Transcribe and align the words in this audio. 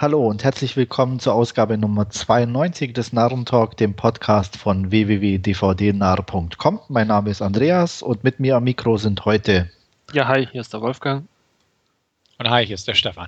Hallo 0.00 0.28
und 0.28 0.44
herzlich 0.44 0.76
willkommen 0.76 1.18
zur 1.18 1.34
Ausgabe 1.34 1.76
Nummer 1.76 2.08
92 2.08 2.92
des 2.94 3.12
Narrentalk, 3.12 3.76
dem 3.78 3.94
Podcast 3.94 4.56
von 4.56 4.92
www.dvdnarr.com. 4.92 6.80
Mein 6.86 7.08
Name 7.08 7.30
ist 7.30 7.42
Andreas 7.42 8.00
und 8.00 8.22
mit 8.22 8.38
mir 8.38 8.54
am 8.54 8.62
Mikro 8.62 8.96
sind 8.96 9.24
heute. 9.24 9.72
Ja, 10.12 10.28
hi, 10.28 10.46
hier 10.52 10.60
ist 10.60 10.72
der 10.72 10.82
Wolfgang. 10.82 11.26
Und 12.38 12.48
hi, 12.48 12.64
hier 12.64 12.76
ist 12.76 12.86
der 12.86 12.94
Stefan. 12.94 13.26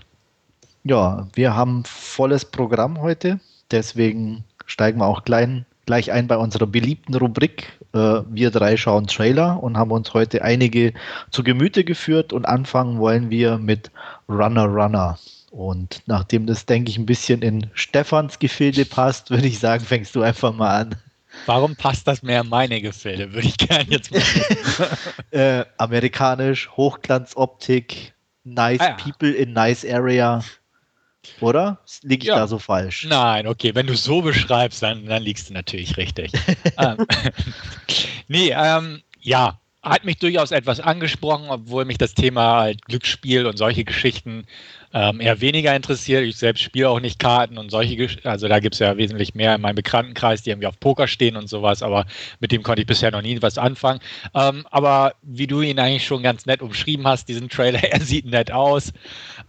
Ja, 0.85 1.27
wir 1.33 1.57
haben 1.57 1.83
volles 1.87 2.45
Programm 2.45 3.03
heute, 3.03 3.41
deswegen 3.73 4.45
steigen 4.65 5.01
wir 5.01 5.07
auch 5.07 5.25
klein, 5.25 5.67
gleich 5.87 6.13
ein 6.13 6.29
bei 6.29 6.37
unserer 6.37 6.69
beliebten 6.69 7.17
Rubrik. 7.17 7.81
Äh, 7.95 8.23
wir 8.29 8.53
drei 8.53 8.77
schauen 8.77 9.09
Trailer 9.09 9.61
und 9.61 9.77
haben 9.77 9.91
uns 9.91 10.15
heute 10.15 10.45
einige 10.45 10.95
zu 11.33 11.43
Gemüte 11.43 11.83
geführt 11.83 12.33
und 12.33 12.47
anfangen 12.47 13.01
wollen 13.01 13.29
wir 13.29 13.59
mit 13.59 13.91
Runner 14.29 14.67
Runner. 14.67 15.19
Und 15.51 16.03
nachdem 16.07 16.47
das, 16.47 16.65
denke 16.65 16.91
ich, 16.91 16.97
ein 16.97 17.07
bisschen 17.07 17.43
in 17.43 17.71
Stefans 17.75 18.39
Gefilde 18.39 18.85
passt, 18.85 19.31
würde 19.31 19.49
ich 19.49 19.59
sagen, 19.59 19.85
fängst 19.85 20.15
du 20.15 20.23
einfach 20.23 20.55
mal 20.55 20.83
an. 20.83 20.97
Warum 21.47 21.77
passt 21.77 22.07
das 22.07 22.23
mehr 22.23 22.43
in 22.43 22.49
meine 22.49 22.81
Gefilde? 22.81 23.33
Würde 23.33 23.47
ich 23.47 23.57
gerne 23.57 23.91
jetzt 23.91 24.13
mal. 24.13 24.23
äh, 25.31 25.65
amerikanisch, 25.77 26.71
Hochglanzoptik, 26.77 28.15
nice 28.45 28.81
ah, 28.81 28.89
ja. 28.89 28.95
people 28.95 29.31
in 29.31 29.53
nice 29.53 29.85
area. 29.85 30.43
Oder? 31.41 31.79
Liege 32.03 32.23
ich 32.23 32.29
ja. 32.29 32.37
da 32.37 32.47
so 32.47 32.59
falsch? 32.59 33.07
Nein, 33.09 33.47
okay, 33.47 33.75
wenn 33.75 33.87
du 33.87 33.95
so 33.95 34.23
beschreibst, 34.23 34.83
dann, 34.83 35.07
dann 35.07 35.23
liegst 35.23 35.51
du 35.51 35.55
natürlich 35.55 35.97
richtig. 35.97 36.33
ähm, 36.79 37.07
nee, 38.29 38.55
ähm, 38.57 39.03
ja, 39.21 39.61
hat 39.83 40.05
mich 40.05 40.19
durchaus 40.19 40.51
etwas 40.51 40.81
angesprochen, 40.81 41.47
obwohl 41.49 41.85
mich 41.85 41.99
das 41.99 42.15
Thema 42.15 42.61
halt 42.61 42.85
Glücksspiel 42.85 43.47
und 43.47 43.57
solche 43.57 43.85
Geschichten 43.85 44.47
ähm, 44.93 45.21
eher 45.21 45.41
weniger 45.41 45.75
interessiert. 45.75 46.25
Ich 46.25 46.37
selbst 46.37 46.63
spiele 46.63 46.89
auch 46.89 47.01
nicht 47.01 47.19
Karten 47.19 47.59
und 47.59 47.71
solche, 47.71 48.09
also 48.25 48.49
da 48.49 48.59
gibt 48.59 48.75
es 48.75 48.79
ja 48.81 48.97
wesentlich 48.97 49.35
mehr 49.35 49.55
in 49.55 49.61
meinem 49.61 49.77
Bekanntenkreis, 49.77 50.43
die 50.43 50.51
irgendwie 50.51 50.67
auf 50.67 50.81
Poker 50.81 51.07
stehen 51.07 51.37
und 51.37 51.49
sowas, 51.49 51.83
aber 51.83 52.07
mit 52.41 52.53
dem 52.53 52.63
konnte 52.63 52.83
ich 52.83 52.89
bisher 52.89 53.11
noch 53.11 53.23
nie 53.23 53.41
was 53.41 53.59
anfangen. 53.59 54.01
Ähm, 54.35 54.67
aber 54.71 55.15
wie 55.23 55.47
du 55.47 55.61
ihn 55.61 55.79
eigentlich 55.79 56.07
schon 56.07 56.23
ganz 56.23 56.47
nett 56.47 56.63
umschrieben 56.63 57.07
hast, 57.07 57.29
diesen 57.29 57.49
Trailer, 57.49 57.83
er 57.93 58.01
sieht 58.01 58.27
nett 58.27 58.51
aus, 58.51 58.93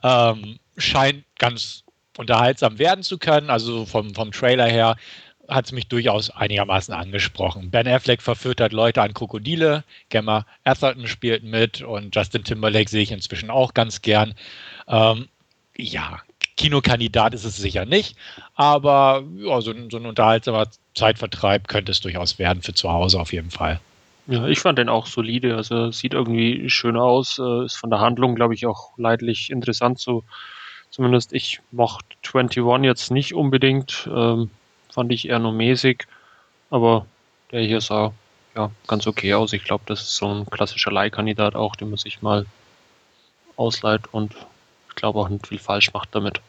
ähm, 0.03 0.59
scheint 0.77 1.23
ganz 1.39 1.83
unterhaltsam 2.17 2.77
werden 2.77 3.03
zu 3.03 3.17
können, 3.17 3.49
also 3.49 3.85
vom, 3.85 4.13
vom 4.13 4.31
Trailer 4.31 4.67
her 4.67 4.95
hat 5.47 5.65
es 5.65 5.71
mich 5.71 5.87
durchaus 5.87 6.29
einigermaßen 6.29 6.93
angesprochen. 6.93 7.71
Ben 7.71 7.87
Affleck 7.87 8.21
verfüttert 8.21 8.71
Leute 8.71 9.01
an 9.01 9.13
Krokodile, 9.13 9.83
Gemma 10.09 10.45
Atherton 10.63 11.07
spielt 11.07 11.43
mit 11.43 11.81
und 11.81 12.15
Justin 12.15 12.43
Timberlake 12.43 12.89
sehe 12.89 13.01
ich 13.01 13.11
inzwischen 13.11 13.49
auch 13.49 13.73
ganz 13.73 14.01
gern. 14.01 14.33
Ähm, 14.91 15.27
ja, 15.77 16.19
Kinokandidat 16.57 17.33
ist 17.33 17.45
es 17.45 17.57
sicher 17.57 17.85
nicht, 17.85 18.15
aber 18.53 19.23
ja, 19.37 19.61
so, 19.61 19.73
so 19.89 19.97
ein 19.97 20.05
unterhaltsamer 20.05 20.67
Zeitvertreib 20.93 21.67
könnte 21.67 21.91
es 21.91 22.01
durchaus 22.01 22.37
werden 22.37 22.61
für 22.61 22.73
zu 22.73 22.91
Hause 22.91 23.19
auf 23.19 23.33
jeden 23.33 23.49
Fall. 23.49 23.79
Ja, 24.27 24.45
ich 24.47 24.59
fand 24.59 24.77
den 24.77 24.89
auch 24.89 25.07
solide. 25.07 25.55
Also 25.55 25.91
sieht 25.91 26.13
irgendwie 26.13 26.69
schön 26.69 26.97
aus, 26.97 27.39
äh, 27.39 27.65
ist 27.65 27.75
von 27.75 27.89
der 27.89 27.99
Handlung, 27.99 28.35
glaube 28.35 28.53
ich, 28.53 28.65
auch 28.67 28.97
leidlich 28.97 29.49
interessant. 29.49 29.99
So 29.99 30.23
zumindest 30.91 31.33
ich 31.33 31.61
mochte 31.71 32.05
21 32.23 32.85
jetzt 32.85 33.11
nicht 33.11 33.33
unbedingt. 33.33 34.07
Ähm, 34.13 34.51
fand 34.91 35.11
ich 35.11 35.27
eher 35.27 35.39
nur 35.39 35.53
mäßig, 35.53 36.05
aber 36.69 37.05
der 37.51 37.61
hier 37.61 37.81
sah 37.81 38.13
ja 38.55 38.69
ganz 38.87 39.07
okay 39.07 39.33
aus. 39.33 39.53
Ich 39.53 39.63
glaube, 39.63 39.85
das 39.87 40.01
ist 40.01 40.15
so 40.17 40.27
ein 40.27 40.45
klassischer 40.45 40.91
Leihkandidat 40.91 41.55
auch, 41.55 41.75
den 41.75 41.89
man 41.89 41.97
sich 41.97 42.21
mal 42.21 42.45
ausleiht 43.55 44.13
und 44.13 44.35
ich 44.91 44.95
glaube 44.95 45.19
auch 45.19 45.29
nicht 45.29 45.47
viel 45.47 45.59
falsch 45.59 45.93
macht 45.93 46.09
damit. 46.13 46.41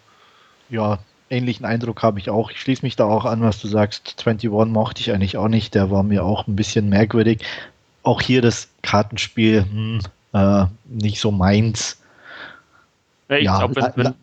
Ja, 0.68 0.98
ähnlichen 1.30 1.64
Eindruck 1.64 2.02
habe 2.02 2.18
ich 2.18 2.30
auch. 2.30 2.50
Ich 2.50 2.60
schließe 2.60 2.82
mich 2.82 2.96
da 2.96 3.04
auch 3.04 3.24
an, 3.24 3.42
was 3.42 3.60
du 3.60 3.68
sagst. 3.68 4.14
21 4.26 4.50
mochte 4.70 5.00
ich 5.00 5.12
eigentlich 5.12 5.36
auch 5.36 5.48
nicht. 5.48 5.74
Der 5.74 5.90
war 5.90 6.02
mir 6.02 6.24
auch 6.24 6.46
ein 6.46 6.56
bisschen 6.56 6.88
merkwürdig. 6.88 7.44
Auch 8.02 8.20
hier 8.20 8.42
das 8.42 8.68
Kartenspiel 8.82 9.64
hm, 9.64 10.00
äh, 10.32 10.66
nicht 10.84 11.20
so 11.20 11.30
meins. 11.30 12.00
Ja, 13.28 13.36
ich 13.36 13.44
ja, 13.44 13.58
glaube, 13.58 13.76
wenn, 13.76 14.04
wenn, 14.04 14.14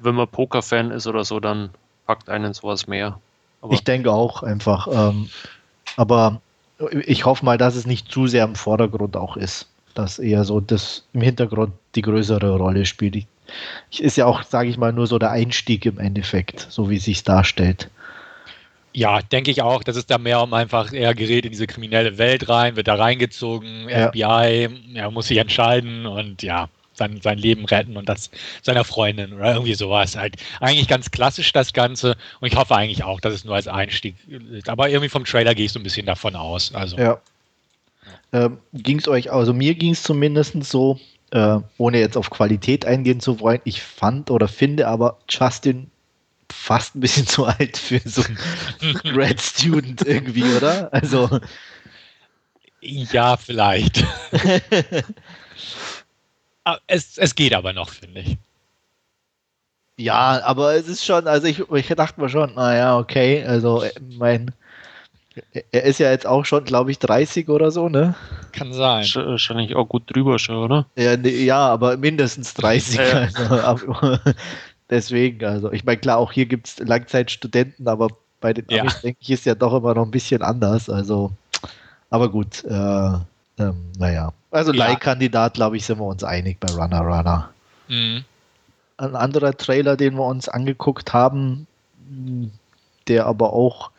wenn 0.00 0.14
man 0.14 0.28
Poker-Fan 0.28 0.90
ist 0.90 1.06
oder 1.06 1.24
so, 1.24 1.38
dann 1.38 1.70
packt 2.06 2.28
einen 2.28 2.54
sowas 2.54 2.86
mehr. 2.86 3.20
Aber 3.62 3.72
ich 3.74 3.84
denke 3.84 4.10
auch 4.12 4.42
einfach. 4.42 4.88
Ähm, 4.90 5.28
aber 5.96 6.40
ich 7.06 7.26
hoffe 7.26 7.44
mal, 7.44 7.58
dass 7.58 7.76
es 7.76 7.86
nicht 7.86 8.10
zu 8.10 8.26
sehr 8.26 8.44
im 8.44 8.54
Vordergrund 8.54 9.16
auch 9.16 9.36
ist. 9.36 9.68
Dass 9.94 10.18
eher 10.18 10.44
so 10.44 10.60
das 10.60 11.04
im 11.12 11.20
Hintergrund 11.20 11.72
die 11.94 12.02
größere 12.02 12.56
Rolle 12.56 12.86
spielt. 12.86 13.16
Ich, 13.16 13.26
ist 13.98 14.16
ja 14.16 14.26
auch, 14.26 14.42
sage 14.42 14.68
ich 14.68 14.78
mal, 14.78 14.92
nur 14.92 15.06
so 15.06 15.18
der 15.18 15.30
Einstieg 15.30 15.86
im 15.86 15.98
Endeffekt, 15.98 16.66
so 16.70 16.90
wie 16.90 16.96
es 16.96 17.04
sich 17.04 17.22
darstellt. 17.24 17.90
Ja, 18.92 19.20
denke 19.22 19.50
ich 19.50 19.62
auch. 19.62 19.84
Das 19.84 19.96
ist 19.96 20.10
da 20.10 20.18
mehr 20.18 20.42
um 20.42 20.52
einfach, 20.52 20.92
er 20.92 21.14
gerät 21.14 21.44
in 21.44 21.52
diese 21.52 21.66
kriminelle 21.66 22.18
Welt 22.18 22.48
rein, 22.48 22.76
wird 22.76 22.88
da 22.88 22.96
reingezogen, 22.96 23.88
ja. 23.88 24.08
FBI, 24.08 24.68
er 24.94 25.10
muss 25.10 25.28
sich 25.28 25.38
entscheiden 25.38 26.06
und 26.06 26.42
ja, 26.42 26.68
sein, 27.00 27.20
sein 27.20 27.38
Leben 27.38 27.64
retten 27.64 27.96
und 27.96 28.08
das 28.08 28.30
seiner 28.62 28.84
Freundin 28.84 29.32
oder 29.32 29.52
irgendwie 29.54 29.74
sowas. 29.74 30.16
Halt 30.16 30.36
eigentlich 30.60 30.88
ganz 30.88 31.10
klassisch 31.10 31.52
das 31.52 31.72
Ganze 31.72 32.16
und 32.40 32.48
ich 32.48 32.56
hoffe 32.56 32.74
eigentlich 32.76 33.04
auch, 33.04 33.20
dass 33.20 33.34
es 33.34 33.44
nur 33.44 33.54
als 33.54 33.68
Einstieg 33.68 34.16
ist. 34.28 34.68
Aber 34.68 34.88
irgendwie 34.88 35.08
vom 35.08 35.24
Trailer 35.24 35.54
gehe 35.54 35.66
ich 35.66 35.72
so 35.72 35.80
ein 35.80 35.84
bisschen 35.84 36.06
davon 36.06 36.36
aus. 36.36 36.74
Also. 36.74 36.96
Ja. 36.96 37.20
Ähm, 38.32 38.58
ging 38.72 38.98
es 38.98 39.08
euch, 39.08 39.32
also 39.32 39.52
mir 39.52 39.74
ging 39.74 39.92
es 39.92 40.04
zumindest 40.04 40.62
so, 40.62 41.00
äh, 41.30 41.58
ohne 41.78 41.98
jetzt 41.98 42.16
auf 42.16 42.30
Qualität 42.30 42.84
eingehen 42.84 43.20
zu 43.20 43.40
wollen, 43.40 43.60
ich 43.64 43.82
fand 43.82 44.30
oder 44.30 44.48
finde 44.48 44.88
aber 44.88 45.18
Justin 45.28 45.90
fast 46.50 46.94
ein 46.94 47.00
bisschen 47.00 47.26
zu 47.28 47.46
alt 47.46 47.76
für 47.76 48.00
so 48.04 48.22
einen 48.22 48.94
Grad 49.04 49.40
Student 49.40 50.06
irgendwie, 50.06 50.44
oder? 50.54 50.92
Also. 50.92 51.40
Ja, 52.80 53.36
vielleicht. 53.36 54.04
Ah, 56.64 56.78
es, 56.86 57.16
es 57.16 57.34
geht 57.34 57.54
aber 57.54 57.72
noch, 57.72 57.88
finde 57.88 58.20
ich. 58.20 58.36
Ja, 59.96 60.42
aber 60.44 60.74
es 60.74 60.88
ist 60.88 61.04
schon, 61.04 61.26
also 61.26 61.46
ich, 61.46 61.58
ich 61.70 61.86
dachte 61.88 62.20
mir 62.20 62.28
schon, 62.28 62.54
naja, 62.54 62.98
okay, 62.98 63.44
also 63.44 63.82
äh, 63.82 63.92
mein, 64.00 64.52
er 65.70 65.84
ist 65.84 65.98
ja 65.98 66.10
jetzt 66.10 66.26
auch 66.26 66.44
schon, 66.44 66.64
glaube 66.64 66.90
ich, 66.90 66.98
30 66.98 67.48
oder 67.48 67.70
so, 67.70 67.88
ne? 67.88 68.14
Kann 68.52 68.72
sein. 68.72 69.06
Wahrscheinlich 69.14 69.76
auch 69.76 69.88
gut 69.88 70.02
drüber 70.06 70.38
schon, 70.38 70.56
oder? 70.56 70.86
Ja, 70.96 71.16
ne, 71.16 71.30
ja 71.30 71.68
aber 71.68 71.96
mindestens 71.96 72.54
30. 72.54 72.98
Ja. 72.98 73.28
Also, 73.62 73.94
deswegen, 74.90 75.44
also 75.44 75.72
ich 75.72 75.84
meine, 75.84 75.98
klar, 75.98 76.18
auch 76.18 76.32
hier 76.32 76.46
gibt 76.46 76.66
es 76.66 76.78
Langzeitstudenten, 76.78 77.86
aber 77.86 78.08
bei 78.40 78.52
den 78.52 78.64
ja. 78.68 78.80
Amis, 78.80 79.00
denke 79.00 79.18
ich, 79.20 79.30
ist 79.30 79.46
ja 79.46 79.54
doch 79.54 79.74
immer 79.74 79.94
noch 79.94 80.04
ein 80.04 80.10
bisschen 80.10 80.42
anders. 80.42 80.90
Also, 80.90 81.30
aber 82.10 82.28
gut, 82.28 82.64
äh, 82.64 83.12
ähm, 83.58 83.92
naja. 83.98 84.32
Also 84.50 84.72
ja. 84.72 84.86
Leihkandidat, 84.86 85.54
glaube 85.54 85.76
ich, 85.76 85.86
sind 85.86 85.98
wir 85.98 86.06
uns 86.06 86.24
einig 86.24 86.58
bei 86.58 86.72
Runner 86.72 87.00
Runner. 87.00 87.50
Mhm. 87.88 88.24
Ein 88.96 89.16
anderer 89.16 89.56
Trailer, 89.56 89.96
den 89.96 90.14
wir 90.14 90.26
uns 90.26 90.48
angeguckt 90.48 91.12
haben, 91.12 91.66
der 93.06 93.26
aber 93.26 93.52
auch 93.52 93.90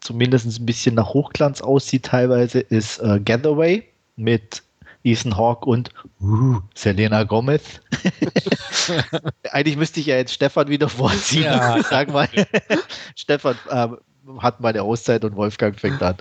zumindest 0.00 0.58
ein 0.58 0.66
bisschen 0.66 0.94
nach 0.94 1.08
Hochglanz 1.08 1.60
aussieht 1.60 2.06
teilweise, 2.06 2.60
ist 2.60 2.98
äh, 2.98 3.20
Getaway 3.20 3.84
mit 4.16 4.62
Ethan 5.02 5.36
Hawke 5.36 5.68
und 5.68 5.90
uh, 6.20 6.60
Selena 6.74 7.24
Gomez. 7.24 7.80
Eigentlich 9.50 9.76
müsste 9.76 10.00
ich 10.00 10.06
ja 10.06 10.16
jetzt 10.16 10.34
Stefan 10.34 10.68
wieder 10.68 10.88
vorziehen. 10.88 11.44
Ja. 11.44 11.82
Sag 11.90 12.12
mal, 12.12 12.28
Stefan 13.16 13.56
äh, 13.70 13.88
hat 14.38 14.60
meine 14.60 14.82
Auszeit 14.82 15.24
und 15.24 15.36
Wolfgang 15.36 15.78
fängt 15.78 16.02
an. 16.02 16.16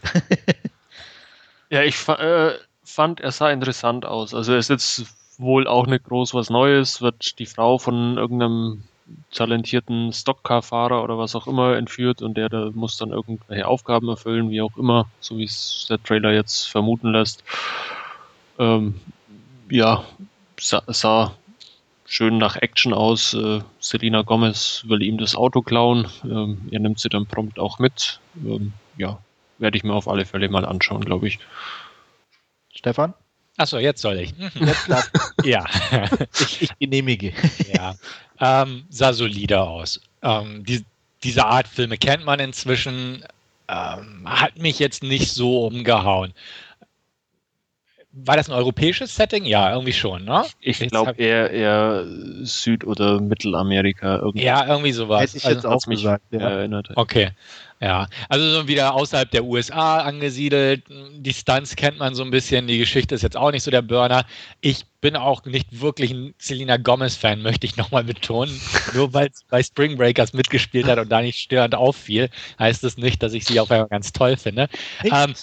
ja, 1.69 1.83
ich 1.83 2.07
äh, 2.07 2.51
fand, 2.83 3.19
er 3.19 3.31
sah 3.31 3.51
interessant 3.51 4.05
aus. 4.05 4.33
Also 4.33 4.53
er 4.53 4.59
ist 4.59 4.69
jetzt 4.69 5.05
wohl 5.37 5.67
auch 5.67 5.87
nicht 5.87 6.05
groß 6.05 6.33
was 6.33 6.49
Neues, 6.49 7.01
wird 7.01 7.39
die 7.39 7.45
Frau 7.45 7.77
von 7.77 8.17
irgendeinem 8.17 8.83
talentierten 9.31 10.11
Stockcar-Fahrer 10.13 11.03
oder 11.03 11.17
was 11.17 11.35
auch 11.35 11.47
immer 11.47 11.77
entführt 11.77 12.21
und 12.21 12.35
der, 12.35 12.49
der 12.49 12.71
muss 12.71 12.97
dann 12.97 13.11
irgendwelche 13.11 13.67
Aufgaben 13.67 14.09
erfüllen, 14.09 14.49
wie 14.49 14.61
auch 14.61 14.77
immer, 14.77 15.09
so 15.19 15.37
wie 15.37 15.43
es 15.43 15.87
der 15.89 16.01
Trailer 16.01 16.33
jetzt 16.33 16.65
vermuten 16.65 17.11
lässt. 17.11 17.43
Ähm, 18.57 18.99
ja, 19.69 20.03
sah, 20.59 20.83
sah, 20.87 21.35
schön 22.05 22.37
nach 22.37 22.55
Action 22.57 22.93
aus. 22.93 23.33
Äh, 23.33 23.61
Selina 23.79 24.23
Gomez 24.23 24.83
will 24.87 25.01
ihm 25.01 25.17
das 25.17 25.35
Auto 25.35 25.61
klauen. 25.61 26.07
Ähm, 26.23 26.67
er 26.71 26.79
nimmt 26.79 26.99
sie 26.99 27.09
dann 27.09 27.27
prompt 27.27 27.59
auch 27.59 27.79
mit. 27.79 28.19
Ähm, 28.43 28.73
ja, 28.97 29.19
werde 29.59 29.77
ich 29.77 29.83
mir 29.83 29.93
auf 29.93 30.07
alle 30.07 30.25
Fälle 30.25 30.49
mal 30.49 30.65
anschauen, 30.65 31.05
glaube 31.05 31.27
ich. 31.27 31.39
Stefan? 32.73 33.13
Achso, 33.59 33.77
jetzt 33.77 34.01
soll 34.01 34.19
ich. 34.19 34.37
Mhm. 34.37 34.67
Jetzt 34.67 34.89
darf, 34.89 35.11
ja, 35.43 35.65
ich, 36.39 36.61
ich, 36.61 36.79
genehmige. 36.79 37.33
Ja, 37.73 37.95
ähm, 38.39 38.85
sah 38.89 39.11
solider 39.11 39.67
aus. 39.67 39.99
Ähm, 40.21 40.63
die, 40.63 40.85
diese 41.23 41.45
Art 41.45 41.67
Filme 41.67 41.97
kennt 41.97 42.23
man 42.23 42.39
inzwischen, 42.39 43.25
ähm, 43.67 44.23
hat 44.25 44.57
mich 44.57 44.79
jetzt 44.79 45.03
nicht 45.03 45.33
so 45.33 45.67
umgehauen. 45.67 46.33
war 48.13 48.37
das 48.37 48.49
ein 48.49 48.55
europäisches 48.55 49.13
Setting? 49.13 49.43
Ja, 49.43 49.73
irgendwie 49.73 49.93
schon, 49.93 50.23
ne? 50.23 50.45
Ich 50.61 50.79
glaube 50.79 51.15
eher, 51.17 51.51
eher 51.51 52.05
Süd- 52.43 52.85
oder 52.85 53.19
Mittelamerika. 53.19 54.19
Irgendwie. 54.19 54.45
Ja, 54.45 54.67
irgendwie 54.67 54.93
sowas. 54.93 55.21
Hätte 55.21 55.37
ich 55.37 55.43
jetzt 55.43 55.65
also, 55.65 55.69
auch 55.69 55.85
mich 55.85 55.99
gesagt, 55.99 56.23
ja. 56.31 56.39
erinnert. 56.39 56.91
Okay. 56.95 57.31
Ja, 57.81 58.07
also 58.27 58.51
so 58.51 58.67
wieder 58.67 58.93
außerhalb 58.93 59.31
der 59.31 59.45
USA 59.45 59.99
angesiedelt. 59.99 60.83
Die 60.89 61.33
Stunts 61.33 61.77
kennt 61.77 61.97
man 61.97 62.13
so 62.13 62.23
ein 62.23 62.31
bisschen. 62.31 62.67
Die 62.67 62.77
Geschichte 62.77 63.15
ist 63.15 63.21
jetzt 63.21 63.37
auch 63.37 63.51
nicht 63.51 63.63
so 63.63 63.71
der 63.71 63.81
Burner. 63.81 64.25
Ich 64.59 64.85
bin 64.99 65.15
auch 65.15 65.45
nicht 65.45 65.79
wirklich 65.79 66.11
ein 66.11 66.33
Selena 66.37 66.75
Gomez-Fan, 66.75 67.41
möchte 67.41 67.65
ich 67.65 67.77
nochmal 67.77 68.03
betonen. 68.03 68.59
Nur 68.93 69.13
weil 69.13 69.27
es 69.27 69.45
bei 69.49 69.63
Spring 69.63 69.95
Breakers 69.95 70.33
mitgespielt 70.33 70.87
hat 70.87 70.99
und 70.99 71.09
da 71.09 71.21
nicht 71.21 71.39
störend 71.39 71.73
auffiel, 71.73 72.29
heißt 72.59 72.83
das 72.83 72.97
nicht, 72.97 73.23
dass 73.23 73.31
ich 73.31 73.45
sie 73.45 73.61
auf 73.61 73.71
einmal 73.71 73.87
ganz 73.87 74.11
toll 74.11 74.35
finde. 74.35 74.67
Ähm, 75.05 75.33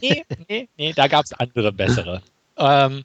nee, 0.00 0.24
nee, 0.48 0.68
nee, 0.76 0.92
da 0.92 1.08
gab 1.08 1.24
es 1.24 1.32
andere 1.32 1.72
bessere. 1.72 2.22
Ähm, 2.58 3.04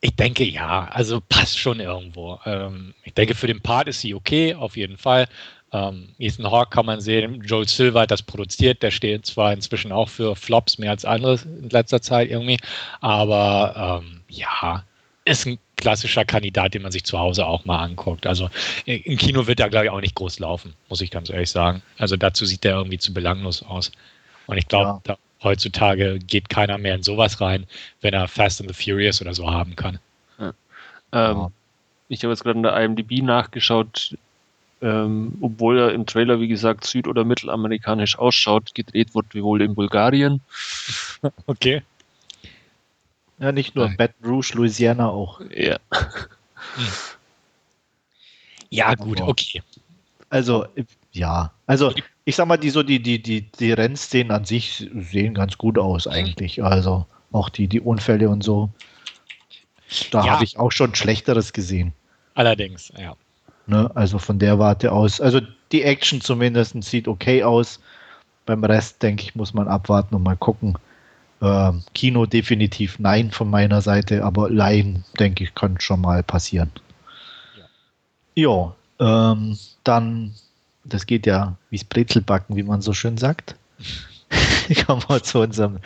ich 0.00 0.14
denke 0.14 0.44
ja, 0.44 0.88
also 0.92 1.20
passt 1.20 1.58
schon 1.58 1.80
irgendwo. 1.80 2.38
Ähm, 2.44 2.94
ich 3.02 3.14
denke, 3.14 3.34
für 3.34 3.48
den 3.48 3.60
Part 3.60 3.88
ist 3.88 4.02
sie 4.02 4.14
okay, 4.14 4.54
auf 4.54 4.76
jeden 4.76 4.98
Fall. 4.98 5.26
Ähm, 5.76 6.08
Ethan 6.18 6.50
Hawke 6.50 6.70
kann 6.70 6.86
man 6.86 7.00
sehen, 7.00 7.42
Joel 7.44 7.68
Silver 7.68 8.02
hat 8.02 8.10
das 8.10 8.22
produziert, 8.22 8.82
der 8.82 8.90
steht 8.90 9.26
zwar 9.26 9.52
inzwischen 9.52 9.92
auch 9.92 10.08
für 10.08 10.34
Flops 10.34 10.78
mehr 10.78 10.90
als 10.90 11.04
andere 11.04 11.38
in 11.44 11.68
letzter 11.68 12.00
Zeit 12.00 12.30
irgendwie, 12.30 12.58
aber 13.00 14.00
ähm, 14.02 14.20
ja, 14.28 14.84
ist 15.26 15.46
ein 15.46 15.58
klassischer 15.76 16.24
Kandidat, 16.24 16.72
den 16.72 16.82
man 16.82 16.92
sich 16.92 17.04
zu 17.04 17.18
Hause 17.18 17.44
auch 17.44 17.64
mal 17.66 17.82
anguckt. 17.82 18.26
Also 18.26 18.48
im 18.86 19.18
Kino 19.18 19.46
wird 19.46 19.60
er, 19.60 19.68
glaube 19.68 19.86
ich, 19.86 19.90
auch 19.90 20.00
nicht 20.00 20.14
groß 20.14 20.38
laufen, 20.38 20.72
muss 20.88 21.02
ich 21.02 21.10
ganz 21.10 21.28
ehrlich 21.28 21.50
sagen. 21.50 21.82
Also 21.98 22.16
dazu 22.16 22.46
sieht 22.46 22.64
der 22.64 22.76
irgendwie 22.76 22.98
zu 22.98 23.12
belanglos 23.12 23.62
aus. 23.62 23.92
Und 24.46 24.56
ich 24.56 24.68
glaube, 24.68 25.00
ja. 25.06 25.18
heutzutage 25.42 26.18
geht 26.20 26.48
keiner 26.48 26.78
mehr 26.78 26.94
in 26.94 27.02
sowas 27.02 27.40
rein, 27.40 27.66
wenn 28.00 28.14
er 28.14 28.28
Fast 28.28 28.60
and 28.60 28.74
the 28.74 28.82
Furious 28.82 29.20
oder 29.20 29.34
so 29.34 29.50
haben 29.50 29.76
kann. 29.76 29.98
Ja. 30.38 30.52
Ähm, 31.12 31.48
ich 32.08 32.22
habe 32.22 32.32
jetzt 32.32 32.44
gerade 32.44 32.56
in 32.56 32.62
der 32.62 32.76
IMDb 32.76 33.22
nachgeschaut, 33.22 34.16
ähm, 34.82 35.38
obwohl 35.40 35.78
er 35.78 35.92
im 35.92 36.06
Trailer, 36.06 36.40
wie 36.40 36.48
gesagt, 36.48 36.84
süd- 36.84 37.08
oder 37.08 37.24
mittelamerikanisch 37.24 38.18
ausschaut, 38.18 38.74
gedreht 38.74 39.14
wurde 39.14 39.42
wohl 39.42 39.62
in 39.62 39.74
Bulgarien. 39.74 40.40
Okay. 41.46 41.82
Ja, 43.38 43.50
nicht 43.50 43.74
nur 43.74 43.88
Baton 43.96 44.28
Rouge, 44.28 44.52
Louisiana 44.54 45.08
auch. 45.08 45.40
Ja. 45.50 45.78
Ja, 48.70 48.94
gut, 48.94 49.20
okay. 49.22 49.62
Also, 50.28 50.66
ja. 51.12 51.52
Also, 51.66 51.92
ich 52.24 52.36
sag 52.36 52.46
mal, 52.46 52.58
die 52.58 52.70
so 52.70 52.82
die, 52.82 53.02
die, 53.02 53.20
die, 53.20 53.42
die 53.42 53.72
Rennszenen 53.72 54.30
an 54.30 54.44
sich 54.44 54.88
sehen 54.94 55.34
ganz 55.34 55.56
gut 55.56 55.78
aus, 55.78 56.06
eigentlich. 56.06 56.62
Also, 56.62 57.06
auch 57.32 57.48
die, 57.48 57.66
die 57.66 57.80
Unfälle 57.80 58.28
und 58.28 58.44
so. 58.44 58.70
Da 60.10 60.24
ja. 60.24 60.32
habe 60.32 60.44
ich 60.44 60.58
auch 60.58 60.72
schon 60.72 60.94
Schlechteres 60.94 61.52
gesehen. 61.52 61.92
Allerdings, 62.34 62.92
ja. 62.98 63.16
Ne? 63.66 63.90
Also 63.94 64.18
von 64.18 64.38
der 64.38 64.58
Warte 64.58 64.92
aus. 64.92 65.20
Also 65.20 65.40
die 65.72 65.82
Action 65.82 66.20
zumindest 66.20 66.82
sieht 66.84 67.08
okay 67.08 67.42
aus. 67.42 67.80
Beim 68.44 68.62
Rest, 68.62 69.02
denke 69.02 69.24
ich, 69.24 69.34
muss 69.34 69.54
man 69.54 69.66
abwarten 69.66 70.14
und 70.14 70.22
mal 70.22 70.36
gucken. 70.36 70.78
Ähm, 71.42 71.82
Kino 71.94 72.26
definitiv 72.26 72.98
nein 72.98 73.30
von 73.30 73.50
meiner 73.50 73.82
Seite, 73.82 74.24
aber 74.24 74.48
Laien, 74.50 75.04
denke 75.18 75.44
ich, 75.44 75.54
kann 75.54 75.80
schon 75.80 76.00
mal 76.00 76.22
passieren. 76.22 76.70
Ja, 78.34 78.74
ja 78.98 79.32
ähm, 79.32 79.58
dann, 79.84 80.32
das 80.84 81.06
geht 81.06 81.26
ja 81.26 81.56
wie 81.70 81.82
Brezelbacken, 81.84 82.56
wie 82.56 82.62
man 82.62 82.80
so 82.80 82.92
schön 82.92 83.18
sagt. 83.18 83.56
Kommen 84.86 85.02
wir 85.08 85.22
zu 85.22 85.40
unserem 85.40 85.78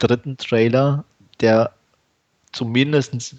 dritten 0.00 0.36
Trailer, 0.36 1.04
der 1.40 1.72
zumindest 2.52 3.36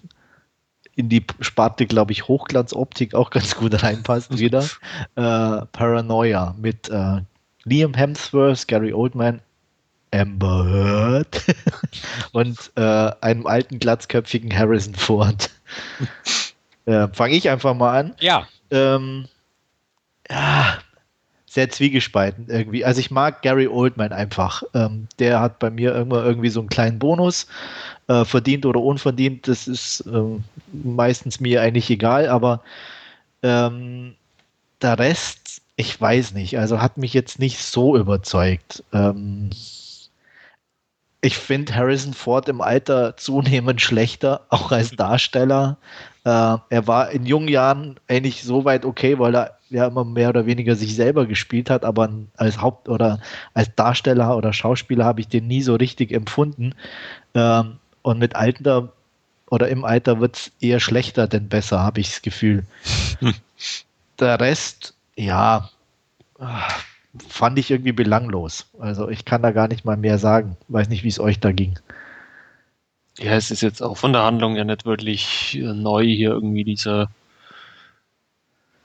in 1.02 1.10
die 1.10 1.26
Sparte, 1.40 1.88
glaube 1.88 2.12
ich, 2.12 2.28
Hochglanzoptik 2.28 3.14
auch 3.16 3.30
ganz 3.32 3.56
gut 3.56 3.82
reinpasst 3.84 4.38
wieder. 4.38 4.64
Äh, 5.16 5.66
Paranoia 5.72 6.56
mit 6.58 6.90
äh, 6.90 7.22
Liam 7.64 7.94
Hemsworth, 7.94 8.68
Gary 8.68 8.94
Oldman, 8.94 9.42
Amber 10.14 10.66
Heard 10.66 11.44
und 12.32 12.72
äh, 12.76 13.12
einem 13.22 13.48
alten 13.48 13.80
glatzköpfigen 13.80 14.56
Harrison 14.56 14.96
Ford. 14.96 15.50
äh, 16.86 17.08
Fange 17.14 17.36
ich 17.36 17.50
einfach 17.50 17.74
mal 17.74 17.98
an. 17.98 18.16
Ja. 18.20 18.48
Ähm, 18.70 19.28
ja, 20.30 20.78
sehr 21.52 21.70
zwiegespalten 21.70 22.48
irgendwie. 22.48 22.86
Also 22.86 23.02
ich 23.02 23.12
mag 23.12 23.42
Gary 23.42 23.68
Oldman 23.68 24.14
einfach. 24.14 24.64
Ähm, 24.74 25.10
der 25.20 25.42
hat 25.42 25.60
bei 25.60 25.70
mir 25.70 25.94
immer 25.96 26.24
irgendwie 26.24 26.48
so 26.48 26.62
einen 26.62 26.70
kleinen 26.70 26.98
Bonus, 26.98 27.46
äh, 28.08 28.24
verdient 28.24 28.66
oder 28.66 28.80
unverdient. 28.80 29.50
Das 29.50 29.68
ist 29.68 30.06
ähm, 30.08 30.46
meistens 30.72 31.42
mir 31.42 31.62
eigentlich 31.62 31.90
egal, 31.90 32.30
aber 32.30 32.62
ähm, 33.44 34.16
der 34.82 34.98
Rest, 34.98 35.62
ich 35.76 36.00
weiß 36.00 36.32
nicht. 36.36 36.58
Also 36.58 36.82
hat 36.82 36.96
mich 36.98 37.14
jetzt 37.14 37.38
nicht 37.38 37.58
so 37.58 37.98
überzeugt. 37.98 38.82
Ähm, 38.94 39.50
ich 41.20 41.38
finde 41.38 41.76
Harrison 41.76 42.14
Ford 42.14 42.48
im 42.48 42.62
Alter 42.62 43.18
zunehmend 43.18 43.82
schlechter, 43.82 44.46
auch 44.48 44.72
als 44.72 44.92
Darsteller. 44.96 45.76
Äh, 46.24 46.30
er 46.70 46.88
war 46.88 47.12
in 47.12 47.26
jungen 47.26 47.50
Jahren 47.50 48.00
eigentlich 48.08 48.42
so 48.42 48.64
weit 48.64 48.86
okay, 48.86 49.20
weil 49.20 49.36
er 49.36 49.58
ja 49.72 49.88
immer 49.88 50.06
mehr 50.06 50.30
oder 50.30 50.46
weniger 50.46 50.76
sich 50.76 50.96
selber 50.96 51.26
gespielt 51.26 51.70
hat, 51.70 51.84
aber 51.84 52.10
als 52.38 52.62
Haupt- 52.62 52.90
oder 52.90 53.20
als 53.54 53.74
Darsteller 53.76 54.38
oder 54.38 54.54
Schauspieler 54.54 55.06
habe 55.06 55.22
ich 55.22 55.28
den 55.28 55.48
nie 55.48 55.62
so 55.62 55.76
richtig 55.76 56.12
empfunden. 56.12 56.76
Ähm, 57.34 57.78
und 58.04 58.20
mit 58.20 58.36
Alter 58.36 58.92
oder 59.50 59.68
im 59.70 59.84
Alter 59.84 60.20
wird 60.20 60.38
es 60.38 60.52
eher 60.62 60.80
schlechter 60.80 61.28
denn 61.28 61.50
besser, 61.50 61.80
habe 61.82 62.00
ich 62.00 62.10
das 62.10 62.22
Gefühl. 62.22 62.66
Hm. 63.20 63.34
Der 64.20 64.40
Rest, 64.40 64.94
ja, 65.16 65.70
fand 67.28 67.60
ich 67.60 67.72
irgendwie 67.72 67.92
belanglos. 67.92 68.68
Also 68.80 69.10
ich 69.10 69.26
kann 69.26 69.42
da 69.42 69.52
gar 69.52 69.68
nicht 69.68 69.84
mal 69.84 69.98
mehr 69.98 70.18
sagen. 70.20 70.58
Weiß 70.68 70.90
nicht, 70.90 71.04
wie 71.04 71.10
es 71.10 71.20
euch 71.20 71.40
da 71.40 71.52
ging. 71.52 71.80
Ja, 73.18 73.34
es 73.34 73.52
ist 73.52 73.62
jetzt 73.62 73.82
auch 73.82 73.98
von 73.98 74.14
der 74.14 74.24
Handlung 74.24 74.56
ja 74.56 74.64
nicht 74.64 74.86
wirklich 74.86 75.58
äh, 75.58 75.74
neu 75.74 76.06
hier 76.06 76.30
irgendwie 76.30 76.64
dieser 76.64 77.10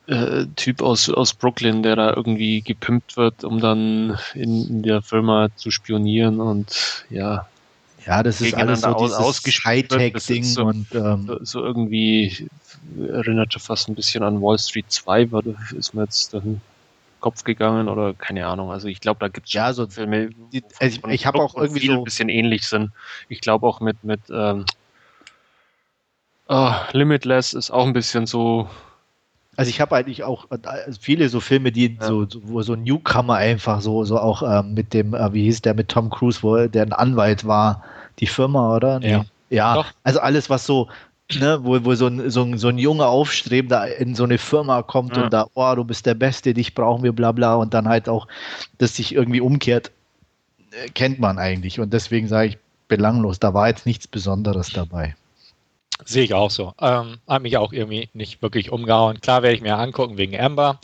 äh, 0.07 0.47
Typ 0.57 0.83
aus, 0.83 1.11
aus 1.11 1.35
Brooklyn, 1.35 1.83
der 1.83 1.97
da 1.97 2.15
irgendwie 2.15 2.63
gepimpt 2.63 3.17
wird, 3.17 3.45
um 3.45 3.61
dann 3.61 4.19
in, 4.35 4.69
in 4.69 4.83
der 4.83 5.03
Firma 5.03 5.49
zu 5.57 5.71
spionieren 5.71 6.41
und 6.41 7.05
ja. 7.11 7.47
Ja, 8.07 8.23
das 8.23 8.41
ist 8.41 8.55
alles 8.55 8.83
so 8.83 8.89
aus, 8.89 9.43
dieses 9.43 9.65
Hightech-Ding 9.65 10.45
so, 10.45 10.67
und 10.67 10.87
ähm, 10.95 11.27
so, 11.27 11.39
so, 11.43 11.65
irgendwie 11.65 12.49
erinnert 13.09 13.53
schon 13.53 13.63
fast 13.63 13.89
ein 13.89 13.97
bisschen 13.97 14.23
an 14.23 14.41
Wall 14.41 14.61
Street 14.61 14.87
2, 14.89 15.29
ist 15.77 15.93
mir 15.93 16.05
jetzt 16.05 16.33
dann 16.33 16.61
Kopf 17.19 17.43
gegangen 17.43 17.89
oder 17.89 18.15
keine 18.15 18.47
Ahnung. 18.47 18.71
Also 18.71 18.87
ich 18.87 19.01
glaube, 19.01 19.19
da 19.19 19.27
gibt 19.27 19.49
es 19.49 19.53
ja 19.53 19.73
so 19.73 19.89
Filme, 19.89 20.31
die, 20.53 20.63
also 20.79 21.01
ich, 21.05 21.13
ich 21.13 21.27
habe 21.27 21.41
auch 21.41 21.57
irgendwie 21.57 21.89
so 21.89 21.95
ein 21.95 22.05
bisschen 22.05 22.29
ähnlich 22.29 22.69
sind. 22.69 22.93
Ich 23.29 23.41
glaube 23.41 23.67
auch 23.67 23.81
mit 23.81 24.05
mit 24.05 24.21
ähm, 24.31 24.65
oh, 26.49 26.75
Limitless 26.93 27.55
ist 27.55 27.73
auch 27.73 27.85
ein 27.87 27.93
bisschen 27.93 28.27
so 28.27 28.71
also 29.57 29.69
ich 29.71 29.81
habe 29.81 29.97
eigentlich 29.97 30.23
auch 30.23 30.51
äh, 30.51 30.93
viele 31.01 31.29
so 31.29 31.41
Filme, 31.41 31.73
die 31.73 31.97
ja. 31.99 32.07
so, 32.07 32.27
wo 32.43 32.63
so 32.63 32.75
ein 32.75 32.83
Newcomer 32.83 33.35
einfach 33.35 33.81
so, 33.81 34.05
so 34.05 34.19
auch 34.19 34.43
ähm, 34.43 34.75
mit 34.75 34.93
dem, 34.93 35.15
äh, 35.15 35.33
wie 35.33 35.45
hieß 35.45 35.63
der 35.63 35.75
mit 35.75 35.89
Tom 35.89 36.11
Cruise, 36.11 36.43
wo 36.43 36.67
der 36.67 36.83
ein 36.83 36.93
Anwalt 36.93 37.47
war, 37.47 37.83
die 38.19 38.27
Firma, 38.27 38.77
oder? 38.77 39.01
Nee. 39.01 39.11
Ja. 39.11 39.25
Ja, 39.49 39.75
Doch. 39.75 39.87
also 40.03 40.21
alles, 40.21 40.51
was 40.51 40.67
so, 40.67 40.89
ne, 41.35 41.59
wo, 41.63 41.85
wo 41.85 41.95
so 41.95 42.07
ein, 42.09 42.31
so, 42.31 42.43
ein, 42.43 42.59
so 42.59 42.69
ein 42.69 42.79
junger 42.79 43.07
Aufstrebender 43.07 43.97
in 43.97 44.15
so 44.15 44.25
eine 44.25 44.39
Firma 44.39 44.83
kommt 44.83 45.17
ja. 45.17 45.25
und 45.25 45.33
da, 45.33 45.47
oh, 45.55 45.73
du 45.75 45.85
bist 45.85 46.07
der 46.07 46.15
Beste, 46.15 46.55
dich 46.55 46.75
brauchen 46.75 47.03
wir, 47.03 47.13
bla 47.13 47.33
bla, 47.33 47.55
und 47.55 47.75
dann 47.75 47.89
halt 47.89 48.09
auch, 48.09 48.27
dass 48.79 48.97
sich 48.97 49.15
irgendwie 49.15 49.41
umkehrt, 49.41 49.93
äh, 50.73 50.89
kennt 50.89 51.21
man 51.21 51.39
eigentlich. 51.39 51.79
Und 51.81 51.93
deswegen 51.93 52.29
sage 52.29 52.49
ich 52.49 52.59
belanglos, 52.89 53.39
da 53.39 53.55
war 53.55 53.69
jetzt 53.69 53.87
nichts 53.87 54.07
Besonderes 54.09 54.71
dabei. 54.73 55.15
Sehe 56.05 56.25
ich 56.25 56.35
auch 56.35 56.51
so. 56.51 56.75
Ähm, 56.81 57.19
hat 57.27 57.43
mich 57.43 57.57
auch 57.57 57.73
irgendwie 57.73 58.11
nicht 58.13 58.43
wirklich 58.43 58.71
umgehauen. 58.71 59.21
Klar 59.21 59.43
werde 59.43 59.57
ich 59.57 59.63
mir 59.63 59.77
angucken 59.77 60.19
wegen 60.19 60.39
Amber. 60.39 60.81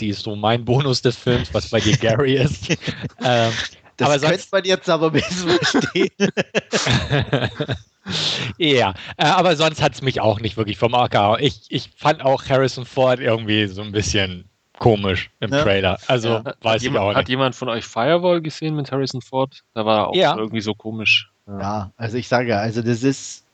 Die 0.00 0.08
ist 0.08 0.22
so 0.22 0.36
mein 0.36 0.64
Bonus 0.64 1.02
des 1.02 1.16
Films, 1.16 1.54
was 1.54 1.70
bei 1.70 1.80
dir 1.80 1.96
Gary 2.00 2.34
ist. 2.34 2.70
ähm, 3.22 3.52
das 3.96 4.08
aber 4.08 4.18
sonst, 4.18 4.52
man 4.52 4.64
jetzt 4.64 4.90
aber 4.90 5.10
besser 5.10 5.48
verstehen. 5.48 6.10
ja, 8.58 8.94
äh, 9.16 9.24
aber 9.24 9.56
sonst 9.56 9.82
hat 9.82 9.94
es 9.94 10.02
mich 10.02 10.20
auch 10.20 10.40
nicht 10.40 10.56
wirklich 10.56 10.76
vom 10.76 10.94
Acker. 10.94 11.38
Ich, 11.40 11.62
ich 11.70 11.90
fand 11.96 12.22
auch 12.22 12.44
Harrison 12.46 12.84
Ford 12.84 13.20
irgendwie 13.20 13.66
so 13.68 13.82
ein 13.82 13.92
bisschen 13.92 14.50
komisch 14.78 15.30
im 15.40 15.50
ja. 15.50 15.62
Trailer. 15.62 15.98
Also 16.08 16.28
ja. 16.28 16.44
weiß 16.44 16.54
hat 16.64 16.76
ich 16.76 16.82
jemand, 16.82 17.04
auch 17.04 17.08
nicht. 17.08 17.16
Hat 17.16 17.28
jemand 17.28 17.54
von 17.54 17.68
euch 17.70 17.84
Firewall 17.84 18.42
gesehen 18.42 18.76
mit 18.76 18.92
Harrison 18.92 19.22
Ford? 19.22 19.62
Da 19.72 19.86
war 19.86 19.96
er 19.98 20.08
auch 20.08 20.14
ja. 20.14 20.36
irgendwie 20.36 20.60
so 20.60 20.74
komisch. 20.74 21.30
Ja. 21.46 21.60
ja, 21.60 21.92
also 21.96 22.18
ich 22.18 22.28
sage, 22.28 22.58
also 22.58 22.82
das 22.82 23.02
ist. 23.02 23.44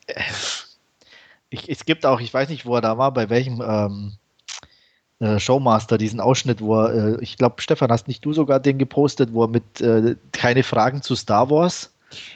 Ich, 1.52 1.68
es 1.68 1.84
gibt 1.84 2.06
auch, 2.06 2.20
ich 2.20 2.32
weiß 2.32 2.48
nicht, 2.48 2.66
wo 2.66 2.76
er 2.76 2.80
da 2.80 2.98
war, 2.98 3.12
bei 3.12 3.30
welchem 3.30 3.60
ähm, 3.60 4.12
äh, 5.20 5.38
Showmaster, 5.38 5.98
diesen 5.98 6.20
Ausschnitt, 6.20 6.60
wo 6.60 6.76
er, 6.76 7.16
äh, 7.18 7.22
ich 7.22 7.36
glaube, 7.36 7.60
Stefan, 7.62 7.90
hast 7.90 8.08
nicht 8.08 8.24
du 8.24 8.32
sogar 8.32 8.60
den 8.60 8.78
gepostet, 8.78 9.32
wo 9.32 9.44
er 9.44 9.48
mit 9.48 9.80
äh, 9.80 10.16
keine 10.32 10.62
Fragen 10.62 11.02
zu 11.02 11.14
Star 11.14 11.50
Wars 11.50 11.92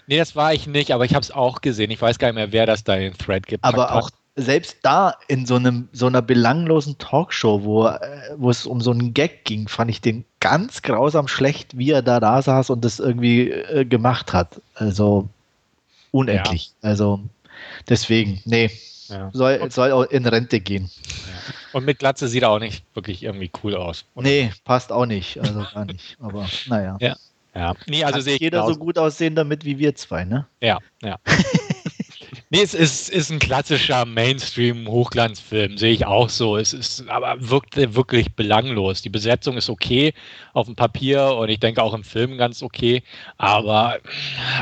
Nee, 0.07 0.19
das 0.19 0.37
war 0.37 0.53
ich 0.53 0.67
nicht, 0.67 0.93
aber 0.93 1.05
ich 1.05 1.15
habe 1.15 1.23
es 1.23 1.31
auch 1.31 1.61
gesehen. 1.61 1.91
Ich 1.91 2.01
weiß 2.01 2.19
gar 2.19 2.29
nicht 2.29 2.37
mehr, 2.37 2.53
wer 2.53 2.67
das 2.67 2.85
da 2.85 2.95
in 2.95 3.13
den 3.13 3.19
Thread 3.19 3.47
gibt. 3.47 3.65
Aber 3.65 3.95
auch 3.95 4.11
selbst 4.37 4.79
da 4.83 5.15
in 5.29 5.47
so 5.47 5.57
einem 5.57 5.89
so 5.93 6.07
einer 6.07 6.23
belanglosen 6.23 6.99
Talkshow, 6.99 7.65
wo, 7.65 7.87
äh, 7.87 8.01
wo 8.37 8.51
es 8.51 8.67
um 8.67 8.81
so 8.81 8.91
einen 8.91 9.15
Gag 9.15 9.45
ging, 9.45 9.69
fand 9.69 9.91
ich 9.91 10.01
den 10.01 10.25
ganz 10.41 10.83
grausam 10.83 11.27
schlecht, 11.27 11.77
wie 11.79 11.91
er 11.91 12.03
da 12.03 12.21
da 12.21 12.43
saß 12.43 12.71
und 12.71 12.85
das 12.85 12.99
irgendwie 12.99 13.51
äh, 13.51 13.85
gemacht 13.85 14.33
hat. 14.33 14.61
Also 14.75 15.29
unendlich. 16.11 16.73
Ja. 16.83 16.91
Also 16.91 17.21
deswegen, 17.89 18.43
nee, 18.45 18.71
ja. 19.09 19.31
soll, 19.33 19.71
soll 19.71 19.93
auch 19.93 20.05
in 20.05 20.27
Rente 20.27 20.61
gehen. 20.61 20.91
Ja. 21.07 21.55
Und 21.73 21.85
mit 21.85 21.99
Glatze 21.99 22.29
sieht 22.29 22.43
er 22.43 22.51
auch 22.51 22.59
nicht 22.59 22.85
wirklich 22.95 23.23
irgendwie 23.23 23.51
cool 23.63 23.75
aus. 23.75 24.05
Oder? 24.15 24.29
Nee, 24.29 24.53
passt 24.65 24.93
auch 24.93 25.07
nicht. 25.07 25.39
Also 25.41 25.65
gar 25.75 25.85
nicht. 25.85 26.17
Aber 26.21 26.47
naja. 26.67 26.97
Ja. 27.01 27.17
Ja. 27.55 27.75
Nee, 27.87 28.05
also 28.05 28.21
sehe 28.21 28.37
jeder 28.39 28.67
so 28.67 28.75
gut 28.75 28.99
aussehen 28.99 29.35
damit 29.35 29.65
wie 29.65 29.79
wir 29.79 29.95
zwei, 29.95 30.25
ne? 30.25 30.47
Ja, 30.61 30.79
ja. 31.03 31.17
Nee, 32.49 32.63
es 32.63 32.75
ist, 32.75 33.11
ist 33.11 33.31
ein 33.33 33.41
klassischer 33.41 34.05
Mainstream-Hochglanzfilm, 34.05 35.79
sehe 35.79 35.93
ich 35.93 36.07
auch 36.07 36.29
so. 36.29 36.57
Es 36.57 36.73
ist 36.73 37.09
aber 37.09 37.35
wirkt 37.41 37.75
wirklich 37.77 38.35
belanglos. 38.35 39.03
Die 39.03 39.09
Besetzung 39.09 39.57
ist 39.57 39.69
okay 39.69 40.15
auf 40.53 40.67
dem 40.67 40.77
Papier 40.77 41.35
und 41.35 41.49
ich 41.49 41.59
denke 41.59 41.83
auch 41.83 41.93
im 41.93 42.05
Film 42.05 42.39
ganz 42.39 42.63
okay. 42.63 43.03
Aber 43.37 43.99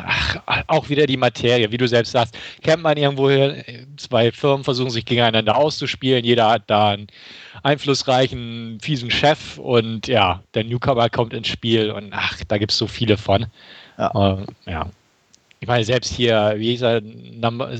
ach, 0.06 0.36
auch 0.66 0.88
wieder 0.88 1.06
die 1.06 1.18
Materie, 1.18 1.70
wie 1.72 1.76
du 1.76 1.86
selbst 1.86 2.12
sagst, 2.12 2.38
kennt 2.62 2.82
man 2.82 2.96
irgendwo 2.96 3.28
zwei 3.98 4.32
Firmen 4.32 4.64
versuchen 4.64 4.90
sich 4.90 5.04
gegeneinander 5.04 5.54
auszuspielen. 5.54 6.24
Jeder 6.24 6.48
hat 6.48 6.62
da 6.68 6.92
einen 6.92 7.08
einflussreichen, 7.62 8.78
fiesen 8.80 9.10
Chef 9.10 9.58
und 9.58 10.06
ja, 10.06 10.42
der 10.54 10.64
Newcomer 10.64 11.10
kommt 11.10 11.34
ins 11.34 11.48
Spiel 11.48 11.90
und 11.90 12.14
ach, 12.14 12.40
da 12.48 12.56
gibt 12.56 12.72
es 12.72 12.78
so 12.78 12.86
viele 12.86 13.18
von. 13.18 13.44
Ja. 13.98 14.38
Äh, 14.38 14.70
ja 14.70 14.90
ich 15.60 15.68
meine, 15.68 15.84
selbst 15.84 16.12
hier, 16.12 16.54
wie 16.56 16.70
hieß 16.70 16.82
er, 16.82 17.00
Number, 17.00 17.70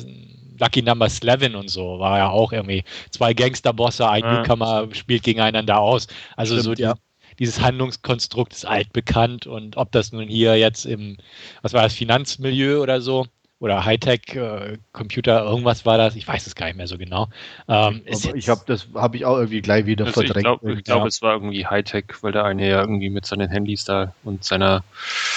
Lucky 0.58 0.82
Number 0.82 1.06
11 1.06 1.54
und 1.54 1.68
so, 1.68 1.98
war 1.98 2.18
ja 2.18 2.28
auch 2.28 2.52
irgendwie 2.52 2.84
zwei 3.10 3.34
Gangsterbosse, 3.34 4.08
ein 4.08 4.22
ja. 4.22 4.38
Newcomer 4.38 4.88
spielt 4.92 5.24
gegeneinander 5.24 5.78
aus. 5.78 6.06
Also 6.36 6.54
Stimmt, 6.54 6.64
so 6.64 6.74
die, 6.74 6.82
ja. 6.82 6.94
dieses 7.38 7.60
Handlungskonstrukt 7.60 8.52
ist 8.52 8.66
altbekannt 8.66 9.46
und 9.46 9.76
ob 9.76 9.92
das 9.92 10.12
nun 10.12 10.28
hier 10.28 10.56
jetzt 10.56 10.86
im, 10.86 11.16
was 11.62 11.72
war 11.72 11.82
das, 11.82 11.94
Finanzmilieu 11.94 12.80
oder 12.80 13.00
so, 13.00 13.26
oder 13.64 13.82
Hightech-Computer, 13.86 15.40
äh, 15.40 15.48
irgendwas 15.48 15.86
war 15.86 15.96
das, 15.96 16.16
ich 16.16 16.28
weiß 16.28 16.46
es 16.46 16.54
gar 16.54 16.66
nicht 16.66 16.76
mehr 16.76 16.86
so 16.86 16.98
genau. 16.98 17.28
Ähm, 17.66 18.02
ich 18.04 18.50
habe 18.50 18.60
das 18.66 18.88
habe 18.94 19.16
ich 19.16 19.24
auch 19.24 19.38
irgendwie 19.38 19.62
gleich 19.62 19.86
wieder 19.86 20.04
also 20.04 20.20
verdrängt. 20.20 20.36
Ich 20.36 20.60
glaube, 20.60 20.82
glaub, 20.82 21.06
es 21.06 21.22
war 21.22 21.32
irgendwie 21.32 21.66
Hightech, 21.66 22.04
weil 22.20 22.32
der 22.32 22.44
eine 22.44 22.68
ja 22.68 22.82
irgendwie 22.82 23.08
mit 23.08 23.24
seinen 23.24 23.48
Handys 23.48 23.86
da 23.86 24.12
und 24.22 24.44
seiner 24.44 24.84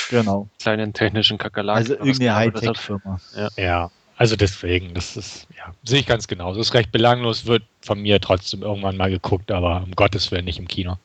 genau. 0.09 0.49
kleinen 0.59 0.91
technischen 0.91 1.37
Kakerlaken. 1.37 1.77
Also 1.77 1.93
irgendeine 1.93 2.35
Hightech-Firma. 2.35 3.21
Ja. 3.33 3.49
ja. 3.55 3.91
Also 4.17 4.35
deswegen, 4.35 4.93
das 4.93 5.15
ist, 5.15 5.47
ja, 5.55 5.73
sehe 5.83 6.01
ich 6.01 6.05
ganz 6.05 6.27
genau. 6.27 6.49
Das 6.49 6.67
ist 6.67 6.73
recht 6.73 6.91
belanglos, 6.91 7.45
wird 7.45 7.63
von 7.79 8.01
mir 8.01 8.19
trotzdem 8.19 8.61
irgendwann 8.61 8.97
mal 8.97 9.09
geguckt, 9.09 9.51
aber 9.51 9.83
um 9.85 9.91
Gottes 9.91 10.31
Willen 10.31 10.43
nicht 10.43 10.59
im 10.59 10.67
Kino. 10.67 10.97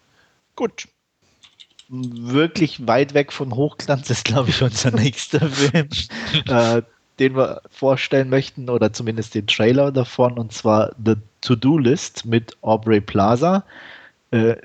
Gut. 0.56 0.88
Wirklich 1.88 2.84
weit 2.88 3.14
weg 3.14 3.32
von 3.32 3.54
Hochglanz 3.54 4.10
ist, 4.10 4.24
glaube 4.24 4.50
ich, 4.50 4.60
unser 4.60 4.90
nächster 4.96 5.48
Film. 5.48 5.88
äh, 6.48 6.82
den 7.18 7.36
wir 7.36 7.62
vorstellen 7.70 8.30
möchten, 8.30 8.68
oder 8.68 8.92
zumindest 8.92 9.34
den 9.34 9.46
Trailer 9.46 9.92
davon, 9.92 10.38
und 10.38 10.52
zwar 10.52 10.92
The 11.04 11.14
To-Do-List 11.42 12.24
mit 12.24 12.56
Aubrey 12.62 13.00
Plaza. 13.00 13.64
Äh, 14.30 14.56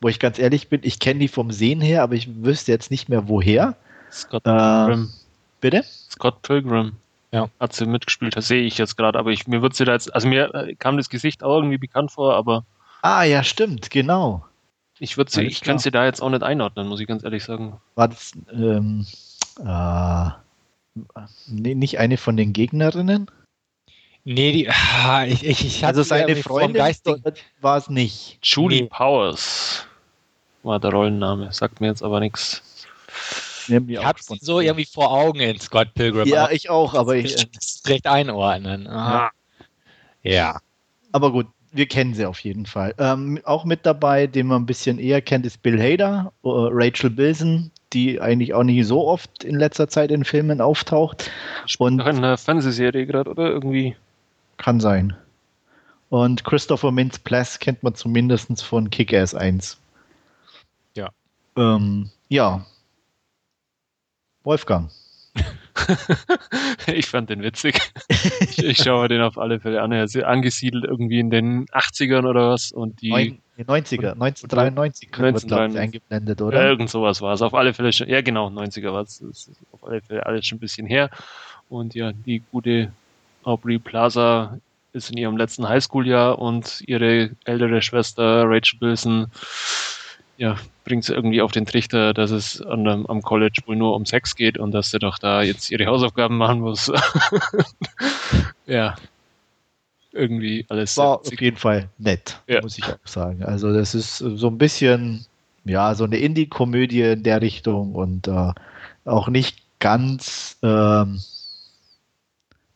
wo 0.00 0.08
ich 0.08 0.20
ganz 0.20 0.38
ehrlich 0.38 0.68
bin, 0.68 0.80
ich 0.84 0.98
kenne 0.98 1.20
die 1.20 1.28
vom 1.28 1.50
Sehen 1.50 1.80
her, 1.80 2.02
aber 2.02 2.14
ich 2.14 2.28
wüsste 2.44 2.72
jetzt 2.72 2.90
nicht 2.90 3.08
mehr 3.08 3.26
woher. 3.26 3.74
Scott 4.12 4.42
äh, 4.44 4.50
Pilgrim. 4.50 5.10
Bitte? 5.62 5.82
Scott 5.82 6.42
Pilgrim. 6.42 6.92
Ja. 7.32 7.48
Hat 7.58 7.72
sie 7.72 7.86
mitgespielt, 7.86 8.36
das 8.36 8.46
sehe 8.46 8.62
ich 8.62 8.76
jetzt 8.76 8.96
gerade, 8.96 9.18
aber 9.18 9.30
ich, 9.30 9.46
mir 9.46 9.62
wird 9.62 9.74
sie 9.74 9.86
da 9.86 9.94
jetzt, 9.94 10.14
also 10.14 10.28
mir 10.28 10.54
äh, 10.54 10.74
kam 10.74 10.98
das 10.98 11.08
Gesicht 11.08 11.42
auch 11.42 11.56
irgendwie 11.56 11.78
bekannt 11.78 12.12
vor, 12.12 12.34
aber. 12.36 12.64
Ah, 13.00 13.24
ja, 13.24 13.42
stimmt, 13.42 13.90
genau. 13.90 14.44
Ich 14.98 15.16
würde 15.16 15.32
sie, 15.32 15.42
ich 15.42 15.62
kann 15.62 15.78
sie 15.78 15.90
da 15.90 16.04
jetzt 16.04 16.20
auch 16.20 16.30
nicht 16.30 16.42
einordnen, 16.42 16.86
muss 16.86 17.00
ich 17.00 17.08
ganz 17.08 17.24
ehrlich 17.24 17.42
sagen. 17.42 17.80
War 17.94 18.08
das, 18.08 18.32
ähm, 18.52 19.06
äh, 19.58 20.28
Nee, 21.46 21.74
nicht 21.74 21.98
eine 21.98 22.16
von 22.16 22.36
den 22.36 22.52
Gegnerinnen? 22.52 23.30
Nee, 24.24 24.52
die, 24.52 24.68
ah, 24.70 25.24
ich, 25.26 25.44
ich, 25.44 25.64
ich 25.66 25.84
Also 25.84 26.02
seine 26.02 26.36
Freundin 26.36 26.82
war 27.60 27.76
es 27.76 27.90
nicht. 27.90 28.38
Julie 28.42 28.82
nee. 28.82 28.88
Powers 28.88 29.86
war 30.62 30.80
der 30.80 30.90
Rollenname, 30.90 31.52
sagt 31.52 31.80
mir 31.80 31.88
jetzt 31.88 32.02
aber 32.02 32.20
nichts. 32.20 32.62
Ich 33.68 33.98
hab's 33.98 34.26
so 34.40 34.60
irgendwie 34.60 34.84
vor 34.84 35.10
Augen 35.10 35.40
in 35.40 35.58
Scott 35.58 35.94
Pilgrim. 35.94 36.26
Ja, 36.26 36.50
ich 36.50 36.68
auch, 36.70 36.94
aber 36.94 37.16
ich. 37.16 37.34
Das 37.52 37.82
direkt 37.82 38.06
einordnen. 38.06 38.86
Aha. 38.86 39.30
Ja. 40.22 40.60
Aber 41.12 41.32
gut, 41.32 41.46
wir 41.72 41.86
kennen 41.86 42.14
sie 42.14 42.26
auf 42.26 42.40
jeden 42.40 42.66
Fall. 42.66 42.94
Ähm, 42.98 43.40
auch 43.44 43.64
mit 43.64 43.86
dabei, 43.86 44.26
den 44.26 44.46
man 44.46 44.62
ein 44.62 44.66
bisschen 44.66 44.98
eher 44.98 45.22
kennt, 45.22 45.46
ist 45.46 45.62
Bill 45.62 45.80
Hader, 45.80 46.32
äh, 46.42 46.48
Rachel 46.48 47.10
Bilson, 47.10 47.70
die 47.92 48.20
eigentlich 48.20 48.54
auch 48.54 48.64
nicht 48.64 48.86
so 48.86 49.06
oft 49.06 49.44
in 49.44 49.56
letzter 49.56 49.88
Zeit 49.88 50.10
in 50.10 50.24
Filmen 50.24 50.60
auftaucht. 50.60 51.30
Und 51.78 52.00
in 52.00 52.06
einer 52.06 52.36
Fernsehserie 52.36 53.06
gerade, 53.06 53.30
oder 53.30 53.48
irgendwie? 53.48 53.96
Kann 54.56 54.80
sein. 54.80 55.16
Und 56.10 56.44
Christopher 56.44 56.92
Mintz-Plasse 56.92 57.58
kennt 57.58 57.82
man 57.82 57.94
zumindest 57.94 58.62
von 58.62 58.90
Kick-Ass 58.90 59.34
1. 59.34 59.78
Ja. 60.96 61.10
Ähm, 61.56 62.10
ja. 62.28 62.64
Wolfgang. 64.44 64.90
ich 66.86 67.06
fand 67.06 67.30
den 67.30 67.42
witzig. 67.42 67.78
Ich, 68.40 68.58
ich 68.58 68.78
schaue 68.78 69.08
den 69.08 69.20
auf 69.20 69.38
alle 69.38 69.60
Fälle 69.60 69.82
an. 69.82 69.92
Er 69.92 70.04
ist 70.04 70.16
angesiedelt 70.16 70.84
irgendwie 70.84 71.18
in 71.18 71.30
den 71.30 71.66
80ern 71.66 72.26
oder 72.28 72.50
was. 72.50 72.72
Und 72.72 73.00
die 73.02 73.12
90er, 73.12 74.12
1993 74.12 75.08
1993 75.08 75.80
eingeblendet, 75.80 76.42
oder? 76.42 76.62
Ja, 76.62 76.68
irgend 76.70 76.90
sowas 76.90 77.20
war 77.20 77.34
es. 77.34 77.42
Auf 77.42 77.54
alle 77.54 77.74
Fälle 77.74 77.92
schon, 77.92 78.08
ja 78.08 78.20
genau, 78.20 78.48
90er 78.48 78.92
war 78.92 79.02
es. 79.02 79.22
Auf 79.72 79.84
alle 79.84 80.00
Fälle 80.00 80.24
alles 80.26 80.46
schon 80.46 80.56
ein 80.56 80.60
bisschen 80.60 80.86
her. 80.86 81.10
Und 81.68 81.94
ja, 81.94 82.12
die 82.12 82.42
gute 82.52 82.92
Aubrey 83.42 83.78
Plaza 83.78 84.58
ist 84.92 85.10
in 85.10 85.18
ihrem 85.18 85.36
letzten 85.36 85.68
Highschool-Jahr 85.68 86.38
und 86.38 86.82
ihre 86.86 87.30
ältere 87.44 87.82
Schwester 87.82 88.44
Rachel 88.46 88.78
Bilson 88.78 89.26
ja, 90.36 90.56
bringt 90.84 91.04
sie 91.04 91.14
irgendwie 91.14 91.42
auf 91.42 91.52
den 91.52 91.66
Trichter, 91.66 92.12
dass 92.14 92.30
es 92.30 92.60
an, 92.62 92.86
am 92.86 93.22
College 93.22 93.62
wohl 93.66 93.76
nur 93.76 93.94
um 93.94 94.06
Sex 94.06 94.34
geht 94.34 94.58
und 94.58 94.72
dass 94.72 94.90
sie 94.90 94.98
doch 94.98 95.18
da 95.18 95.42
jetzt 95.42 95.70
ihre 95.70 95.86
Hausaufgaben 95.86 96.36
machen 96.36 96.60
muss. 96.60 96.92
ja, 98.66 98.94
irgendwie 100.12 100.64
alles. 100.68 100.96
War 100.96 101.20
auf 101.20 101.40
jeden 101.40 101.56
Fall 101.56 101.88
nett, 101.98 102.40
ja. 102.46 102.60
muss 102.62 102.78
ich 102.78 102.84
auch 102.84 102.96
sagen. 103.04 103.44
Also 103.44 103.72
das 103.72 103.94
ist 103.94 104.18
so 104.18 104.48
ein 104.48 104.58
bisschen, 104.58 105.26
ja, 105.64 105.94
so 105.94 106.04
eine 106.04 106.18
Indie-Komödie 106.18 107.02
in 107.02 107.22
der 107.22 107.40
Richtung 107.40 107.94
und 107.94 108.28
äh, 108.28 108.52
auch 109.04 109.28
nicht 109.28 109.58
ganz 109.78 110.56
ähm, 110.62 111.20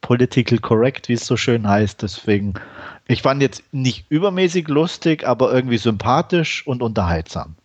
political 0.00 0.58
correct, 0.58 1.08
wie 1.08 1.14
es 1.14 1.26
so 1.26 1.36
schön 1.36 1.68
heißt. 1.68 2.02
Deswegen, 2.02 2.54
ich 3.06 3.22
fand 3.22 3.42
jetzt 3.42 3.62
nicht 3.72 4.06
übermäßig 4.08 4.68
lustig, 4.68 5.26
aber 5.26 5.52
irgendwie 5.52 5.78
sympathisch 5.78 6.66
und 6.66 6.82
unterhaltsam. 6.82 7.56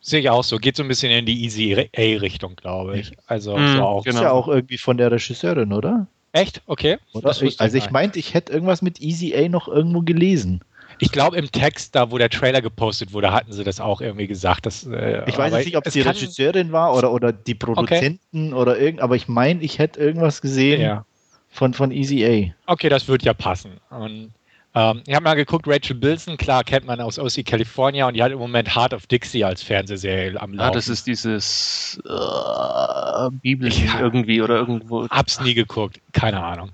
Sehe 0.00 0.20
ich 0.20 0.28
auch 0.28 0.44
so. 0.44 0.58
Geht 0.58 0.76
so 0.76 0.82
ein 0.82 0.88
bisschen 0.88 1.10
in 1.10 1.24
die 1.24 1.44
Easy 1.44 1.88
A-Richtung, 1.96 2.56
glaube 2.56 2.98
ich. 2.98 3.12
Also 3.26 3.56
mm, 3.56 3.76
so 3.76 3.82
auch. 3.82 4.04
Genau. 4.04 4.16
Ist 4.16 4.22
ja 4.22 4.30
auch 4.32 4.48
irgendwie 4.48 4.76
von 4.76 4.98
der 4.98 5.10
Regisseurin, 5.10 5.72
oder? 5.72 6.06
Echt? 6.32 6.60
Okay. 6.66 6.98
Oder? 7.14 7.30
Ich, 7.40 7.58
also 7.58 7.78
ich 7.78 7.90
meinte, 7.90 8.18
ich 8.18 8.34
hätte 8.34 8.52
irgendwas 8.52 8.82
mit 8.82 9.00
Easy 9.00 9.34
A 9.34 9.48
noch 9.48 9.66
irgendwo 9.66 10.02
gelesen. 10.02 10.60
Ich 10.98 11.10
glaube, 11.10 11.38
im 11.38 11.50
Text, 11.50 11.94
da 11.94 12.10
wo 12.10 12.18
der 12.18 12.28
Trailer 12.28 12.60
gepostet 12.60 13.12
wurde, 13.12 13.32
hatten 13.32 13.52
sie 13.52 13.64
das 13.64 13.80
auch 13.80 14.00
irgendwie 14.00 14.26
gesagt. 14.26 14.66
Dass, 14.66 14.84
äh, 14.84 15.24
ich 15.26 15.38
weiß 15.38 15.52
jetzt 15.54 15.64
nicht, 15.64 15.76
ob 15.76 15.86
es 15.86 15.94
die 15.94 16.02
Regisseurin 16.02 16.70
war 16.70 16.94
oder, 16.94 17.10
oder 17.10 17.32
die 17.32 17.54
Produzenten 17.54 18.52
okay. 18.52 18.60
oder 18.60 18.78
irgend, 18.78 19.00
aber 19.00 19.16
ich 19.16 19.26
meine, 19.26 19.62
ich 19.62 19.78
hätte 19.78 20.00
irgendwas 20.00 20.42
gesehen 20.42 20.80
ja. 20.82 21.06
Von, 21.54 21.72
von 21.72 21.92
Easy 21.92 22.24
A. 22.26 22.72
Okay, 22.72 22.88
das 22.88 23.06
wird 23.06 23.22
ja 23.22 23.32
passen. 23.32 23.80
Und 23.88 24.32
ähm, 24.74 25.02
ich 25.06 25.14
habe 25.14 25.22
mal 25.22 25.34
geguckt, 25.34 25.68
Rachel 25.68 25.94
Bilson, 25.94 26.36
klar 26.36 26.64
kennt 26.64 26.84
man 26.84 27.00
aus 27.00 27.16
OC 27.16 27.44
California 27.44 28.08
und 28.08 28.14
die 28.14 28.22
hat 28.22 28.32
im 28.32 28.38
Moment 28.38 28.74
Heart 28.74 28.92
of 28.92 29.06
Dixie 29.06 29.44
als 29.44 29.62
Fernsehserie 29.62 30.40
am 30.40 30.52
Laufen. 30.52 30.70
Ah, 30.70 30.72
das 30.72 30.88
ist 30.88 31.06
dieses 31.06 32.02
äh, 32.04 33.30
Bibel 33.40 33.72
ja, 33.72 34.00
irgendwie 34.00 34.42
oder 34.42 34.56
irgendwo. 34.56 35.08
Hab's 35.08 35.40
nie 35.40 35.54
geguckt, 35.54 36.00
keine 36.12 36.42
Ahnung. 36.42 36.70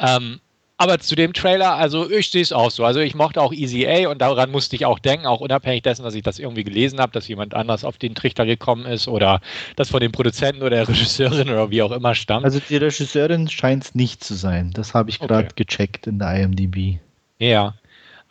Ähm, 0.00 0.40
aber 0.82 0.98
zu 0.98 1.14
dem 1.14 1.32
Trailer, 1.32 1.76
also 1.76 2.10
ich 2.10 2.28
sehe 2.30 2.42
es 2.42 2.52
auch 2.52 2.72
so. 2.72 2.84
Also 2.84 2.98
ich 2.98 3.14
mochte 3.14 3.40
auch 3.40 3.52
Easy 3.52 3.86
A 3.86 4.10
und 4.10 4.20
daran 4.20 4.50
musste 4.50 4.74
ich 4.74 4.84
auch 4.84 4.98
denken, 4.98 5.26
auch 5.26 5.40
unabhängig 5.40 5.82
dessen, 5.82 6.02
dass 6.02 6.16
ich 6.16 6.24
das 6.24 6.40
irgendwie 6.40 6.64
gelesen 6.64 6.98
habe, 6.98 7.12
dass 7.12 7.28
jemand 7.28 7.54
anders 7.54 7.84
auf 7.84 7.98
den 7.98 8.16
Trichter 8.16 8.46
gekommen 8.46 8.84
ist 8.86 9.06
oder 9.06 9.40
das 9.76 9.90
von 9.90 10.00
dem 10.00 10.10
Produzenten 10.10 10.60
oder 10.60 10.70
der 10.70 10.88
Regisseurin 10.88 11.48
oder 11.50 11.70
wie 11.70 11.82
auch 11.82 11.92
immer 11.92 12.16
stammt. 12.16 12.44
Also 12.44 12.60
die 12.68 12.78
Regisseurin 12.78 13.48
scheint 13.48 13.84
es 13.84 13.94
nicht 13.94 14.24
zu 14.24 14.34
sein. 14.34 14.72
Das 14.74 14.92
habe 14.92 15.08
ich 15.08 15.20
gerade 15.20 15.44
okay. 15.44 15.64
gecheckt 15.64 16.08
in 16.08 16.18
der 16.18 16.34
IMDb. 16.34 16.98
Ja. 17.38 17.74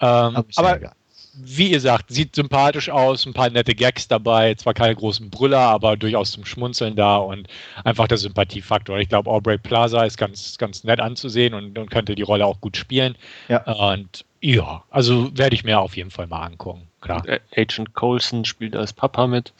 Ähm, 0.02 0.44
aber, 0.56 0.92
wie 1.34 1.72
ihr 1.72 1.80
sagt, 1.80 2.12
sieht 2.12 2.36
sympathisch 2.36 2.90
aus, 2.90 3.26
ein 3.26 3.34
paar 3.34 3.50
nette 3.50 3.74
Gags 3.74 4.08
dabei, 4.08 4.54
zwar 4.56 4.74
keine 4.74 4.96
großen 4.96 5.30
Brüller, 5.30 5.60
aber 5.60 5.96
durchaus 5.96 6.32
zum 6.32 6.46
Schmunzeln 6.46 6.96
da 6.96 7.18
und 7.18 7.48
einfach 7.84 8.08
der 8.08 8.18
Sympathiefaktor. 8.18 9.00
Ich 9.00 9.10
glaube, 9.10 9.30
Aubrey 9.30 9.58
Plaza 9.58 10.04
ist 10.04 10.18
ganz, 10.18 10.58
ganz 10.58 10.84
nett 10.84 11.00
anzusehen 11.00 11.54
und, 11.54 11.78
und 11.78 11.90
könnte 11.90 12.16
die 12.16 12.22
Rolle 12.22 12.46
auch 12.46 12.60
gut 12.60 12.76
spielen. 12.76 13.16
Ja. 13.48 13.64
Und 13.64 14.26
ja, 14.42 14.84
also 14.90 15.36
werde 15.38 15.56
ich 15.56 15.64
mir 15.64 15.80
auf 15.80 15.96
jeden 15.96 16.12
Fall 16.12 16.28
mal 16.28 16.44
angucken. 16.44 16.88
Klar. 17.00 17.24
Agent 17.56 17.94
Coulson 17.94 18.44
spielt 18.46 18.76
als 18.76 18.92
Papa 18.92 19.28
mit. 19.28 19.54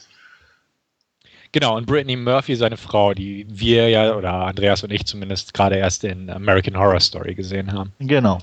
Genau, 1.52 1.76
und 1.76 1.86
Brittany 1.86 2.16
Murphy, 2.16 2.56
seine 2.56 2.78
Frau, 2.78 3.12
die 3.12 3.46
wir 3.48 3.88
ja, 3.90 4.14
oder 4.14 4.32
Andreas 4.32 4.82
und 4.84 4.90
ich 4.90 5.04
zumindest 5.04 5.52
gerade 5.52 5.76
erst 5.76 6.02
in 6.04 6.30
American 6.30 6.78
Horror 6.78 7.00
Story 7.00 7.34
gesehen 7.34 7.72
haben. 7.72 7.92
Genau. 7.98 8.38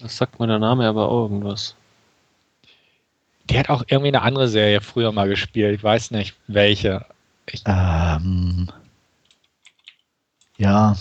Das 0.00 0.16
sagt 0.16 0.40
mir 0.40 0.46
der 0.46 0.58
Name 0.58 0.86
aber 0.86 1.10
auch 1.10 1.24
irgendwas. 1.24 1.76
Die 3.50 3.58
hat 3.58 3.68
auch 3.68 3.82
irgendwie 3.88 4.08
eine 4.08 4.22
andere 4.22 4.48
Serie 4.48 4.80
früher 4.80 5.12
mal 5.12 5.28
gespielt. 5.28 5.74
Ich 5.74 5.82
weiß 5.82 6.12
nicht, 6.12 6.36
welche. 6.46 7.04
Ich 7.46 7.62
ähm, 7.66 8.68
ja. 10.56 10.96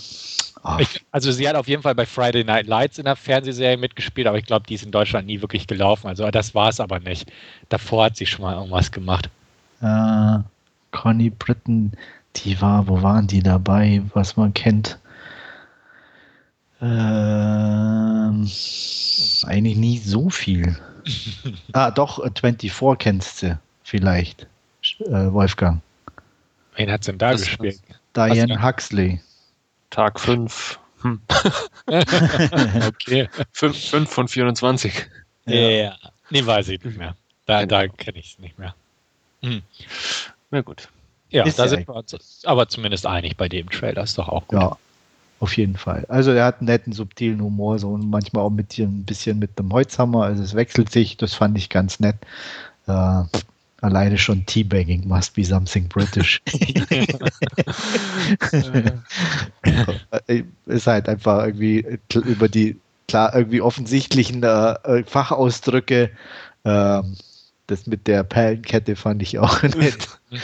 Ich, 0.79 1.06
also 1.12 1.32
sie 1.32 1.48
hat 1.48 1.56
auf 1.56 1.68
jeden 1.68 1.84
Fall 1.84 1.96
bei 1.96 2.06
Friday 2.06 2.44
Night 2.44 2.68
Lights 2.68 2.98
in 2.98 3.06
der 3.06 3.15
Fernsehserie 3.15 3.77
mitgespielt, 3.77 4.27
aber 4.27 4.38
ich 4.38 4.46
glaube, 4.46 4.65
die 4.68 4.74
ist 4.74 4.84
in 4.84 4.91
Deutschland 4.91 5.27
nie 5.27 5.41
wirklich 5.41 5.68
gelaufen. 5.68 6.08
Also 6.08 6.29
das 6.32 6.56
war 6.56 6.70
es 6.70 6.79
aber 6.79 7.00
nicht. 7.00 7.32
Davor 7.70 8.06
hat 8.06 8.18
sie 8.18 8.25
schon 8.25 8.44
mal 8.44 8.56
irgendwas 8.56 8.91
gemacht. 8.91 9.29
Äh, 9.82 10.39
Connie 10.91 11.29
Britton, 11.29 11.91
die 12.36 12.60
war, 12.62 12.88
wo 12.88 13.01
waren 13.01 13.27
die 13.27 13.44
dabei, 13.44 14.01
was 14.13 14.36
man 14.38 14.53
kennt? 14.53 14.98
Ähm, 16.82 18.50
eigentlich 19.44 19.77
nie 19.77 19.98
so 19.98 20.29
viel. 20.29 20.77
ah, 21.74 21.91
doch, 21.91 22.18
24 22.18 22.72
äh, 22.72 22.96
kennst 22.98 23.44
du 23.44 23.60
vielleicht, 23.84 24.48
äh, 25.00 25.32
Wolfgang. 25.32 25.82
Wen 26.75 26.91
hat 26.91 27.08
denn 27.08 27.18
da 27.18 27.32
das 27.32 27.41
gespielt? 27.41 27.79
Diane 28.15 28.62
Huxley. 28.62 29.22
Tag 29.89 30.20
5. 30.20 30.79
Hm. 31.01 31.22
okay. 32.88 33.29
5 33.53 34.10
von 34.10 34.27
24. 34.27 35.08
Ja, 35.46 35.56
ja. 35.56 35.96
Nee, 36.29 36.46
weiß 36.46 36.70
ich 36.70 36.84
nicht 36.84 36.98
mehr. 36.98 37.15
Da, 37.46 37.65
da 37.65 37.88
kenne 37.88 38.20
ich 38.20 38.34
es 38.34 38.39
nicht 38.39 38.60
mehr. 38.60 38.75
Hm. 39.41 39.62
Na 40.51 40.62
gut. 40.62 40.89
Ja, 41.29 41.46
ist 41.46 41.60
da 41.60 41.68
sind 41.68 41.88
wir 41.88 41.96
uns 41.96 42.44
aber 42.46 42.68
zumindest 42.70 43.06
einig 43.06 43.38
bei 43.38 43.48
dem 43.48 43.70
Trailer, 43.70 44.03
ist 44.03 44.18
doch 44.18 44.29
auch 44.29 44.48
gut. 44.48 44.60
Ja, 44.60 44.77
auf 45.39 45.58
jeden 45.58 45.77
Fall. 45.77 46.05
Also 46.10 46.31
er 46.31 46.46
hat 46.46 46.60
einen 46.60 46.67
netten, 46.67 46.93
subtilen 46.93 47.41
Humor, 47.41 47.79
so 47.79 47.89
und 47.89 48.10
manchmal 48.10 48.43
auch 48.43 48.50
mit 48.50 48.77
ein 48.77 49.05
bisschen 49.05 49.39
mit 49.39 49.58
dem 49.58 49.72
Holzhammer. 49.72 50.24
Also 50.24 50.43
es 50.43 50.53
wechselt 50.53 50.91
sich, 50.91 51.17
das 51.17 51.34
fand 51.34 51.58
ich 51.58 51.69
ganz 51.69 52.00
nett. 52.00 52.17
Äh, 52.88 53.24
alleine 53.81 54.17
schon 54.17 54.46
Teabagging 54.46 55.08
must 55.08 55.34
be 55.36 55.46
something 55.46 55.88
British. 55.88 56.41
ist 60.65 60.88
halt 60.88 61.08
einfach 61.08 61.46
irgendwie 61.46 62.00
über 62.13 62.50
die 62.50 62.79
klar 63.08 63.34
irgendwie 63.34 63.62
offensichtlichen 63.62 64.43
äh, 64.43 65.03
Fachausdrücke 65.05 66.12
ähm, 66.65 67.15
das 67.67 67.88
mit 67.88 68.08
der 68.08 68.24
Perlenkette 68.24 68.96
fand 68.96 69.22
ich 69.22 69.39
auch 69.39 69.62
nett. 69.63 70.19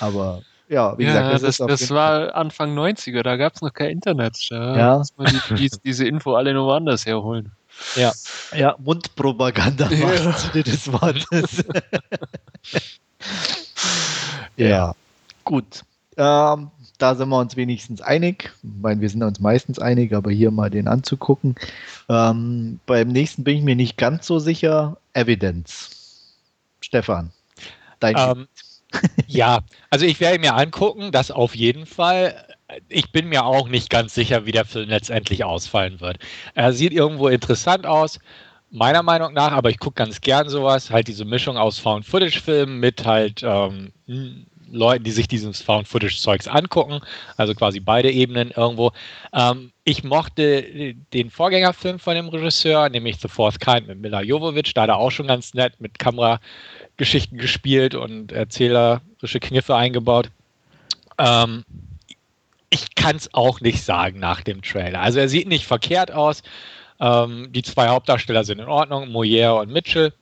Aber 0.00 0.42
ja, 0.68 0.98
wie 0.98 1.04
ja, 1.04 1.30
gesagt, 1.30 1.42
das, 1.42 1.56
das, 1.56 1.80
das 1.80 1.90
war 1.90 2.34
Anfang 2.34 2.76
90er, 2.76 3.22
da 3.22 3.36
gab 3.36 3.54
es 3.54 3.62
noch 3.62 3.72
kein 3.72 3.90
Internet. 3.90 4.36
Da 4.50 4.76
ja. 4.76 4.98
muss 4.98 5.16
man 5.16 5.26
die, 5.26 5.54
die, 5.54 5.70
diese 5.84 6.06
Info 6.06 6.34
alle 6.34 6.52
nur 6.54 6.66
woanders 6.66 7.06
herholen. 7.06 7.52
Ja, 7.94 8.12
ja 8.54 8.74
Mundpropaganda 8.78 9.88
ja. 9.90 10.32
Sinne 10.32 10.64
des 10.64 10.92
Wortes. 10.92 11.64
ja, 14.56 14.94
gut. 15.44 15.82
Ähm, 16.16 16.70
da 16.98 17.14
sind 17.14 17.28
wir 17.28 17.38
uns 17.38 17.56
wenigstens 17.56 18.00
einig. 18.00 18.52
Ich 18.62 18.80
meine, 18.80 19.00
wir 19.00 19.10
sind 19.10 19.22
uns 19.22 19.38
meistens 19.40 19.78
einig, 19.78 20.14
aber 20.14 20.30
hier 20.30 20.50
mal 20.50 20.70
den 20.70 20.88
anzugucken. 20.88 21.54
Ähm, 22.08 22.80
beim 22.86 23.08
nächsten 23.08 23.44
bin 23.44 23.58
ich 23.58 23.62
mir 23.62 23.76
nicht 23.76 23.98
ganz 23.98 24.26
so 24.26 24.38
sicher. 24.38 24.96
Evidence. 25.12 25.90
Stefan, 26.80 27.32
dein 28.00 28.16
ähm, 28.16 28.48
Ja, 29.26 29.60
also 29.90 30.06
ich 30.06 30.20
werde 30.20 30.38
mir 30.38 30.54
angucken, 30.54 31.10
das 31.12 31.30
auf 31.30 31.54
jeden 31.54 31.86
Fall. 31.86 32.46
Ich 32.88 33.12
bin 33.12 33.28
mir 33.28 33.44
auch 33.44 33.68
nicht 33.68 33.90
ganz 33.90 34.14
sicher, 34.14 34.46
wie 34.46 34.52
der 34.52 34.64
Film 34.64 34.88
letztendlich 34.88 35.44
ausfallen 35.44 36.00
wird. 36.00 36.18
Er 36.54 36.72
sieht 36.72 36.92
irgendwo 36.92 37.28
interessant 37.28 37.86
aus, 37.86 38.18
meiner 38.70 39.02
Meinung 39.02 39.32
nach, 39.32 39.52
aber 39.52 39.70
ich 39.70 39.78
gucke 39.78 39.94
ganz 39.96 40.20
gern 40.20 40.48
sowas. 40.48 40.90
Halt 40.90 41.08
diese 41.08 41.24
Mischung 41.24 41.56
aus 41.56 41.78
Found-Footage-Filmen 41.78 42.78
mit 42.78 43.04
halt 43.04 43.42
ähm, 43.44 43.92
Leuten, 44.70 45.04
die 45.04 45.10
sich 45.10 45.28
dieses 45.28 45.62
Found-Footage-Zeugs 45.62 46.48
angucken, 46.48 47.00
also 47.36 47.54
quasi 47.54 47.80
beide 47.80 48.10
Ebenen 48.10 48.50
irgendwo. 48.50 48.92
Ähm, 49.32 49.72
ich 49.84 50.02
mochte 50.02 50.94
den 51.12 51.30
Vorgängerfilm 51.30 51.98
von 51.98 52.14
dem 52.14 52.28
Regisseur, 52.28 52.88
nämlich 52.88 53.18
The 53.20 53.28
Fourth 53.28 53.60
Kind 53.60 53.86
mit 53.86 54.00
Mila 54.00 54.22
Jovovich, 54.22 54.74
da 54.74 54.82
hat 54.82 54.88
er 54.88 54.96
auch 54.96 55.10
schon 55.10 55.28
ganz 55.28 55.54
nett 55.54 55.80
mit 55.80 55.98
Kamerageschichten 55.98 57.38
gespielt 57.38 57.94
und 57.94 58.32
erzählerische 58.32 59.40
Kniffe 59.40 59.76
eingebaut. 59.76 60.30
Ähm, 61.18 61.64
ich 62.70 62.94
kann 62.94 63.16
es 63.16 63.32
auch 63.32 63.60
nicht 63.60 63.82
sagen 63.82 64.18
nach 64.18 64.42
dem 64.42 64.62
Trailer. 64.62 65.00
Also 65.00 65.20
er 65.20 65.28
sieht 65.28 65.48
nicht 65.48 65.66
verkehrt 65.66 66.10
aus. 66.10 66.42
Ähm, 67.00 67.48
die 67.52 67.62
zwei 67.62 67.88
Hauptdarsteller 67.88 68.44
sind 68.44 68.58
in 68.58 68.68
Ordnung, 68.68 69.10
Moyer 69.10 69.60
und 69.60 69.70
Mitchell. 69.70 70.12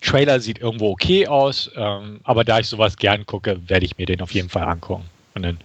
Trailer 0.00 0.40
sieht 0.40 0.58
irgendwo 0.58 0.90
okay 0.90 1.26
aus, 1.26 1.70
ähm, 1.74 2.20
aber 2.24 2.44
da 2.44 2.58
ich 2.58 2.68
sowas 2.68 2.96
gern 2.96 3.26
gucke, 3.26 3.60
werde 3.68 3.86
ich 3.86 3.98
mir 3.98 4.06
den 4.06 4.20
auf 4.20 4.32
jeden 4.32 4.48
Fall 4.48 4.64
angucken. 4.64 5.04
Und 5.34 5.42
dann 5.42 5.58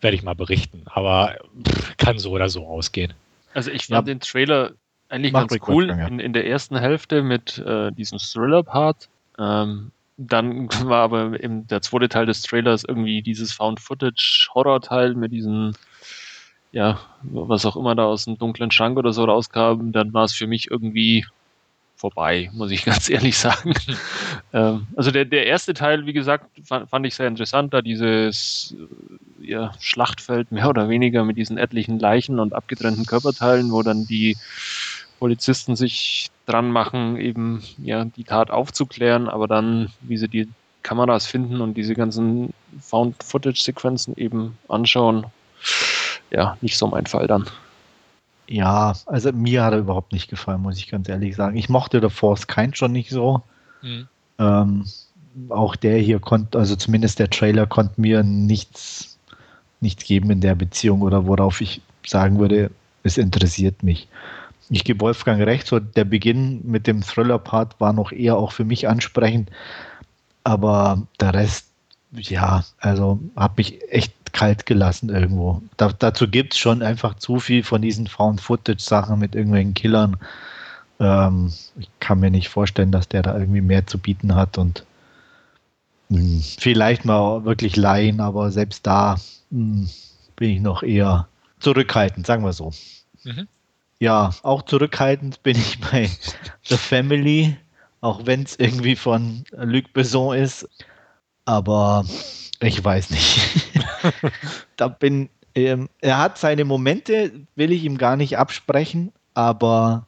werde 0.00 0.16
ich 0.16 0.22
mal 0.22 0.34
berichten. 0.34 0.82
Aber 0.86 1.36
pff, 1.66 1.96
kann 1.96 2.18
so 2.18 2.30
oder 2.30 2.48
so 2.48 2.66
ausgehen. 2.66 3.14
Also 3.54 3.70
ich 3.70 3.86
fand 3.86 4.08
ja. 4.08 4.14
den 4.14 4.20
Trailer 4.20 4.72
eigentlich 5.08 5.32
Mach 5.32 5.46
ganz 5.46 5.68
cool 5.68 5.88
ja. 5.88 6.06
in, 6.06 6.18
in, 6.18 6.32
der 6.32 6.46
ersten 6.46 6.76
Hälfte 6.76 7.22
mit 7.22 7.58
äh, 7.58 7.92
diesem 7.92 8.18
Thriller-Part. 8.18 9.08
Ähm, 9.38 9.92
dann 10.16 10.68
war 10.88 11.02
aber 11.02 11.42
eben 11.42 11.66
der 11.66 11.80
zweite 11.82 12.08
Teil 12.08 12.26
des 12.26 12.42
Trailers 12.42 12.84
irgendwie 12.84 13.22
dieses 13.22 13.52
Found-Footage-Horror-Teil 13.52 15.14
mit 15.14 15.32
diesen, 15.32 15.76
ja, 16.72 17.00
was 17.22 17.64
auch 17.64 17.76
immer 17.76 17.94
da 17.94 18.04
aus 18.04 18.24
dem 18.24 18.38
dunklen 18.38 18.70
Schrank 18.70 18.98
oder 18.98 19.12
so 19.12 19.24
rauskam. 19.24 19.92
Dann 19.92 20.12
war 20.12 20.24
es 20.24 20.34
für 20.34 20.46
mich 20.46 20.70
irgendwie 20.70 21.24
vorbei, 22.04 22.50
muss 22.52 22.70
ich 22.70 22.84
ganz 22.90 23.08
ehrlich 23.08 23.38
sagen. 23.38 23.72
ähm, 24.52 24.86
also 24.94 25.10
der, 25.10 25.24
der 25.24 25.46
erste 25.46 25.72
Teil, 25.72 26.04
wie 26.04 26.12
gesagt, 26.12 26.50
fand, 26.62 26.90
fand 26.90 27.06
ich 27.06 27.14
sehr 27.14 27.28
interessant, 27.28 27.72
da 27.72 27.80
dieses 27.80 28.76
äh, 29.40 29.46
ja, 29.52 29.72
Schlachtfeld 29.80 30.52
mehr 30.52 30.68
oder 30.68 30.90
weniger 30.90 31.24
mit 31.24 31.38
diesen 31.38 31.56
etlichen 31.56 31.98
Leichen 31.98 32.40
und 32.40 32.52
abgetrennten 32.52 33.06
Körperteilen, 33.06 33.72
wo 33.72 33.82
dann 33.82 34.06
die 34.06 34.36
Polizisten 35.18 35.76
sich 35.76 36.30
dran 36.44 36.70
machen, 36.70 37.16
eben 37.16 37.62
ja 37.78 38.04
die 38.04 38.24
Tat 38.24 38.50
aufzuklären, 38.50 39.30
aber 39.30 39.48
dann, 39.48 39.90
wie 40.02 40.18
sie 40.18 40.28
die 40.28 40.48
Kameras 40.82 41.26
finden 41.26 41.62
und 41.62 41.72
diese 41.72 41.94
ganzen 41.94 42.52
Found-Footage-Sequenzen 42.82 44.14
eben 44.18 44.58
anschauen, 44.68 45.24
ja, 46.30 46.58
nicht 46.60 46.76
so 46.76 46.86
mein 46.86 47.06
Fall 47.06 47.26
dann. 47.26 47.46
Ja, 48.46 48.94
also 49.06 49.32
mir 49.32 49.64
hat 49.64 49.72
er 49.72 49.78
überhaupt 49.80 50.12
nicht 50.12 50.28
gefallen, 50.28 50.62
muss 50.62 50.78
ich 50.78 50.90
ganz 50.90 51.08
ehrlich 51.08 51.34
sagen. 51.36 51.56
Ich 51.56 51.68
mochte 51.68 52.00
The 52.00 52.10
Force 52.10 52.46
Kind 52.46 52.76
schon 52.76 52.92
nicht 52.92 53.10
so. 53.10 53.42
Mhm. 53.82 54.08
Ähm, 54.38 54.84
auch 55.48 55.76
der 55.76 55.98
hier 55.98 56.20
konnte, 56.20 56.58
also 56.58 56.76
zumindest 56.76 57.18
der 57.18 57.30
Trailer 57.30 57.66
konnte 57.66 58.00
mir 58.00 58.22
nichts, 58.22 59.18
nichts 59.80 60.04
geben 60.04 60.30
in 60.30 60.40
der 60.40 60.54
Beziehung 60.54 61.02
oder 61.02 61.26
worauf 61.26 61.60
ich 61.60 61.80
sagen 62.06 62.38
würde, 62.38 62.70
es 63.02 63.18
interessiert 63.18 63.82
mich. 63.82 64.08
Ich 64.70 64.84
gebe 64.84 65.00
Wolfgang 65.00 65.42
recht, 65.42 65.66
so 65.66 65.78
der 65.78 66.04
Beginn 66.04 66.60
mit 66.64 66.86
dem 66.86 67.02
Thriller-Part 67.02 67.80
war 67.80 67.92
noch 67.92 68.12
eher 68.12 68.36
auch 68.36 68.52
für 68.52 68.64
mich 68.64 68.88
ansprechend, 68.88 69.50
aber 70.42 71.02
der 71.20 71.34
Rest, 71.34 71.66
ja, 72.12 72.64
also 72.78 73.18
hat 73.36 73.56
mich 73.58 73.78
echt 73.90 74.14
kalt 74.34 74.66
gelassen 74.66 75.08
irgendwo. 75.08 75.62
Da, 75.78 75.90
dazu 75.92 76.28
gibt 76.28 76.52
es 76.52 76.58
schon 76.58 76.82
einfach 76.82 77.14
zu 77.14 77.38
viel 77.38 77.62
von 77.62 77.80
diesen 77.80 78.06
Found-Footage-Sachen 78.06 79.18
mit 79.18 79.34
irgendwelchen 79.34 79.72
Killern. 79.72 80.18
Ähm, 81.00 81.52
ich 81.78 81.88
kann 82.00 82.20
mir 82.20 82.30
nicht 82.30 82.48
vorstellen, 82.50 82.92
dass 82.92 83.08
der 83.08 83.22
da 83.22 83.38
irgendwie 83.38 83.62
mehr 83.62 83.86
zu 83.86 83.96
bieten 83.96 84.34
hat 84.34 84.58
und 84.58 84.84
mh, 86.10 86.18
hm, 86.18 86.42
vielleicht 86.58 87.04
mal 87.04 87.44
wirklich 87.44 87.76
leihen, 87.76 88.20
aber 88.20 88.50
selbst 88.50 88.86
da 88.86 89.16
mh, 89.50 89.86
hm, 89.86 89.88
bin 90.36 90.50
ich 90.50 90.60
noch 90.60 90.82
eher 90.82 91.28
zurückhaltend, 91.60 92.26
sagen 92.26 92.44
wir 92.44 92.52
so. 92.52 92.72
Mhm. 93.22 93.48
Ja, 94.00 94.30
auch 94.42 94.62
zurückhaltend 94.62 95.42
bin 95.44 95.56
ich 95.56 95.80
bei 95.80 96.10
The 96.64 96.76
Family, 96.76 97.56
auch 98.00 98.26
wenn 98.26 98.42
es 98.42 98.58
irgendwie 98.58 98.96
von 98.96 99.44
Luc 99.52 99.92
Besson 99.92 100.36
ist. 100.36 100.68
Aber 101.46 102.04
ich 102.60 102.84
weiß 102.84 103.10
nicht. 103.10 103.40
da 104.76 104.88
bin, 104.88 105.28
ähm, 105.54 105.88
er 106.00 106.18
hat 106.18 106.38
seine 106.38 106.64
Momente, 106.64 107.32
will 107.56 107.72
ich 107.72 107.84
ihm 107.84 107.98
gar 107.98 108.16
nicht 108.16 108.38
absprechen, 108.38 109.12
aber 109.34 110.06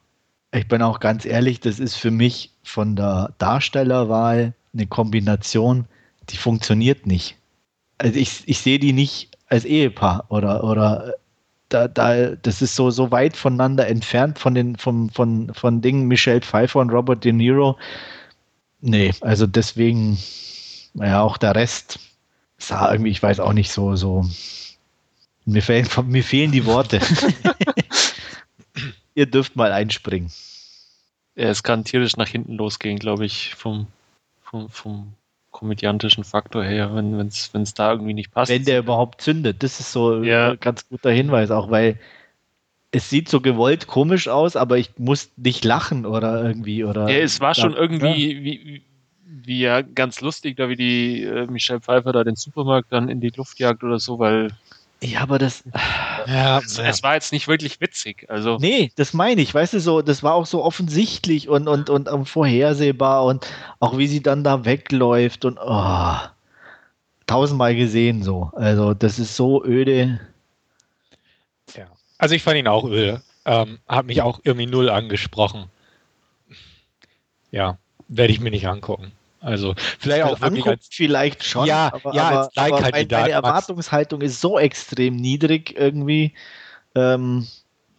Ich 0.52 0.68
bin 0.68 0.80
auch 0.80 1.00
ganz 1.00 1.26
ehrlich, 1.26 1.60
das 1.60 1.78
ist 1.78 1.96
für 1.96 2.10
mich 2.10 2.52
von 2.62 2.96
der 2.96 3.34
Darstellerwahl 3.38 4.54
eine 4.72 4.86
Kombination, 4.86 5.86
die 6.30 6.36
funktioniert 6.38 7.06
nicht. 7.06 7.36
Also 7.98 8.18
ich, 8.18 8.42
ich 8.46 8.58
sehe 8.58 8.78
die 8.78 8.92
nicht 8.92 9.36
als 9.48 9.64
Ehepaar 9.64 10.24
oder, 10.28 10.64
oder 10.64 11.14
da, 11.68 11.88
da, 11.88 12.36
das 12.36 12.62
ist 12.62 12.76
so, 12.76 12.90
so 12.90 13.10
weit 13.10 13.36
voneinander 13.36 13.86
entfernt 13.88 14.38
von 14.38 14.54
den 14.54 14.76
von, 14.76 15.10
von, 15.10 15.52
von 15.52 15.80
Dingen 15.82 16.06
Michelle 16.08 16.40
Pfeiffer 16.40 16.80
und 16.80 16.90
Robert 16.90 17.24
De 17.24 17.32
Niro. 17.32 17.76
Nee, 18.80 19.12
also 19.20 19.46
deswegen, 19.46 20.18
naja, 20.94 21.22
auch 21.22 21.36
der 21.38 21.54
Rest 21.54 21.98
sah 22.58 22.92
irgendwie, 22.92 23.10
ich 23.10 23.22
weiß 23.22 23.40
auch 23.40 23.52
nicht 23.52 23.70
so, 23.70 23.96
so. 23.96 24.24
Mir 25.44 25.62
fehlen, 25.62 25.88
mir 26.06 26.24
fehlen 26.24 26.52
die 26.52 26.66
Worte. 26.66 27.00
Ihr 29.14 29.26
dürft 29.26 29.56
mal 29.56 29.72
einspringen. 29.72 30.30
Ja, 31.36 31.48
es 31.48 31.62
kann 31.62 31.84
tierisch 31.84 32.16
nach 32.16 32.28
hinten 32.28 32.54
losgehen, 32.54 32.98
glaube 32.98 33.26
ich, 33.26 33.54
vom, 33.54 33.86
vom, 34.42 34.68
vom 34.68 35.12
komödiantischen 35.50 36.24
Faktor 36.24 36.64
her, 36.64 36.94
wenn 36.94 37.18
es 37.18 37.74
da 37.74 37.92
irgendwie 37.92 38.14
nicht 38.14 38.30
passt. 38.30 38.50
Wenn 38.50 38.64
der 38.64 38.80
überhaupt 38.80 39.22
zündet, 39.22 39.62
das 39.62 39.80
ist 39.80 39.92
so 39.92 40.22
ja. 40.22 40.50
ein 40.50 40.60
ganz 40.60 40.88
guter 40.88 41.10
Hinweis, 41.10 41.50
auch 41.50 41.70
weil 41.70 41.98
es 42.90 43.10
sieht 43.10 43.28
so 43.28 43.40
gewollt 43.40 43.86
komisch 43.86 44.28
aus, 44.28 44.56
aber 44.56 44.78
ich 44.78 44.98
muss 44.98 45.30
nicht 45.36 45.64
lachen 45.64 46.06
oder 46.06 46.42
irgendwie 46.42 46.84
oder. 46.84 47.08
Ja, 47.08 47.18
es 47.18 47.40
war 47.40 47.54
schon 47.54 47.74
irgendwie 47.74 48.34
ja. 48.34 48.44
wie, 48.44 48.82
wie 49.26 49.60
ja 49.60 49.82
ganz 49.82 50.20
lustig, 50.20 50.56
da 50.56 50.68
wie 50.68 50.76
die 50.76 51.22
äh, 51.24 51.46
Michelle 51.46 51.80
Pfeiffer 51.80 52.12
da 52.12 52.24
den 52.24 52.36
Supermarkt 52.36 52.92
dann 52.92 53.08
in 53.08 53.20
die 53.20 53.32
Luft 53.36 53.58
jagt 53.58 53.82
oder 53.82 53.98
so, 53.98 54.18
weil 54.18 54.50
ja, 55.02 55.20
aber 55.20 55.38
das. 55.38 55.62
Ja, 56.26 56.58
es, 56.58 56.78
es, 56.78 57.02
war 57.02 57.14
jetzt 57.14 57.30
nicht 57.32 57.48
wirklich 57.48 57.80
witzig. 57.80 58.26
Also. 58.30 58.56
Nee, 58.58 58.92
das 58.96 59.12
meine 59.12 59.42
ich. 59.42 59.52
Weißt 59.52 59.74
du, 59.74 59.80
so, 59.80 60.00
das 60.00 60.22
war 60.22 60.34
auch 60.34 60.46
so 60.46 60.64
offensichtlich 60.64 61.48
und, 61.48 61.68
und, 61.68 61.90
und, 61.90 62.08
und 62.08 62.26
vorhersehbar 62.26 63.24
und 63.24 63.46
auch 63.78 63.98
wie 63.98 64.06
sie 64.06 64.22
dann 64.22 64.42
da 64.42 64.64
wegläuft 64.64 65.44
und 65.44 65.58
oh, 65.62 66.16
tausendmal 67.26 67.76
gesehen 67.76 68.22
so. 68.22 68.50
Also, 68.54 68.94
das 68.94 69.18
ist 69.18 69.36
so 69.36 69.62
öde. 69.62 70.18
Ja. 71.74 71.86
Also, 72.16 72.34
ich 72.34 72.42
fand 72.42 72.56
ihn 72.56 72.68
auch 72.68 72.84
öde. 72.84 73.22
Ähm, 73.44 73.78
hat 73.86 74.06
mich 74.06 74.22
auch 74.22 74.40
irgendwie 74.44 74.66
null 74.66 74.88
angesprochen. 74.88 75.66
Ja, 77.50 77.78
werde 78.08 78.32
ich 78.32 78.40
mir 78.40 78.50
nicht 78.50 78.66
angucken. 78.66 79.12
Also 79.40 79.74
vielleicht 79.98 80.24
auch 80.24 80.40
wirklich 80.40 80.66
als, 80.66 80.88
vielleicht 80.90 81.44
schon. 81.44 81.66
Ja, 81.66 81.92
aber, 81.92 82.14
ja 82.14 82.28
aber, 82.28 82.40
als 82.40 82.56
aber 82.56 82.80
meine, 82.80 83.30
Erwartungshaltung 83.30 84.20
ist 84.20 84.40
so 84.40 84.58
extrem 84.58 85.16
niedrig 85.16 85.74
irgendwie. 85.78 86.32
Ähm, 86.94 87.46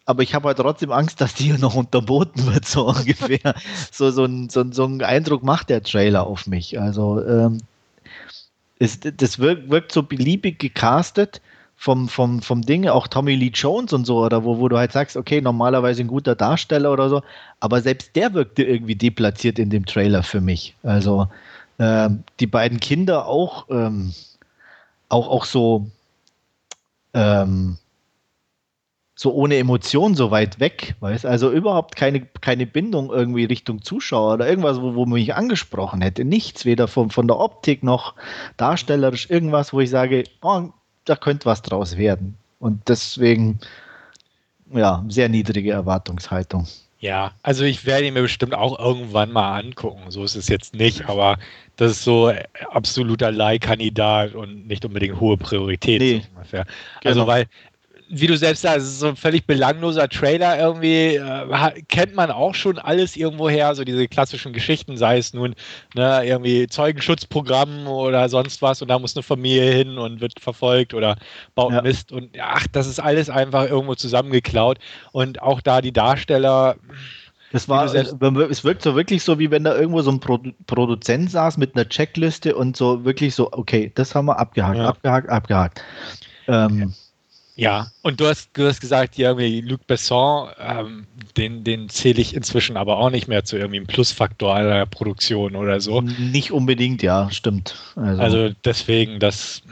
aber 0.05 0.23
ich 0.23 0.33
habe 0.33 0.47
halt 0.47 0.57
trotzdem 0.57 0.91
Angst, 0.91 1.21
dass 1.21 1.35
die 1.35 1.53
noch 1.53 1.75
unterboten 1.75 2.51
wird, 2.53 2.65
so 2.65 2.87
ungefähr. 2.87 3.55
so, 3.91 4.09
so, 4.09 4.25
ein, 4.25 4.49
so, 4.49 4.69
so 4.71 4.85
ein 4.85 5.01
Eindruck 5.01 5.43
macht 5.43 5.69
der 5.69 5.83
Trailer 5.83 6.25
auf 6.25 6.47
mich. 6.47 6.79
Also 6.79 7.23
ähm, 7.25 7.59
ist, 8.79 9.09
das 9.21 9.39
wirkt, 9.39 9.69
wirkt 9.69 9.91
so 9.91 10.03
beliebig 10.03 10.59
gecastet 10.59 11.41
vom, 11.79 12.09
vom, 12.09 12.41
vom 12.41 12.63
Ding, 12.63 12.87
auch 12.87 13.07
Tommy 13.07 13.35
Lee 13.35 13.51
Jones 13.53 13.93
und 13.93 14.05
so, 14.05 14.25
oder 14.25 14.43
wo, 14.43 14.57
wo 14.57 14.67
du 14.67 14.77
halt 14.77 14.91
sagst, 14.91 15.15
okay, 15.15 15.41
normalerweise 15.41 16.01
ein 16.01 16.07
guter 16.07 16.35
Darsteller 16.35 16.91
oder 16.91 17.07
so, 17.07 17.21
aber 17.59 17.81
selbst 17.81 18.15
der 18.15 18.33
wirkte 18.33 18.63
irgendwie 18.63 18.95
deplatziert 18.95 19.59
in 19.59 19.69
dem 19.69 19.85
Trailer 19.85 20.23
für 20.23 20.41
mich. 20.41 20.75
Also 20.81 21.27
äh, 21.77 22.09
die 22.39 22.47
beiden 22.47 22.79
Kinder 22.79 23.27
auch, 23.27 23.67
ähm, 23.69 24.11
auch, 25.07 25.29
auch 25.29 25.45
so, 25.45 25.87
ähm, 27.13 27.77
so 29.13 29.33
ohne 29.33 29.57
Emotion 29.57 30.15
so 30.15 30.31
weit 30.31 30.59
weg, 30.59 30.95
weißt 30.99 31.27
also 31.27 31.51
überhaupt 31.51 31.95
keine, 31.95 32.21
keine 32.41 32.65
Bindung 32.65 33.11
irgendwie 33.11 33.45
Richtung 33.45 33.83
Zuschauer 33.83 34.33
oder 34.33 34.49
irgendwas, 34.49 34.81
wo, 34.81 34.95
wo 34.95 35.05
man 35.05 35.19
mich 35.19 35.35
angesprochen 35.35 36.01
hätte. 36.01 36.25
Nichts, 36.25 36.65
weder 36.65 36.87
von, 36.87 37.11
von 37.11 37.27
der 37.27 37.39
Optik 37.39 37.83
noch 37.83 38.15
darstellerisch, 38.57 39.29
irgendwas, 39.29 39.73
wo 39.73 39.79
ich 39.79 39.91
sage, 39.91 40.23
oh, 40.41 40.69
da 41.09 41.15
könnte 41.15 41.45
was 41.45 41.61
draus 41.61 41.97
werden. 41.97 42.37
Und 42.59 42.87
deswegen, 42.87 43.59
ja, 44.73 45.03
sehr 45.07 45.29
niedrige 45.29 45.71
Erwartungshaltung. 45.71 46.67
Ja, 46.99 47.31
also 47.43 47.63
ich 47.63 47.85
werde 47.85 48.07
ihn 48.07 48.15
mir 48.15 48.23
bestimmt 48.23 48.55
auch 48.55 48.79
irgendwann 48.79 49.31
mal 49.31 49.59
angucken. 49.59 50.09
So 50.09 50.23
ist 50.23 50.35
es 50.35 50.47
jetzt 50.47 50.73
nicht, 50.73 51.07
aber 51.07 51.37
das 51.75 51.91
ist 51.91 52.03
so 52.03 52.33
absoluter 52.71 53.31
Leihkandidat 53.31 54.33
und 54.33 54.67
nicht 54.67 54.83
unbedingt 54.83 55.19
hohe 55.19 55.37
Priorität. 55.37 56.01
Nee. 56.01 56.21
So 56.21 56.29
ungefähr. 56.35 56.65
Also, 57.03 57.19
genau. 57.19 57.27
weil 57.27 57.45
wie 58.09 58.27
du 58.27 58.37
selbst 58.37 58.61
sagst, 58.61 58.99
so 58.99 59.07
ein 59.07 59.15
völlig 59.15 59.45
belangloser 59.45 60.07
Trailer 60.07 60.57
irgendwie, 60.57 61.15
äh, 61.15 61.81
kennt 61.89 62.15
man 62.15 62.31
auch 62.31 62.55
schon 62.55 62.79
alles 62.79 63.15
irgendwoher, 63.15 63.75
so 63.75 63.83
diese 63.83 64.07
klassischen 64.07 64.53
Geschichten, 64.53 64.97
sei 64.97 65.17
es 65.17 65.33
nun 65.33 65.55
ne, 65.93 66.23
irgendwie 66.25 66.67
Zeugenschutzprogramm 66.67 67.87
oder 67.87 68.29
sonst 68.29 68.61
was 68.61 68.81
und 68.81 68.87
da 68.87 68.99
muss 68.99 69.15
eine 69.15 69.23
Familie 69.23 69.71
hin 69.71 69.97
und 69.97 70.21
wird 70.21 70.39
verfolgt 70.39 70.93
oder 70.93 71.17
baut 71.55 71.73
ja. 71.73 71.81
Mist 71.81 72.11
und 72.11 72.37
ach, 72.41 72.65
das 72.71 72.87
ist 72.87 72.99
alles 72.99 73.29
einfach 73.29 73.69
irgendwo 73.69 73.95
zusammengeklaut 73.95 74.79
und 75.11 75.41
auch 75.41 75.61
da 75.61 75.81
die 75.81 75.93
Darsteller. 75.93 76.75
Das 77.51 77.69
war, 77.69 77.93
es 77.93 78.63
wirkt 78.63 78.81
so 78.81 78.95
wirklich 78.95 79.23
so, 79.23 79.39
wie 79.39 79.51
wenn 79.51 79.63
da 79.63 79.75
irgendwo 79.75 80.01
so 80.01 80.11
ein 80.11 80.19
Produ 80.19 80.51
Produzent 80.65 81.31
saß 81.31 81.57
mit 81.57 81.75
einer 81.75 81.87
Checkliste 81.87 82.55
und 82.55 82.75
so 82.75 83.05
wirklich 83.05 83.35
so, 83.35 83.51
okay, 83.53 83.91
das 83.95 84.15
haben 84.15 84.25
wir 84.25 84.37
abgehakt, 84.37 84.77
ja. 84.77 84.87
abgehakt, 84.87 85.29
abgehakt. 85.29 85.81
Ähm, 86.47 86.83
okay. 86.83 86.93
Ja, 87.57 87.87
und 88.03 88.19
du 88.19 88.27
hast, 88.27 88.51
du 88.53 88.67
hast 88.67 88.79
gesagt, 88.81 89.17
ja, 89.17 89.31
Luc 89.31 89.87
Besson, 89.87 90.49
ähm, 90.59 91.07
den, 91.37 91.63
den 91.63 91.89
zähle 91.89 92.21
ich 92.21 92.35
inzwischen 92.35 92.77
aber 92.77 92.97
auch 92.97 93.09
nicht 93.09 93.27
mehr 93.27 93.45
zu 93.45 93.57
irgendwie 93.57 93.77
einem 93.77 93.87
Plusfaktor 93.87 94.55
einer 94.55 94.85
Produktion 94.85 95.55
oder 95.55 95.81
so. 95.81 96.01
Nicht 96.01 96.51
unbedingt, 96.51 97.01
ja, 97.01 97.31
stimmt. 97.31 97.75
Also, 97.95 98.21
also 98.21 98.55
deswegen, 98.63 99.19
das, 99.19 99.63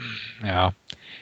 ja, 0.44 0.72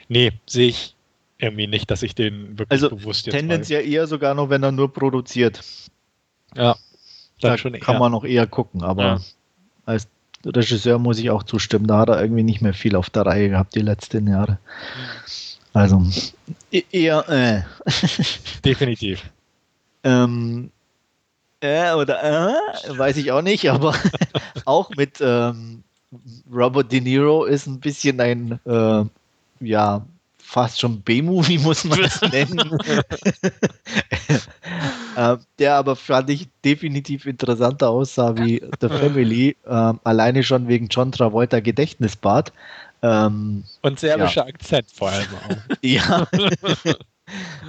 nee, 0.09 0.31
sehe 0.47 0.69
ich 0.69 0.95
irgendwie 1.37 1.67
nicht, 1.67 1.91
dass 1.91 2.01
ich 2.01 2.15
den 2.15 2.57
wirklich 2.57 2.71
also 2.71 2.89
bewusst 2.89 3.27
jetzt. 3.27 3.35
Tendenziell 3.35 3.87
eher 3.87 4.07
sogar 4.07 4.33
noch, 4.33 4.49
wenn 4.49 4.63
er 4.63 4.71
nur 4.71 4.91
produziert. 4.91 5.61
Ja, 6.55 6.75
da 7.41 7.57
kann 7.57 7.75
eher. 7.75 7.99
man 7.99 8.11
noch 8.11 8.23
eher 8.23 8.47
gucken, 8.47 8.81
aber 8.81 9.03
ja. 9.03 9.21
als 9.85 10.07
Regisseur 10.43 10.97
muss 10.97 11.19
ich 11.19 11.29
auch 11.29 11.43
zustimmen, 11.43 11.85
da 11.85 11.99
hat 11.99 12.09
er 12.09 12.19
irgendwie 12.19 12.43
nicht 12.43 12.61
mehr 12.61 12.73
viel 12.73 12.95
auf 12.95 13.11
der 13.11 13.27
Reihe 13.27 13.49
gehabt 13.49 13.75
die 13.75 13.81
letzten 13.81 14.27
Jahre. 14.27 14.53
Mhm. 14.53 15.44
Also 15.75 16.01
eher 16.71 17.27
äh. 17.27 17.61
Definitiv. 18.63 19.23
ähm, 20.05 20.71
äh 21.59 21.93
oder 21.93 22.23
äh, 22.23 22.97
weiß 22.97 23.17
ich 23.17 23.33
auch 23.33 23.41
nicht, 23.41 23.69
aber 23.69 23.93
auch 24.65 24.89
mit 24.95 25.17
ähm, 25.19 25.83
Robert 26.49 26.93
De 26.93 27.01
Niro 27.01 27.43
ist 27.43 27.67
ein 27.67 27.81
bisschen 27.81 28.21
ein, 28.21 28.57
äh, 28.65 29.03
ja, 29.59 30.05
fast 30.37 30.79
schon 30.79 31.01
B-Movie, 31.01 31.57
muss 31.57 31.83
man 31.83 32.05
es 32.05 32.21
nennen. 32.31 32.77
äh, 35.17 35.37
der 35.59 35.75
aber 35.75 35.97
fand 35.97 36.29
ich 36.29 36.47
definitiv 36.63 37.25
interessanter 37.25 37.89
aussah 37.89 38.37
wie 38.37 38.63
The 38.79 38.87
Family, 38.87 39.57
äh, 39.65 39.93
alleine 40.05 40.41
schon 40.41 40.69
wegen 40.69 40.87
John 40.87 41.11
Travolta 41.11 41.59
Gedächtnisbad. 41.59 42.53
Ähm, 43.05 43.63
Und 43.83 43.99
serbischer 43.99 44.41
ja. 44.41 44.47
Akzent 44.47 44.91
vor 44.91 45.09
allem 45.09 45.27
auch. 45.27 45.75
ja. 45.81 46.27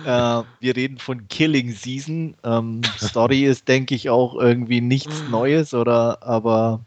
äh, 0.04 0.44
wir 0.60 0.76
reden 0.76 0.98
von 0.98 1.28
Killing 1.28 1.72
Season. 1.72 2.34
Ähm, 2.42 2.80
Story 2.98 3.44
ist, 3.44 3.68
denke 3.68 3.94
ich, 3.94 4.08
auch 4.08 4.34
irgendwie 4.36 4.80
nichts 4.80 5.24
Neues, 5.30 5.74
oder? 5.74 6.22
Aber 6.22 6.80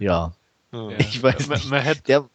ja. 0.00 0.32
ja. 0.72 0.88
Ich 0.98 1.22
weiß 1.22 1.46
man, 1.46 1.58
nicht. 1.58 1.70
Man 1.70 1.82
hätte, 1.82 2.02
Der, 2.02 2.28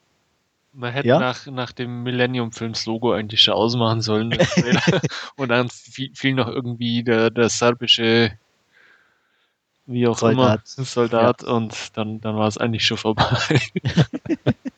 man 0.72 0.94
hätte 0.94 1.10
ja? 1.10 1.20
nach, 1.20 1.46
nach 1.48 1.74
dem 1.74 2.04
Millennium-Films 2.04 2.86
Logo 2.86 3.12
eigentlich 3.12 3.42
schon 3.42 3.56
ausmachen 3.56 4.02
sollen. 4.02 4.38
Und 5.36 5.50
dann 5.50 5.70
fiel, 5.70 6.12
fiel, 6.16 6.34
noch 6.34 6.48
irgendwie 6.48 7.04
der, 7.04 7.30
der 7.30 7.50
serbische 7.50 8.32
wie 9.86 10.08
auch 10.08 10.18
Soldat. 10.18 10.62
immer, 10.78 10.86
Soldat 10.86 11.42
ja. 11.42 11.48
und 11.50 11.98
dann, 11.98 12.22
dann 12.22 12.36
war 12.36 12.48
es 12.48 12.60
eigentlich 12.60 12.86
schon 12.86 12.98
vorbei. 12.98 13.26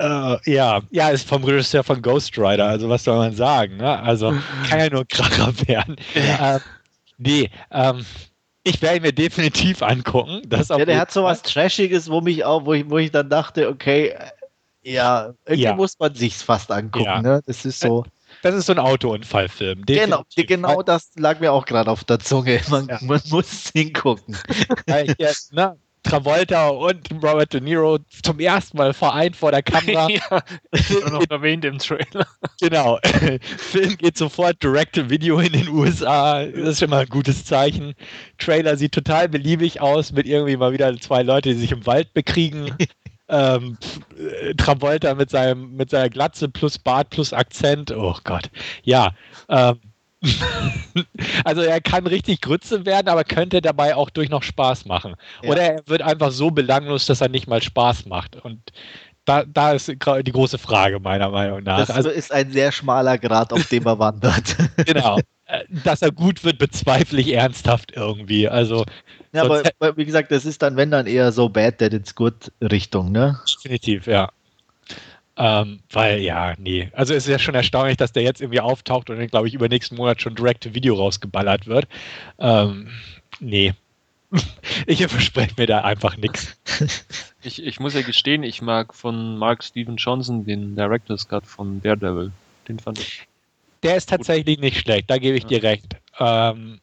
Uh, 0.00 0.36
ja, 0.46 0.80
ja, 0.90 1.08
ist 1.08 1.28
vom 1.28 1.42
Regisseur 1.42 1.82
von 1.82 2.00
Ghost 2.00 2.38
Rider, 2.38 2.66
also 2.66 2.88
was 2.88 3.02
soll 3.02 3.18
man 3.18 3.34
sagen? 3.34 3.78
Ne? 3.78 4.00
Also 4.00 4.32
kann 4.68 4.78
ja 4.78 4.90
nur 4.90 5.04
Kracher 5.06 5.52
werden. 5.66 5.96
Ja. 6.14 6.56
Uh, 6.56 6.60
nee, 7.18 7.50
ähm, 7.72 8.06
ich 8.62 8.80
werde 8.80 8.98
ihn 8.98 9.02
mir 9.02 9.12
definitiv 9.12 9.82
angucken. 9.82 10.42
Das 10.46 10.68
ja, 10.68 10.84
der 10.84 11.00
hat 11.00 11.10
so 11.10 11.24
was 11.24 11.42
Trashiges, 11.42 12.08
wo 12.08 12.20
mich 12.20 12.44
auch, 12.44 12.64
wo 12.64 12.74
ich, 12.74 12.88
wo 12.88 12.98
ich 12.98 13.10
dann 13.10 13.28
dachte, 13.28 13.68
okay, 13.68 14.14
ja, 14.82 15.34
irgendwie 15.46 15.62
ja. 15.64 15.74
muss 15.74 15.98
man 15.98 16.14
sich's 16.14 16.42
fast 16.42 16.70
angucken. 16.70 17.04
Ja. 17.04 17.22
Ne? 17.22 17.42
Das 17.46 17.64
ist 17.64 17.80
so. 17.80 18.04
Das 18.42 18.54
ist 18.54 18.66
so 18.66 18.72
ein 18.72 18.78
Autounfallfilm. 18.78 19.84
Genau, 19.86 20.22
genau 20.36 20.82
das 20.82 21.10
lag 21.16 21.40
mir 21.40 21.50
auch 21.50 21.64
gerade 21.64 21.90
auf 21.90 22.04
der 22.04 22.20
Zunge. 22.20 22.60
Man, 22.68 22.86
man 23.00 23.20
muss 23.30 23.70
hingucken. 23.74 24.36
ja, 24.86 25.32
na, 25.50 25.76
Travolta 26.02 26.68
und 26.68 27.10
Robert 27.12 27.52
De 27.52 27.60
Niro 27.60 27.98
zum 28.22 28.40
ersten 28.40 28.78
Mal 28.78 28.92
vereint 28.92 29.36
vor 29.36 29.50
der 29.50 29.62
Kamera. 29.62 30.08
ja, 30.10 30.42
noch 31.10 31.24
erwähnt 31.30 31.64
im 31.64 31.78
Trailer. 31.78 32.26
Genau. 32.60 32.98
Film 33.58 33.96
geht 33.96 34.16
sofort 34.16 34.62
Direct-to-Video 34.62 35.38
in 35.40 35.52
den 35.52 35.68
USA. 35.68 36.44
Das 36.44 36.68
ist 36.68 36.78
schon 36.80 36.90
mal 36.90 37.02
ein 37.02 37.08
gutes 37.08 37.44
Zeichen. 37.44 37.94
Trailer 38.38 38.76
sieht 38.76 38.92
total 38.92 39.28
beliebig 39.28 39.80
aus 39.80 40.12
mit 40.12 40.26
irgendwie 40.26 40.56
mal 40.56 40.72
wieder 40.72 40.96
zwei 40.98 41.22
Leute, 41.22 41.50
die 41.50 41.60
sich 41.60 41.72
im 41.72 41.84
Wald 41.86 42.12
bekriegen. 42.14 42.74
ähm, 43.28 43.76
Travolta 44.56 45.14
mit, 45.14 45.30
seinem, 45.30 45.76
mit 45.76 45.90
seiner 45.90 46.08
Glatze 46.08 46.48
plus 46.48 46.78
Bart 46.78 47.10
plus 47.10 47.32
Akzent. 47.32 47.90
Oh 47.90 48.16
Gott. 48.24 48.50
Ja. 48.82 49.12
Ähm, 49.48 49.78
also 51.44 51.62
er 51.62 51.80
kann 51.80 52.06
richtig 52.06 52.40
Grütze 52.40 52.84
werden, 52.84 53.08
aber 53.08 53.24
könnte 53.24 53.60
dabei 53.60 53.94
auch 53.94 54.10
durch 54.10 54.28
noch 54.28 54.42
Spaß 54.42 54.84
machen. 54.86 55.14
Ja. 55.42 55.50
Oder 55.50 55.62
er 55.62 55.82
wird 55.86 56.02
einfach 56.02 56.30
so 56.30 56.50
belanglos, 56.50 57.06
dass 57.06 57.20
er 57.20 57.28
nicht 57.28 57.46
mal 57.46 57.62
Spaß 57.62 58.06
macht. 58.06 58.36
Und 58.36 58.60
da, 59.24 59.44
da 59.44 59.72
ist 59.72 59.88
die 59.88 59.98
große 60.32 60.58
Frage 60.58 61.00
meiner 61.00 61.30
Meinung 61.30 61.62
nach. 61.62 61.78
Das 61.78 61.90
also, 61.90 62.08
ist 62.08 62.32
ein 62.32 62.50
sehr 62.50 62.72
schmaler 62.72 63.18
Grad, 63.18 63.52
auf 63.52 63.66
dem 63.68 63.86
er 63.86 63.98
wandert. 63.98 64.56
genau. 64.86 65.18
Äh, 65.44 65.64
dass 65.84 66.02
er 66.02 66.10
gut 66.10 66.44
wird, 66.44 66.58
bezweifle 66.58 67.20
ich 67.20 67.32
ernsthaft 67.32 67.92
irgendwie. 67.94 68.48
Also 68.48 68.84
ja, 69.32 69.44
aber 69.44 69.96
wie 69.96 70.04
gesagt, 70.06 70.32
das 70.32 70.44
ist 70.46 70.62
dann, 70.62 70.76
wenn 70.76 70.90
dann 70.90 71.06
eher 71.06 71.32
so 71.32 71.48
Bad 71.48 71.78
That 71.78 71.92
It's 71.92 72.14
Good 72.14 72.50
Richtung, 72.62 73.12
ne? 73.12 73.38
Definitiv, 73.62 74.06
ja. 74.06 74.30
Ähm, 75.40 75.78
weil, 75.92 76.18
ja, 76.18 76.54
nee. 76.58 76.90
Also 76.92 77.14
es 77.14 77.24
ist 77.24 77.30
ja 77.30 77.38
schon 77.38 77.54
erstaunlich, 77.54 77.96
dass 77.96 78.12
der 78.12 78.24
jetzt 78.24 78.40
irgendwie 78.40 78.60
auftaucht 78.60 79.08
und 79.08 79.18
dann, 79.18 79.28
glaube 79.28 79.46
ich, 79.46 79.54
über 79.54 79.68
nächsten 79.68 79.94
Monat 79.94 80.20
schon 80.20 80.34
Direct-to-Video 80.34 80.96
rausgeballert 80.96 81.68
wird. 81.68 81.86
Ähm, 82.40 82.88
nee. 83.38 83.72
ich 84.86 85.06
verspreche 85.06 85.54
mir 85.56 85.66
da 85.66 85.82
einfach 85.82 86.16
nichts. 86.16 86.56
Ich, 87.40 87.62
ich 87.62 87.78
muss 87.78 87.94
ja 87.94 88.02
gestehen, 88.02 88.42
ich 88.42 88.62
mag 88.62 88.92
von 88.92 89.38
Mark 89.38 89.62
Steven 89.62 89.94
Johnson 89.94 90.44
den 90.44 90.74
Director's 90.74 91.28
Cut 91.28 91.46
von 91.46 91.80
Daredevil. 91.80 92.32
Den 92.66 92.80
fand 92.80 92.98
ich. 92.98 93.28
Der 93.84 93.96
ist 93.96 94.08
tatsächlich 94.08 94.56
gut. 94.56 94.64
nicht 94.64 94.80
schlecht, 94.80 95.08
da 95.08 95.18
gebe 95.18 95.36
ich 95.36 95.46
dir 95.46 95.62
recht. 95.62 95.86
Ähm, 96.18 96.80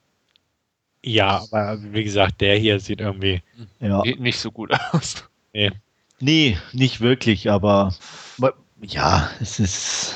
ja, 1.03 1.43
aber 1.51 1.77
wie 1.91 2.05
gesagt, 2.05 2.39
der 2.39 2.55
hier 2.55 2.79
sieht 2.79 3.01
irgendwie 3.01 3.41
ja. 3.81 4.01
nicht 4.17 4.39
so 4.39 4.49
gut 4.49 4.71
aus. 4.93 5.25
Nee. 5.51 5.71
Nee, 6.21 6.57
nicht 6.71 7.01
wirklich, 7.01 7.51
aber 7.51 7.93
ja, 8.81 9.29
es 9.39 9.59
ist. 9.59 10.15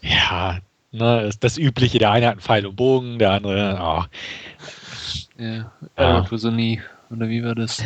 Ja, 0.00 0.58
ne, 0.92 1.22
ist 1.22 1.44
das 1.44 1.58
Übliche. 1.58 1.98
Der 1.98 2.10
eine 2.10 2.26
hat 2.26 2.32
einen 2.32 2.40
Pfeil 2.40 2.66
und 2.66 2.76
Bogen, 2.76 3.18
der 3.18 3.32
andere. 3.32 3.78
Oh. 3.80 4.04
Ja, 5.42 5.72
ah. 5.96 6.26
so 6.30 6.50
nie. 6.50 6.80
Oder 7.10 7.28
wie 7.28 7.42
war 7.42 7.54
das? 7.54 7.82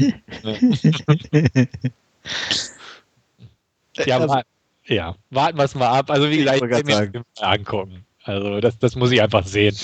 ja, 4.05 4.18
also, 4.18 4.40
ja, 4.87 5.14
warten 5.31 5.59
wir 5.59 5.64
es 5.64 5.74
mal 5.74 5.88
ab. 5.88 6.11
Also, 6.11 6.31
wie 6.31 6.38
gesagt, 6.38 6.62
ich 6.62 6.70
will 6.70 6.85
mir 6.85 7.09
das 7.09 7.42
angucken. 7.42 8.05
Also, 8.24 8.61
das, 8.61 8.79
das 8.79 8.96
muss 8.96 9.11
ich 9.11 9.22
einfach 9.22 9.46
sehen. 9.46 9.77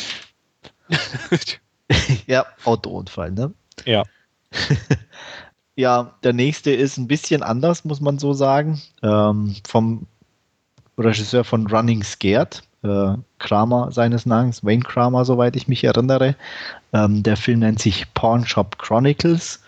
ja, 2.27 2.47
Autounfall, 2.65 3.31
ne? 3.33 3.53
Ja. 3.85 4.03
Ja, 5.77 6.15
der 6.25 6.35
nächste 6.35 6.73
ist 6.73 6.99
ein 6.99 7.07
bisschen 7.07 7.43
anders, 7.43 7.87
muss 7.87 8.03
man 8.03 8.19
so 8.19 8.35
sagen. 8.35 8.83
Ähm, 9.03 9.57
vom 9.67 10.07
Regisseur 11.01 11.45
von 11.45 11.67
Running 11.67 12.03
Scared, 12.03 12.63
äh, 12.83 13.15
Kramer 13.39 13.91
seines 13.91 14.27
Namens, 14.27 14.65
Wayne 14.65 14.83
Kramer, 14.83 15.25
soweit 15.25 15.57
ich 15.57 15.69
mich 15.69 15.85
erinnere. 15.85 16.35
Ähm, 16.93 17.23
der 17.23 17.37
Film 17.37 17.61
nennt 17.61 17.81
sich 17.81 18.13
Pawn 18.15 18.47
Shop 18.47 18.79
Chronicles 18.79 19.61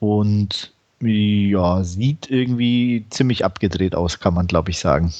und 0.00 0.72
ja, 1.00 1.84
sieht 1.84 2.30
irgendwie 2.30 3.04
ziemlich 3.10 3.44
abgedreht 3.44 3.94
aus, 3.94 4.20
kann 4.20 4.34
man 4.34 4.46
glaube 4.46 4.70
ich 4.70 4.78
sagen. 4.78 5.12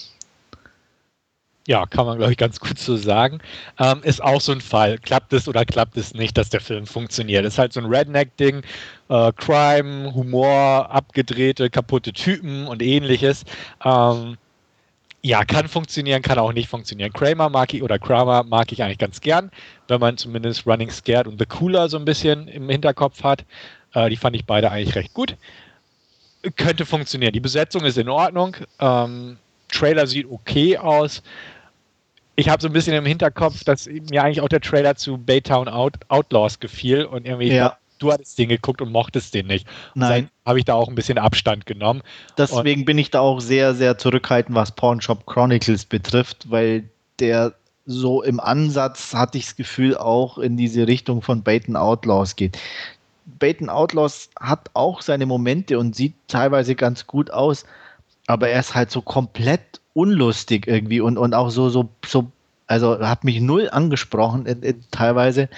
Ja, 1.66 1.87
kann 1.87 2.04
man, 2.04 2.18
glaube 2.18 2.30
ich, 2.30 2.37
ganz 2.37 2.61
gut 2.61 2.78
so 2.78 2.94
sagen. 2.96 3.38
Ähm, 3.78 4.02
ist 4.02 4.22
auch 4.22 4.40
so 4.42 4.52
ein 4.52 4.61
Fall. 4.61 4.98
Klappt 4.98 5.33
es 5.33 5.48
oder 5.48 5.64
klappt 5.64 5.96
es 5.96 6.12
nicht, 6.12 6.37
dass 6.37 6.50
der 6.50 6.61
Film 6.61 6.87
funktioniert? 6.87 7.46
Ist 7.46 7.57
halt 7.57 7.72
so 7.72 7.80
ein 7.80 7.87
Redneck-Ding. 7.87 8.61
Äh, 9.09 9.33
Crime, 9.33 10.12
Humor, 10.14 10.90
abgedrehte, 10.90 11.70
kaputte 11.70 12.12
Typen 12.12 12.66
und 12.66 12.83
ähnliches. 12.83 13.44
Ähm, 13.83 14.37
ja, 15.24 15.42
kann 15.46 15.68
funktionieren, 15.68 16.20
kann 16.20 16.38
auch 16.38 16.52
nicht 16.52 16.68
funktionieren. 16.68 17.10
Kramer 17.10 17.48
mag 17.48 17.72
ich 17.72 17.82
oder 17.82 17.98
Kramer 17.98 18.44
mag 18.44 18.70
ich 18.72 18.82
eigentlich 18.82 18.98
ganz 18.98 19.22
gern, 19.22 19.50
wenn 19.88 19.98
man 19.98 20.18
zumindest 20.18 20.66
Running 20.66 20.90
Scared 20.90 21.26
und 21.26 21.38
The 21.38 21.46
Cooler 21.46 21.88
so 21.88 21.96
ein 21.96 22.04
bisschen 22.04 22.46
im 22.46 22.68
Hinterkopf 22.68 23.22
hat. 23.22 23.46
Äh, 23.94 24.10
die 24.10 24.16
fand 24.16 24.37
ich 24.37 24.44
beide 24.44 24.70
eigentlich 24.70 24.94
recht 24.94 25.14
gut. 25.14 25.37
Könnte 26.56 26.84
funktionieren. 26.84 27.32
Die 27.32 27.40
Besetzung 27.40 27.84
ist 27.84 27.96
in 27.96 28.10
Ordnung. 28.10 28.54
Ähm, 28.78 29.38
Trailer 29.68 30.06
sieht 30.06 30.30
okay 30.30 30.76
aus 30.76 31.22
ich 32.37 32.48
habe 32.48 32.60
so 32.60 32.68
ein 32.68 32.72
bisschen 32.72 32.94
im 32.94 33.06
Hinterkopf, 33.06 33.64
dass 33.64 33.87
mir 33.87 34.22
eigentlich 34.22 34.40
auch 34.40 34.48
der 34.48 34.60
Trailer 34.60 34.96
zu 34.96 35.18
Baytown 35.18 35.68
Out 35.68 35.94
Outlaws 36.08 36.58
gefiel 36.58 37.04
und 37.04 37.26
irgendwie 37.26 37.52
ja. 37.52 37.76
Du 37.98 38.12
hattest 38.12 38.38
den 38.38 38.48
geguckt 38.48 38.80
und 38.80 38.92
mochtest 38.92 39.35
den 39.35 39.46
nicht. 39.46 39.66
Nein. 39.94 40.28
Habe 40.44 40.59
ich 40.59 40.64
da 40.64 40.74
auch 40.74 40.88
ein 40.88 40.94
bisschen 40.94 41.18
Abstand 41.18 41.66
genommen. 41.66 42.02
Deswegen 42.37 42.83
und 42.83 42.87
bin 42.87 42.98
ich 42.98 43.11
da 43.11 43.20
auch 43.20 43.40
sehr, 43.40 43.74
sehr 43.74 43.98
zurückhaltend, 43.98 44.54
was 44.54 44.72
Pornshop 44.72 45.26
Chronicles 45.26 45.85
betrifft, 45.85 46.50
weil 46.50 46.88
der 47.18 47.54
so 47.87 48.22
im 48.22 48.40
Ansatz 48.40 49.14
hatte 49.14 49.38
ich 49.38 49.44
das 49.44 49.57
Gefühl 49.57 49.96
auch 49.96 50.38
in 50.38 50.57
diese 50.57 50.87
Richtung 50.87 51.22
von 51.22 51.42
Bayton 51.42 51.76
Outlaws 51.76 52.37
geht. 52.37 52.59
Bayton 53.38 53.68
Outlaws 53.68 54.30
hat 54.40 54.70
auch 54.74 55.02
seine 55.02 55.26
Momente 55.26 55.78
und 55.78 55.94
sieht 55.94 56.14
teilweise 56.28 56.74
ganz 56.74 57.07
gut 57.07 57.30
aus, 57.30 57.64
aber 58.26 58.48
er 58.48 58.61
ist 58.61 58.74
halt 58.74 58.90
so 58.90 59.02
komplett 59.02 59.80
unlustig 59.92 60.66
irgendwie 60.66 61.00
und, 61.00 61.18
und 61.18 61.35
auch 61.35 61.50
so, 61.50 61.68
so, 61.68 61.88
so, 62.07 62.30
also 62.74 62.98
hat 62.98 63.22
mich 63.22 63.40
null 63.40 63.68
angesprochen 63.70 64.46
in, 64.46 64.62
in, 64.64 64.84
teilweise, 64.90 65.48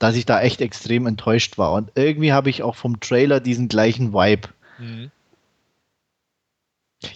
dass 0.00 0.16
ich 0.16 0.26
da 0.26 0.40
echt 0.40 0.60
extrem 0.60 1.06
enttäuscht 1.06 1.56
war. 1.56 1.72
Und 1.72 1.92
irgendwie 1.94 2.32
habe 2.32 2.50
ich 2.50 2.64
auch 2.64 2.74
vom 2.74 2.98
Trailer 2.98 3.38
diesen 3.38 3.68
gleichen 3.68 4.12
Vibe. 4.12 4.48
Mhm. 4.80 5.12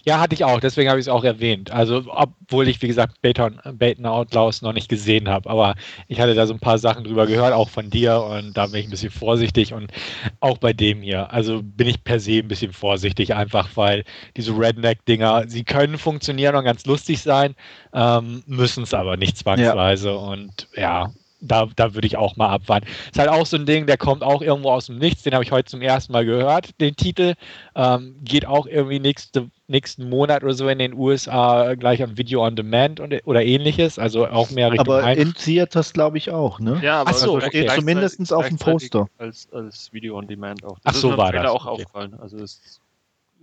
Ja, 0.03 0.19
hatte 0.19 0.35
ich 0.35 0.43
auch, 0.43 0.59
deswegen 0.59 0.89
habe 0.89 0.99
ich 0.99 1.05
es 1.05 1.09
auch 1.09 1.23
erwähnt. 1.23 1.71
Also, 1.71 2.03
obwohl 2.07 2.67
ich, 2.67 2.81
wie 2.81 2.87
gesagt, 2.87 3.21
Baton, 3.21 3.59
Baton 3.73 4.05
Outlaws 4.05 4.61
noch 4.61 4.73
nicht 4.73 4.89
gesehen 4.89 5.29
habe, 5.29 5.49
aber 5.49 5.75
ich 6.07 6.19
hatte 6.19 6.35
da 6.35 6.47
so 6.47 6.53
ein 6.53 6.59
paar 6.59 6.77
Sachen 6.77 7.03
drüber 7.03 7.27
gehört, 7.27 7.53
auch 7.53 7.69
von 7.69 7.89
dir, 7.89 8.21
und 8.21 8.55
da 8.57 8.67
bin 8.67 8.81
ich 8.81 8.87
ein 8.87 8.91
bisschen 8.91 9.11
vorsichtig 9.11 9.73
und 9.73 9.91
auch 10.39 10.57
bei 10.57 10.73
dem 10.73 11.01
hier. 11.01 11.31
Also 11.31 11.61
bin 11.63 11.87
ich 11.87 12.03
per 12.03 12.19
se 12.19 12.39
ein 12.39 12.47
bisschen 12.47 12.73
vorsichtig, 12.73 13.35
einfach 13.35 13.69
weil 13.75 14.03
diese 14.37 14.57
Redneck-Dinger, 14.57 15.45
sie 15.47 15.63
können 15.63 15.97
funktionieren 15.97 16.55
und 16.55 16.63
ganz 16.65 16.85
lustig 16.85 17.21
sein, 17.21 17.55
ähm, 17.93 18.43
müssen 18.45 18.83
es 18.83 18.93
aber 18.93 19.17
nicht 19.17 19.37
zwangsweise. 19.37 20.09
Ja. 20.09 20.15
Und 20.15 20.67
ja, 20.75 21.11
da, 21.41 21.67
da 21.75 21.93
würde 21.93 22.07
ich 22.07 22.17
auch 22.17 22.35
mal 22.35 22.49
abwarten. 22.49 22.87
Ist 23.11 23.19
halt 23.19 23.29
auch 23.29 23.45
so 23.45 23.57
ein 23.57 23.65
Ding, 23.65 23.85
der 23.85 23.97
kommt 23.97 24.23
auch 24.23 24.41
irgendwo 24.41 24.71
aus 24.71 24.87
dem 24.87 24.97
Nichts. 24.97 25.23
Den 25.23 25.33
habe 25.33 25.43
ich 25.43 25.51
heute 25.51 25.69
zum 25.69 25.81
ersten 25.81 26.13
Mal 26.13 26.25
gehört, 26.25 26.79
den 26.81 26.95
Titel. 26.95 27.35
Ähm, 27.75 28.15
geht 28.23 28.45
auch 28.45 28.65
irgendwie 28.65 28.99
nächste, 28.99 29.49
nächsten 29.67 30.09
Monat 30.09 30.43
oder 30.43 30.53
so 30.53 30.67
in 30.67 30.79
den 30.79 30.93
USA 30.93 31.75
gleich 31.75 32.03
am 32.03 32.17
Video 32.17 32.45
on 32.45 32.55
Demand 32.55 32.99
und, 32.99 33.15
oder 33.25 33.43
ähnliches. 33.43 33.99
Also 33.99 34.27
auch 34.27 34.49
mehr 34.51 34.71
Richtung 34.71 34.93
Aber 34.93 35.13
in 35.15 35.33
Theaters 35.33 35.93
glaube 35.93 36.17
ich 36.17 36.31
auch, 36.31 36.59
ne? 36.59 36.79
Ja, 36.83 37.01
aber 37.01 37.13
so, 37.13 37.35
also 37.35 37.47
okay. 37.47 37.63
steht 37.63 37.71
zumindest 37.71 38.33
auf 38.33 38.47
dem 38.47 38.57
Poster. 38.57 39.07
Als, 39.17 39.47
als 39.53 39.93
Video 39.93 40.17
on 40.17 40.27
Demand 40.27 40.63
auch. 40.65 40.77
Das 40.79 40.95
Ach 40.95 40.99
so, 40.99 41.17
war 41.17 41.31
das. 41.31 41.45
auch 41.45 41.65
okay. 41.65 41.83
aufgefallen. 41.83 42.15
Also 42.19 42.37
es 42.37 42.79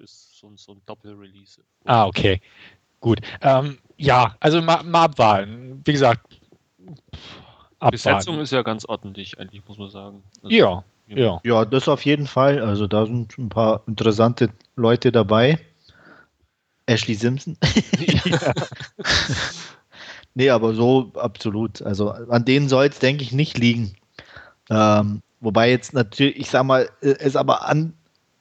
ist 0.02 0.36
so, 0.38 0.50
so 0.56 0.72
ein 0.72 0.82
Doppel-Release. 0.86 1.60
Ah, 1.84 2.06
okay. 2.06 2.40
Gut. 3.00 3.20
Ähm, 3.40 3.78
ja, 3.96 4.36
also 4.40 4.60
mal, 4.60 4.82
mal 4.82 5.04
abwarten. 5.04 5.80
Wie 5.84 5.92
gesagt, 5.92 6.25
abwarten. 7.86 8.18
Besetzung 8.18 8.40
ist 8.40 8.52
ja 8.52 8.62
ganz 8.62 8.84
ordentlich, 8.84 9.38
eigentlich, 9.38 9.62
muss 9.66 9.78
man 9.78 9.90
sagen. 9.90 10.22
Also, 10.42 10.54
ja, 10.54 10.84
ja. 11.08 11.40
Ja, 11.44 11.64
das 11.64 11.88
auf 11.88 12.04
jeden 12.04 12.26
Fall. 12.26 12.60
Also 12.60 12.86
da 12.86 13.06
sind 13.06 13.36
ein 13.38 13.48
paar 13.48 13.82
interessante 13.86 14.50
Leute 14.74 15.12
dabei. 15.12 15.58
Ashley 16.86 17.14
Simpson. 17.14 17.56
Ja. 18.24 18.52
nee, 20.34 20.50
aber 20.50 20.74
so 20.74 21.12
absolut. 21.14 21.82
Also 21.82 22.10
an 22.10 22.44
denen 22.44 22.68
soll 22.68 22.86
es, 22.86 22.98
denke 22.98 23.22
ich, 23.22 23.32
nicht 23.32 23.58
liegen. 23.58 23.96
Ähm, 24.70 25.22
wobei 25.40 25.70
jetzt 25.70 25.92
natürlich, 25.92 26.36
ich 26.36 26.50
sag 26.50 26.64
mal, 26.64 26.88
es 27.00 27.36
aber 27.36 27.68
an, 27.68 27.94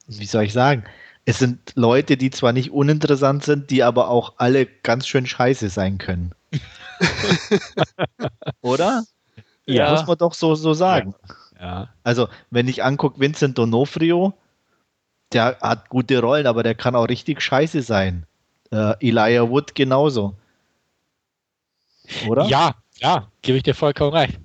wie 0.08 0.26
soll 0.26 0.44
ich 0.44 0.52
sagen, 0.52 0.84
es 1.24 1.38
sind 1.38 1.72
Leute, 1.74 2.16
die 2.16 2.30
zwar 2.30 2.52
nicht 2.52 2.70
uninteressant 2.70 3.44
sind, 3.44 3.70
die 3.70 3.82
aber 3.82 4.08
auch 4.08 4.34
alle 4.38 4.66
ganz 4.66 5.08
schön 5.08 5.26
scheiße 5.26 5.68
sein 5.68 5.98
können. 5.98 6.32
Oder? 8.60 9.04
Ja. 9.66 9.90
Muss 9.90 10.06
man 10.06 10.18
doch 10.18 10.34
so, 10.34 10.54
so 10.54 10.74
sagen. 10.74 11.14
Ja. 11.60 11.88
Also, 12.04 12.28
wenn 12.50 12.68
ich 12.68 12.84
angucke, 12.84 13.18
Vincent 13.18 13.58
D'Onofrio, 13.58 14.32
der 15.32 15.58
hat 15.60 15.88
gute 15.88 16.20
Rollen, 16.20 16.46
aber 16.46 16.62
der 16.62 16.74
kann 16.74 16.94
auch 16.94 17.08
richtig 17.08 17.42
scheiße 17.42 17.82
sein. 17.82 18.26
Äh, 18.70 18.94
Elijah 19.00 19.48
Wood 19.48 19.74
genauso. 19.74 20.34
Oder? 22.28 22.44
Ja, 22.46 22.74
ja, 22.98 23.28
gebe 23.42 23.58
ich 23.58 23.64
dir 23.64 23.74
vollkommen 23.74 24.12
recht. 24.12 24.38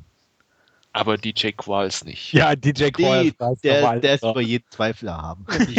Aber 0.94 1.18
DJ 1.18 1.52
Qualls 1.52 2.04
nicht. 2.04 2.34
Ja, 2.34 2.56
DJ 2.56 2.90
Qualls. 2.90 3.34
Der, 3.64 4.00
der 4.00 4.16
ist 4.16 4.24
über 4.24 4.42
jeden 4.42 4.70
Zweifler 4.72 5.18
haben. 5.18 5.46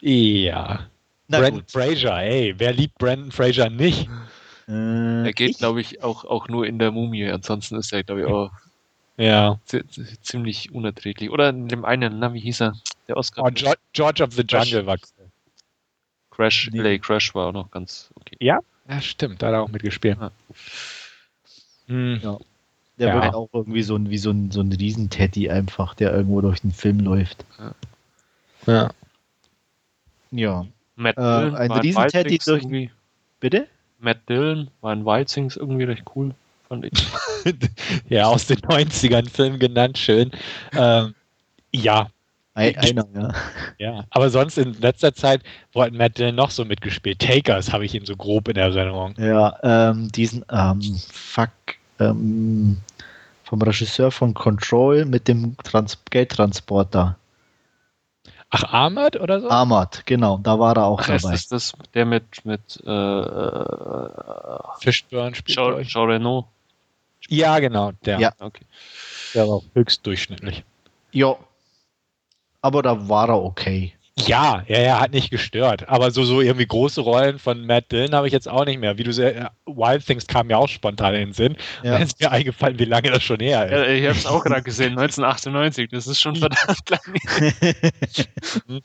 ja. 0.00 0.80
Na 1.28 1.38
Brandon 1.38 1.60
gut. 1.60 1.70
Fraser, 1.70 2.22
ey, 2.22 2.54
wer 2.58 2.72
liebt 2.72 2.98
Brandon 2.98 3.30
Fraser 3.30 3.70
nicht? 3.70 4.08
Äh, 4.68 5.24
er 5.26 5.32
geht, 5.32 5.58
glaube 5.58 5.80
ich, 5.80 6.02
auch, 6.02 6.24
auch 6.24 6.48
nur 6.48 6.66
in 6.66 6.78
der 6.78 6.92
Mumie. 6.92 7.28
Ansonsten 7.30 7.76
ist 7.76 7.92
er, 7.92 8.04
glaube 8.04 8.20
ich, 8.20 8.26
auch 8.26 8.52
ja. 9.16 9.58
ziemlich 10.22 10.72
unerträglich. 10.72 11.30
Oder 11.30 11.48
in 11.48 11.68
dem 11.68 11.84
einen, 11.84 12.18
na, 12.18 12.32
wie 12.34 12.40
hieß 12.40 12.60
er? 12.62 12.72
Der 13.08 13.16
Oscar. 13.16 13.44
Oh, 13.44 13.50
George, 13.52 13.78
George 13.92 14.22
of 14.22 14.32
the 14.34 14.42
Jungle 14.46 14.86
war 14.86 14.98
Crash, 16.30 16.70
nee. 16.72 16.80
LA 16.80 16.98
Crash 16.98 17.34
war 17.34 17.48
auch 17.48 17.52
noch 17.52 17.70
ganz 17.70 18.10
okay. 18.14 18.36
Ja, 18.38 18.60
ja 18.88 19.00
stimmt, 19.00 19.42
da 19.42 19.48
hat 19.48 19.54
er 19.54 19.62
auch 19.62 19.68
mitgespielt. 19.68 20.18
Ja. 20.20 20.30
Hm. 21.86 22.20
ja. 22.22 22.38
Der 22.98 23.08
ja. 23.08 23.22
wird 23.22 23.34
auch 23.34 23.48
irgendwie 23.52 23.82
so 23.82 23.96
ein, 23.96 24.10
wie 24.10 24.18
so 24.18 24.30
ein, 24.30 24.50
so 24.50 24.60
ein 24.60 24.72
Riesenteddy 24.72 25.50
einfach, 25.50 25.94
der 25.94 26.12
irgendwo 26.12 26.40
durch 26.40 26.60
den 26.60 26.72
Film 26.72 27.00
läuft. 27.00 27.44
Ja. 27.58 27.74
Ja. 28.66 28.90
ja. 30.30 30.66
Matt 30.96 31.16
äh, 31.16 31.20
ein 31.20 31.72
Riesenteddy 31.72 32.38
durch. 32.38 32.62
Irgendwie. 32.62 32.90
Bitte? 33.40 33.68
Matt 33.98 34.28
Dillon 34.28 34.68
war 34.80 34.92
in 34.92 35.04
Wild 35.04 35.36
irgendwie 35.36 35.84
recht 35.84 36.04
cool, 36.14 36.34
fand 36.68 36.84
ich. 36.84 36.92
ja, 38.08 38.26
aus 38.26 38.46
den 38.46 38.58
90ern 38.58 39.28
Film 39.28 39.58
genannt, 39.58 39.98
schön. 39.98 40.30
Ähm, 40.72 41.14
ja. 41.72 42.08
Ein, 42.54 42.76
einer, 42.76 43.06
ja. 43.14 43.34
Ja, 43.78 44.04
aber 44.10 44.30
sonst 44.30 44.58
in 44.58 44.72
letzter 44.80 45.14
Zeit, 45.14 45.42
wo 45.72 45.82
hat 45.82 45.92
Matt 45.92 46.18
Dillon 46.18 46.34
noch 46.34 46.50
so 46.50 46.64
mitgespielt? 46.64 47.20
Takers 47.20 47.72
habe 47.72 47.84
ich 47.84 47.94
ihn 47.94 48.04
so 48.04 48.16
grob 48.16 48.48
in 48.48 48.56
Erinnerung. 48.56 49.14
Ja, 49.16 49.56
ähm, 49.62 50.10
diesen, 50.10 50.44
ähm, 50.50 50.82
fuck, 51.12 51.50
ähm, 52.00 52.78
vom 53.44 53.62
Regisseur 53.62 54.10
von 54.10 54.34
Control 54.34 55.04
mit 55.04 55.28
dem 55.28 55.56
Trans 55.62 55.98
Geldtransporter. 56.10 57.16
Ach, 58.50 58.64
Ahmad 58.72 59.16
oder 59.16 59.40
so? 59.40 59.50
Ahmad, 59.50 60.06
genau, 60.06 60.38
da 60.38 60.58
war 60.58 60.76
er 60.76 60.86
auch 60.86 61.00
Ach, 61.00 61.06
dabei. 61.06 61.34
Ist 61.34 61.52
das 61.52 61.74
der 61.92 62.06
mit, 62.06 62.44
mit 62.44 62.82
äh, 62.86 62.90
äh 62.90 64.58
Fishburne 64.80 65.34
spielt 65.34 65.58
Jean, 65.58 65.82
Jean 65.82 66.10
Reno? 66.10 66.48
Ja, 67.28 67.58
genau, 67.58 67.92
der. 68.04 68.18
Ja. 68.20 68.32
Okay. 68.38 68.64
Der 69.34 69.46
war 69.46 69.56
auch 69.56 69.64
höchst 69.74 70.06
durchschnittlich. 70.06 70.64
Ja. 71.12 71.36
Aber 72.62 72.82
da 72.82 73.08
war 73.08 73.28
er 73.28 73.42
okay. 73.42 73.92
Ja, 74.26 74.64
ja, 74.66 74.80
ja, 74.80 75.00
hat 75.00 75.12
nicht 75.12 75.30
gestört. 75.30 75.88
Aber 75.88 76.10
so, 76.10 76.24
so 76.24 76.40
irgendwie 76.40 76.66
große 76.66 77.00
Rollen 77.00 77.38
von 77.38 77.66
Matt 77.66 77.92
Dillon 77.92 78.14
habe 78.14 78.26
ich 78.26 78.32
jetzt 78.32 78.48
auch 78.48 78.64
nicht 78.64 78.80
mehr. 78.80 78.98
Wie 78.98 79.04
du 79.04 79.12
sehr, 79.12 79.52
Wild 79.66 80.04
Things 80.04 80.26
kam 80.26 80.48
mir 80.48 80.58
auch 80.58 80.68
spontan 80.68 81.14
in 81.14 81.28
den 81.28 81.32
Sinn. 81.32 81.56
Ja. 81.82 81.92
Da 81.92 81.98
ist 81.98 82.20
mir 82.20 82.30
eingefallen, 82.30 82.78
wie 82.78 82.84
lange 82.84 83.10
das 83.10 83.22
schon 83.22 83.40
her 83.40 83.66
ist. 83.66 83.72
Ja, 83.72 83.86
ich 83.86 84.04
habe 84.06 84.18
es 84.18 84.26
auch 84.26 84.42
gerade 84.44 84.62
gesehen, 84.62 84.98
1998. 84.98 85.90
Das 85.90 86.06
ist 86.06 86.20
schon 86.20 86.36
verdammt 86.36 86.90
lang. 86.90 87.00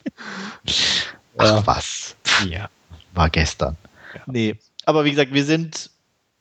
Ach 1.38 1.66
was. 1.66 2.16
Ja. 2.48 2.70
War 3.14 3.30
gestern. 3.30 3.78
Ja. 4.14 4.22
Nee, 4.26 4.56
aber 4.86 5.06
wie 5.06 5.12
gesagt, 5.12 5.34
wir 5.34 5.46
sind 5.46 5.90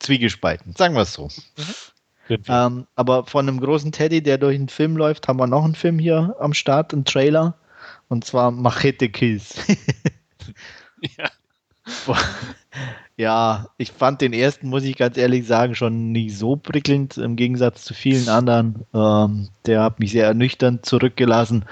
zwiegespalten. 0.01 0.75
Sagen 0.77 0.95
wir 0.95 1.03
es 1.03 1.15
so. 1.15 1.29
Mhm. 1.29 2.39
Ähm, 2.49 2.87
aber 2.95 3.27
von 3.27 3.49
einem 3.49 3.61
großen 3.61 3.93
Teddy, 3.93 4.23
der 4.23 4.39
durch 4.39 4.55
einen 4.55 4.69
Film 4.69 4.97
läuft, 4.97 5.29
haben 5.29 5.39
wir 5.39 5.47
noch 5.47 5.65
einen 5.65 5.75
Film 5.75 5.99
hier 5.99 6.35
am 6.39 6.55
Start, 6.55 6.93
einen 6.93 7.05
Trailer. 7.05 7.55
Und 8.13 8.27
zwar 8.27 8.51
Machete 8.51 9.09
Kills. 9.09 9.55
ja. 11.01 11.31
ja, 13.17 13.69
ich 13.79 13.91
fand 13.91 14.21
den 14.21 14.35
ersten, 14.35 14.69
muss 14.69 14.85
ich 14.85 14.99
ganz 14.99 15.17
ehrlich 15.17 15.47
sagen, 15.47 15.75
schon 15.75 16.13
nicht 16.13 16.37
so 16.37 16.57
prickelnd 16.57 17.17
im 17.17 17.37
Gegensatz 17.37 17.87
zu 17.87 17.95
vielen 17.95 18.29
anderen. 18.29 18.85
Ähm, 18.93 19.49
der 19.65 19.83
hat 19.83 19.99
mich 19.99 20.13
sehr 20.13 20.27
ernüchternd 20.27 20.85
zurückgelassen. 20.85 21.65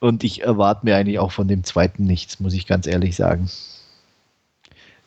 Und 0.00 0.24
ich 0.24 0.42
erwarte 0.42 0.84
mir 0.84 0.96
eigentlich 0.96 1.20
auch 1.20 1.30
von 1.30 1.46
dem 1.46 1.62
zweiten 1.62 2.02
nichts, 2.02 2.40
muss 2.40 2.52
ich 2.52 2.66
ganz 2.66 2.88
ehrlich 2.88 3.14
sagen. 3.14 3.48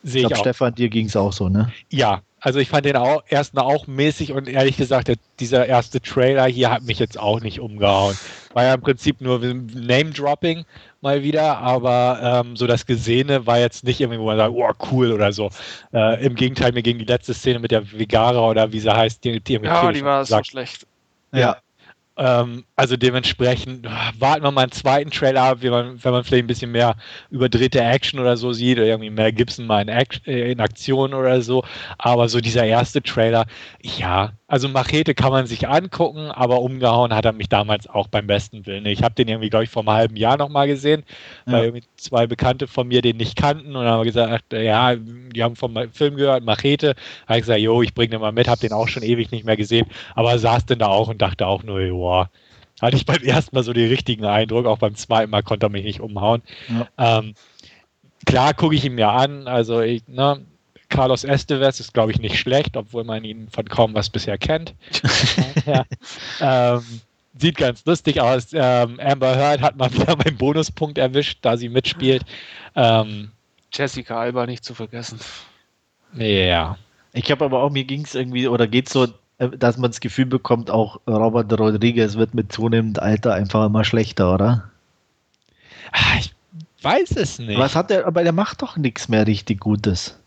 Sehe 0.02 0.22
ich 0.22 0.28
glaube, 0.28 0.40
Stefan, 0.40 0.74
dir 0.74 0.88
ging 0.88 1.06
es 1.06 1.16
auch 1.16 1.32
so, 1.32 1.48
ne? 1.48 1.72
Ja, 1.90 2.22
also 2.40 2.58
ich 2.58 2.68
fand 2.68 2.84
den 2.86 2.96
auch 2.96 3.22
erstmal 3.28 3.64
auch 3.64 3.86
mäßig 3.86 4.32
und 4.32 4.48
ehrlich 4.48 4.76
gesagt, 4.76 5.12
dieser 5.38 5.66
erste 5.66 6.00
Trailer 6.00 6.46
hier 6.46 6.72
hat 6.72 6.82
mich 6.82 6.98
jetzt 6.98 7.18
auch 7.18 7.40
nicht 7.40 7.60
umgehauen. 7.60 8.18
War 8.52 8.64
ja 8.64 8.74
im 8.74 8.80
Prinzip 8.80 9.20
nur 9.20 9.38
Name-Dropping 9.38 10.64
mal 11.02 11.22
wieder, 11.22 11.58
aber 11.58 12.42
ähm, 12.44 12.56
so 12.56 12.66
das 12.66 12.84
Gesehene 12.84 13.46
war 13.46 13.60
jetzt 13.60 13.84
nicht 13.84 14.00
irgendwie, 14.00 14.18
wo 14.18 14.26
man 14.26 14.38
sagt, 14.38 14.52
oh 14.52 14.72
cool 14.90 15.12
oder 15.12 15.32
so. 15.32 15.50
Äh, 15.92 16.24
Im 16.24 16.34
Gegenteil, 16.34 16.72
mir 16.72 16.82
ging 16.82 16.98
die 16.98 17.04
letzte 17.04 17.32
Szene 17.32 17.60
mit 17.60 17.70
der 17.70 17.90
Vegara 17.92 18.40
oder 18.48 18.72
wie 18.72 18.80
sie 18.80 18.92
heißt, 18.92 19.22
die, 19.22 19.38
die 19.38 19.54
Ja, 19.54 19.92
die 19.92 20.04
war 20.04 20.24
so 20.24 20.42
schlecht. 20.42 20.84
Ja, 21.32 21.58
ähm, 22.16 22.64
also 22.76 22.96
dementsprechend 22.96 23.86
warten 24.18 24.42
wir 24.42 24.50
mal 24.50 24.62
einen 24.62 24.72
zweiten 24.72 25.10
Trailer 25.10 25.42
ab, 25.42 25.58
wenn 25.60 25.70
man, 25.70 26.04
wenn 26.04 26.12
man 26.12 26.24
vielleicht 26.24 26.44
ein 26.44 26.48
bisschen 26.48 26.72
mehr 26.72 26.96
überdrehte 27.30 27.80
Action 27.80 28.20
oder 28.20 28.36
so 28.36 28.52
sieht 28.52 28.78
oder 28.78 28.86
irgendwie 28.86 29.10
mehr 29.10 29.32
Gibson 29.32 29.66
mal 29.66 29.82
in, 29.82 29.88
Action, 29.88 30.24
äh, 30.26 30.52
in 30.52 30.60
Aktion 30.60 31.14
oder 31.14 31.40
so. 31.42 31.64
Aber 31.98 32.28
so 32.28 32.40
dieser 32.40 32.64
erste 32.64 33.02
Trailer, 33.02 33.46
ja, 33.82 34.32
also 34.52 34.68
Machete 34.68 35.14
kann 35.14 35.32
man 35.32 35.46
sich 35.46 35.66
angucken, 35.66 36.30
aber 36.30 36.60
umgehauen 36.60 37.14
hat 37.14 37.24
er 37.24 37.32
mich 37.32 37.48
damals 37.48 37.88
auch 37.88 38.06
beim 38.08 38.26
besten 38.26 38.66
Willen. 38.66 38.84
Ich 38.84 39.02
habe 39.02 39.14
den 39.14 39.26
irgendwie, 39.26 39.48
glaube 39.48 39.64
ich, 39.64 39.70
vor 39.70 39.80
einem 39.80 39.92
halben 39.92 40.16
Jahr 40.16 40.36
nochmal 40.36 40.66
gesehen, 40.66 41.04
ja. 41.46 41.54
weil 41.54 41.64
irgendwie 41.64 41.86
zwei 41.96 42.26
Bekannte 42.26 42.66
von 42.66 42.86
mir 42.86 43.00
den 43.00 43.16
nicht 43.16 43.34
kannten 43.34 43.74
und 43.74 43.86
haben 43.86 44.04
gesagt, 44.04 44.52
ja, 44.52 44.94
die 44.94 45.42
haben 45.42 45.56
vom 45.56 45.74
Film 45.90 46.16
gehört, 46.16 46.44
Machete. 46.44 46.88
Da 46.88 47.28
habe 47.28 47.38
ich 47.38 47.44
gesagt, 47.44 47.60
jo, 47.60 47.80
ich 47.80 47.94
bringe 47.94 48.10
den 48.10 48.20
mal 48.20 48.32
mit, 48.32 48.46
habe 48.46 48.60
den 48.60 48.74
auch 48.74 48.88
schon 48.88 49.02
ewig 49.02 49.30
nicht 49.30 49.46
mehr 49.46 49.56
gesehen, 49.56 49.86
aber 50.14 50.38
saß 50.38 50.66
denn 50.66 50.80
da 50.80 50.88
auch 50.88 51.08
und 51.08 51.22
dachte 51.22 51.46
auch 51.46 51.62
nur, 51.62 51.80
joa. 51.80 52.28
Hatte 52.82 52.98
ich 52.98 53.06
beim 53.06 53.22
ersten 53.22 53.56
Mal 53.56 53.62
so 53.62 53.72
den 53.72 53.88
richtigen 53.88 54.26
Eindruck, 54.26 54.66
auch 54.66 54.76
beim 54.76 54.96
zweiten 54.96 55.30
Mal 55.30 55.42
konnte 55.42 55.64
er 55.64 55.70
mich 55.70 55.84
nicht 55.84 56.00
umhauen. 56.00 56.42
Ja. 56.68 57.20
Ähm, 57.20 57.32
klar 58.26 58.52
gucke 58.52 58.74
ich 58.74 58.84
ihn 58.84 58.96
mir 58.96 59.08
an, 59.08 59.48
also 59.48 59.80
ich, 59.80 60.06
ne, 60.08 60.44
Carlos 60.92 61.24
Esteves 61.24 61.80
ist, 61.80 61.94
glaube 61.94 62.12
ich, 62.12 62.20
nicht 62.20 62.38
schlecht, 62.38 62.76
obwohl 62.76 63.02
man 63.04 63.24
ihn 63.24 63.48
von 63.50 63.66
kaum 63.66 63.94
was 63.94 64.10
bisher 64.10 64.36
kennt. 64.36 64.74
ja. 65.66 65.84
ähm, 66.40 66.84
sieht 67.38 67.56
ganz 67.56 67.84
lustig 67.86 68.20
aus. 68.20 68.48
Ähm, 68.52 69.00
Amber 69.00 69.34
Heard 69.34 69.62
hat 69.62 69.76
mal 69.76 69.92
wieder 69.92 70.16
meinen 70.16 70.36
Bonuspunkt 70.36 70.98
erwischt, 70.98 71.38
da 71.42 71.56
sie 71.56 71.70
mitspielt. 71.70 72.24
Ähm, 72.76 73.30
Jessica 73.72 74.20
Alba 74.20 74.44
nicht 74.44 74.64
zu 74.64 74.74
vergessen. 74.74 75.18
Ja. 76.14 76.76
Ich 77.14 77.30
habe 77.30 77.46
aber 77.46 77.62
auch, 77.62 77.70
mir 77.70 77.84
ging 77.84 78.04
es 78.04 78.14
irgendwie, 78.14 78.46
oder 78.46 78.66
geht 78.66 78.90
so, 78.90 79.04
äh, 79.38 79.48
dass 79.48 79.78
man 79.78 79.90
das 79.90 80.00
Gefühl 80.00 80.26
bekommt, 80.26 80.70
auch 80.70 81.00
Robert 81.06 81.58
Rodriguez 81.58 82.16
wird 82.16 82.34
mit 82.34 82.52
zunehmendem 82.52 83.02
Alter 83.02 83.32
einfach 83.32 83.64
immer 83.64 83.84
schlechter, 83.84 84.34
oder? 84.34 84.70
Ah, 85.92 86.18
ich 86.18 86.34
weiß 86.82 87.12
es 87.16 87.38
nicht. 87.38 87.58
Was 87.58 87.74
hat 87.74 87.90
er, 87.90 88.06
aber 88.06 88.22
der 88.22 88.32
macht 88.32 88.60
doch 88.60 88.76
nichts 88.76 89.08
mehr 89.08 89.26
richtig 89.26 89.60
Gutes. 89.60 90.18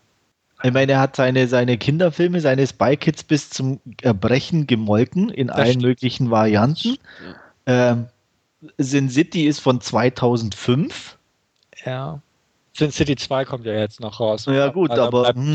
Ich 0.65 0.73
meine, 0.73 0.93
er 0.93 0.99
hat 0.99 1.15
seine, 1.15 1.47
seine 1.47 1.77
Kinderfilme, 1.77 2.41
seine 2.41 2.65
Spy 2.65 2.97
Kids 2.97 3.23
bis 3.23 3.51
zum 3.51 3.79
Erbrechen 4.01 4.65
gemolken 4.65 5.29
in 5.29 5.47
das 5.47 5.57
allen 5.57 5.67
stimmt. 5.67 5.83
möglichen 5.83 6.31
Varianten. 6.31 6.97
Ähm, 7.67 8.07
Sin 8.79 9.11
City 9.11 9.45
ist 9.45 9.59
von 9.59 9.79
2005. 9.79 11.17
Ja. 11.85 12.19
Sin 12.73 12.91
City 12.91 13.15
2 13.15 13.45
kommt 13.45 13.67
ja 13.67 13.73
jetzt 13.73 13.99
noch 13.99 14.19
raus. 14.19 14.47
Ja, 14.47 14.69
gut, 14.69 14.89
also 14.89 15.03
aber 15.03 15.29
hm, 15.29 15.53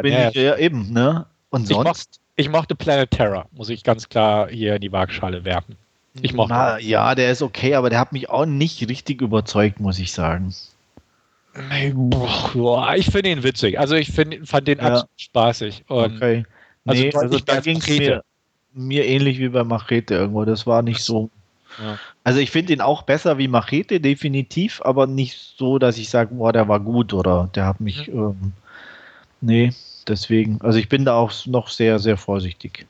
bin 0.00 0.12
ja, 0.12 0.28
ich, 0.30 0.34
ja, 0.34 0.56
eben, 0.56 0.90
ne? 0.90 1.26
Und 1.50 1.68
sonst? 1.68 1.76
Ich 1.76 1.84
mochte, 1.84 2.18
ich 2.36 2.48
mochte 2.48 2.74
Planet 2.74 3.10
Terror, 3.10 3.46
muss 3.52 3.68
ich 3.68 3.84
ganz 3.84 4.08
klar 4.08 4.48
hier 4.48 4.76
in 4.76 4.80
die 4.80 4.90
Waagschale 4.90 5.44
werfen. 5.44 5.76
Ich 6.22 6.32
mochte. 6.32 6.54
Na, 6.54 6.78
ja, 6.78 7.14
der 7.14 7.30
ist 7.30 7.42
okay, 7.42 7.74
aber 7.74 7.90
der 7.90 8.00
hat 8.00 8.12
mich 8.12 8.30
auch 8.30 8.46
nicht 8.46 8.88
richtig 8.88 9.20
überzeugt, 9.20 9.80
muss 9.80 9.98
ich 9.98 10.12
sagen. 10.12 10.54
Ich 12.96 13.06
finde 13.06 13.30
ihn 13.30 13.42
witzig. 13.42 13.78
Also 13.78 13.94
ich 13.94 14.10
find, 14.10 14.46
fand 14.46 14.68
den 14.68 14.78
ja. 14.78 14.84
absolut 14.84 15.20
spaßig. 15.20 15.84
Und 15.88 16.16
okay. 16.16 16.44
Also 16.84 17.02
nee, 17.02 17.14
also, 17.14 17.38
da 17.40 17.60
ging 17.60 17.78
es 17.78 17.88
mir, 17.88 18.22
mir 18.72 19.06
ähnlich 19.06 19.38
wie 19.38 19.48
bei 19.48 19.64
Machete 19.64 20.14
irgendwo. 20.14 20.44
Das 20.44 20.66
war 20.66 20.82
nicht 20.82 21.00
so. 21.00 21.30
Ja. 21.82 21.98
Also 22.24 22.40
ich 22.40 22.50
finde 22.50 22.72
ihn 22.72 22.80
auch 22.80 23.02
besser 23.02 23.38
wie 23.38 23.48
Machete, 23.48 24.00
definitiv, 24.00 24.80
aber 24.84 25.06
nicht 25.06 25.36
so, 25.56 25.78
dass 25.78 25.98
ich 25.98 26.08
sage, 26.08 26.34
boah, 26.34 26.52
der 26.52 26.68
war 26.68 26.80
gut 26.80 27.12
oder 27.12 27.50
der 27.54 27.66
hat 27.66 27.80
mich. 27.80 28.08
Mhm. 28.08 28.18
Ähm, 28.18 28.52
nee, 29.40 29.72
deswegen. 30.06 30.60
Also 30.60 30.78
ich 30.78 30.88
bin 30.88 31.04
da 31.04 31.14
auch 31.14 31.32
noch 31.46 31.68
sehr, 31.68 31.98
sehr 31.98 32.16
vorsichtig. 32.16 32.86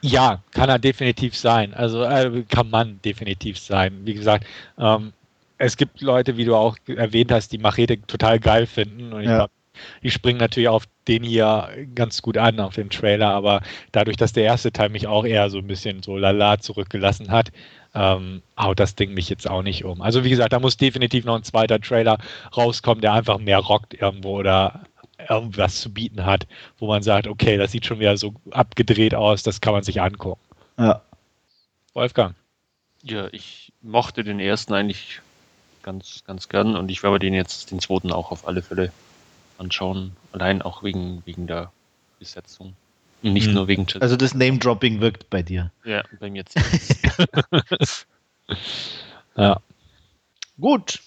Ja, 0.00 0.42
kann 0.50 0.68
er 0.68 0.78
definitiv 0.78 1.36
sein. 1.36 1.74
Also 1.74 2.02
äh, 2.02 2.44
kann 2.48 2.70
man 2.70 3.00
definitiv 3.02 3.58
sein. 3.58 4.00
Wie 4.04 4.14
gesagt, 4.14 4.46
ähm, 4.78 5.12
es 5.60 5.76
gibt 5.76 6.00
Leute, 6.00 6.38
wie 6.38 6.46
du 6.46 6.56
auch 6.56 6.76
erwähnt 6.86 7.30
hast, 7.30 7.52
die 7.52 7.58
Machete 7.58 8.00
total 8.06 8.40
geil 8.40 8.66
finden. 8.66 9.12
Und 9.12 9.20
ich 9.20 9.28
ja. 9.28 9.36
glaube, 9.36 9.52
die 10.02 10.10
springen 10.10 10.38
natürlich 10.38 10.70
auf 10.70 10.84
den 11.06 11.22
hier 11.22 11.68
ganz 11.94 12.22
gut 12.22 12.38
an, 12.38 12.58
auf 12.60 12.74
den 12.74 12.88
Trailer. 12.88 13.28
Aber 13.28 13.60
dadurch, 13.92 14.16
dass 14.16 14.32
der 14.32 14.44
erste 14.44 14.72
Teil 14.72 14.88
mich 14.88 15.06
auch 15.06 15.26
eher 15.26 15.50
so 15.50 15.58
ein 15.58 15.66
bisschen 15.66 16.02
so 16.02 16.16
lala 16.16 16.58
zurückgelassen 16.58 17.30
hat, 17.30 17.52
ähm, 17.94 18.40
haut 18.58 18.80
das 18.80 18.94
Ding 18.94 19.12
mich 19.12 19.28
jetzt 19.28 19.50
auch 19.50 19.62
nicht 19.62 19.84
um. 19.84 20.00
Also 20.00 20.24
wie 20.24 20.30
gesagt, 20.30 20.54
da 20.54 20.60
muss 20.60 20.78
definitiv 20.78 21.26
noch 21.26 21.36
ein 21.36 21.44
zweiter 21.44 21.78
Trailer 21.78 22.16
rauskommen, 22.56 23.02
der 23.02 23.12
einfach 23.12 23.38
mehr 23.38 23.58
rockt 23.58 23.92
irgendwo 23.92 24.38
oder 24.38 24.84
irgendwas 25.28 25.82
zu 25.82 25.92
bieten 25.92 26.24
hat, 26.24 26.46
wo 26.78 26.86
man 26.86 27.02
sagt, 27.02 27.26
okay, 27.26 27.58
das 27.58 27.72
sieht 27.72 27.84
schon 27.84 28.00
wieder 28.00 28.16
so 28.16 28.34
abgedreht 28.50 29.14
aus, 29.14 29.42
das 29.42 29.60
kann 29.60 29.74
man 29.74 29.82
sich 29.82 30.00
angucken. 30.00 30.40
Ja. 30.78 31.02
Wolfgang. 31.92 32.34
Ja, 33.02 33.28
ich 33.32 33.74
mochte 33.82 34.24
den 34.24 34.40
ersten 34.40 34.72
eigentlich 34.72 35.20
ganz, 35.82 36.22
ganz 36.26 36.48
gern 36.48 36.76
und 36.76 36.90
ich 36.90 37.02
werde 37.02 37.18
den 37.18 37.34
jetzt, 37.34 37.70
den 37.70 37.80
zweiten 37.80 38.12
auch 38.12 38.30
auf 38.30 38.46
alle 38.46 38.62
Fälle 38.62 38.92
anschauen. 39.58 40.16
Allein 40.32 40.62
auch 40.62 40.82
wegen, 40.82 41.22
wegen 41.24 41.46
der 41.46 41.72
Besetzung. 42.18 42.74
Nicht 43.22 43.46
hm. 43.46 43.54
nur 43.54 43.68
wegen 43.68 43.86
Chat. 43.86 44.02
Also 44.02 44.16
das 44.16 44.34
Name-Dropping 44.34 45.00
wirkt 45.00 45.28
bei 45.30 45.42
dir. 45.42 45.70
Ja, 45.84 46.02
bei 46.18 46.30
mir 46.30 46.44
jetzt. 46.44 46.56
ja. 49.36 49.60
Gut. 50.58 51.00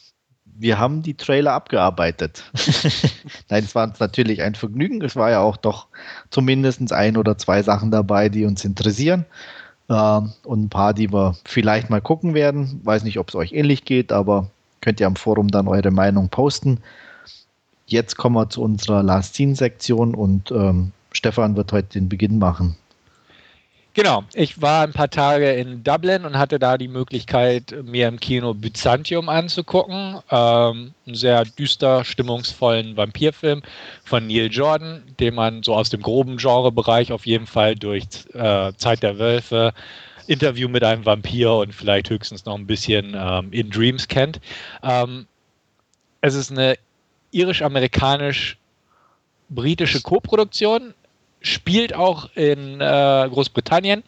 Wir 0.55 0.78
haben 0.78 1.01
die 1.01 1.15
Trailer 1.15 1.53
abgearbeitet. 1.53 2.43
Nein, 3.49 3.63
es 3.63 3.74
war 3.74 3.88
uns 3.88 3.99
natürlich 3.99 4.43
ein 4.43 4.53
Vergnügen. 4.53 5.01
Es 5.01 5.15
war 5.15 5.32
ja 5.32 5.39
auch 5.39 5.57
doch 5.57 5.88
zumindest 6.30 6.91
ein 6.93 7.17
oder 7.17 7.39
zwei 7.39 7.63
Sachen 7.63 7.89
dabei, 7.89 8.30
die 8.30 8.45
uns 8.45 8.63
interessieren. 8.63 9.26
Äh, 9.89 10.21
und 10.43 10.65
ein 10.65 10.69
paar, 10.69 10.93
die 10.93 11.11
wir 11.11 11.36
vielleicht 11.43 11.89
mal 11.89 12.01
gucken 12.01 12.36
werden. 12.36 12.82
Weiß 12.84 13.03
nicht, 13.03 13.17
ob 13.17 13.30
es 13.30 13.36
euch 13.36 13.53
ähnlich 13.53 13.84
geht, 13.84 14.11
aber 14.11 14.51
könnt 14.84 14.99
ihr 14.99 15.07
am 15.07 15.15
Forum 15.15 15.47
dann 15.47 15.67
eure 15.67 15.91
Meinung 15.91 16.29
posten. 16.29 16.79
Jetzt 17.88 18.17
kommen 18.17 18.36
wir 18.36 18.49
zu 18.49 18.61
unserer 18.61 19.01
Last 19.01 19.36
Scene-Sektion 19.36 20.13
und 20.13 20.51
ähm, 20.51 20.91
Stefan 21.11 21.55
wird 21.55 21.71
heute 21.71 21.88
den 21.89 22.09
Beginn 22.09 22.38
machen. 22.38 22.75
Genau, 23.95 24.23
ich 24.34 24.59
war 24.59 24.84
ein 24.84 24.91
paar 24.91 25.09
Tage 25.11 25.51
in 25.51 25.84
Dublin 25.84 26.25
und 26.25 26.36
hatte 26.36 26.57
da 26.57 26.79
die 26.79 26.88
Möglichkeit, 26.88 27.75
mir 27.84 28.07
im 28.07 28.19
Kino 28.19 28.55
Byzantium 28.55 29.29
anzugucken. 29.29 30.17
Ähm, 30.31 30.93
einen 31.05 31.15
sehr 31.15 31.45
düster, 31.45 32.03
stimmungsvollen 32.03 32.97
Vampirfilm 32.97 33.61
von 34.03 34.25
Neil 34.25 34.51
Jordan, 34.51 35.03
den 35.19 35.36
man 35.36 35.61
so 35.61 35.75
aus 35.75 35.91
dem 35.91 36.01
groben 36.01 36.38
Genrebereich 36.38 37.11
auf 37.11 37.27
jeden 37.27 37.45
Fall 37.45 37.75
durch 37.75 38.05
äh, 38.34 38.73
Zeit 38.77 39.03
der 39.03 39.19
Wölfe, 39.19 39.73
Interview 40.28 40.67
mit 40.67 40.84
einem 40.84 41.05
Vampir 41.05 41.53
und 41.53 41.74
vielleicht 41.74 42.09
höchstens 42.09 42.43
noch 42.45 42.55
ein 42.55 42.67
bisschen 42.67 43.15
ähm, 43.15 43.47
in 43.51 43.69
Dreams 43.69 44.07
kennt. 44.07 44.41
Ähm, 44.82 45.28
es 46.21 46.34
ist 46.36 46.51
eine 46.51 46.78
irisch-amerikanisch-britische 47.32 50.01
Koproduktion 50.01 50.93
spielt 51.43 51.93
auch 51.93 52.30
in 52.36 52.82
äh, 52.82 53.30
Großbritannien 53.30 54.03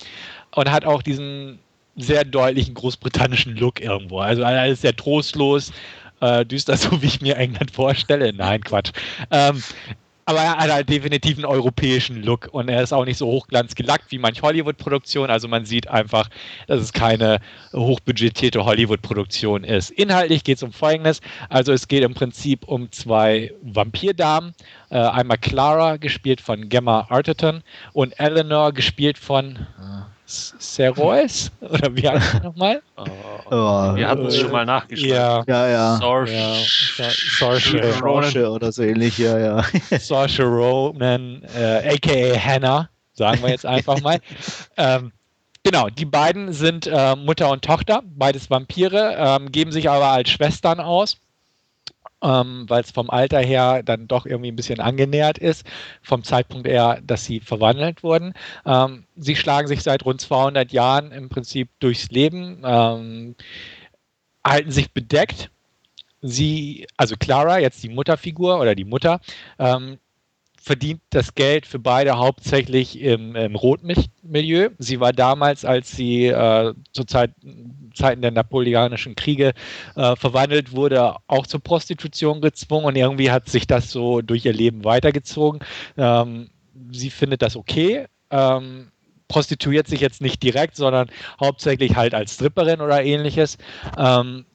und 0.56 0.72
hat 0.72 0.86
auch 0.86 1.04
diesen 1.04 1.60
sehr 1.98 2.24
deutlichen 2.24 2.74
großbritannischen 2.74 3.56
Look 3.56 3.82
irgendwo. 3.82 4.20
Also 4.20 4.44
alles 4.44 4.82
sehr 4.82 4.96
trostlos, 4.96 5.72
äh, 6.22 6.46
düster, 6.46 6.78
so 6.78 7.02
wie 7.02 7.08
ich 7.08 7.22
mir 7.22 7.38
England 7.38 7.72
vorstelle. 7.72 8.34
Nein, 8.34 8.64
Quatsch. 8.64 8.92
Ähm, 9.32 9.62
aber 10.26 10.40
er 10.40 10.58
hat 10.58 10.72
halt 10.72 10.90
definitiv 10.90 11.38
einen 11.38 11.46
europäischen 11.46 12.24
Look 12.24 12.50
und 12.52 12.68
er 12.68 12.82
ist 12.82 12.92
auch 12.92 13.06
nicht 13.06 13.18
so 13.18 13.28
hochglanzgelackt 13.28 14.12
wie 14.12 14.18
manch 14.18 14.42
Hollywood-Produktion. 14.42 15.30
Also 15.30 15.48
man 15.48 15.66
sieht 15.66 15.88
einfach, 15.88 16.30
dass 16.68 16.82
es 16.82 16.94
keine 16.94 17.40
hochbudgetierte 17.74 18.66
Hollywood-Produktion 18.66 19.64
ist. 19.64 19.92
Inhaltlich 19.92 20.44
geht 20.44 20.58
es 20.58 20.64
um 20.64 20.72
Folgendes. 20.72 21.22
Also 21.50 21.74
es 21.74 21.88
geht 21.88 22.04
im 22.04 22.16
Prinzip 22.16 22.68
um 22.68 22.92
zwei 22.92 23.54
Vampirdamen. 23.62 24.56
Äh, 24.90 24.98
einmal 24.98 25.38
Clara, 25.38 25.98
gespielt 25.98 26.42
von 26.42 26.70
Gemma 26.70 27.06
Arterton 27.10 27.62
und 27.94 28.20
Eleanor, 28.20 28.74
gespielt 28.74 29.20
von... 29.20 29.56
Äh, 29.56 30.15
Serois? 30.26 31.52
Oder 31.62 31.96
wie 31.96 32.10
heißt 32.10 32.34
das 32.36 32.44
nochmal? 32.44 32.82
Oh, 32.98 33.06
oh, 33.52 33.96
wir 33.96 34.08
hatten 34.08 34.26
es 34.26 34.38
schon 34.38 34.52
mal 34.52 34.66
nachgeschaut. 34.66 35.08
Ja, 35.08 35.44
ja. 35.48 35.68
ja. 35.70 35.98
Sorcerer 37.38 38.52
oder 38.52 38.72
so 38.72 38.84
ähnlich, 38.84 39.18
ja, 39.18 39.38
ja. 39.38 39.64
Sorcerer 40.00 40.48
Ronan, 40.48 41.44
äh, 41.56 41.96
aka 41.96 42.40
Hannah, 42.40 42.90
sagen 43.14 43.42
wir 43.44 43.50
jetzt 43.50 43.66
einfach 43.66 44.02
mal. 44.02 44.20
ähm, 44.78 45.12
Genau, 45.66 45.90
die 45.90 46.06
beiden 46.06 46.54
sind 46.54 46.86
äh, 46.86 47.16
Mutter 47.16 47.50
und 47.50 47.66
Tochter, 47.66 48.04
beides 48.06 48.52
Vampire, 48.52 49.16
ähm, 49.18 49.52
geben 49.52 49.72
sich 49.72 49.90
aber 49.90 50.10
als 50.10 50.30
Schwestern 50.30 50.80
aus 50.80 51.18
ähm, 52.24 52.66
weil 52.68 52.82
es 52.82 52.92
vom 52.92 53.10
Alter 53.10 53.40
her 53.40 53.84
dann 53.84 54.08
doch 54.08 54.26
irgendwie 54.26 54.52
ein 54.52 54.56
bisschen 54.56 54.80
angenähert 54.80 55.38
ist, 55.38 55.66
vom 56.02 56.24
Zeitpunkt 56.24 56.68
her, 56.68 57.00
dass 57.04 57.26
sie 57.26 57.40
verwandelt 57.40 58.04
wurden. 58.04 58.34
Ähm, 58.66 59.06
sie 59.16 59.36
schlagen 59.36 59.68
sich 59.68 59.84
seit 59.84 60.06
rund 60.06 60.22
200 60.22 60.72
Jahren 60.72 61.12
im 61.12 61.30
Prinzip 61.30 61.70
durchs 61.80 62.10
Leben, 62.10 62.62
ähm, 62.66 63.36
halten 64.46 64.72
sich 64.72 64.92
bedeckt. 64.92 65.50
Sie, 66.22 66.88
also 66.98 67.16
Clara, 67.20 67.60
jetzt 67.60 67.84
die 67.84 67.90
Mutterfigur 67.90 68.60
oder 68.60 68.74
die 68.74 68.86
Mutter, 68.86 69.20
ähm, 69.60 70.00
verdient 70.66 71.02
das 71.12 71.36
Geld 71.36 71.68
für 71.68 71.78
beide 71.78 72.18
hauptsächlich 72.18 73.00
im, 73.00 73.36
im 73.36 73.56
Rotmilieu. 73.56 74.70
Sie 74.80 75.00
war 75.00 75.14
damals, 75.14 75.64
als 75.64 75.92
sie 75.92 76.26
äh, 76.26 76.74
zur 76.92 77.06
Zeit, 77.06 77.32
Zeiten 77.94 78.24
der 78.24 78.32
napoleonischen 78.32 79.16
Kriege 79.16 79.54
äh, 79.96 80.16
verwandelt 80.16 80.72
wurde, 80.72 81.18
auch 81.28 81.46
zur 81.46 81.60
Prostitution 81.62 82.42
gezwungen 82.42 82.86
und 82.86 82.96
irgendwie 82.96 83.30
hat 83.30 83.48
sich 83.48 83.68
das 83.68 83.92
so 83.92 84.24
durch 84.24 84.44
ihr 84.44 84.54
Leben 84.54 84.84
weitergezogen. 84.84 85.60
Ähm, 85.98 86.50
sie 86.92 87.12
findet 87.12 87.44
das 87.44 87.56
okay. 87.56 88.08
Ähm, 88.32 88.88
prostituiert 89.28 89.88
sich 89.88 90.02
jetzt 90.02 90.20
nicht 90.20 90.42
direkt, 90.42 90.78
sondern 90.78 91.12
hauptsächlich 91.40 91.96
halt 91.96 92.16
als 92.16 92.34
Stripperin 92.34 92.82
oder 92.82 93.04
ähnliches. 93.04 93.60
Ähm, 94.00 94.46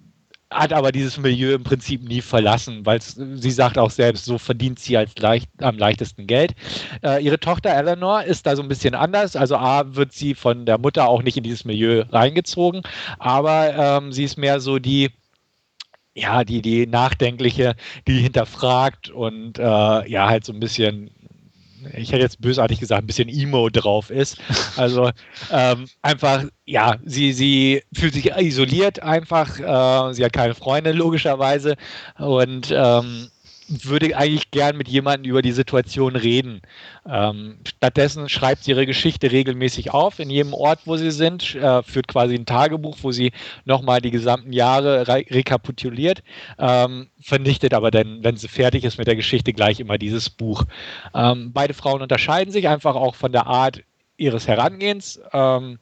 hat 0.52 0.72
aber 0.72 0.90
dieses 0.90 1.16
Milieu 1.16 1.54
im 1.54 1.62
Prinzip 1.62 2.02
nie 2.02 2.20
verlassen, 2.20 2.84
weil 2.84 3.00
sie 3.00 3.50
sagt 3.50 3.78
auch 3.78 3.90
selbst, 3.90 4.24
so 4.24 4.36
verdient 4.36 4.80
sie 4.80 4.96
als 4.96 5.16
leicht, 5.16 5.48
am 5.60 5.78
leichtesten 5.78 6.26
Geld. 6.26 6.54
Äh, 7.04 7.24
ihre 7.24 7.38
Tochter 7.38 7.70
Eleanor 7.70 8.24
ist 8.24 8.46
da 8.46 8.56
so 8.56 8.62
ein 8.62 8.68
bisschen 8.68 8.94
anders. 8.94 9.36
Also 9.36 9.56
A 9.56 9.94
wird 9.94 10.12
sie 10.12 10.34
von 10.34 10.66
der 10.66 10.78
Mutter 10.78 11.08
auch 11.08 11.22
nicht 11.22 11.36
in 11.36 11.44
dieses 11.44 11.64
Milieu 11.64 12.04
reingezogen, 12.10 12.82
aber 13.18 13.74
ähm, 13.74 14.12
sie 14.12 14.24
ist 14.24 14.38
mehr 14.38 14.60
so 14.60 14.80
die, 14.80 15.10
ja, 16.14 16.42
die, 16.42 16.62
die 16.62 16.86
Nachdenkliche, 16.86 17.76
die 18.08 18.18
hinterfragt 18.18 19.08
und 19.08 19.58
äh, 19.58 19.62
ja, 19.62 20.28
halt 20.28 20.44
so 20.44 20.52
ein 20.52 20.60
bisschen 20.60 21.10
ich 21.96 22.12
hätte 22.12 22.22
jetzt 22.22 22.40
bösartig 22.40 22.80
gesagt, 22.80 23.02
ein 23.02 23.06
bisschen 23.06 23.28
Emo 23.28 23.68
drauf 23.68 24.10
ist. 24.10 24.38
Also 24.76 25.10
ähm, 25.50 25.86
einfach, 26.02 26.44
ja, 26.64 26.96
sie, 27.04 27.32
sie 27.32 27.82
fühlt 27.92 28.14
sich 28.14 28.30
isoliert 28.36 29.02
einfach. 29.02 29.58
Äh, 29.58 30.14
sie 30.14 30.24
hat 30.24 30.32
keine 30.32 30.54
Freunde, 30.54 30.92
logischerweise. 30.92 31.76
Und 32.18 32.72
ähm, 32.74 33.28
würde 33.70 34.16
eigentlich 34.16 34.50
gern 34.50 34.76
mit 34.76 34.88
jemandem 34.88 35.30
über 35.30 35.42
die 35.42 35.52
Situation 35.52 36.16
reden. 36.16 36.60
Ähm, 37.08 37.58
stattdessen 37.66 38.28
schreibt 38.28 38.64
sie 38.64 38.72
ihre 38.72 38.86
Geschichte 38.86 39.30
regelmäßig 39.30 39.92
auf 39.92 40.18
in 40.18 40.28
jedem 40.28 40.52
Ort, 40.54 40.80
wo 40.86 40.96
sie 40.96 41.12
sind, 41.12 41.54
äh, 41.54 41.82
führt 41.82 42.08
quasi 42.08 42.34
ein 42.34 42.46
Tagebuch, 42.46 42.98
wo 43.02 43.12
sie 43.12 43.32
nochmal 43.64 44.00
die 44.00 44.10
gesamten 44.10 44.52
Jahre 44.52 45.06
re 45.06 45.24
rekapituliert, 45.30 46.22
ähm, 46.58 47.08
vernichtet 47.20 47.72
aber 47.72 47.90
dann, 47.90 48.24
wenn 48.24 48.36
sie 48.36 48.48
fertig 48.48 48.84
ist 48.84 48.98
mit 48.98 49.06
der 49.06 49.16
Geschichte, 49.16 49.52
gleich 49.52 49.78
immer 49.78 49.98
dieses 49.98 50.30
Buch. 50.30 50.64
Ähm, 51.14 51.52
beide 51.52 51.74
Frauen 51.74 52.02
unterscheiden 52.02 52.52
sich 52.52 52.68
einfach 52.68 52.96
auch 52.96 53.14
von 53.14 53.32
der 53.32 53.46
Art 53.46 53.82
ihres 54.16 54.48
Herangehens. 54.48 55.20
Ähm, 55.32 55.78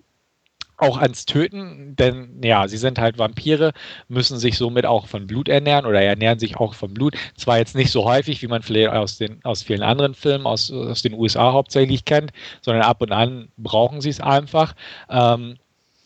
auch 0.78 0.98
ans 0.98 1.26
Töten, 1.26 1.96
denn 1.96 2.40
ja, 2.42 2.68
sie 2.68 2.76
sind 2.76 2.98
halt 2.98 3.18
Vampire, 3.18 3.72
müssen 4.08 4.38
sich 4.38 4.56
somit 4.56 4.86
auch 4.86 5.06
von 5.06 5.26
Blut 5.26 5.48
ernähren 5.48 5.86
oder 5.86 6.00
ernähren 6.00 6.38
sich 6.38 6.56
auch 6.56 6.74
von 6.74 6.94
Blut. 6.94 7.16
Zwar 7.36 7.58
jetzt 7.58 7.74
nicht 7.74 7.90
so 7.90 8.04
häufig, 8.04 8.40
wie 8.42 8.46
man 8.46 8.62
vielleicht 8.62 8.90
aus, 8.90 9.18
den, 9.18 9.44
aus 9.44 9.62
vielen 9.62 9.82
anderen 9.82 10.14
Filmen 10.14 10.46
aus, 10.46 10.70
aus 10.70 11.02
den 11.02 11.14
USA 11.14 11.52
hauptsächlich 11.52 12.04
kennt, 12.04 12.32
sondern 12.62 12.84
ab 12.84 13.02
und 13.02 13.12
an 13.12 13.48
brauchen 13.56 14.00
sie 14.00 14.10
es 14.10 14.20
einfach. 14.20 14.74
Ähm, 15.10 15.56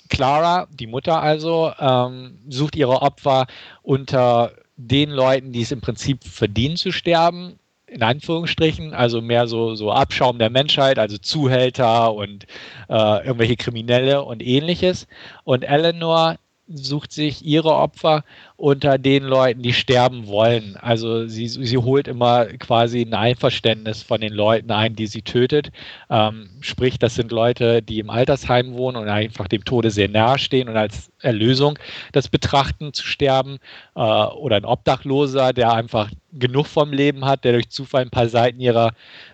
Clara, 0.08 0.66
die 0.70 0.86
Mutter 0.86 1.22
also, 1.22 1.72
ähm, 1.78 2.38
sucht 2.48 2.76
ihre 2.76 3.02
Opfer 3.02 3.46
unter 3.82 4.52
den 4.76 5.10
Leuten, 5.10 5.52
die 5.52 5.62
es 5.62 5.72
im 5.72 5.80
Prinzip 5.80 6.24
verdienen 6.24 6.76
zu 6.76 6.92
sterben, 6.92 7.58
in 7.92 8.02
Anführungsstrichen, 8.02 8.94
also 8.94 9.20
mehr 9.20 9.46
so, 9.46 9.74
so 9.74 9.92
Abschaum 9.92 10.38
der 10.38 10.50
Menschheit, 10.50 10.98
also 10.98 11.18
Zuhälter 11.18 12.14
und 12.14 12.46
äh, 12.88 13.26
irgendwelche 13.26 13.56
Kriminelle 13.56 14.22
und 14.22 14.42
ähnliches. 14.42 15.06
Und 15.44 15.62
Eleanor 15.62 16.36
sucht 16.74 17.12
sich 17.12 17.44
ihre 17.44 17.74
Opfer 17.74 18.24
unter 18.56 18.98
den 18.98 19.24
Leuten, 19.24 19.62
die 19.62 19.72
sterben 19.72 20.26
wollen. 20.26 20.76
Also 20.80 21.26
sie, 21.26 21.48
sie 21.48 21.78
holt 21.78 22.08
immer 22.08 22.46
quasi 22.46 23.02
ein 23.02 23.14
Einverständnis 23.14 24.02
von 24.02 24.20
den 24.20 24.32
Leuten 24.32 24.70
ein, 24.70 24.94
die 24.94 25.06
sie 25.06 25.22
tötet. 25.22 25.70
Ähm, 26.10 26.50
sprich, 26.60 26.98
das 26.98 27.14
sind 27.14 27.32
Leute, 27.32 27.82
die 27.82 27.98
im 27.98 28.10
Altersheim 28.10 28.74
wohnen 28.74 28.96
und 28.96 29.08
einfach 29.08 29.48
dem 29.48 29.64
Tode 29.64 29.90
sehr 29.90 30.08
nahe 30.08 30.38
stehen 30.38 30.68
und 30.68 30.76
als 30.76 31.10
Erlösung 31.20 31.78
das 32.12 32.28
betrachten 32.28 32.92
zu 32.92 33.04
sterben. 33.04 33.58
Äh, 33.94 34.00
oder 34.00 34.56
ein 34.56 34.64
Obdachloser, 34.64 35.52
der 35.52 35.72
einfach 35.72 36.10
genug 36.32 36.66
vom 36.66 36.92
Leben 36.92 37.24
hat, 37.24 37.44
der 37.44 37.52
durch 37.52 37.68
Zufall 37.68 38.02
ein 38.02 38.10
paar 38.10 38.28
Seiten 38.28 38.60
ihrer 38.60 38.92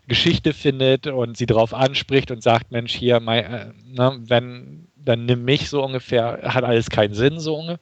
Geschichte 0.09 0.53
findet 0.53 1.07
und 1.07 1.37
sie 1.37 1.47
darauf 1.47 1.75
anspricht 1.75 2.31
und 2.31 2.43
sagt, 2.43 2.73
Mensch, 2.73 2.95
hier, 2.95 3.21
mein, 3.21 3.45
äh, 3.45 3.67
ne, 3.87 4.19
wenn 4.21 4.88
dann 5.09 5.27
nimm 5.27 5.45
mich 5.45 5.69
so 5.71 5.83
ungefähr, 5.85 6.41
hat 6.45 6.65
alles 6.65 6.91
keinen 6.91 7.15
Sinn 7.15 7.41
so 7.41 7.57
ungefähr. 7.57 7.81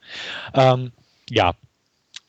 Ähm, 0.55 0.93
ja, 1.31 1.55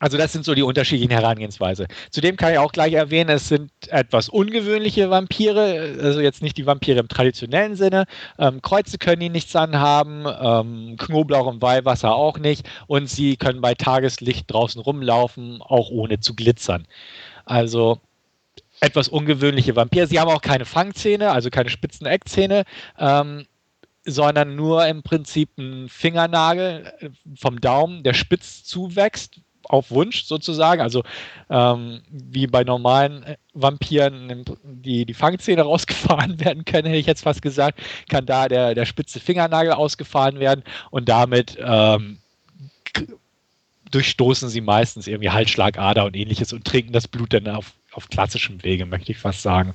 Also 0.00 0.16
das 0.16 0.32
sind 0.32 0.44
so 0.44 0.54
die 0.54 0.62
unterschiedlichen 0.62 1.10
Herangehensweise. 1.10 1.88
Zudem 2.10 2.36
kann 2.36 2.52
ich 2.52 2.58
auch 2.58 2.70
gleich 2.70 2.92
erwähnen, 2.92 3.30
es 3.30 3.48
sind 3.48 3.72
etwas 3.88 4.28
ungewöhnliche 4.28 5.10
Vampire, 5.10 5.96
also 6.00 6.20
jetzt 6.20 6.40
nicht 6.40 6.56
die 6.56 6.66
Vampire 6.66 7.00
im 7.00 7.08
traditionellen 7.08 7.74
Sinne. 7.74 8.04
Ähm, 8.38 8.62
Kreuze 8.62 8.98
können 8.98 9.20
die 9.20 9.28
nichts 9.28 9.56
anhaben, 9.56 10.24
ähm, 10.40 10.96
Knoblauch 10.98 11.46
und 11.46 11.62
Weihwasser 11.62 12.14
auch 12.14 12.38
nicht 12.38 12.68
und 12.86 13.08
sie 13.08 13.36
können 13.36 13.60
bei 13.60 13.74
Tageslicht 13.74 14.48
draußen 14.52 14.80
rumlaufen, 14.80 15.60
auch 15.62 15.90
ohne 15.90 16.20
zu 16.20 16.34
glitzern. 16.34 16.86
Also 17.44 18.00
etwas 18.80 19.08
ungewöhnliche 19.08 19.74
Vampire. 19.76 20.06
Sie 20.06 20.20
haben 20.20 20.30
auch 20.30 20.42
keine 20.42 20.64
Fangzähne, 20.64 21.32
also 21.32 21.50
keine 21.50 21.70
spitzen 21.70 22.06
Eckzähne. 22.06 22.64
Ähm, 22.98 23.46
sondern 24.08 24.56
nur 24.56 24.86
im 24.86 25.02
Prinzip 25.02 25.50
ein 25.58 25.88
Fingernagel 25.88 26.92
äh, 26.98 27.10
vom 27.36 27.60
Daumen, 27.60 28.02
der 28.02 28.14
spitz 28.14 28.64
zuwächst, 28.64 29.40
auf 29.64 29.90
Wunsch 29.90 30.24
sozusagen. 30.24 30.80
Also 30.80 31.02
ähm, 31.50 32.00
wie 32.10 32.46
bei 32.46 32.64
normalen 32.64 33.22
äh, 33.22 33.36
Vampiren 33.52 34.44
die, 34.64 35.04
die 35.04 35.14
Fangzähne 35.14 35.62
rausgefahren 35.64 36.40
werden 36.40 36.64
können, 36.64 36.86
hätte 36.86 36.98
ich 36.98 37.06
jetzt 37.06 37.22
fast 37.22 37.42
gesagt, 37.42 37.80
kann 38.08 38.26
da 38.26 38.48
der, 38.48 38.74
der 38.74 38.86
spitze 38.86 39.20
Fingernagel 39.20 39.72
ausgefahren 39.72 40.40
werden 40.40 40.64
und 40.90 41.08
damit 41.08 41.58
ähm, 41.60 42.18
durchstoßen 43.90 44.48
sie 44.48 44.60
meistens 44.60 45.06
irgendwie 45.06 45.30
Halsschlagader 45.30 46.04
und 46.04 46.16
ähnliches 46.16 46.52
und 46.52 46.64
trinken 46.64 46.92
das 46.92 47.08
Blut 47.08 47.32
dann 47.32 47.48
auf, 47.48 47.74
auf 47.98 48.08
klassischem 48.08 48.62
Wege, 48.62 48.86
möchte 48.86 49.10
ich 49.12 49.18
fast 49.18 49.42
sagen. 49.42 49.74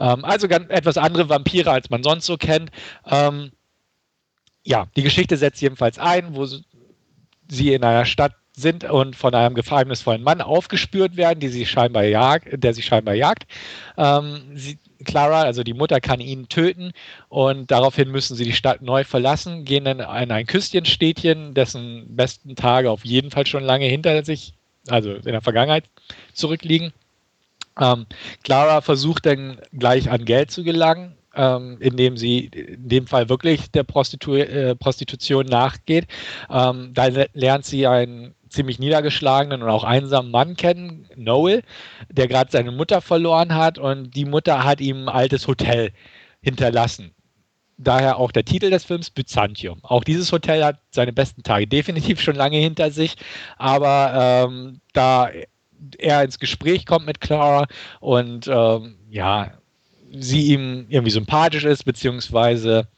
Ähm, 0.00 0.24
also 0.24 0.48
ganz 0.48 0.70
etwas 0.70 0.96
andere 0.96 1.28
Vampire, 1.28 1.70
als 1.70 1.90
man 1.90 2.02
sonst 2.02 2.24
so 2.24 2.38
kennt. 2.38 2.70
Ähm, 3.06 3.52
ja, 4.64 4.86
die 4.96 5.02
Geschichte 5.02 5.36
setzt 5.36 5.60
jedenfalls 5.60 5.98
ein, 5.98 6.34
wo 6.34 6.46
sie 6.46 7.74
in 7.74 7.84
einer 7.84 8.06
Stadt 8.06 8.32
sind 8.54 8.84
und 8.84 9.16
von 9.16 9.34
einem 9.34 9.54
geheimnisvollen 9.54 10.22
Mann 10.22 10.40
aufgespürt 10.40 11.16
werden, 11.16 11.40
die 11.40 11.48
sie 11.48 11.66
scheinbar 11.66 12.04
jagt, 12.04 12.48
der 12.52 12.74
sie 12.74 12.82
scheinbar 12.82 13.14
jagt. 13.14 13.44
Ähm, 13.96 14.40
sie, 14.54 14.78
Clara, 15.04 15.42
also 15.42 15.62
die 15.62 15.74
Mutter, 15.74 16.00
kann 16.00 16.20
ihn 16.20 16.48
töten 16.48 16.92
und 17.28 17.70
daraufhin 17.70 18.10
müssen 18.10 18.36
sie 18.36 18.44
die 18.44 18.52
Stadt 18.52 18.82
neu 18.82 19.04
verlassen, 19.04 19.64
gehen 19.64 19.84
dann 19.84 20.00
in 20.00 20.30
ein 20.30 20.46
Küstchenstädtchen, 20.46 21.54
dessen 21.54 22.14
besten 22.14 22.56
Tage 22.56 22.90
auf 22.90 23.04
jeden 23.04 23.30
Fall 23.30 23.46
schon 23.46 23.64
lange 23.64 23.86
hinter 23.86 24.24
sich, 24.24 24.54
also 24.88 25.12
in 25.12 25.22
der 25.22 25.42
Vergangenheit 25.42 25.84
zurückliegen. 26.34 26.92
Ähm, 27.80 28.06
Clara 28.42 28.80
versucht 28.80 29.26
dann 29.26 29.58
gleich 29.72 30.10
an 30.10 30.24
Geld 30.24 30.50
zu 30.50 30.62
gelangen, 30.62 31.16
ähm, 31.34 31.78
indem 31.80 32.16
sie 32.16 32.46
in 32.46 32.88
dem 32.88 33.06
Fall 33.06 33.28
wirklich 33.28 33.70
der 33.70 33.84
Prostitu 33.84 34.34
äh, 34.34 34.74
Prostitution 34.74 35.46
nachgeht. 35.46 36.06
Ähm, 36.50 36.90
da 36.94 37.08
lernt 37.32 37.64
sie 37.64 37.86
einen 37.86 38.34
ziemlich 38.52 38.78
niedergeschlagenen 38.78 39.62
und 39.62 39.70
auch 39.70 39.84
einsamen 39.84 40.30
Mann 40.30 40.56
kennen, 40.56 41.08
Noel, 41.16 41.62
der 42.10 42.28
gerade 42.28 42.50
seine 42.50 42.70
Mutter 42.70 43.00
verloren 43.00 43.54
hat 43.54 43.78
und 43.78 44.14
die 44.14 44.26
Mutter 44.26 44.64
hat 44.64 44.80
ihm 44.80 45.04
ein 45.04 45.08
altes 45.08 45.48
Hotel 45.48 45.90
hinterlassen. 46.42 47.12
Daher 47.78 48.18
auch 48.18 48.30
der 48.30 48.44
Titel 48.44 48.70
des 48.70 48.84
Films 48.84 49.10
Byzantium. 49.10 49.80
Auch 49.82 50.04
dieses 50.04 50.30
Hotel 50.30 50.62
hat 50.62 50.80
seine 50.90 51.12
besten 51.12 51.42
Tage 51.42 51.66
definitiv 51.66 52.20
schon 52.20 52.36
lange 52.36 52.58
hinter 52.58 52.90
sich, 52.90 53.16
aber 53.56 54.46
ähm, 54.46 54.80
da 54.92 55.30
er 55.98 56.22
ins 56.22 56.38
Gespräch 56.38 56.86
kommt 56.86 57.06
mit 57.06 57.20
Clara 57.20 57.66
und 58.00 58.48
ähm, 58.48 58.96
ja, 59.10 59.52
sie 60.12 60.52
ihm 60.52 60.86
irgendwie 60.88 61.10
sympathisch 61.10 61.64
ist, 61.64 61.84
beziehungsweise 61.84 62.88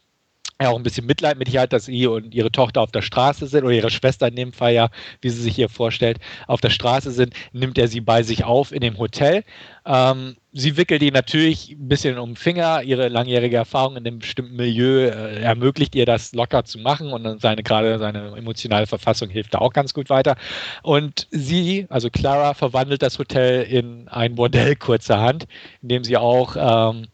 er 0.59 0.71
auch 0.71 0.77
ein 0.77 0.83
bisschen 0.83 1.07
Mitleid 1.07 1.39
mit 1.39 1.53
ihr 1.53 1.61
hat, 1.61 1.73
dass 1.73 1.87
sie 1.87 2.07
und 2.07 2.35
ihre 2.35 2.51
Tochter 2.53 2.81
auf 2.81 2.93
der 2.93 3.03
Straße 3.03 3.47
sind, 3.47 3.65
oder 3.65 3.75
ihre 3.75 3.91
Schwester 3.91 4.29
in 4.29 4.37
dem 4.37 4.53
Fall 4.53 4.73
ja, 4.73 4.89
wie 5.21 5.31
sie 5.31 5.43
sich 5.43 5.55
hier 5.57 5.69
vorstellt, 5.69 6.19
auf 6.47 6.61
der 6.61 6.71
Straße 6.71 7.11
sind, 7.11 7.35
nimmt 7.53 7.79
er 7.79 7.89
sie 7.89 8.01
bei 8.01 8.23
sich 8.23 8.45
auf 8.45 8.73
in 8.73 8.81
dem 8.81 8.99
Hotel. 8.99 9.45
Ähm, 9.85 10.37
sie 10.55 10.77
wickelt 10.77 11.03
ihn 11.03 11.13
natürlich 11.13 11.73
ein 11.73 11.89
bisschen 11.89 12.17
um 12.17 12.31
den 12.31 12.37
Finger. 12.37 12.83
Ihre 12.83 13.09
langjährige 13.09 13.57
Erfahrung 13.57 13.97
in 13.97 14.05
dem 14.05 14.21
bestimmten 14.21 14.55
Milieu 14.57 15.09
äh, 15.09 15.41
ermöglicht 15.43 15.95
ihr 15.97 16.07
das 16.07 16.33
locker 16.33 16.65
zu 16.65 16.79
machen 16.79 17.13
und 17.13 17.41
seine, 17.41 17.63
gerade 17.63 17.99
seine 17.99 18.37
emotionale 18.37 18.87
Verfassung 18.87 19.29
hilft 19.29 19.55
da 19.55 19.59
auch 19.59 19.73
ganz 19.73 19.93
gut 19.93 20.09
weiter. 20.11 20.37
Und 20.83 21.27
sie, 21.31 21.87
also 21.91 22.09
Clara, 22.09 22.55
verwandelt 22.55 23.03
das 23.03 23.19
Hotel 23.19 23.65
in 23.65 24.09
ein 24.09 24.37
Bordell 24.37 24.77
kurzerhand, 24.77 25.47
indem 25.83 26.05
sie 26.05 26.17
auch 26.17 26.57
ähm, 26.57 27.09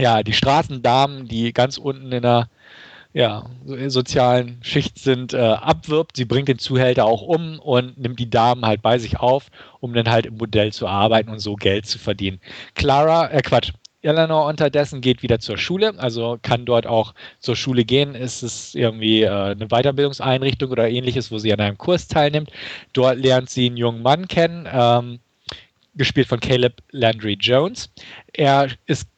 ja, 0.00 0.22
die 0.22 0.32
Straßendamen, 0.32 1.28
die 1.28 1.52
ganz 1.52 1.78
unten 1.78 2.12
in 2.12 2.22
der 2.22 2.48
ja, 3.14 3.46
sozialen 3.86 4.58
Schicht 4.62 4.98
sind, 4.98 5.32
äh, 5.32 5.38
abwirbt. 5.38 6.16
Sie 6.16 6.24
bringt 6.24 6.48
den 6.48 6.58
Zuhälter 6.58 7.06
auch 7.06 7.22
um 7.22 7.58
und 7.58 7.98
nimmt 7.98 8.18
die 8.18 8.30
Damen 8.30 8.66
halt 8.66 8.82
bei 8.82 8.98
sich 8.98 9.18
auf, 9.18 9.46
um 9.80 9.94
dann 9.94 10.10
halt 10.10 10.26
im 10.26 10.36
Modell 10.36 10.72
zu 10.72 10.86
arbeiten 10.86 11.30
und 11.30 11.38
so 11.38 11.56
Geld 11.56 11.86
zu 11.86 11.98
verdienen. 11.98 12.40
Clara, 12.74 13.30
äh 13.30 13.42
Quatsch, 13.42 13.72
Eleanor 14.02 14.46
unterdessen 14.46 15.00
geht 15.00 15.22
wieder 15.22 15.40
zur 15.40 15.58
Schule, 15.58 15.94
also 15.98 16.38
kann 16.40 16.64
dort 16.64 16.86
auch 16.86 17.14
zur 17.40 17.56
Schule 17.56 17.84
gehen. 17.84 18.14
Ist 18.14 18.42
es 18.42 18.74
irgendwie 18.74 19.22
äh, 19.22 19.28
eine 19.28 19.66
Weiterbildungseinrichtung 19.68 20.70
oder 20.70 20.88
ähnliches, 20.88 21.32
wo 21.32 21.38
sie 21.38 21.52
an 21.52 21.60
einem 21.60 21.78
Kurs 21.78 22.06
teilnimmt. 22.06 22.50
Dort 22.92 23.18
lernt 23.18 23.50
sie 23.50 23.66
einen 23.66 23.76
jungen 23.76 24.02
Mann 24.02 24.28
kennen, 24.28 24.68
ähm, 24.72 25.18
gespielt 25.96 26.28
von 26.28 26.38
Caleb 26.38 26.74
Landry 26.92 27.36
Jones. 27.40 27.90
Er 28.32 28.68
ist 28.86 29.08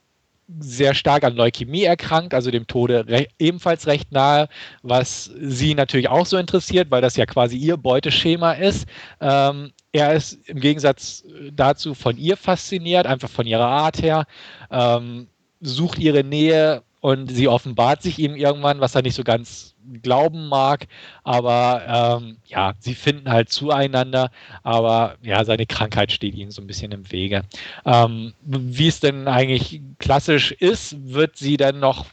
sehr 0.59 0.95
stark 0.95 1.25
an 1.25 1.37
Leukämie 1.37 1.85
erkrankt, 1.85 2.35
also 2.35 2.51
dem 2.51 2.67
Tode 2.67 3.07
re 3.07 3.27
ebenfalls 3.39 3.87
recht 3.87 4.13
nahe, 4.13 4.49
was 4.83 5.31
sie 5.41 5.75
natürlich 5.75 6.09
auch 6.09 6.27
so 6.27 6.37
interessiert, 6.37 6.91
weil 6.91 7.03
das 7.03 7.17
ja 7.17 7.27
quasi 7.27 7.57
ihr 7.57 7.77
Beuteschema 7.77 8.53
ist. 8.53 8.87
Ähm, 9.21 9.73
er 9.93 10.15
ist 10.15 10.39
im 10.49 10.61
Gegensatz 10.61 11.25
dazu 11.53 11.95
von 11.95 12.17
ihr 12.17 12.37
fasziniert, 12.37 13.07
einfach 13.07 13.31
von 13.31 13.47
ihrer 13.47 13.67
Art 13.67 14.03
her, 14.03 14.27
ähm, 14.71 15.29
sucht 15.61 15.99
ihre 15.99 16.25
Nähe 16.25 16.83
und 17.01 17.31
sie 17.31 17.49
offenbart 17.49 18.03
sich 18.03 18.19
ihm 18.19 18.37
irgendwann, 18.37 18.81
was 18.81 18.95
er 18.95 19.03
nicht 19.03 19.15
so 19.15 19.25
ganz 19.25 19.75
glauben 20.03 20.49
mag. 20.49 20.87
Aber 21.25 22.21
ähm, 22.21 22.37
ja, 22.47 22.75
sie 22.79 22.95
finden 22.95 23.31
halt 23.31 23.49
zueinander, 23.49 24.31
aber 24.63 25.17
ja, 25.23 25.45
seine 25.45 25.67
Krankheit 25.67 26.13
steht 26.13 26.35
ihnen 26.35 26.51
so 26.51 26.61
ein 26.63 26.67
bisschen 26.67 26.93
im 26.93 27.11
Wege. 27.11 27.43
Ähm, 27.87 28.35
wie 28.43 28.89
es 28.89 29.01
denn 29.01 29.29
eigentlich 29.29 29.81
klassisch 29.99 30.53
ist, 30.53 30.97
wird 31.13 31.37
sie 31.37 31.57
dann 31.57 31.81
noch 31.81 32.07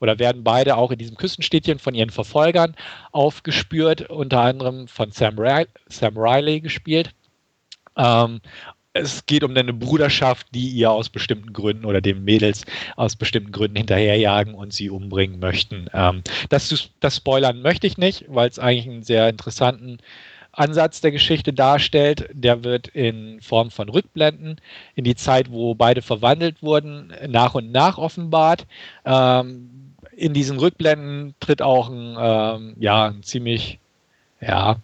oder 0.00 0.18
werden 0.18 0.42
beide 0.42 0.76
auch 0.76 0.90
in 0.90 0.98
diesem 0.98 1.16
Küstenstädtchen 1.16 1.78
von 1.78 1.94
ihren 1.94 2.10
Verfolgern 2.10 2.74
aufgespürt, 3.12 4.10
unter 4.10 4.40
anderem 4.40 4.88
von 4.88 5.12
Sam, 5.12 5.38
Riley, 5.38 5.68
Sam 5.86 6.18
Riley 6.18 6.60
gespielt. 6.60 7.14
Ähm, 7.96 8.40
es 8.94 9.24
geht 9.26 9.44
um 9.44 9.56
eine 9.56 9.72
Bruderschaft, 9.72 10.48
die 10.54 10.68
ihr 10.68 10.90
aus 10.90 11.08
bestimmten 11.08 11.52
Gründen 11.52 11.84
oder 11.84 12.00
den 12.00 12.24
Mädels 12.24 12.64
aus 12.96 13.16
bestimmten 13.16 13.52
Gründen 13.52 13.76
hinterherjagen 13.76 14.54
und 14.54 14.72
sie 14.72 14.90
umbringen 14.90 15.40
möchten. 15.40 15.86
Ähm, 15.94 16.22
das, 16.50 16.90
das 17.00 17.16
spoilern 17.16 17.62
möchte 17.62 17.86
ich 17.86 17.96
nicht, 17.96 18.26
weil 18.28 18.48
es 18.48 18.58
eigentlich 18.58 18.86
einen 18.86 19.02
sehr 19.02 19.28
interessanten 19.28 19.98
Ansatz 20.52 21.00
der 21.00 21.12
Geschichte 21.12 21.54
darstellt. 21.54 22.28
Der 22.32 22.64
wird 22.64 22.88
in 22.88 23.40
Form 23.40 23.70
von 23.70 23.88
Rückblenden 23.88 24.60
in 24.94 25.04
die 25.04 25.14
Zeit, 25.14 25.50
wo 25.50 25.74
beide 25.74 26.02
verwandelt 26.02 26.62
wurden, 26.62 27.12
nach 27.28 27.54
und 27.54 27.72
nach 27.72 27.96
offenbart. 27.96 28.66
Ähm, 29.06 29.94
in 30.14 30.34
diesen 30.34 30.58
Rückblenden 30.58 31.34
tritt 31.40 31.62
auch 31.62 31.88
ein, 31.88 32.16
ähm, 32.20 32.76
ja, 32.78 33.06
ein 33.06 33.22
ziemlich 33.22 33.78
ja, 34.42 34.76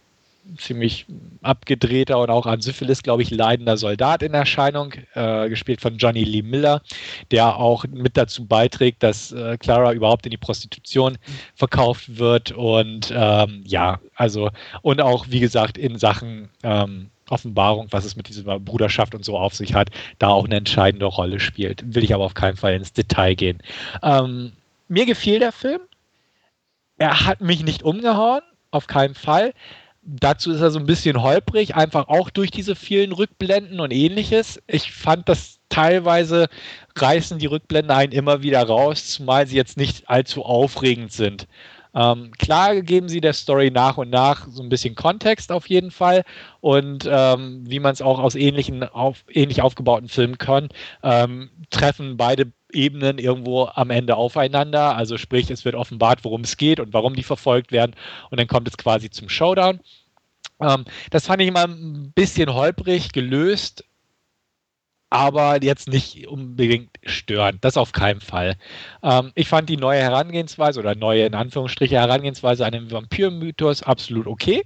ziemlich 0.56 1.06
abgedrehter 1.42 2.18
und 2.18 2.30
auch 2.30 2.46
an 2.46 2.60
Syphilis, 2.60 3.02
glaube 3.02 3.22
ich, 3.22 3.30
leidender 3.30 3.76
Soldat 3.76 4.22
in 4.22 4.34
Erscheinung, 4.34 4.94
äh, 5.14 5.48
gespielt 5.48 5.80
von 5.80 5.98
Johnny 5.98 6.24
Lee 6.24 6.42
Miller, 6.42 6.82
der 7.30 7.56
auch 7.56 7.84
mit 7.86 8.16
dazu 8.16 8.46
beiträgt, 8.46 9.02
dass 9.02 9.32
äh, 9.32 9.56
Clara 9.58 9.92
überhaupt 9.92 10.26
in 10.26 10.30
die 10.30 10.36
Prostitution 10.36 11.18
verkauft 11.54 12.18
wird 12.18 12.52
und 12.52 13.12
ähm, 13.14 13.62
ja, 13.66 14.00
also 14.14 14.50
und 14.82 15.00
auch, 15.00 15.26
wie 15.28 15.40
gesagt, 15.40 15.78
in 15.78 15.98
Sachen 15.98 16.48
ähm, 16.62 17.10
Offenbarung, 17.30 17.88
was 17.90 18.04
es 18.04 18.16
mit 18.16 18.28
dieser 18.28 18.58
Bruderschaft 18.58 19.14
und 19.14 19.24
so 19.24 19.38
auf 19.38 19.54
sich 19.54 19.74
hat, 19.74 19.90
da 20.18 20.28
auch 20.28 20.44
eine 20.44 20.56
entscheidende 20.56 21.06
Rolle 21.06 21.40
spielt. 21.40 21.94
Will 21.94 22.04
ich 22.04 22.14
aber 22.14 22.24
auf 22.24 22.34
keinen 22.34 22.56
Fall 22.56 22.74
ins 22.74 22.92
Detail 22.92 23.34
gehen. 23.34 23.58
Ähm, 24.02 24.52
mir 24.88 25.06
gefiel 25.06 25.38
der 25.38 25.52
Film. 25.52 25.80
Er 26.96 27.26
hat 27.26 27.40
mich 27.40 27.62
nicht 27.62 27.82
umgehauen, 27.82 28.40
auf 28.70 28.86
keinen 28.86 29.14
Fall 29.14 29.52
dazu 30.08 30.52
ist 30.52 30.60
er 30.60 30.70
so 30.70 30.78
ein 30.78 30.86
bisschen 30.86 31.22
holprig, 31.22 31.74
einfach 31.74 32.08
auch 32.08 32.30
durch 32.30 32.50
diese 32.50 32.74
vielen 32.74 33.12
Rückblenden 33.12 33.80
und 33.80 33.92
ähnliches. 33.92 34.60
Ich 34.66 34.92
fand 34.92 35.28
das 35.28 35.60
teilweise 35.68 36.48
reißen 36.96 37.38
die 37.38 37.46
Rückblenden 37.46 37.90
einen 37.90 38.12
immer 38.12 38.42
wieder 38.42 38.62
raus, 38.62 39.06
zumal 39.08 39.46
sie 39.46 39.56
jetzt 39.56 39.76
nicht 39.76 40.08
allzu 40.08 40.44
aufregend 40.44 41.12
sind. 41.12 41.46
Ähm, 41.94 42.32
klar 42.38 42.80
geben 42.82 43.08
sie 43.08 43.20
der 43.20 43.32
Story 43.32 43.70
nach 43.70 43.96
und 43.96 44.10
nach 44.10 44.46
so 44.48 44.62
ein 44.62 44.68
bisschen 44.68 44.94
Kontext 44.94 45.50
auf 45.50 45.68
jeden 45.68 45.90
Fall 45.90 46.22
und 46.60 47.08
ähm, 47.10 47.64
wie 47.66 47.80
man 47.80 47.92
es 47.92 48.02
auch 48.02 48.18
aus 48.18 48.34
ähnlichen, 48.34 48.82
auf, 48.84 49.24
ähnlich 49.28 49.62
aufgebauten 49.62 50.08
Filmen 50.08 50.38
kann, 50.38 50.68
ähm, 51.02 51.50
treffen 51.70 52.16
beide 52.16 52.52
Ebenen 52.72 53.18
irgendwo 53.18 53.70
am 53.74 53.90
Ende 53.90 54.16
aufeinander. 54.16 54.94
Also 54.96 55.16
sprich, 55.16 55.50
es 55.50 55.64
wird 55.64 55.74
offenbart, 55.74 56.24
worum 56.24 56.42
es 56.42 56.58
geht 56.58 56.80
und 56.80 56.92
warum 56.92 57.14
die 57.14 57.22
verfolgt 57.22 57.72
werden 57.72 57.96
und 58.30 58.38
dann 58.38 58.46
kommt 58.46 58.68
es 58.68 58.76
quasi 58.76 59.10
zum 59.10 59.28
Showdown. 59.28 59.80
Ähm, 60.60 60.84
das 61.10 61.26
fand 61.26 61.42
ich 61.42 61.48
immer 61.48 61.64
ein 61.66 62.12
bisschen 62.14 62.52
holprig 62.52 63.12
gelöst, 63.12 63.84
aber 65.10 65.62
jetzt 65.62 65.88
nicht 65.88 66.28
unbedingt 66.28 66.90
störend. 67.04 67.64
Das 67.64 67.76
auf 67.76 67.92
keinen 67.92 68.20
Fall. 68.20 68.56
Ähm, 69.02 69.32
ich 69.34 69.48
fand 69.48 69.68
die 69.68 69.76
neue 69.76 70.00
Herangehensweise 70.00 70.80
oder 70.80 70.94
neue 70.94 71.24
in 71.26 71.34
Anführungsstriche 71.34 71.96
Herangehensweise 71.96 72.66
an 72.66 72.72
den 72.72 72.90
Vampir-Mythos 72.90 73.82
absolut 73.82 74.26
okay. 74.26 74.62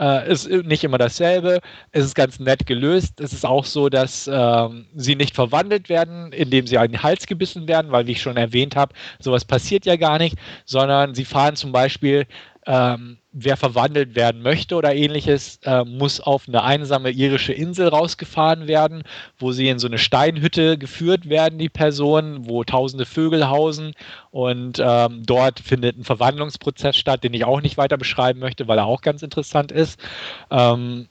Äh, 0.00 0.32
ist 0.32 0.48
nicht 0.48 0.82
immer 0.82 0.98
dasselbe. 0.98 1.60
Es 1.92 2.04
ist 2.04 2.14
ganz 2.16 2.40
nett 2.40 2.66
gelöst. 2.66 3.20
Es 3.20 3.32
ist 3.32 3.46
auch 3.46 3.64
so, 3.64 3.88
dass 3.88 4.28
ähm, 4.32 4.86
sie 4.96 5.14
nicht 5.14 5.34
verwandelt 5.36 5.88
werden, 5.88 6.32
indem 6.32 6.66
sie 6.66 6.78
an 6.78 6.90
den 6.90 7.02
Hals 7.02 7.26
gebissen 7.26 7.68
werden, 7.68 7.92
weil, 7.92 8.06
wie 8.08 8.12
ich 8.12 8.22
schon 8.22 8.36
erwähnt 8.36 8.74
habe, 8.74 8.92
sowas 9.20 9.44
passiert 9.44 9.86
ja 9.86 9.94
gar 9.96 10.18
nicht, 10.18 10.36
sondern 10.64 11.14
sie 11.14 11.24
fahren 11.24 11.54
zum 11.54 11.70
Beispiel 11.70 12.26
ähm, 12.66 13.18
wer 13.32 13.56
verwandelt 13.56 14.14
werden 14.14 14.42
möchte 14.42 14.76
oder 14.76 14.94
ähnliches, 14.94 15.58
äh, 15.64 15.84
muss 15.84 16.20
auf 16.20 16.48
eine 16.48 16.62
einsame 16.62 17.10
irische 17.10 17.52
Insel 17.52 17.88
rausgefahren 17.88 18.66
werden, 18.68 19.02
wo 19.38 19.52
sie 19.52 19.68
in 19.68 19.78
so 19.78 19.86
eine 19.86 19.98
Steinhütte 19.98 20.78
geführt 20.78 21.28
werden, 21.28 21.58
die 21.58 21.68
Personen, 21.68 22.48
wo 22.48 22.64
tausende 22.64 23.06
Vögel 23.06 23.48
hausen 23.48 23.92
und 24.30 24.80
ähm, 24.82 25.22
dort 25.26 25.60
findet 25.60 25.98
ein 25.98 26.04
Verwandlungsprozess 26.04 26.96
statt, 26.96 27.24
den 27.24 27.34
ich 27.34 27.44
auch 27.44 27.60
nicht 27.60 27.76
weiter 27.76 27.96
beschreiben 27.96 28.40
möchte, 28.40 28.68
weil 28.68 28.78
er 28.78 28.86
auch 28.86 29.02
ganz 29.02 29.22
interessant 29.22 29.72
ist. 29.72 30.00
Ähm, 30.50 31.08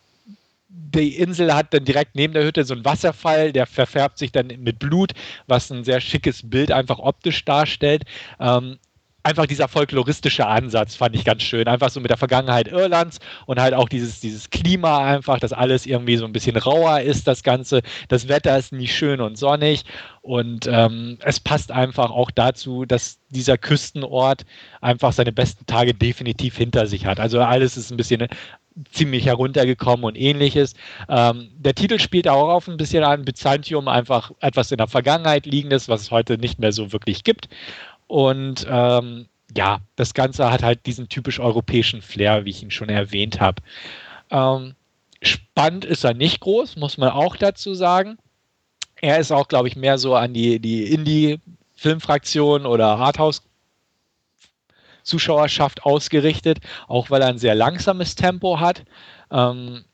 die 0.70 1.18
Insel 1.18 1.54
hat 1.54 1.74
dann 1.74 1.86
direkt 1.86 2.16
neben 2.16 2.34
der 2.34 2.46
Hütte 2.46 2.64
so 2.64 2.74
einen 2.74 2.86
Wasserfall, 2.86 3.52
der 3.52 3.68
verfärbt 3.68 4.18
sich 4.18 4.32
dann 4.32 4.48
mit 4.48 4.80
Blut, 4.80 5.14
was 5.48 5.72
ein 5.72 5.84
sehr 5.84 6.02
schickes 6.02 6.50
Bild 6.50 6.72
einfach 6.72 7.00
optisch 7.00 7.46
darstellt. 7.46 8.04
Ähm, 8.40 8.78
einfach 9.24 9.46
dieser 9.46 9.68
folkloristische 9.68 10.46
Ansatz 10.46 10.96
fand 10.96 11.16
ich 11.16 11.24
ganz 11.24 11.44
schön. 11.44 11.68
Einfach 11.68 11.90
so 11.90 12.00
mit 12.00 12.12
der 12.12 12.18
Vergangenheit 12.18 12.68
Irlands 12.68 13.20
und 13.46 13.60
halt 13.60 13.74
auch 13.74 13.88
dieses, 13.88 14.20
dieses 14.20 14.50
Klima 14.50 15.00
einfach, 15.00 15.40
dass 15.40 15.54
alles 15.54 15.86
irgendwie 15.86 16.18
so 16.18 16.26
ein 16.26 16.34
bisschen 16.34 16.58
rauer 16.58 17.00
ist, 17.02 17.28
das 17.28 17.44
Ganze. 17.44 17.82
Das 18.10 18.28
Wetter 18.28 18.58
ist 18.58 18.74
nicht 18.74 18.96
schön 18.96 19.22
und 19.22 19.38
sonnig 19.38 19.86
und 20.22 20.68
ähm, 20.68 21.18
es 21.22 21.40
passt 21.40 21.72
einfach 21.72 22.12
auch 22.12 22.32
dazu, 22.32 22.86
dass 22.86 23.20
dieser 23.30 23.58
Küstenort 23.58 24.44
einfach 24.82 25.14
seine 25.14 25.32
besten 25.32 25.66
Tage 25.66 25.94
definitiv 25.94 26.58
hinter 26.58 26.86
sich 26.86 27.06
hat. 27.06 27.20
Also 27.20 27.40
alles 27.40 27.78
ist 27.78 27.92
ein 27.92 27.98
bisschen 27.98 28.28
ziemlich 28.92 29.26
heruntergekommen 29.26 30.04
und 30.04 30.16
ähnliches. 30.16 30.74
Ähm, 31.08 31.50
der 31.58 31.76
Titel 31.76 32.00
spielt 32.00 32.28
auch 32.28 32.50
auf 32.50 32.68
ein 32.68 32.78
bisschen 32.78 33.04
an 33.04 33.26
Byzantium, 33.26 33.88
einfach 33.88 34.32
etwas 34.40 34.72
in 34.72 34.78
der 34.78 34.88
Vergangenheit 34.88 35.46
liegendes, 35.46 35.90
was 35.90 36.02
es 36.02 36.12
heute 36.12 36.38
nicht 36.38 36.60
mehr 36.60 36.72
so 36.72 36.92
wirklich 36.92 37.24
gibt. 37.24 37.50
Und 38.14 38.68
ähm, 38.70 39.26
ja, 39.58 39.80
das 39.96 40.14
Ganze 40.14 40.52
hat 40.52 40.62
halt 40.62 40.86
diesen 40.86 41.10
typisch 41.10 41.40
europäischen 41.40 42.04
Flair, 42.04 42.46
wie 42.46 42.52
ich 42.52 42.62
ihn 42.62 42.70
schon 42.70 42.90
erwähnt 42.90 43.42
habe. 43.42 43.64
Ähm, 44.30 44.76
spannend 45.24 45.84
ist 45.84 46.04
er 46.04 46.14
nicht 46.14 46.40
groß, 46.42 46.76
muss 46.76 47.00
man 47.00 47.10
auch 47.10 47.36
dazu 47.38 47.74
sagen. 47.74 48.20
Er 49.02 49.18
ist 49.18 49.32
auch, 49.32 49.48
glaube 49.48 49.68
ich, 49.68 49.76
mehr 49.76 49.98
so 49.98 50.14
an 50.14 50.32
die, 50.32 50.60
die 50.60 50.94
Indie-Filmfraktion 50.94 52.68
oder 52.68 53.00
Arthouse 53.00 53.42
Zuschauerschaft 55.02 55.82
ausgerichtet, 55.82 56.60
auch 56.88 57.10
weil 57.10 57.24
er 57.24 57.30
ein 57.30 57.40
sehr 57.40 57.56
langsames 57.56 58.14
Tempo 58.14 58.60
hat. 58.60 58.84
Ähm, 59.32 59.86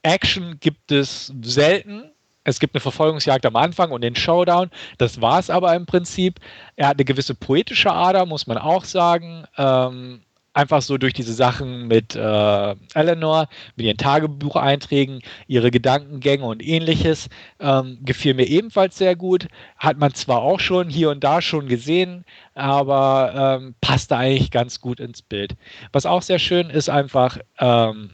Action 0.00 0.58
gibt 0.58 0.90
es 0.90 1.34
selten, 1.42 2.12
es 2.48 2.60
gibt 2.60 2.74
eine 2.74 2.80
Verfolgungsjagd 2.80 3.44
am 3.46 3.56
Anfang 3.56 3.90
und 3.90 4.02
den 4.02 4.16
Showdown. 4.16 4.70
Das 4.96 5.20
war 5.20 5.38
es 5.38 5.50
aber 5.50 5.74
im 5.74 5.86
Prinzip. 5.86 6.40
Er 6.76 6.88
hat 6.88 6.96
eine 6.96 7.04
gewisse 7.04 7.34
poetische 7.34 7.92
Ader, 7.92 8.26
muss 8.26 8.46
man 8.46 8.58
auch 8.58 8.84
sagen. 8.84 9.44
Ähm, 9.56 10.20
einfach 10.54 10.82
so 10.82 10.98
durch 10.98 11.12
diese 11.12 11.34
Sachen 11.34 11.86
mit 11.86 12.16
äh, 12.16 12.74
Eleanor, 12.94 13.48
mit 13.76 13.86
ihren 13.86 13.96
Tagebucheinträgen, 13.96 15.20
ihre 15.46 15.70
Gedankengänge 15.70 16.44
und 16.44 16.66
ähnliches, 16.66 17.28
ähm, 17.60 17.98
gefiel 18.02 18.34
mir 18.34 18.46
ebenfalls 18.46 18.98
sehr 18.98 19.14
gut. 19.14 19.46
Hat 19.76 19.98
man 19.98 20.14
zwar 20.14 20.42
auch 20.42 20.58
schon 20.58 20.88
hier 20.88 21.10
und 21.10 21.22
da 21.22 21.42
schon 21.42 21.68
gesehen, 21.68 22.24
aber 22.54 23.60
ähm, 23.60 23.74
passte 23.80 24.16
eigentlich 24.16 24.50
ganz 24.50 24.80
gut 24.80 24.98
ins 24.98 25.22
Bild. 25.22 25.54
Was 25.92 26.06
auch 26.06 26.22
sehr 26.22 26.40
schön 26.40 26.70
ist, 26.70 26.88
einfach 26.88 27.38
ähm, 27.60 28.10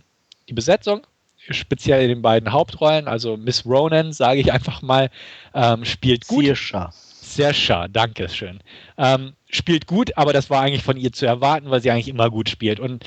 die 0.48 0.54
Besetzung 0.54 1.06
speziell 1.50 2.02
in 2.02 2.08
den 2.08 2.22
beiden 2.22 2.52
Hauptrollen, 2.52 3.08
also 3.08 3.36
Miss 3.36 3.66
Ronan, 3.66 4.12
sage 4.12 4.40
ich 4.40 4.52
einfach 4.52 4.82
mal, 4.82 5.10
ähm, 5.54 5.84
spielt 5.84 6.26
gut. 6.26 6.44
Saoirse. 6.44 6.88
Saoirse, 6.92 7.88
danke 7.90 8.28
schön. 8.28 8.60
Ähm, 8.96 9.32
spielt 9.48 9.86
gut, 9.86 10.16
aber 10.16 10.32
das 10.32 10.50
war 10.50 10.62
eigentlich 10.62 10.82
von 10.82 10.96
ihr 10.96 11.12
zu 11.12 11.26
erwarten, 11.26 11.70
weil 11.70 11.80
sie 11.80 11.90
eigentlich 11.90 12.08
immer 12.08 12.30
gut 12.30 12.48
spielt. 12.48 12.80
Und 12.80 13.04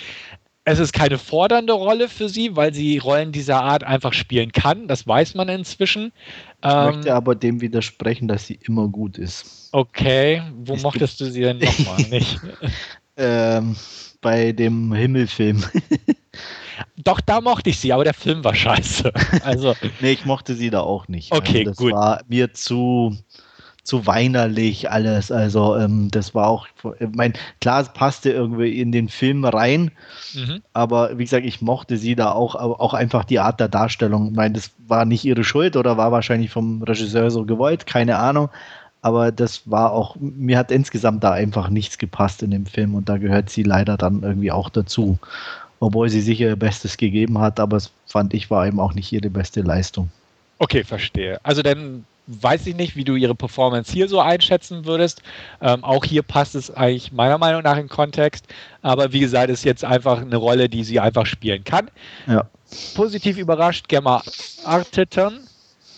es 0.70 0.80
ist 0.80 0.92
keine 0.92 1.18
fordernde 1.18 1.72
Rolle 1.72 2.10
für 2.10 2.28
sie, 2.28 2.58
weil 2.58 2.74
sie 2.74 2.98
Rollen 2.98 3.32
dieser 3.32 3.64
Art 3.64 3.86
einfach 3.86 4.12
spielen 4.12 4.52
kann. 4.52 4.90
Das 4.90 5.08
weiß 5.08 5.34
man 5.36 5.48
inzwischen. 5.48 6.12
Ich 6.62 6.70
ähm, 6.70 6.96
möchte 6.96 7.16
aber 7.16 7.36
dem 7.36 7.62
widersprechen, 7.62 8.28
dass 8.28 8.48
sie 8.48 8.60
immer 8.64 8.90
gut 8.90 9.18
ist. 9.18 9.70
Okay, 9.72 10.42
wo 10.58 10.74
es 10.74 10.84
mochtest 10.84 11.22
du 11.22 11.26
sie 11.26 11.42
denn 11.42 11.60
nochmal 11.60 12.02
nicht? 12.10 12.40
ähm, 13.16 13.78
bei 14.20 14.52
dem 14.52 14.94
Himmelfilm. 14.94 15.64
Doch, 16.98 17.22
da 17.22 17.42
mochte 17.42 17.70
ich 17.70 17.80
sie, 17.80 17.94
aber 17.94 18.04
der 18.04 18.14
Film 18.14 18.44
war 18.44 18.56
scheiße. 18.56 19.12
Also, 19.44 19.76
nee, 20.02 20.12
ich 20.12 20.26
mochte 20.26 20.56
sie 20.56 20.70
da 20.70 20.82
auch 20.82 21.08
nicht. 21.08 21.32
Okay, 21.32 21.60
also 21.60 21.70
das 21.70 21.78
gut. 21.78 21.94
war 21.94 22.22
mir 22.28 22.54
zu, 22.54 23.16
zu 23.84 24.06
weinerlich 24.06 24.90
alles. 24.92 25.32
Also, 25.32 25.78
ähm, 25.78 26.10
das 26.12 26.36
war 26.36 26.48
auch, 26.48 26.68
ich 27.00 27.08
mein, 27.14 27.34
klar, 27.62 27.82
es 27.82 27.90
passte 27.90 28.32
irgendwie 28.32 28.80
in 28.80 28.92
den 28.92 29.10
Film 29.10 29.46
rein, 29.46 29.92
mhm. 30.34 30.62
aber 30.74 31.18
wie 31.18 31.24
gesagt, 31.24 31.46
ich 31.46 31.62
mochte 31.62 31.98
sie 31.98 32.16
da 32.16 32.32
auch, 32.32 32.56
auch 32.56 32.94
einfach 32.94 33.24
die 33.24 33.40
Art 33.40 33.60
der 33.60 33.70
Darstellung. 33.70 34.30
Ich 34.30 34.36
meine, 34.36 34.56
das 34.56 34.72
war 34.88 35.06
nicht 35.06 35.24
ihre 35.24 35.44
Schuld 35.44 35.76
oder 35.76 35.98
war 35.98 36.12
wahrscheinlich 36.12 36.50
vom 36.50 36.82
Regisseur 36.84 37.32
so 37.32 37.46
gewollt, 37.46 37.86
keine 37.86 38.18
Ahnung. 38.18 38.50
Aber 39.02 39.32
das 39.32 39.70
war 39.70 39.92
auch, 39.92 40.18
mir 40.20 40.58
hat 40.58 40.72
insgesamt 40.72 41.24
da 41.24 41.32
einfach 41.32 41.70
nichts 41.70 41.98
gepasst 41.98 42.44
in 42.44 42.52
dem 42.52 42.66
Film 42.66 42.96
und 42.96 43.08
da 43.08 43.18
gehört 43.18 43.50
sie 43.50 43.64
leider 43.64 43.96
dann 43.96 44.24
irgendwie 44.24 44.52
auch 44.52 44.70
dazu 44.70 45.20
obwohl 45.80 46.10
sie 46.10 46.22
sicher 46.22 46.48
ihr 46.48 46.56
Bestes 46.56 46.98
gegeben 46.98 47.40
hat, 47.40 47.60
aber 47.60 47.78
es 47.78 47.92
fand 48.06 48.34
ich 48.34 48.50
war 48.50 48.68
eben 48.68 48.80
auch 48.80 48.94
nicht 48.94 49.12
ihre 49.12 49.30
beste 49.30 49.62
Leistung. 49.62 50.10
Okay, 50.60 50.84
verstehe. 50.84 51.40
Also 51.44 51.62
dann 51.62 52.06
weiß 52.28 52.68
ich 52.68 52.76
nicht, 52.76 52.96
wie 52.96 53.04
du 53.04 53.16
ihre 53.16 53.36
Performance 53.36 53.92
hier 53.92 54.10
so 54.10 54.20
einschätzen 54.20 54.86
würdest. 54.86 55.22
Ähm, 55.62 55.84
auch 55.84 56.04
hier 56.04 56.24
passt 56.24 56.56
es 56.56 56.70
eigentlich 56.72 57.12
meiner 57.12 57.38
Meinung 57.38 57.64
nach 57.64 57.78
in 57.78 57.88
Kontext. 57.88 58.46
Aber 58.82 59.14
wie 59.14 59.20
gesagt, 59.20 59.50
ist 59.50 59.64
jetzt 59.64 59.86
einfach 59.86 60.22
eine 60.22 60.36
Rolle, 60.36 60.68
die 60.68 60.84
sie 60.84 61.00
einfach 61.00 61.26
spielen 61.26 61.64
kann. 61.64 61.90
Ja. 62.28 62.50
Positiv 62.96 63.38
überrascht, 63.38 63.88
Gemma 63.88 64.22
Arterton. 64.66 65.40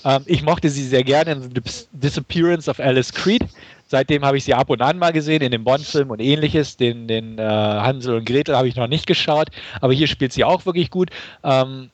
Ähm, 0.05 0.21
ich 0.25 0.43
mochte 0.43 0.69
sie 0.69 0.87
sehr 0.87 1.03
gerne 1.03 1.31
in 1.31 1.41
The 1.41 1.61
Disappearance 1.91 2.69
of 2.69 2.79
Alice 2.79 3.11
Creed. 3.11 3.45
Seitdem 3.91 4.23
habe 4.23 4.37
ich 4.37 4.43
sie 4.43 4.53
ab 4.53 4.69
und 4.69 4.83
an 4.83 4.99
mal 4.99 5.11
gesehen 5.11 5.41
in 5.41 5.51
dem 5.51 5.63
Bond-Film 5.63 6.11
und 6.11 6.21
ähnliches. 6.21 6.77
Den, 6.77 7.07
den 7.07 7.39
äh, 7.39 7.41
Hansel 7.41 8.15
und 8.15 8.25
Gretel 8.25 8.55
habe 8.55 8.67
ich 8.67 8.75
noch 8.75 8.87
nicht 8.87 9.07
geschaut, 9.07 9.49
aber 9.81 9.93
hier 9.93 10.05
spielt 10.05 10.31
sie 10.31 10.43
auch 10.43 10.67
wirklich 10.67 10.91
gut. 10.91 11.09
Ähm, 11.43 11.89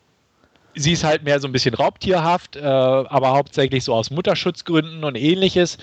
sie 0.75 0.91
ist 0.91 1.05
halt 1.05 1.23
mehr 1.23 1.39
so 1.39 1.47
ein 1.47 1.53
bisschen 1.53 1.73
raubtierhaft, 1.73 2.57
äh, 2.57 2.59
aber 2.59 3.31
hauptsächlich 3.31 3.85
so 3.85 3.93
aus 3.93 4.11
Mutterschutzgründen 4.11 5.05
und 5.05 5.15
ähnliches. 5.15 5.77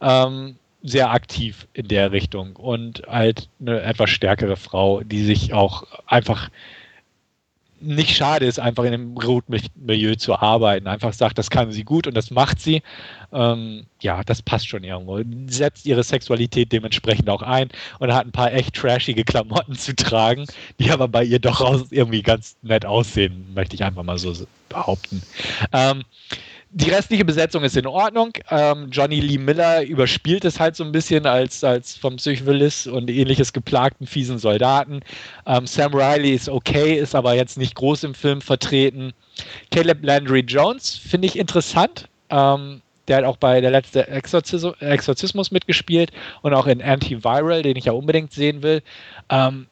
Ähm, 0.00 0.56
sehr 0.82 1.10
aktiv 1.10 1.66
in 1.74 1.88
der 1.88 2.12
Richtung 2.12 2.56
und 2.56 3.02
halt 3.06 3.50
eine 3.60 3.82
etwas 3.82 4.08
stärkere 4.08 4.56
Frau, 4.56 5.02
die 5.02 5.22
sich 5.22 5.52
auch 5.52 5.84
einfach 6.06 6.48
nicht 7.80 8.16
schade 8.16 8.46
ist, 8.46 8.58
einfach 8.58 8.84
in 8.84 8.94
einem 8.94 9.16
Rotmilieu 9.16 10.14
zu 10.16 10.36
arbeiten. 10.36 10.86
Einfach 10.86 11.12
sagt, 11.12 11.38
das 11.38 11.50
kann 11.50 11.70
sie 11.70 11.84
gut 11.84 12.06
und 12.06 12.14
das 12.14 12.30
macht 12.30 12.60
sie. 12.60 12.82
Ähm, 13.32 13.86
ja, 14.00 14.22
das 14.24 14.42
passt 14.42 14.68
schon 14.68 14.84
irgendwo. 14.84 15.20
Setzt 15.46 15.86
ihre 15.86 16.02
Sexualität 16.02 16.72
dementsprechend 16.72 17.28
auch 17.30 17.42
ein 17.42 17.68
und 17.98 18.12
hat 18.12 18.26
ein 18.26 18.32
paar 18.32 18.52
echt 18.52 18.74
trashige 18.74 19.24
Klamotten 19.24 19.74
zu 19.74 19.94
tragen, 19.94 20.46
die 20.78 20.90
aber 20.90 21.08
bei 21.08 21.24
ihr 21.24 21.38
doch 21.38 21.86
irgendwie 21.90 22.22
ganz 22.22 22.56
nett 22.62 22.84
aussehen, 22.86 23.52
möchte 23.54 23.74
ich 23.74 23.84
einfach 23.84 24.02
mal 24.02 24.18
so 24.18 24.34
behaupten. 24.68 25.22
Ähm, 25.72 26.04
die 26.70 26.90
restliche 26.90 27.24
Besetzung 27.24 27.64
ist 27.64 27.76
in 27.76 27.86
Ordnung. 27.86 28.32
Ähm, 28.50 28.88
Johnny 28.90 29.20
Lee 29.20 29.38
Miller 29.38 29.82
überspielt 29.82 30.44
es 30.44 30.60
halt 30.60 30.76
so 30.76 30.84
ein 30.84 30.92
bisschen 30.92 31.24
als, 31.26 31.64
als 31.64 31.96
vom 31.96 32.16
Psychwillis 32.16 32.86
und 32.86 33.08
ähnliches 33.08 33.52
geplagten, 33.52 34.06
fiesen 34.06 34.38
Soldaten. 34.38 35.00
Ähm, 35.46 35.66
Sam 35.66 35.94
Riley 35.94 36.32
ist 36.32 36.48
okay, 36.48 36.94
ist 36.94 37.14
aber 37.14 37.34
jetzt 37.34 37.56
nicht 37.56 37.74
groß 37.74 38.04
im 38.04 38.14
Film 38.14 38.42
vertreten. 38.42 39.12
Caleb 39.70 40.04
Landry 40.04 40.40
Jones 40.40 40.94
finde 40.94 41.26
ich 41.26 41.38
interessant. 41.38 42.08
Ähm, 42.28 42.82
der 43.08 43.18
hat 43.18 43.24
auch 43.24 43.38
bei 43.38 43.62
der 43.62 43.70
letzte 43.70 44.06
Exorzismus, 44.06 44.74
Exorzismus 44.80 45.50
mitgespielt 45.50 46.12
und 46.42 46.52
auch 46.52 46.66
in 46.66 46.82
Antiviral, 46.82 47.62
den 47.62 47.76
ich 47.76 47.86
ja 47.86 47.92
unbedingt 47.92 48.32
sehen 48.32 48.62
will. 48.62 48.82
Ähm, 49.30 49.66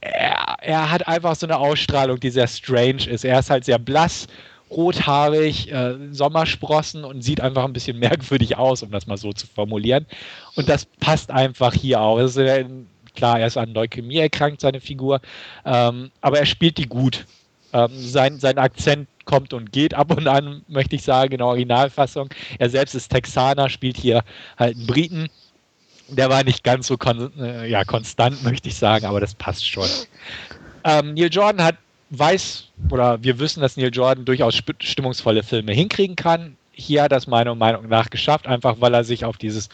er, 0.00 0.56
er, 0.60 0.90
hat 0.90 1.06
einfach 1.06 1.36
so 1.36 1.46
eine 1.46 1.56
Ausstrahlung, 1.56 2.18
die 2.18 2.30
sehr 2.30 2.48
strange 2.48 3.08
ist. 3.08 3.24
Er 3.24 3.38
ist 3.38 3.50
halt 3.50 3.64
sehr 3.64 3.78
blass 3.78 4.26
rothaarig, 4.70 5.70
äh, 5.70 5.94
Sommersprossen 6.12 7.04
und 7.04 7.22
sieht 7.22 7.40
einfach 7.40 7.64
ein 7.64 7.72
bisschen 7.72 7.98
merkwürdig 8.00 8.56
aus, 8.56 8.82
um 8.82 8.90
das 8.90 9.06
mal 9.06 9.16
so 9.16 9.32
zu 9.32 9.46
formulieren. 9.46 10.06
Und 10.56 10.68
das 10.68 10.84
passt 10.84 11.30
einfach 11.30 11.74
hier 11.74 12.00
auch. 12.00 12.18
Äh, 12.18 12.64
klar, 13.14 13.40
er 13.40 13.46
ist 13.46 13.56
an 13.56 13.74
Leukämie 13.74 14.18
erkrankt, 14.18 14.60
seine 14.60 14.80
Figur, 14.80 15.20
ähm, 15.64 16.10
aber 16.20 16.38
er 16.38 16.46
spielt 16.46 16.78
die 16.78 16.88
gut. 16.88 17.26
Ähm, 17.72 17.90
sein, 17.92 18.38
sein 18.38 18.56
Akzent 18.56 19.08
kommt 19.26 19.52
und 19.52 19.72
geht 19.72 19.92
ab 19.92 20.10
und 20.10 20.26
an, 20.26 20.62
möchte 20.68 20.96
ich 20.96 21.02
sagen, 21.02 21.32
in 21.32 21.38
der 21.38 21.46
Originalfassung. 21.46 22.30
Er 22.58 22.70
selbst 22.70 22.94
ist 22.94 23.10
Texaner, 23.10 23.68
spielt 23.68 23.98
hier 23.98 24.22
halt 24.56 24.76
einen 24.76 24.86
Briten. 24.86 25.28
Der 26.08 26.30
war 26.30 26.42
nicht 26.44 26.64
ganz 26.64 26.86
so 26.86 26.96
kon 26.96 27.30
äh, 27.38 27.68
ja, 27.68 27.84
konstant, 27.84 28.42
möchte 28.42 28.68
ich 28.68 28.76
sagen, 28.76 29.04
aber 29.04 29.20
das 29.20 29.34
passt 29.34 29.68
schon. 29.68 29.88
Ähm, 30.84 31.12
Neil 31.12 31.28
Jordan 31.30 31.62
hat 31.62 31.76
weiß 32.10 32.68
oder 32.90 33.22
wir 33.22 33.38
wissen, 33.38 33.60
dass 33.60 33.76
Neil 33.76 33.90
Jordan 33.92 34.24
durchaus 34.24 34.60
stimmungsvolle 34.80 35.42
Filme 35.42 35.72
hinkriegen 35.72 36.16
kann. 36.16 36.56
Hier 36.72 37.02
hat 37.02 37.12
er 37.12 37.18
es 37.18 37.26
meiner 37.26 37.54
Meinung 37.54 37.88
nach 37.88 38.10
geschafft, 38.10 38.46
einfach 38.46 38.76
weil 38.80 38.94
er 38.94 39.04
sich 39.04 39.24
auf 39.24 39.36
dieses 39.36 39.68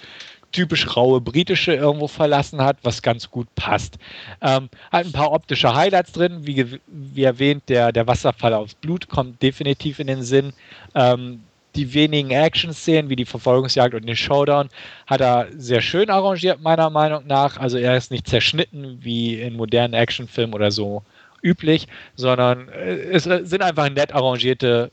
typisch 0.53 0.97
raue 0.97 1.21
britische 1.21 1.75
irgendwo 1.75 2.07
verlassen 2.07 2.63
hat, 2.63 2.79
was 2.83 3.03
ganz 3.03 3.31
gut 3.31 3.49
passt. 3.57 3.99
Ähm, 4.41 4.71
hat 4.93 5.05
ein 5.05 5.13
paar 5.13 5.33
optische 5.33 5.75
Highlights 5.75 6.13
drin, 6.13 6.47
wie, 6.47 6.79
wie 6.87 7.25
erwähnt, 7.25 7.65
der, 7.69 7.93
der 7.93 8.07
Wasserfall 8.07 8.55
aufs 8.55 8.75
Blut 8.75 9.09
kommt 9.09 9.43
definitiv 9.43 9.99
in 9.99 10.07
den 10.07 10.23
Sinn. 10.23 10.53
Ähm, 10.95 11.41
die 11.75 11.93
wenigen 11.93 12.31
Action-Szenen 12.31 13.11
wie 13.11 13.17
die 13.17 13.25
Verfolgungsjagd 13.25 13.95
und 13.95 14.07
den 14.07 14.15
Showdown 14.15 14.69
hat 15.09 15.21
er 15.21 15.49
sehr 15.57 15.81
schön 15.81 16.09
arrangiert, 16.09 16.63
meiner 16.63 16.89
Meinung 16.89 17.27
nach. 17.27 17.57
Also 17.57 17.79
er 17.79 17.97
ist 17.97 18.13
nicht 18.13 18.29
zerschnitten 18.29 18.99
wie 19.01 19.41
in 19.41 19.57
modernen 19.57 19.95
Actionfilmen 19.95 20.55
oder 20.55 20.71
so 20.71 21.03
üblich, 21.45 21.87
sondern 22.17 22.69
äh, 22.71 22.95
es 23.13 23.25
sind 23.25 23.63
einfach 23.63 23.89
nett 23.91 24.13
arrangierte 24.13 24.91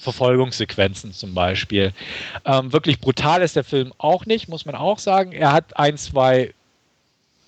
Verfolgungssequenzen 0.00 1.12
zum 1.12 1.34
Beispiel. 1.34 1.92
Ähm, 2.44 2.72
wirklich 2.72 3.00
brutal 3.00 3.42
ist 3.42 3.56
der 3.56 3.64
Film 3.64 3.92
auch 3.98 4.26
nicht, 4.26 4.48
muss 4.48 4.66
man 4.66 4.74
auch 4.74 4.98
sagen. 4.98 5.32
Er 5.32 5.52
hat 5.52 5.76
ein, 5.78 5.96
zwei 5.96 6.54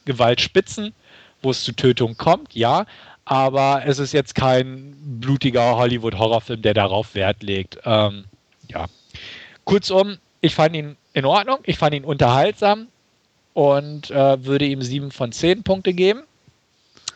Gewaltspitzen, 0.05 0.95
wo 1.43 1.51
es 1.51 1.64
zu 1.64 1.72
Tötung 1.72 2.16
kommt, 2.16 2.55
ja, 2.55 2.87
aber 3.24 3.82
es 3.84 3.99
ist 3.99 4.12
jetzt 4.12 4.34
kein 4.34 4.95
blutiger 5.20 5.76
Hollywood-Horrorfilm, 5.76 6.62
der 6.62 6.74
darauf 6.74 7.14
Wert 7.14 7.43
legt. 7.43 7.78
Ähm, 7.84 8.24
ja. 8.68 8.87
Kurzum, 9.64 10.18
ich 10.41 10.55
fand 10.55 10.76
ihn 10.76 10.97
in 11.12 11.24
Ordnung, 11.24 11.59
ich 11.64 11.76
fand 11.76 11.95
ihn 11.95 12.05
unterhaltsam 12.05 12.87
und 13.53 14.11
äh, 14.11 14.45
würde 14.45 14.66
ihm 14.66 14.80
sieben 14.80 15.11
von 15.11 15.32
zehn 15.32 15.62
Punkte 15.62 15.93
geben. 15.93 16.22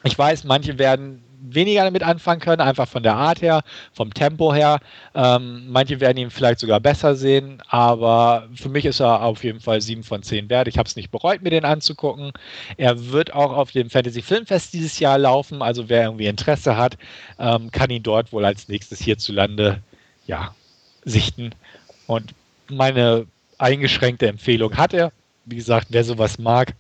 Ich 0.05 0.19
weiß, 0.19 0.45
manche 0.45 0.79
werden 0.79 1.23
weniger 1.43 1.85
damit 1.85 2.03
anfangen 2.03 2.41
können, 2.41 2.61
einfach 2.61 2.89
von 2.89 3.03
der 3.03 3.17
Art 3.17 3.43
her, 3.43 3.63
vom 3.93 4.13
Tempo 4.13 4.55
her. 4.55 4.79
Ähm, 5.15 5.65
manche 5.69 6.01
werden 6.01 6.19
ihn 6.19 6.31
vielleicht 6.31 6.61
sogar 6.61 6.81
besser 6.81 7.15
sehen, 7.15 7.63
aber 7.69 8.49
für 8.55 8.69
mich 8.69 8.85
ist 8.85 9.01
er 9.01 9.23
auf 9.23 9.43
jeden 9.43 9.61
Fall 9.61 9.81
7 9.81 10.03
von 10.03 10.23
10 10.23 10.51
wert. 10.51 10.69
Ich 10.69 10.79
habe 10.79 10.89
es 10.89 10.97
nicht 10.97 11.11
bereut, 11.11 11.43
mir 11.43 11.51
den 11.51 11.65
anzugucken. 11.65 12.33
Er 12.77 13.11
wird 13.11 13.33
auch 13.33 13.53
auf 13.53 13.73
dem 13.73 13.91
Fantasy 13.91 14.23
Filmfest 14.23 14.73
dieses 14.73 14.99
Jahr 14.99 15.19
laufen, 15.19 15.63
also 15.63 15.89
wer 15.89 16.05
irgendwie 16.05 16.27
Interesse 16.27 16.77
hat, 16.77 16.97
ähm, 17.39 17.71
kann 17.71 17.91
ihn 17.91 18.03
dort 18.03 18.33
wohl 18.33 18.45
als 18.45 18.69
nächstes 18.69 19.01
hierzulande 19.01 19.83
ja, 20.27 20.55
sichten. 21.05 21.51
Und 22.07 22.35
meine 22.69 23.27
eingeschränkte 23.59 24.29
Empfehlung 24.29 24.77
hat 24.77 24.95
er. 24.95 25.13
Wie 25.47 25.57
gesagt, 25.57 25.89
wer 25.91 26.05
sowas 26.05 26.39
mag, 26.39 26.75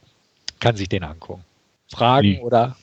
kann 0.60 0.76
sich 0.76 0.88
den 0.88 1.02
angucken. 1.02 1.44
Fragen 1.88 2.28
Wie? 2.28 2.38
oder 2.40 2.76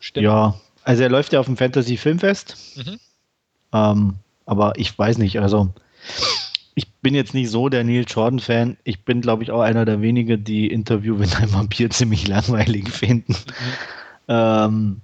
Stimmen? 0.00 0.24
Ja, 0.24 0.54
also 0.82 1.02
er 1.02 1.08
läuft 1.08 1.32
ja 1.32 1.40
auf 1.40 1.46
dem 1.46 1.56
Fantasy 1.56 1.96
Filmfest. 1.96 2.56
Mhm. 2.76 2.98
Ähm, 3.72 4.14
aber 4.46 4.72
ich 4.76 4.98
weiß 4.98 5.18
nicht, 5.18 5.38
also 5.40 5.72
ich 6.74 6.88
bin 7.02 7.14
jetzt 7.14 7.34
nicht 7.34 7.50
so 7.50 7.68
der 7.68 7.84
Neil 7.84 8.04
Jordan-Fan. 8.08 8.76
Ich 8.84 9.04
bin, 9.04 9.20
glaube 9.20 9.42
ich, 9.42 9.50
auch 9.50 9.60
einer 9.60 9.84
der 9.84 10.00
wenigen, 10.00 10.42
die 10.42 10.66
Interview 10.66 11.14
mit 11.16 11.36
einem 11.36 11.52
Vampir 11.52 11.90
ziemlich 11.90 12.26
langweilig 12.26 12.88
finden. 12.88 13.32
Mhm. 13.32 13.72
Ähm, 14.28 15.00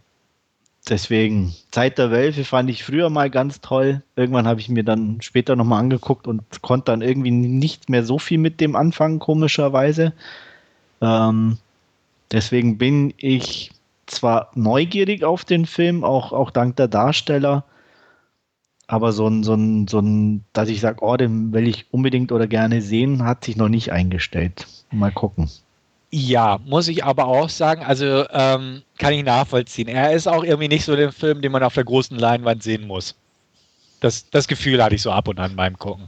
deswegen, 0.89 1.55
Zeit 1.71 1.99
der 1.99 2.11
Wölfe 2.11 2.45
fand 2.45 2.71
ich 2.71 2.85
früher 2.85 3.11
mal 3.11 3.31
ganz 3.31 3.61
toll. 3.61 4.03
Irgendwann 4.17 4.47
habe 4.47 4.61
ich 4.61 4.69
mir 4.69 4.85
dann 4.85 5.21
später 5.21 5.57
nochmal 5.57 5.81
angeguckt 5.81 6.27
und 6.27 6.43
konnte 6.63 6.87
dann 6.93 7.03
irgendwie 7.03 7.31
nicht 7.31 7.91
mehr 7.91 8.05
so 8.05 8.19
viel 8.19 8.39
mit 8.39 8.61
dem 8.61 8.75
anfangen, 8.77 9.19
komischerweise. 9.19 10.13
Ähm, 11.01 11.59
deswegen 12.33 12.79
bin 12.79 13.13
ich 13.19 13.71
zwar 14.07 14.51
neugierig 14.55 15.25
auf 15.25 15.45
den 15.45 15.67
Film, 15.67 16.05
auch, 16.05 16.33
auch 16.33 16.51
dank 16.51 16.77
der 16.77 16.89
Darsteller, 16.89 17.65
aber 18.87 19.13
so 19.13 19.27
ein, 19.27 19.43
so 19.43 19.55
ein, 19.55 19.89
so 19.89 19.99
ein, 19.99 20.45
dass 20.53 20.69
ich 20.69 20.81
sage, 20.81 21.03
oh, 21.03 21.17
den 21.17 21.53
will 21.53 21.67
ich 21.67 21.87
unbedingt 21.91 22.33
oder 22.33 22.47
gerne 22.47 22.83
sehen, 22.83 23.25
hat 23.25 23.45
sich 23.45 23.57
noch 23.57 23.69
nicht 23.69 23.93
eingestellt. 23.93 24.67
Mal 24.93 25.11
gucken. 25.11 25.51
Ja, 26.11 26.61
muss 26.65 26.87
ich 26.87 27.05
aber 27.05 27.27
auch 27.27 27.49
sagen, 27.49 27.83
also 27.85 28.25
ähm, 28.31 28.83
kann 28.99 29.13
ich 29.13 29.25
nachvollziehen. 29.25 29.89
Er 29.89 30.13
ist 30.13 30.29
auch 30.29 30.45
irgendwie 30.45 30.69
nicht 30.69 30.85
so 30.85 30.95
der 30.95 31.11
Film, 31.11 31.43
den 31.43 31.51
man 31.51 31.65
auf 31.65 31.75
der 31.75 31.85
großen 31.85 32.17
Leinwand 32.17 32.63
sehen 32.63 32.87
muss. 32.87 33.17
Das, 34.01 34.31
das 34.31 34.47
Gefühl 34.47 34.83
hatte 34.83 34.95
ich 34.95 35.03
so 35.03 35.11
ab 35.11 35.27
und 35.27 35.41
an 35.41 35.57
beim 35.57 35.77
Gucken. 35.79 36.07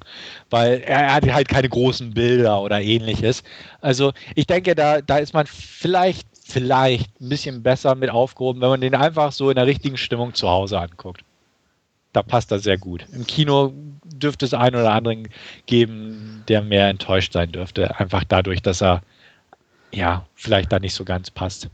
Weil 0.51 0.81
er, 0.81 1.01
er 1.01 1.15
hat 1.15 1.33
halt 1.33 1.49
keine 1.49 1.69
großen 1.69 2.15
Bilder 2.15 2.61
oder 2.61 2.81
ähnliches. 2.81 3.43
Also 3.81 4.13
ich 4.37 4.47
denke, 4.47 4.75
da, 4.75 5.01
da 5.01 5.19
ist 5.19 5.35
man 5.35 5.47
vielleicht 5.47 6.28
vielleicht 6.49 7.21
ein 7.21 7.29
bisschen 7.29 7.63
besser 7.63 7.95
mit 7.95 8.11
aufgehoben, 8.11 8.61
wenn 8.61 8.71
man 8.71 8.81
den 8.81 8.95
einfach 8.95 9.33
so 9.33 9.51
in 9.51 9.57
der 9.57 9.67
richtigen 9.67 9.99
Stimmung 9.99 10.35
zu 10.35 10.49
Hause 10.49 10.81
anguckt. 10.81 11.23
Da 12.15 12.23
passt 12.23 12.51
er 12.51 12.59
sehr 12.59 12.79
gut. 12.79 13.07
Im 13.13 13.27
Kino 13.27 13.73
dürfte 14.05 14.47
es 14.47 14.55
einen 14.55 14.77
oder 14.77 14.93
anderen 14.93 15.29
geben, 15.67 16.43
der 16.49 16.63
mehr 16.63 16.89
enttäuscht 16.89 17.35
sein 17.35 17.53
dürfte. 17.53 18.01
Einfach 18.01 18.25
dadurch, 18.25 18.63
dass 18.63 18.81
er 18.81 19.03
ja 19.93 20.27
vielleicht 20.35 20.73
da 20.73 20.79
nicht 20.79 20.95
so 20.95 21.05
ganz 21.05 21.31
passt. 21.31 21.69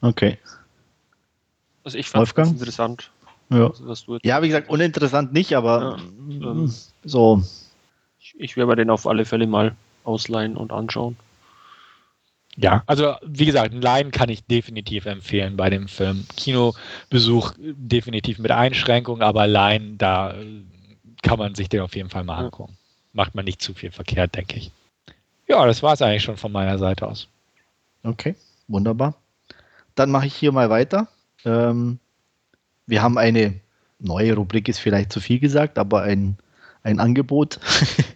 Okay. 0.00 0.38
Also 1.82 1.98
ich 1.98 2.08
fand 2.08 2.32
es 2.36 2.50
interessant. 2.50 3.10
Ja. 3.50 3.70
ja, 4.22 4.40
wie 4.40 4.48
gesagt, 4.48 4.70
uninteressant 4.70 5.32
nicht, 5.32 5.54
aber 5.54 5.98
ja, 6.28 6.50
ähm, 6.50 6.72
so. 7.04 7.42
Ich, 8.18 8.34
ich 8.38 8.56
werde 8.56 8.68
mir 8.68 8.76
den 8.76 8.88
auf 8.88 9.06
alle 9.06 9.26
Fälle 9.26 9.46
mal 9.46 9.76
ausleihen 10.04 10.56
und 10.56 10.72
anschauen. 10.72 11.16
Ja, 12.56 12.82
also 12.86 13.14
wie 13.22 13.46
gesagt, 13.46 13.72
ein 13.72 13.80
Laien 13.80 14.10
kann 14.10 14.28
ich 14.28 14.44
definitiv 14.44 15.06
empfehlen 15.06 15.56
bei 15.56 15.70
dem 15.70 15.88
Film. 15.88 16.26
Kinobesuch 16.36 17.54
definitiv 17.58 18.38
mit 18.38 18.50
Einschränkungen, 18.50 19.22
aber 19.22 19.46
Laien, 19.46 19.96
da 19.96 20.34
kann 21.22 21.38
man 21.38 21.54
sich 21.54 21.68
den 21.68 21.80
auf 21.80 21.96
jeden 21.96 22.10
Fall 22.10 22.24
mal 22.24 22.36
angucken. 22.36 22.76
Macht 23.14 23.34
man 23.34 23.44
nicht 23.44 23.62
zu 23.62 23.72
viel 23.72 23.90
verkehrt, 23.90 24.34
denke 24.34 24.56
ich. 24.56 24.70
Ja, 25.48 25.64
das 25.66 25.82
war 25.82 25.94
es 25.94 26.02
eigentlich 26.02 26.22
schon 26.22 26.36
von 26.36 26.52
meiner 26.52 26.78
Seite 26.78 27.06
aus. 27.06 27.28
Okay, 28.02 28.34
wunderbar. 28.68 29.14
Dann 29.94 30.10
mache 30.10 30.26
ich 30.26 30.34
hier 30.34 30.52
mal 30.52 30.70
weiter. 30.70 31.08
Ähm, 31.44 31.98
wir 32.86 33.02
haben 33.02 33.18
eine 33.18 33.60
neue 33.98 34.34
Rubrik, 34.34 34.68
ist 34.68 34.78
vielleicht 34.78 35.12
zu 35.12 35.20
viel 35.20 35.38
gesagt, 35.38 35.78
aber 35.78 36.02
ein, 36.02 36.36
ein 36.82 37.00
Angebot. 37.00 37.60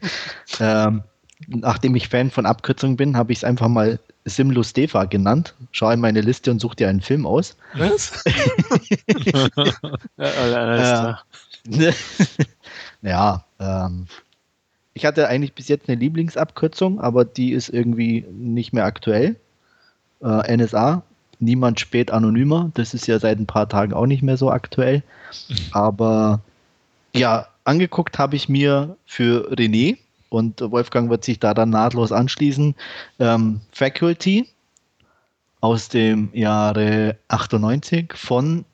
ähm, 0.61 1.03
nachdem 1.47 1.97
ich 1.97 2.09
Fan 2.09 2.31
von 2.31 2.47
Abkürzungen 2.47 2.97
bin, 2.97 3.17
habe 3.17 3.33
ich 3.33 3.39
es 3.39 3.45
einfach 3.45 3.69
mal 3.69 3.99
Simlus 4.27 4.73
Deva 4.73 5.05
genannt. 5.05 5.55
Schau 5.73 5.91
in 5.91 6.01
meine 6.01 6.21
Liste 6.21 6.51
und 6.51 6.61
such 6.61 6.75
dir 6.75 6.89
einen 6.89 7.01
Film 7.01 7.27
aus. 7.27 7.57
Was? 7.75 8.25
ja, 10.17 11.21
äh, 11.71 11.93
ja 13.03 13.45
ähm, 13.61 14.07
ich 14.95 15.05
hatte 15.05 15.29
eigentlich 15.29 15.53
bis 15.53 15.69
jetzt 15.69 15.89
eine 15.89 15.99
Lieblingsabkürzung, 15.99 17.01
aber 17.01 17.25
die 17.25 17.53
ist 17.53 17.69
irgendwie 17.69 18.25
nicht 18.33 18.73
mehr 18.73 18.85
aktuell. 18.85 19.37
Äh, 20.23 20.57
NSA, 20.57 21.03
niemand 21.39 21.81
spät 21.81 22.11
anonymer. 22.11 22.71
Das 22.75 22.95
ist 22.95 23.07
ja 23.07 23.19
seit 23.19 23.39
ein 23.39 23.47
paar 23.47 23.69
Tagen 23.69 23.93
auch 23.93 24.07
nicht 24.07 24.23
mehr 24.23 24.37
so 24.37 24.51
aktuell. 24.51 25.03
Aber 25.73 26.41
ja, 27.15 27.47
angeguckt 27.65 28.19
habe 28.19 28.37
ich 28.37 28.49
mir 28.49 28.97
für 29.05 29.53
René, 29.53 29.99
und 30.29 30.61
Wolfgang 30.61 31.11
wird 31.11 31.25
sich 31.25 31.39
da 31.39 31.55
dann 31.55 31.71
nahtlos 31.71 32.13
anschließen. 32.13 32.75
Ähm, 33.19 33.61
Faculty 33.73 34.49
aus 35.61 35.89
dem 35.89 36.31
Jahre 36.33 37.17
98 37.29 38.13
von 38.15 38.65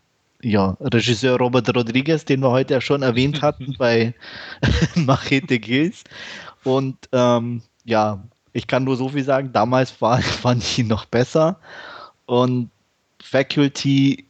ja, 0.42 0.76
Regisseur 0.80 1.38
Robert 1.38 1.74
Rodriguez, 1.74 2.24
den 2.24 2.40
wir 2.40 2.50
heute 2.50 2.74
ja 2.74 2.80
schon 2.80 3.03
erwähnt 3.03 3.42
hatten 3.42 3.74
bei 3.78 4.14
Machete 4.94 5.59
Gills. 5.59 6.05
Und 6.64 6.96
ähm, 7.12 7.62
ja, 7.84 8.22
ich 8.53 8.66
kann 8.66 8.84
nur 8.84 8.96
so 8.96 9.09
viel 9.09 9.24
sagen, 9.24 9.53
damals 9.53 10.00
war, 10.00 10.20
fand 10.22 10.62
ich 10.62 10.78
ihn 10.78 10.88
noch 10.88 11.05
besser. 11.07 11.59
Und 12.26 12.70
Faculty 13.22 14.26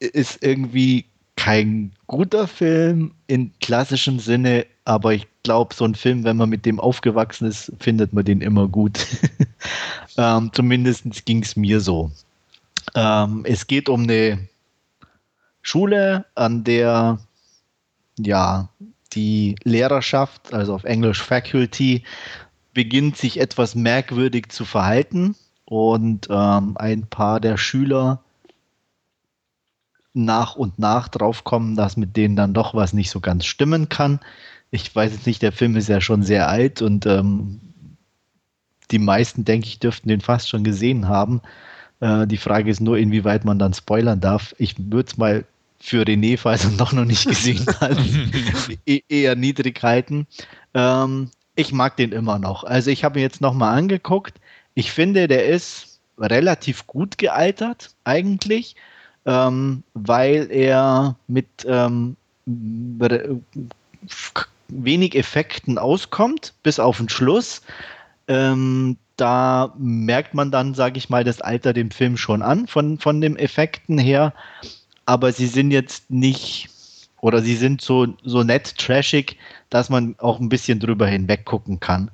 ist 0.00 0.42
irgendwie 0.42 1.07
kein 1.38 1.92
guter 2.08 2.48
Film 2.48 3.12
in 3.28 3.52
klassischem 3.60 4.18
Sinne, 4.18 4.66
aber 4.84 5.14
ich 5.14 5.28
glaube, 5.44 5.72
so 5.72 5.84
ein 5.84 5.94
Film, 5.94 6.24
wenn 6.24 6.36
man 6.36 6.48
mit 6.48 6.66
dem 6.66 6.80
aufgewachsen 6.80 7.46
ist, 7.46 7.72
findet 7.78 8.12
man 8.12 8.24
den 8.24 8.40
immer 8.40 8.66
gut. 8.66 9.06
ähm, 10.18 10.50
Zumindest 10.52 11.24
ging 11.26 11.44
es 11.44 11.54
mir 11.54 11.80
so. 11.80 12.10
Ähm, 12.96 13.44
es 13.44 13.68
geht 13.68 13.88
um 13.88 14.02
eine 14.02 14.48
Schule, 15.62 16.24
an 16.34 16.64
der 16.64 17.20
ja 18.18 18.68
die 19.12 19.54
Lehrerschaft, 19.62 20.52
also 20.52 20.74
auf 20.74 20.82
Englisch 20.82 21.22
Faculty, 21.22 22.02
beginnt 22.74 23.16
sich 23.16 23.38
etwas 23.38 23.76
merkwürdig 23.76 24.48
zu 24.48 24.64
verhalten 24.64 25.36
und 25.66 26.26
ähm, 26.30 26.76
ein 26.78 27.06
paar 27.06 27.38
der 27.38 27.56
Schüler 27.56 28.24
nach 30.24 30.56
und 30.56 30.78
nach 30.78 31.08
drauf 31.08 31.44
kommen, 31.44 31.76
dass 31.76 31.96
mit 31.96 32.16
denen 32.16 32.36
dann 32.36 32.54
doch 32.54 32.74
was 32.74 32.92
nicht 32.92 33.10
so 33.10 33.20
ganz 33.20 33.46
stimmen 33.46 33.88
kann. 33.88 34.20
Ich 34.70 34.94
weiß 34.94 35.12
jetzt 35.12 35.26
nicht, 35.26 35.42
der 35.42 35.52
Film 35.52 35.76
ist 35.76 35.88
ja 35.88 36.00
schon 36.00 36.22
sehr 36.22 36.48
alt 36.48 36.82
und 36.82 37.06
ähm, 37.06 37.60
die 38.90 38.98
meisten, 38.98 39.44
denke 39.44 39.66
ich, 39.66 39.78
dürften 39.78 40.08
den 40.08 40.20
fast 40.20 40.48
schon 40.48 40.64
gesehen 40.64 41.08
haben. 41.08 41.40
Äh, 42.00 42.26
die 42.26 42.36
Frage 42.36 42.70
ist 42.70 42.80
nur, 42.80 42.98
inwieweit 42.98 43.44
man 43.44 43.58
dann 43.58 43.74
spoilern 43.74 44.20
darf. 44.20 44.54
Ich 44.58 44.74
würde 44.78 45.08
es 45.10 45.16
mal 45.16 45.44
für 45.80 46.02
René, 46.02 46.36
falls 46.36 46.64
er 46.64 46.70
noch 46.72 46.92
noch 46.92 47.04
nicht 47.04 47.26
gesehen 47.26 47.64
hat, 47.80 47.96
e 48.86 49.00
eher 49.08 49.36
niedrig 49.36 49.82
halten. 49.82 50.26
Ähm, 50.74 51.30
ich 51.54 51.72
mag 51.72 51.96
den 51.96 52.12
immer 52.12 52.38
noch. 52.38 52.64
Also 52.64 52.90
ich 52.90 53.04
habe 53.04 53.18
ihn 53.18 53.22
jetzt 53.22 53.40
nochmal 53.40 53.76
angeguckt. 53.76 54.40
Ich 54.74 54.92
finde, 54.92 55.28
der 55.28 55.46
ist 55.46 56.00
relativ 56.18 56.86
gut 56.86 57.18
gealtert 57.18 57.94
eigentlich, 58.04 58.76
ähm, 59.28 59.82
weil 59.92 60.50
er 60.50 61.14
mit 61.26 61.46
ähm, 61.66 62.16
wenig 64.68 65.14
Effekten 65.14 65.76
auskommt, 65.76 66.54
bis 66.62 66.80
auf 66.80 66.96
den 66.96 67.10
Schluss. 67.10 67.60
Ähm, 68.26 68.96
da 69.16 69.74
merkt 69.76 70.32
man 70.32 70.50
dann, 70.50 70.72
sage 70.72 70.96
ich 70.96 71.10
mal, 71.10 71.24
das 71.24 71.42
Alter 71.42 71.74
dem 71.74 71.90
Film 71.90 72.16
schon 72.16 72.40
an, 72.40 72.66
von, 72.66 72.98
von 72.98 73.20
den 73.20 73.36
Effekten 73.36 73.98
her. 73.98 74.32
Aber 75.04 75.30
sie 75.30 75.46
sind 75.46 75.72
jetzt 75.72 76.10
nicht, 76.10 76.70
oder 77.20 77.42
sie 77.42 77.56
sind 77.56 77.82
so, 77.82 78.06
so 78.24 78.42
nett 78.42 78.78
trashig, 78.78 79.36
dass 79.68 79.90
man 79.90 80.14
auch 80.18 80.40
ein 80.40 80.48
bisschen 80.48 80.80
drüber 80.80 81.06
hinweg 81.06 81.44
gucken 81.44 81.80
kann. 81.80 82.10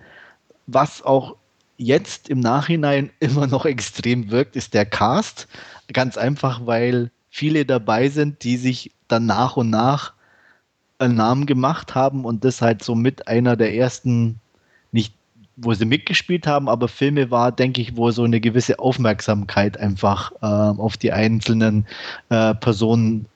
Was 0.66 1.00
auch 1.00 1.36
jetzt 1.76 2.28
im 2.28 2.40
Nachhinein 2.40 3.10
immer 3.20 3.46
noch 3.46 3.66
extrem 3.66 4.32
wirkt, 4.32 4.56
ist 4.56 4.74
der 4.74 4.86
Cast. 4.86 5.46
Ganz 5.92 6.16
einfach, 6.16 6.66
weil 6.66 7.10
viele 7.30 7.64
dabei 7.64 8.08
sind, 8.08 8.42
die 8.44 8.56
sich 8.56 8.90
dann 9.08 9.26
nach 9.26 9.56
und 9.56 9.70
nach 9.70 10.12
einen 10.98 11.16
Namen 11.16 11.46
gemacht 11.46 11.94
haben 11.94 12.24
und 12.24 12.44
das 12.44 12.62
halt 12.62 12.82
so 12.82 12.94
mit 12.94 13.28
einer 13.28 13.56
der 13.56 13.74
ersten, 13.74 14.40
nicht 14.92 15.14
wo 15.56 15.72
sie 15.74 15.84
mitgespielt 15.84 16.46
haben, 16.46 16.68
aber 16.68 16.88
Filme 16.88 17.30
war, 17.30 17.52
denke 17.52 17.80
ich, 17.80 17.96
wo 17.96 18.10
so 18.10 18.24
eine 18.24 18.40
gewisse 18.40 18.78
Aufmerksamkeit 18.78 19.78
einfach 19.78 20.32
äh, 20.42 20.46
auf 20.46 20.96
die 20.96 21.12
einzelnen 21.12 21.86
äh, 22.28 22.54
Personen 22.54 23.26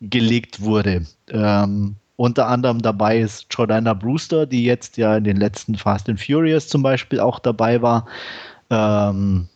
gelegt 0.00 0.60
wurde. 0.60 1.06
Ähm, 1.30 1.96
unter 2.16 2.48
anderem 2.48 2.80
dabei 2.80 3.20
ist 3.20 3.46
Jordana 3.50 3.92
Brewster, 3.92 4.46
die 4.46 4.64
jetzt 4.64 4.96
ja 4.96 5.16
in 5.16 5.24
den 5.24 5.36
letzten 5.36 5.76
Fast 5.76 6.08
and 6.08 6.20
Furious 6.20 6.68
zum 6.68 6.82
Beispiel 6.82 7.20
auch 7.20 7.38
dabei 7.38 7.82
war. 7.82 8.06
Ähm, 8.70 9.48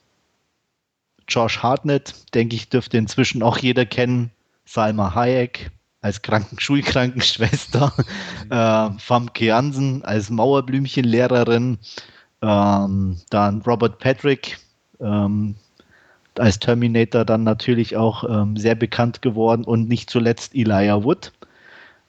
Josh 1.30 1.62
Hartnett, 1.62 2.14
denke 2.34 2.56
ich, 2.56 2.68
dürfte 2.68 2.98
inzwischen 2.98 3.42
auch 3.42 3.58
jeder 3.58 3.86
kennen. 3.86 4.30
Salma 4.66 5.14
Hayek, 5.14 5.70
als 6.02 6.22
Kranken 6.22 6.58
Schulkrankenschwester, 6.60 7.92
äh, 8.50 8.90
Famke 8.98 9.46
Jansen 9.46 10.04
als 10.04 10.30
Mauerblümchenlehrerin, 10.30 11.78
ähm, 12.42 13.16
dann 13.30 13.62
Robert 13.62 13.98
Patrick 13.98 14.58
ähm, 15.00 15.54
als 16.38 16.58
Terminator 16.58 17.24
dann 17.24 17.44
natürlich 17.44 17.96
auch 17.96 18.24
ähm, 18.24 18.56
sehr 18.56 18.74
bekannt 18.74 19.22
geworden 19.22 19.64
und 19.64 19.88
nicht 19.88 20.08
zuletzt 20.10 20.54
Elijah 20.54 21.04
Wood, 21.04 21.32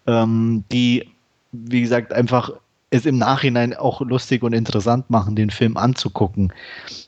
ähm, 0.08 0.64
die, 0.72 1.10
wie 1.52 1.82
gesagt, 1.82 2.14
einfach 2.14 2.52
es 2.92 3.06
im 3.06 3.18
Nachhinein 3.18 3.74
auch 3.74 4.02
lustig 4.02 4.44
und 4.44 4.54
interessant 4.54 5.10
machen, 5.10 5.36
den 5.36 5.50
Film 5.50 5.78
anzugucken. 5.78 6.54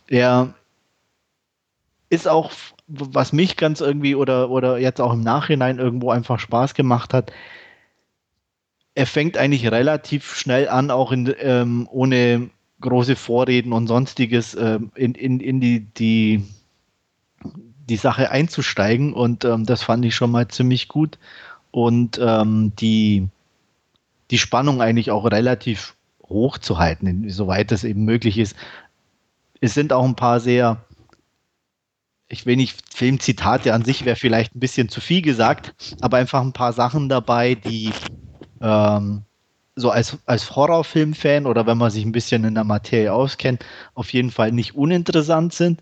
Er 0.08 0.54
ist 2.14 2.28
auch 2.28 2.52
was 2.88 3.34
mich 3.34 3.58
ganz 3.58 3.82
irgendwie 3.82 4.16
oder, 4.16 4.50
oder 4.50 4.78
jetzt 4.78 5.02
auch 5.02 5.14
im 5.14 5.22
Nachhinein 5.22 5.80
irgendwo 5.80 6.12
einfach 6.12 6.40
Spaß 6.40 6.74
gemacht 6.74 7.14
hat, 7.14 7.32
er 8.96 9.08
fängt 9.08 9.38
eigentlich 9.38 9.72
relativ 9.72 10.36
schnell 10.36 10.70
an, 10.70 10.92
auch 10.92 11.12
in, 11.12 11.34
ähm, 11.40 11.88
ohne 11.92 12.50
große 12.82 13.16
Vorreden 13.16 13.74
und 13.74 13.88
sonstiges 13.88 14.54
ähm, 14.56 14.92
in, 14.96 15.16
in, 15.16 15.40
in 15.40 15.60
die, 15.60 15.80
die, 15.80 16.44
die 17.90 17.96
Sache 17.96 18.30
einzusteigen 18.30 19.14
und 19.14 19.46
ähm, 19.46 19.66
das 19.66 19.82
fand 19.82 20.06
ich 20.06 20.16
schon 20.16 20.32
mal 20.32 20.48
ziemlich 20.50 20.90
gut 20.90 21.18
und 21.72 22.20
ähm, 22.22 22.74
die, 22.76 23.28
die 24.30 24.38
Spannung 24.38 24.82
eigentlich 24.82 25.10
auch 25.10 25.26
relativ 25.26 25.96
hoch 26.28 26.58
zu 26.58 26.78
halten, 26.78 27.30
soweit 27.30 27.72
es 27.72 27.84
eben 27.84 28.06
möglich 28.06 28.38
ist. 28.38 28.56
Es 29.62 29.74
sind 29.74 29.94
auch 29.94 30.04
ein 30.04 30.16
paar 30.16 30.40
sehr 30.40 30.84
ich 32.34 32.46
will 32.48 32.56
nicht, 32.56 32.78
Filmzitate 32.94 33.74
an 33.74 33.86
sich 33.86 34.06
wäre 34.06 34.16
vielleicht 34.16 34.56
ein 34.56 34.60
bisschen 34.60 34.90
zu 34.90 35.00
viel 35.00 35.22
gesagt, 35.22 35.74
aber 36.02 36.18
einfach 36.18 36.42
ein 36.42 36.52
paar 36.52 36.74
Sachen 36.74 37.08
dabei, 37.08 37.56
die 37.56 37.92
ähm, 38.60 39.22
so 39.76 39.92
als, 39.92 40.18
als 40.26 40.56
Horrorfilm-Fan 40.56 41.46
oder 41.46 41.66
wenn 41.68 41.78
man 41.78 41.92
sich 41.92 42.04
ein 42.04 42.12
bisschen 42.12 42.44
in 42.44 42.56
der 42.56 42.64
Materie 42.64 43.14
auskennt, 43.14 43.64
auf 43.94 44.12
jeden 44.14 44.32
Fall 44.32 44.52
nicht 44.52 44.76
uninteressant 44.76 45.54
sind. 45.54 45.82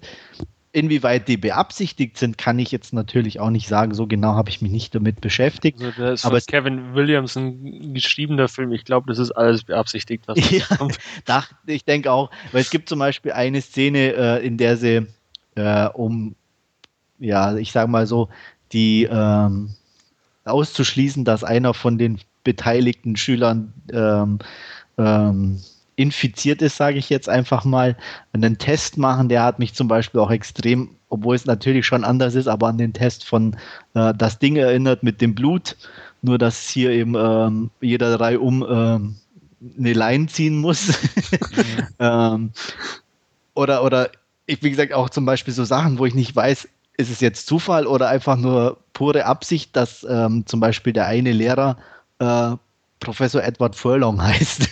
Inwieweit 0.73 1.27
die 1.27 1.35
beabsichtigt 1.35 2.17
sind, 2.17 2.37
kann 2.37 2.57
ich 2.59 2.71
jetzt 2.71 2.93
natürlich 2.93 3.41
auch 3.41 3.49
nicht 3.49 3.67
sagen. 3.67 3.93
So 3.93 4.07
genau 4.07 4.35
habe 4.35 4.49
ich 4.49 4.61
mich 4.61 4.71
nicht 4.71 4.95
damit 4.95 5.19
beschäftigt. 5.19 5.81
Also 5.81 6.01
das 6.01 6.21
ist 6.21 6.25
aber 6.25 6.39
Kevin 6.39 6.93
Williams 6.93 7.35
ein 7.35 7.93
geschriebener 7.93 8.47
Film. 8.47 8.71
Ich 8.71 8.85
glaube, 8.85 9.07
das 9.07 9.19
ist 9.19 9.31
alles 9.31 9.65
beabsichtigt. 9.65 10.27
Was 10.27 10.37
ja, 10.51 10.65
da, 11.25 11.43
ich 11.65 11.83
denke 11.83 12.11
auch, 12.11 12.29
weil 12.53 12.61
es 12.61 12.69
gibt 12.69 12.87
zum 12.87 12.99
Beispiel 12.99 13.33
eine 13.33 13.61
Szene, 13.61 14.13
äh, 14.13 14.45
in 14.45 14.57
der 14.57 14.77
sie 14.77 15.07
äh, 15.55 15.87
um 15.87 16.35
ja, 17.21 17.55
ich 17.55 17.71
sage 17.71 17.89
mal 17.89 18.07
so, 18.07 18.27
die 18.73 19.07
ähm, 19.09 19.69
auszuschließen, 20.43 21.23
dass 21.23 21.43
einer 21.43 21.73
von 21.73 21.97
den 21.97 22.19
beteiligten 22.43 23.15
Schülern 23.15 23.73
ähm, 23.93 24.39
ähm, 24.97 25.61
infiziert 25.95 26.61
ist, 26.61 26.77
sage 26.77 26.97
ich 26.97 27.09
jetzt 27.09 27.29
einfach 27.29 27.63
mal, 27.63 27.95
einen 28.33 28.57
Test 28.57 28.97
machen. 28.97 29.29
Der 29.29 29.43
hat 29.43 29.59
mich 29.59 29.75
zum 29.75 29.87
Beispiel 29.87 30.19
auch 30.19 30.31
extrem, 30.31 30.89
obwohl 31.09 31.35
es 31.35 31.45
natürlich 31.45 31.85
schon 31.85 32.03
anders 32.03 32.33
ist, 32.33 32.47
aber 32.47 32.67
an 32.67 32.79
den 32.79 32.93
Test 32.93 33.23
von 33.23 33.55
äh, 33.93 34.13
das 34.17 34.39
Ding 34.39 34.55
erinnert 34.55 35.03
mit 35.03 35.21
dem 35.21 35.35
Blut. 35.35 35.77
Nur, 36.23 36.37
dass 36.37 36.69
hier 36.69 36.91
eben 36.91 37.15
ähm, 37.15 37.69
jeder 37.81 38.17
drei 38.17 38.39
um 38.39 38.65
ähm, 38.67 39.15
eine 39.77 39.93
Line 39.93 40.27
ziehen 40.27 40.57
muss. 40.57 40.87
Mhm. 40.87 41.87
ähm, 41.99 42.51
oder, 43.53 43.83
oder 43.83 44.09
ich, 44.47 44.63
wie 44.63 44.69
gesagt, 44.71 44.93
auch 44.93 45.09
zum 45.09 45.25
Beispiel 45.25 45.53
so 45.53 45.63
Sachen, 45.65 45.99
wo 45.99 46.05
ich 46.05 46.15
nicht 46.15 46.35
weiß, 46.35 46.67
ist 47.01 47.09
es 47.09 47.19
jetzt 47.19 47.47
Zufall 47.47 47.87
oder 47.87 48.07
einfach 48.09 48.37
nur 48.37 48.77
pure 48.93 49.25
Absicht, 49.25 49.75
dass 49.75 50.05
ähm, 50.09 50.45
zum 50.45 50.59
Beispiel 50.59 50.93
der 50.93 51.07
eine 51.07 51.31
Lehrer 51.31 51.77
äh, 52.19 52.55
Professor 53.01 53.43
Edward 53.43 53.75
Furlong 53.75 54.21
heißt. 54.21 54.69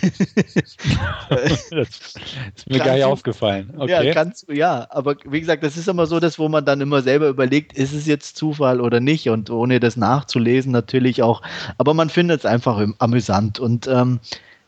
das 1.28 1.70
ist 1.70 2.70
mir 2.70 2.78
gar 2.78 2.94
nicht 2.94 3.04
aufgefallen. 3.04 3.74
Okay. 3.76 4.06
Ja, 4.06 4.14
kannst, 4.14 4.46
ja, 4.48 4.86
aber 4.90 5.16
wie 5.24 5.40
gesagt, 5.40 5.64
das 5.64 5.76
ist 5.76 5.88
immer 5.88 6.06
so 6.06 6.20
das, 6.20 6.38
wo 6.38 6.48
man 6.48 6.64
dann 6.64 6.80
immer 6.80 7.02
selber 7.02 7.28
überlegt, 7.28 7.72
ist 7.72 7.92
es 7.92 8.06
jetzt 8.06 8.36
Zufall 8.36 8.80
oder 8.80 9.00
nicht 9.00 9.28
und 9.28 9.50
ohne 9.50 9.80
das 9.80 9.96
nachzulesen 9.96 10.72
natürlich 10.72 11.22
auch. 11.22 11.42
Aber 11.76 11.92
man 11.92 12.08
findet 12.08 12.40
es 12.40 12.46
einfach 12.46 12.86
amüsant 12.98 13.58
und 13.58 13.88
ähm, 13.88 14.20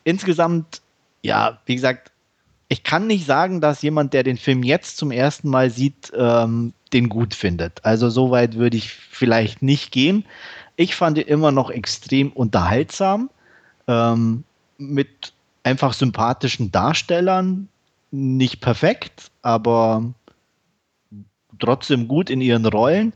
insgesamt, 0.04 0.82
ja, 1.22 1.60
wie 1.64 1.76
gesagt, 1.76 2.11
ich 2.72 2.84
kann 2.84 3.06
nicht 3.06 3.26
sagen, 3.26 3.60
dass 3.60 3.82
jemand, 3.82 4.14
der 4.14 4.22
den 4.22 4.38
Film 4.38 4.62
jetzt 4.62 4.96
zum 4.96 5.10
ersten 5.10 5.50
Mal 5.50 5.68
sieht, 5.68 6.10
ähm, 6.16 6.72
den 6.94 7.10
gut 7.10 7.34
findet. 7.34 7.84
Also 7.84 8.08
so 8.08 8.30
weit 8.30 8.54
würde 8.54 8.78
ich 8.78 8.88
vielleicht 8.88 9.60
nicht 9.60 9.92
gehen. 9.92 10.24
Ich 10.76 10.94
fand 10.94 11.18
ihn 11.18 11.26
immer 11.26 11.52
noch 11.52 11.68
extrem 11.68 12.32
unterhaltsam, 12.32 13.28
ähm, 13.88 14.44
mit 14.78 15.34
einfach 15.64 15.92
sympathischen 15.92 16.72
Darstellern. 16.72 17.68
Nicht 18.10 18.62
perfekt, 18.62 19.30
aber 19.42 20.04
trotzdem 21.58 22.08
gut 22.08 22.30
in 22.30 22.40
ihren 22.40 22.64
Rollen. 22.64 23.12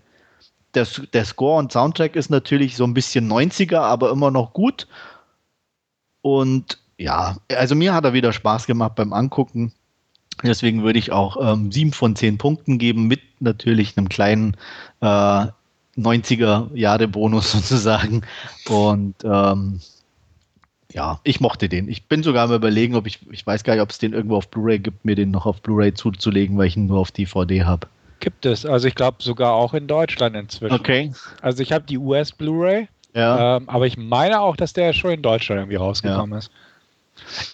Der, 0.74 0.86
der 1.14 1.24
Score 1.24 1.58
und 1.58 1.72
Soundtrack 1.72 2.14
ist 2.14 2.28
natürlich 2.28 2.76
so 2.76 2.84
ein 2.84 2.92
bisschen 2.92 3.26
90er, 3.32 3.78
aber 3.78 4.10
immer 4.10 4.30
noch 4.30 4.52
gut. 4.52 4.86
Und 6.20 6.78
ja, 6.98 7.36
also 7.54 7.74
mir 7.74 7.94
hat 7.94 8.04
er 8.04 8.12
wieder 8.12 8.32
Spaß 8.32 8.66
gemacht 8.66 8.94
beim 8.94 9.12
Angucken. 9.12 9.72
Deswegen 10.42 10.82
würde 10.82 10.98
ich 10.98 11.12
auch 11.12 11.36
ähm, 11.40 11.72
sieben 11.72 11.92
von 11.92 12.14
zehn 12.14 12.38
Punkten 12.38 12.78
geben, 12.78 13.06
mit 13.06 13.20
natürlich 13.40 13.96
einem 13.96 14.08
kleinen 14.08 14.56
äh, 15.00 15.46
90er-Jahre-Bonus 15.96 17.52
sozusagen. 17.52 18.22
Und 18.68 19.14
ähm, 19.24 19.80
ja, 20.92 21.20
ich 21.24 21.40
mochte 21.40 21.68
den. 21.68 21.88
Ich 21.88 22.06
bin 22.06 22.22
sogar 22.22 22.44
am 22.44 22.54
überlegen, 22.54 22.94
ob 22.94 23.06
ich, 23.06 23.20
ich 23.30 23.46
weiß 23.46 23.64
gar 23.64 23.74
nicht, 23.74 23.82
ob 23.82 23.90
es 23.90 23.98
den 23.98 24.12
irgendwo 24.12 24.36
auf 24.36 24.48
Blu-ray 24.48 24.78
gibt, 24.78 25.04
mir 25.04 25.14
den 25.14 25.30
noch 25.30 25.46
auf 25.46 25.60
Blu-ray 25.62 25.94
zuzulegen, 25.94 26.56
weil 26.58 26.68
ich 26.68 26.76
ihn 26.76 26.86
nur 26.86 26.98
auf 26.98 27.10
DVD 27.10 27.64
habe. 27.64 27.88
Gibt 28.20 28.46
es, 28.46 28.64
also 28.64 28.88
ich 28.88 28.94
glaube 28.94 29.18
sogar 29.20 29.52
auch 29.52 29.74
in 29.74 29.86
Deutschland 29.86 30.36
inzwischen. 30.36 30.74
Okay. 30.74 31.12
Also 31.42 31.62
ich 31.62 31.72
habe 31.72 31.84
die 31.84 31.98
US 31.98 32.32
Blu-ray, 32.32 32.88
ja. 33.14 33.56
ähm, 33.56 33.68
aber 33.68 33.86
ich 33.86 33.98
meine 33.98 34.40
auch, 34.40 34.56
dass 34.56 34.72
der 34.72 34.92
schon 34.94 35.10
in 35.10 35.22
Deutschland 35.22 35.60
irgendwie 35.60 35.76
rausgekommen 35.76 36.32
ja. 36.32 36.38
ist. 36.38 36.50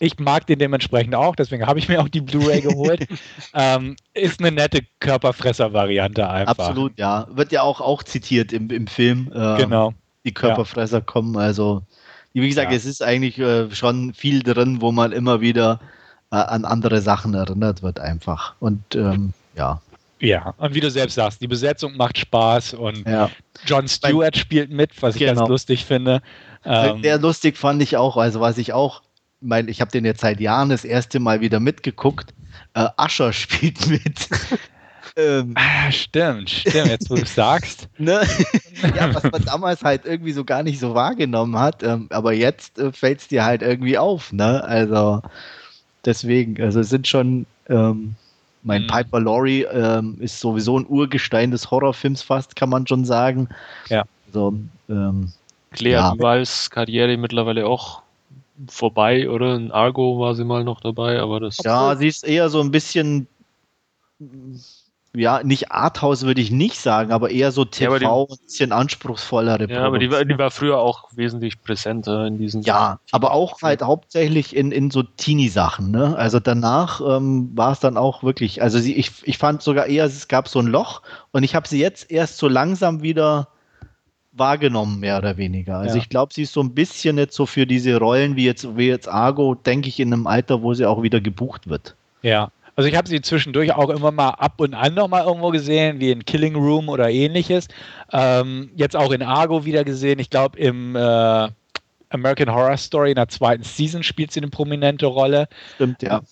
Ich 0.01 0.19
mag 0.19 0.47
den 0.47 0.59
dementsprechend 0.59 1.15
auch, 1.15 1.37
deswegen 1.37 1.67
habe 1.67 1.79
ich 1.79 1.89
mir 1.89 2.01
auch 2.01 2.09
die 2.09 2.21
Blu-ray 2.21 2.61
geholt. 2.63 3.07
ähm, 3.55 3.97
ist 4.15 4.41
eine 4.41 4.53
nette 4.53 4.81
Körperfresser-Variante 5.01 6.29
einfach. 6.29 6.59
Absolut, 6.59 6.99
ja. 6.99 7.27
Wird 7.31 7.53
ja 7.53 7.63
auch, 7.63 7.81
auch 7.81 8.03
zitiert 8.03 8.53
im, 8.53 8.71
im 8.71 8.87
Film. 8.87 9.31
Äh, 9.35 9.57
genau. 9.59 9.95
Die 10.25 10.33
Körperfresser 10.33 10.99
ja. 10.99 11.05
kommen, 11.05 11.37
also 11.37 11.83
wie 12.33 12.49
gesagt, 12.49 12.71
ja. 12.71 12.77
es 12.77 12.87
ist 12.87 13.03
eigentlich 13.03 13.39
äh, 13.39 13.71
schon 13.75 14.15
viel 14.15 14.43
drin, 14.43 14.81
wo 14.81 14.93
man 14.93 15.13
immer 15.13 15.41
wieder 15.41 15.81
äh, 16.31 16.37
an 16.37 16.65
andere 16.65 17.01
Sachen 17.03 17.35
erinnert 17.35 17.83
wird 17.83 18.01
einfach. 18.01 18.55
Und 18.59 18.95
ähm, 18.95 19.33
ja. 19.57 19.81
Ja, 20.19 20.55
und 20.57 20.75
wie 20.75 20.81
du 20.81 20.89
selbst 20.89 21.15
sagst, 21.15 21.41
die 21.41 21.49
Besetzung 21.49 21.97
macht 21.97 22.17
Spaß 22.17 22.75
und 22.75 23.07
ja. 23.09 23.29
John 23.67 23.89
Stewart 23.89 24.37
spielt 24.37 24.71
mit, 24.71 24.91
was 25.03 25.17
ich 25.17 25.21
genau. 25.21 25.41
ganz 25.41 25.49
lustig 25.49 25.85
finde. 25.85 26.23
Ähm, 26.65 27.03
Sehr 27.03 27.19
lustig 27.19 27.57
fand 27.59 27.83
ich 27.83 27.97
auch, 27.97 28.17
also 28.17 28.41
was 28.41 28.57
ich 28.57 28.73
auch, 28.73 29.03
mein, 29.43 29.69
ich 29.69 29.81
habe 29.81 29.91
den 29.91 30.05
jetzt 30.05 30.21
seit 30.21 30.41
Jahren 30.41 30.69
das 30.69 30.85
erste 30.85 31.21
Mal 31.21 31.41
wieder 31.41 31.61
mitgeguckt. 31.61 32.33
Äh, 32.75 32.89
Ascher 32.97 33.33
spielt 33.33 33.87
mit. 33.89 34.29
ähm, 35.17 35.55
ah, 35.57 35.91
stimmt, 35.91 36.51
stimmt, 36.51 36.89
jetzt 36.89 37.11
wo 37.11 37.17
du 37.17 37.27
sagst. 37.27 37.89
Ne? 37.99 38.23
ja, 38.97 39.15
was 39.15 39.25
man 39.25 39.45
damals 39.45 39.83
halt 39.83 40.05
irgendwie 40.05 40.33
so 40.33 40.45
gar 40.45 40.63
nicht 40.63 40.79
so 40.79 40.95
wahrgenommen 40.95 41.59
hat, 41.59 41.83
ähm, 41.83 42.07
aber 42.11 42.33
jetzt 42.33 42.79
äh, 42.79 42.93
fällt 42.93 43.21
es 43.21 43.29
dir 43.29 43.45
halt 43.45 43.63
irgendwie 43.63 43.99
auf, 43.99 44.33
ne? 44.33 44.65
Also 44.65 45.23
deswegen, 46.05 46.61
also 46.63 46.81
es 46.81 46.89
sind 46.89 47.07
schon 47.07 47.47
ähm, 47.69 48.17
mein 48.63 48.83
mhm. 48.83 48.87
Piper 48.87 49.21
Laurie 49.21 49.63
ähm, 49.65 50.17
ist 50.21 50.41
sowieso 50.41 50.79
ein 50.79 50.87
Urgestein 50.87 51.51
des 51.51 51.71
Horrorfilms 51.71 52.23
fast, 52.23 52.57
kann 52.57 52.69
man 52.69 52.87
schon 52.87 53.05
sagen. 53.05 53.49
Ja. 53.89 54.05
Also, 54.27 54.55
ähm, 54.89 55.33
Claire 55.73 56.01
ja. 56.01 56.11
Duvalls 56.13 56.71
Karriere 56.71 57.17
mittlerweile 57.17 57.67
auch 57.67 58.03
vorbei, 58.69 59.29
oder? 59.29 59.55
In 59.55 59.71
Argo 59.71 60.19
war 60.19 60.35
sie 60.35 60.45
mal 60.45 60.65
noch 60.65 60.81
dabei, 60.81 61.21
aber 61.21 61.41
das. 61.41 61.59
Ja, 61.65 61.97
sie 61.97 62.09
ist 62.09 62.25
eher 62.25 62.49
so 62.49 62.61
ein 62.61 62.71
bisschen 62.71 63.27
ja, 65.15 65.43
nicht 65.43 65.71
Arthouse 65.71 66.23
würde 66.23 66.41
ich 66.41 66.51
nicht 66.51 66.79
sagen, 66.79 67.13
aber 67.13 67.31
eher 67.31 67.53
so 67.53 67.67
TV, 67.67 67.93
ja, 67.93 67.99
die, 67.99 68.07
ein 68.07 68.39
bisschen 68.47 68.73
anspruchsvollere 68.73 69.71
Ja, 69.71 69.85
aber 69.85 69.99
die 69.99 70.11
war, 70.11 70.25
die 70.25 70.39
war, 70.39 70.51
früher 70.51 70.79
auch 70.79 71.11
wesentlich 71.15 71.61
präsenter 71.61 72.27
in 72.27 72.39
diesen. 72.39 72.63
Ja, 72.63 72.99
aber 73.11 73.33
auch 73.33 73.61
halt 73.61 73.83
hauptsächlich 73.83 74.57
in, 74.57 74.73
in 74.73 74.91
so 74.91 75.03
Teenie-Sachen, 75.03 75.91
ne? 75.91 76.17
Also 76.17 76.41
danach 76.41 77.03
ähm, 77.07 77.51
war 77.55 77.73
es 77.73 77.81
dann 77.81 77.99
auch 77.99 78.23
wirklich, 78.23 78.63
also 78.63 78.79
sie, 78.79 78.95
ich, 78.95 79.11
ich 79.25 79.37
fand 79.37 79.61
sogar 79.61 79.87
eher, 79.87 80.07
es 80.07 80.29
gab 80.29 80.49
so 80.49 80.61
ein 80.61 80.67
Loch 80.67 81.03
und 81.31 81.43
ich 81.43 81.55
habe 81.55 81.69
sie 81.69 81.79
jetzt 81.79 82.11
erst 82.11 82.39
so 82.39 82.49
langsam 82.49 83.03
wieder 83.03 83.49
wahrgenommen, 84.33 85.01
mehr 85.01 85.19
oder 85.19 85.37
weniger. 85.37 85.79
Also 85.79 85.97
ja. 85.97 86.03
ich 86.03 86.09
glaube, 86.09 86.33
sie 86.33 86.43
ist 86.43 86.53
so 86.53 86.61
ein 86.61 86.75
bisschen 86.75 87.19
jetzt 87.19 87.37
so 87.37 87.47
für 87.47 87.67
diese 87.67 87.99
Rollen 87.99 88.37
wie 88.37 88.45
jetzt, 88.45 88.77
wie 88.77 88.89
jetzt 88.89 89.09
Argo, 89.09 89.55
denke 89.55 89.89
ich, 89.89 90.01
in 90.01 90.13
einem 90.13 90.27
Alter, 90.27 90.63
wo 90.63 90.75
sie 90.75 90.87
auch 90.87 91.03
wieder 91.03 91.21
gebucht 91.21 91.69
wird. 91.69 91.95
Ja, 92.23 92.51
also 92.75 92.89
ich 92.89 92.97
habe 92.97 93.09
sie 93.09 93.21
zwischendurch 93.21 93.73
auch 93.73 93.91
immer 93.91 94.11
mal 94.11 94.31
ab 94.31 94.55
und 94.61 94.75
an 94.75 94.95
noch 94.95 95.09
mal 95.09 95.25
irgendwo 95.25 95.51
gesehen, 95.51 96.01
wie 96.01 96.11
in 96.11 96.25
Killing 96.25 96.55
Room 96.55 96.89
oder 96.89 97.11
ähnliches. 97.11 97.69
Ähm, 98.13 98.71
jetzt 98.77 98.97
auch 98.97 99.13
in 99.13 99.23
Argo 99.23 99.65
wieder 99.65 99.85
gesehen. 99.85 100.19
Ich 100.19 100.31
glaube 100.31 100.59
im 100.59 100.97
äh, 100.97 101.49
American 102.09 102.53
Horror 102.53 102.77
Story 102.79 103.11
in 103.11 103.17
der 103.17 103.29
zweiten 103.29 103.63
Season 103.63 104.03
spielt 104.03 104.33
sie 104.33 104.41
eine 104.41 104.49
prominente 104.49 105.07
Rolle. 105.07 105.49
Stimmt, 105.75 106.03
ja. 106.03 106.23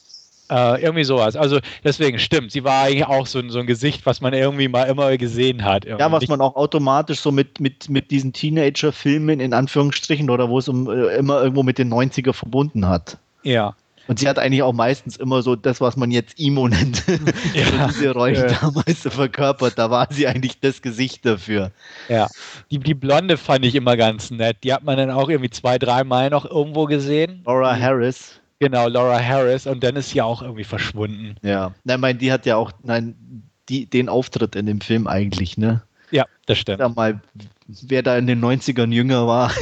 Äh, 0.51 0.83
irgendwie 0.83 1.05
sowas. 1.05 1.37
Also 1.37 1.61
deswegen 1.85 2.19
stimmt, 2.19 2.51
sie 2.51 2.65
war 2.65 2.83
eigentlich 2.85 3.07
auch 3.07 3.27
so, 3.27 3.41
so 3.49 3.61
ein 3.61 3.67
Gesicht, 3.67 4.05
was 4.05 4.21
man 4.21 4.35
irgendwie 4.35 4.67
mal 4.67 4.85
immer 4.85 5.17
gesehen 5.17 5.65
hat. 5.65 5.85
Irgendwie. 5.85 6.03
Ja, 6.03 6.11
was 6.11 6.27
man 6.27 6.41
auch 6.41 6.57
automatisch 6.57 7.21
so 7.21 7.31
mit, 7.31 7.61
mit, 7.61 7.89
mit 7.89 8.11
diesen 8.11 8.33
Teenager-Filmen 8.33 9.39
in 9.39 9.55
Anführungsstrichen 9.55 10.29
oder 10.29 10.49
wo 10.49 10.59
es 10.59 10.69
um, 10.69 10.91
äh, 10.91 11.17
immer 11.17 11.41
irgendwo 11.41 11.63
mit 11.63 11.79
den 11.79 11.93
90er 11.93 12.33
verbunden 12.33 12.89
hat. 12.89 13.17
Ja. 13.45 13.77
Und 14.09 14.19
sie 14.19 14.29
hat 14.29 14.41
eigentlich 14.41 14.65
auch 14.65 14.73
meistens 14.73 15.17
immer 15.17 15.41
so 15.41 15.55
das, 15.55 15.81
was 15.81 15.97
man 15.97 16.11
jetzt 16.11 16.41
Imo 16.41 16.67
nennt. 16.67 17.05
Ja. 17.55 17.87
diese 17.87 18.13
Rollen 18.13 18.35
ja. 18.35 18.47
damals 18.61 19.03
verkörpert. 19.03 19.79
Da 19.79 19.89
war 19.89 20.09
sie 20.11 20.27
eigentlich 20.27 20.59
das 20.59 20.83
Gesicht 20.83 21.25
dafür. 21.25 21.71
Ja. 22.09 22.27
Die, 22.73 22.79
die 22.79 22.95
Blonde 22.95 23.37
fand 23.37 23.65
ich 23.65 23.77
immer 23.77 23.97
ganz 23.97 24.33
nett. 24.33 24.57
Die 24.65 24.73
hat 24.73 24.83
man 24.83 24.97
dann 24.97 25.13
auch 25.13 25.29
irgendwie 25.29 25.51
zwei, 25.51 25.79
dreimal 25.79 26.29
noch 26.31 26.45
irgendwo 26.45 26.87
gesehen. 26.87 27.43
Laura 27.47 27.79
Harris. 27.79 28.40
Genau, 28.61 28.89
Laura 28.89 29.19
Harris. 29.19 29.67
Und 29.67 29.83
dann 29.83 29.97
ist 29.97 30.11
sie 30.11 30.21
auch 30.21 30.43
irgendwie 30.43 30.65
verschwunden. 30.65 31.37
Ja. 31.43 31.73
Nein, 31.85 32.01
mein, 32.01 32.19
die 32.19 32.31
hat 32.31 32.45
ja 32.47 32.57
auch, 32.57 32.73
nein, 32.83 33.43
die, 33.69 33.87
den 33.87 34.09
Auftritt 34.09 34.55
in 34.55 34.67
dem 34.67 34.81
Film 34.83 35.07
eigentlich, 35.07 35.57
ne? 35.57 35.83
Ja, 36.11 36.27
das 36.47 36.59
stimmt. 36.59 36.81
Da 36.81 36.89
mal, 36.91 37.21
wer 37.67 38.03
da 38.03 38.19
in 38.19 38.27
den 38.27 38.45
90ern 38.45 38.93
jünger 38.93 39.27
war. 39.27 39.51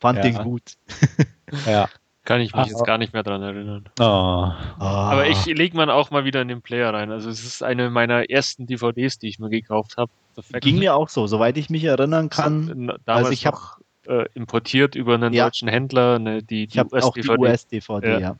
Fand 0.00 0.18
ja. 0.18 0.22
den 0.22 0.34
gut. 0.34 0.72
ja. 1.66 1.88
Kann 2.24 2.40
ich 2.40 2.54
mich 2.54 2.62
Ach, 2.62 2.66
jetzt 2.66 2.86
gar 2.86 2.96
nicht 2.96 3.12
mehr 3.12 3.22
dran 3.22 3.42
erinnern. 3.42 3.84
Oh. 4.00 4.02
Aber 4.02 5.26
ich 5.26 5.44
lege 5.44 5.76
man 5.76 5.90
auch 5.90 6.10
mal 6.10 6.24
wieder 6.24 6.40
in 6.40 6.48
den 6.48 6.62
Player 6.62 6.92
rein. 6.92 7.10
Also 7.10 7.28
es 7.28 7.44
ist 7.44 7.62
eine 7.62 7.90
meiner 7.90 8.30
ersten 8.30 8.66
DVDs, 8.66 9.18
die 9.18 9.28
ich 9.28 9.38
mir 9.38 9.50
gekauft 9.50 9.98
habe. 9.98 10.10
Ging 10.60 10.78
mir 10.78 10.94
auch 10.94 11.10
so, 11.10 11.26
soweit 11.26 11.58
ich 11.58 11.68
mich 11.68 11.84
erinnern 11.84 12.30
kann. 12.30 12.92
Damals 13.04 13.26
also 13.26 13.30
ich 13.30 13.46
habe 13.46 13.58
äh, 14.06 14.26
importiert 14.34 14.94
über 14.94 15.14
einen 15.14 15.32
ja. 15.32 15.44
deutschen 15.44 15.68
Händler, 15.68 16.18
ne, 16.18 16.42
die, 16.42 16.66
die 16.66 16.80
US-DVD. 16.80 17.38
US 17.38 17.66
ja. 18.02 18.18
ja. 18.18 18.36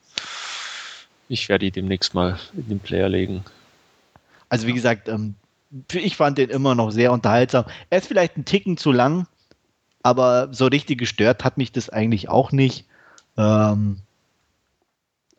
Ich 1.28 1.48
werde 1.48 1.66
die 1.66 1.70
demnächst 1.70 2.14
mal 2.14 2.38
in 2.54 2.68
den 2.68 2.80
Player 2.80 3.08
legen. 3.08 3.44
Also 4.48 4.66
wie 4.66 4.72
gesagt, 4.72 5.08
ähm, 5.08 5.34
ich 5.92 6.16
fand 6.16 6.38
den 6.38 6.50
immer 6.50 6.74
noch 6.74 6.90
sehr 6.90 7.12
unterhaltsam. 7.12 7.64
Er 7.90 7.98
ist 7.98 8.06
vielleicht 8.06 8.36
ein 8.36 8.44
Ticken 8.44 8.76
zu 8.76 8.92
lang, 8.92 9.26
aber 10.02 10.52
so 10.52 10.66
richtig 10.66 10.98
gestört 10.98 11.44
hat 11.44 11.56
mich 11.56 11.72
das 11.72 11.88
eigentlich 11.88 12.28
auch 12.28 12.52
nicht. 12.52 12.86
Ähm, 13.36 13.98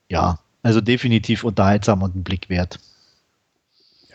ja, 0.09 0.39
also 0.63 0.82
definitiv 0.82 1.43
unterhaltsam 1.43 2.01
und 2.01 2.15
ein 2.15 2.23
Blick 2.23 2.49
wert. 2.49 2.80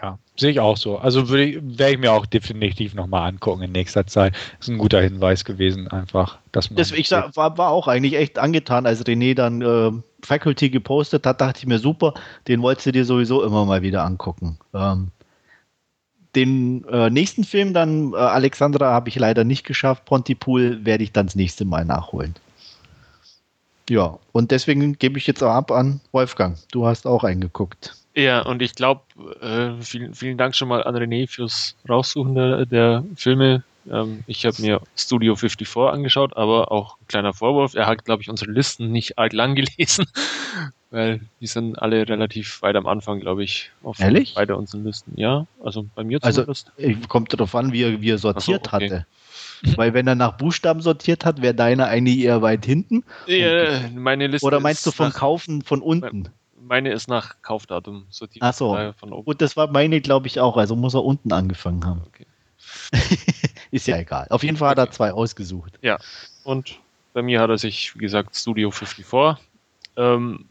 Ja, 0.03 0.19
sehe 0.37 0.51
ich 0.51 0.61
auch 0.61 0.77
so. 0.77 0.97
Also 0.97 1.29
werde 1.29 1.91
ich 1.91 1.99
mir 1.99 2.13
auch 2.13 2.25
definitiv 2.25 2.95
nochmal 2.95 3.29
angucken 3.29 3.63
in 3.63 3.73
nächster 3.73 4.07
Zeit. 4.07 4.35
Das 4.59 4.69
ist 4.69 4.69
ein 4.69 4.79
guter 4.79 5.03
Hinweis 5.03 5.45
gewesen, 5.45 5.89
einfach. 5.89 6.39
Dass 6.53 6.71
man 6.71 6.79
das, 6.79 6.93
ich 6.93 7.09
sag, 7.09 7.37
war, 7.37 7.59
war 7.59 7.71
auch 7.71 7.87
eigentlich 7.87 8.17
echt 8.17 8.39
angetan, 8.39 8.87
als 8.87 9.05
René 9.05 9.35
dann 9.35 9.61
äh, 9.61 9.93
Faculty 10.25 10.71
gepostet 10.71 11.27
hat, 11.27 11.41
dachte 11.41 11.59
ich 11.61 11.67
mir, 11.67 11.79
super, 11.79 12.15
den 12.49 12.63
wolltest 12.63 12.87
du 12.87 12.93
dir 12.93 13.05
sowieso 13.05 13.43
immer 13.45 13.67
mal 13.67 13.83
wieder 13.83 14.05
angucken. 14.05 14.59
Ähm, 14.73 15.09
den 16.35 16.85
äh, 16.85 17.11
nächsten 17.11 17.45
Film 17.45 17.75
dann, 17.75 18.13
äh, 18.15 18.17
Alexandra, 18.17 18.93
habe 18.93 19.09
ich 19.09 19.17
leider 19.17 19.45
nicht 19.45 19.65
geschafft. 19.65 20.05
Pontypool 20.07 20.85
werde 20.85 21.05
ich 21.05 21.13
dann 21.13 21.27
das 21.27 21.35
nächste 21.35 21.65
Mal 21.65 21.85
nachholen. 21.85 22.35
Ja, 23.91 24.19
und 24.33 24.51
deswegen 24.53 24.97
gebe 24.99 25.19
ich 25.19 25.27
jetzt 25.27 25.43
auch 25.43 25.51
ab 25.51 25.73
an 25.73 26.01
Wolfgang. 26.13 26.57
Du 26.71 26.87
hast 26.87 27.07
auch 27.07 27.25
eingeguckt. 27.25 27.97
Ja, 28.21 28.43
und 28.43 28.61
ich 28.61 28.75
glaube, 28.75 29.03
äh, 29.41 29.83
vielen, 29.83 30.15
vielen 30.15 30.37
Dank 30.37 30.55
schon 30.55 30.69
mal 30.69 30.85
an 30.85 30.95
René 30.95 31.27
fürs 31.27 31.75
Raussuchen 31.89 32.35
der, 32.35 32.67
der 32.67 33.05
Filme. 33.17 33.65
Ähm, 33.91 34.23
ich 34.27 34.45
habe 34.45 34.61
mir 34.61 34.83
Studio 34.95 35.37
54 35.37 35.77
angeschaut, 35.91 36.37
aber 36.37 36.71
auch 36.71 36.99
ein 37.01 37.07
kleiner 37.07 37.33
Vorwurf. 37.33 37.75
Er 37.75 37.87
hat, 37.87 38.05
glaube 38.05 38.23
ich, 38.23 38.29
unsere 38.29 38.51
Listen 38.51 38.93
nicht 38.93 39.19
arg 39.19 39.33
lang 39.33 39.55
gelesen, 39.55 40.05
weil 40.91 41.21
die 41.41 41.47
sind 41.47 41.81
alle 41.81 42.07
relativ 42.07 42.61
weit 42.61 42.77
am 42.77 42.87
Anfang, 42.87 43.21
glaube 43.21 43.43
ich, 43.43 43.71
auf 43.83 43.99
Ehrlich? 44.01 44.35
beide 44.35 44.55
unseren 44.57 44.85
Listen. 44.85 45.15
Ja, 45.17 45.47
also 45.65 45.87
bei 45.95 46.05
mir 46.05 46.19
also, 46.21 46.43
zumindest. 46.43 46.73
Also, 46.79 47.09
kommt 47.09 47.33
darauf 47.33 47.55
an, 47.55 47.73
wie 47.73 47.85
er, 47.85 48.03
wie 48.03 48.11
er 48.11 48.19
sortiert 48.19 48.67
so, 48.67 48.77
okay. 48.77 48.91
hatte. 48.91 49.07
Weil 49.77 49.95
wenn 49.95 50.07
er 50.07 50.15
nach 50.15 50.37
Buchstaben 50.37 50.83
sortiert 50.83 51.25
hat, 51.25 51.41
wäre 51.41 51.55
deine 51.55 51.87
eigentlich 51.87 52.19
eher 52.19 52.43
weit 52.43 52.67
hinten. 52.67 53.05
Ja, 53.27 53.81
meine 53.95 54.27
Liste 54.27 54.47
Oder 54.47 54.61
meinst 54.61 54.87
du 54.87 54.91
vom 54.91 55.11
Kaufen 55.11 55.63
von 55.63 55.81
unten? 55.81 56.31
Meine 56.71 56.93
ist 56.93 57.09
nach 57.09 57.35
Kaufdatum 57.43 58.07
sortiert. 58.11 58.45
Ach 58.45 58.55
so. 58.55 58.79
Gut, 59.25 59.43
das 59.43 59.57
war 59.57 59.67
meine, 59.67 60.01
glaube 60.01 60.29
ich, 60.29 60.39
auch. 60.39 60.57
Also 60.57 60.77
muss 60.77 60.95
er 60.95 61.05
unten 61.05 61.33
angefangen 61.33 61.85
haben. 61.85 62.03
Okay. 62.07 62.27
ist 63.73 63.89
ja 63.89 63.99
egal. 63.99 64.29
Auf 64.31 64.45
jeden 64.45 64.57
Fall 64.57 64.71
hat 64.71 64.79
er 64.79 64.89
zwei 64.93 65.13
ausgesucht. 65.13 65.81
Ja. 65.83 65.99
Und 66.45 66.79
bei 67.13 67.23
mir 67.23 67.41
hat 67.41 67.51
er 67.51 67.59
sich, 67.59 67.97
wie 67.97 67.99
gesagt, 67.99 68.37
Studio 68.37 68.71
54 68.71 69.45
ähm, 69.97 70.45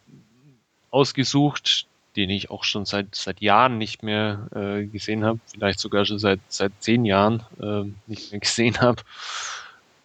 ausgesucht 0.91 1.87
den 2.17 2.31
ich 2.31 2.49
auch 2.49 2.65
schon 2.65 2.83
seit, 2.83 3.15
seit 3.15 3.39
Jahren 3.39 3.77
nicht 3.77 4.03
mehr 4.03 4.49
äh, 4.53 4.85
gesehen 4.87 5.23
habe, 5.23 5.39
vielleicht 5.53 5.79
sogar 5.79 6.03
schon 6.03 6.19
seit, 6.19 6.41
seit 6.49 6.73
zehn 6.79 7.05
Jahren 7.05 7.43
äh, 7.61 7.83
nicht 8.07 8.31
mehr 8.31 8.39
gesehen 8.41 8.81
habe. 8.81 9.03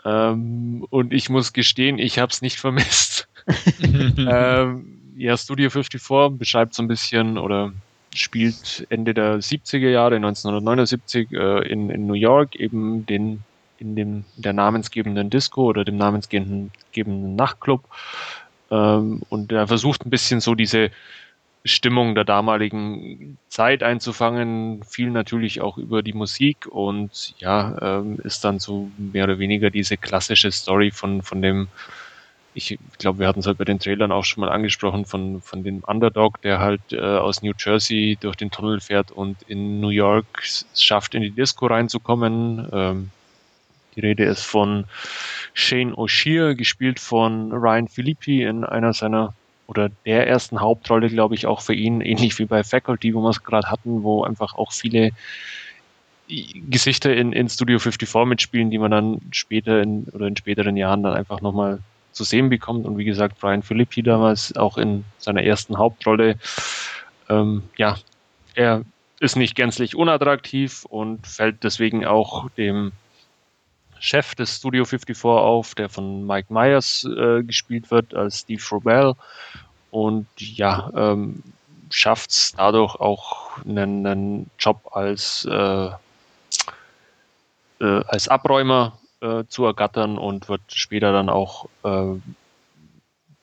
Ähm, 0.04 0.86
und 0.90 1.12
ich 1.12 1.28
muss 1.28 1.52
gestehen, 1.52 1.98
ich 1.98 2.20
habe 2.20 2.30
es 2.30 2.40
nicht 2.40 2.60
vermisst. 2.60 3.26
ähm, 3.82 5.03
ja, 5.16 5.36
Studio 5.36 5.70
54 5.70 6.38
beschreibt 6.38 6.74
so 6.74 6.82
ein 6.82 6.88
bisschen 6.88 7.38
oder 7.38 7.72
spielt 8.14 8.86
Ende 8.90 9.14
der 9.14 9.38
70er 9.40 9.88
Jahre, 9.88 10.16
1979, 10.16 11.32
äh, 11.32 11.68
in, 11.68 11.90
in 11.90 12.06
New 12.06 12.14
York, 12.14 12.54
eben 12.56 13.06
den, 13.06 13.42
in 13.78 13.96
dem 13.96 14.24
der 14.36 14.52
namensgebenden 14.52 15.30
Disco 15.30 15.64
oder 15.64 15.84
dem 15.84 15.96
namensgebenden 15.96 17.36
Nachtclub. 17.36 17.84
Ähm, 18.70 19.22
und 19.28 19.52
er 19.52 19.66
versucht 19.66 20.06
ein 20.06 20.10
bisschen 20.10 20.40
so 20.40 20.54
diese 20.54 20.90
Stimmung 21.64 22.14
der 22.14 22.24
damaligen 22.24 23.38
Zeit 23.48 23.82
einzufangen, 23.82 24.84
viel 24.84 25.10
natürlich 25.10 25.62
auch 25.62 25.78
über 25.78 26.02
die 26.02 26.12
Musik 26.12 26.66
und 26.66 27.34
ja, 27.38 27.76
ähm, 27.80 28.18
ist 28.22 28.44
dann 28.44 28.58
so 28.58 28.90
mehr 28.98 29.24
oder 29.24 29.38
weniger 29.38 29.70
diese 29.70 29.96
klassische 29.96 30.52
Story 30.52 30.90
von, 30.90 31.22
von 31.22 31.40
dem 31.40 31.68
ich 32.54 32.78
glaube, 32.98 33.18
wir 33.18 33.26
hatten 33.26 33.40
es 33.40 33.46
halt 33.46 33.58
bei 33.58 33.64
den 33.64 33.80
Trailern 33.80 34.12
auch 34.12 34.24
schon 34.24 34.42
mal 34.42 34.50
angesprochen 34.50 35.04
von, 35.04 35.40
von 35.42 35.64
dem 35.64 35.80
Underdog, 35.80 36.40
der 36.42 36.60
halt 36.60 36.80
äh, 36.92 37.00
aus 37.00 37.42
New 37.42 37.52
Jersey 37.58 38.16
durch 38.20 38.36
den 38.36 38.50
Tunnel 38.50 38.80
fährt 38.80 39.10
und 39.10 39.36
in 39.48 39.80
New 39.80 39.88
York 39.88 40.26
schafft, 40.74 41.14
in 41.14 41.22
die 41.22 41.32
Disco 41.32 41.66
reinzukommen. 41.66 42.68
Ähm, 42.72 43.10
die 43.96 44.00
Rede 44.00 44.24
ist 44.24 44.44
von 44.44 44.84
Shane 45.52 45.94
O'Shea, 45.94 46.54
gespielt 46.54 47.00
von 47.00 47.52
Ryan 47.52 47.88
Philippi 47.88 48.42
in 48.42 48.64
einer 48.64 48.92
seiner 48.92 49.34
oder 49.66 49.88
der 50.04 50.28
ersten 50.28 50.60
Hauptrolle, 50.60 51.08
glaube 51.08 51.34
ich, 51.34 51.46
auch 51.46 51.62
für 51.62 51.74
ihn, 51.74 52.00
ähnlich 52.02 52.38
wie 52.38 52.44
bei 52.44 52.62
Faculty, 52.62 53.14
wo 53.14 53.22
wir 53.22 53.30
es 53.30 53.42
gerade 53.42 53.70
hatten, 53.70 54.02
wo 54.02 54.22
einfach 54.22 54.54
auch 54.54 54.72
viele 54.72 55.10
Gesichter 56.28 57.14
in, 57.14 57.32
in 57.32 57.48
Studio 57.48 57.78
54 57.78 58.26
mitspielen, 58.26 58.70
die 58.70 58.78
man 58.78 58.90
dann 58.90 59.20
später 59.30 59.82
in, 59.82 60.04
oder 60.12 60.26
in 60.26 60.36
späteren 60.36 60.76
Jahren 60.76 61.02
dann 61.02 61.14
einfach 61.14 61.40
nochmal 61.40 61.80
zu 62.14 62.24
sehen 62.24 62.48
bekommt. 62.48 62.86
Und 62.86 62.96
wie 62.96 63.04
gesagt, 63.04 63.38
Brian 63.40 63.62
Philippi 63.62 64.02
damals 64.02 64.56
auch 64.56 64.78
in 64.78 65.04
seiner 65.18 65.42
ersten 65.42 65.76
Hauptrolle. 65.76 66.38
Ähm, 67.28 67.62
ja, 67.76 67.96
er 68.54 68.82
ist 69.20 69.36
nicht 69.36 69.54
gänzlich 69.54 69.96
unattraktiv 69.96 70.84
und 70.86 71.26
fällt 71.26 71.62
deswegen 71.64 72.04
auch 72.04 72.48
dem 72.50 72.92
Chef 73.98 74.34
des 74.34 74.56
Studio 74.56 74.84
54 74.84 75.24
auf, 75.24 75.74
der 75.74 75.88
von 75.88 76.26
Mike 76.26 76.52
Myers 76.52 77.04
äh, 77.04 77.42
gespielt 77.42 77.90
wird 77.90 78.14
als 78.14 78.40
Steve 78.40 78.62
Robel. 78.70 79.14
Und 79.90 80.26
ja, 80.36 80.90
ähm, 80.94 81.42
schafft 81.90 82.30
es 82.30 82.52
dadurch 82.56 82.96
auch 82.96 83.56
einen, 83.64 84.06
einen 84.06 84.50
Job 84.58 84.90
als, 84.92 85.46
äh, 85.50 85.86
äh, 87.80 88.04
als 88.08 88.28
Abräumer 88.28 88.98
äh, 89.24 89.44
zu 89.48 89.64
ergattern 89.64 90.18
und 90.18 90.48
wird 90.48 90.60
später 90.68 91.12
dann 91.12 91.30
auch 91.30 91.66
äh, 91.82 92.14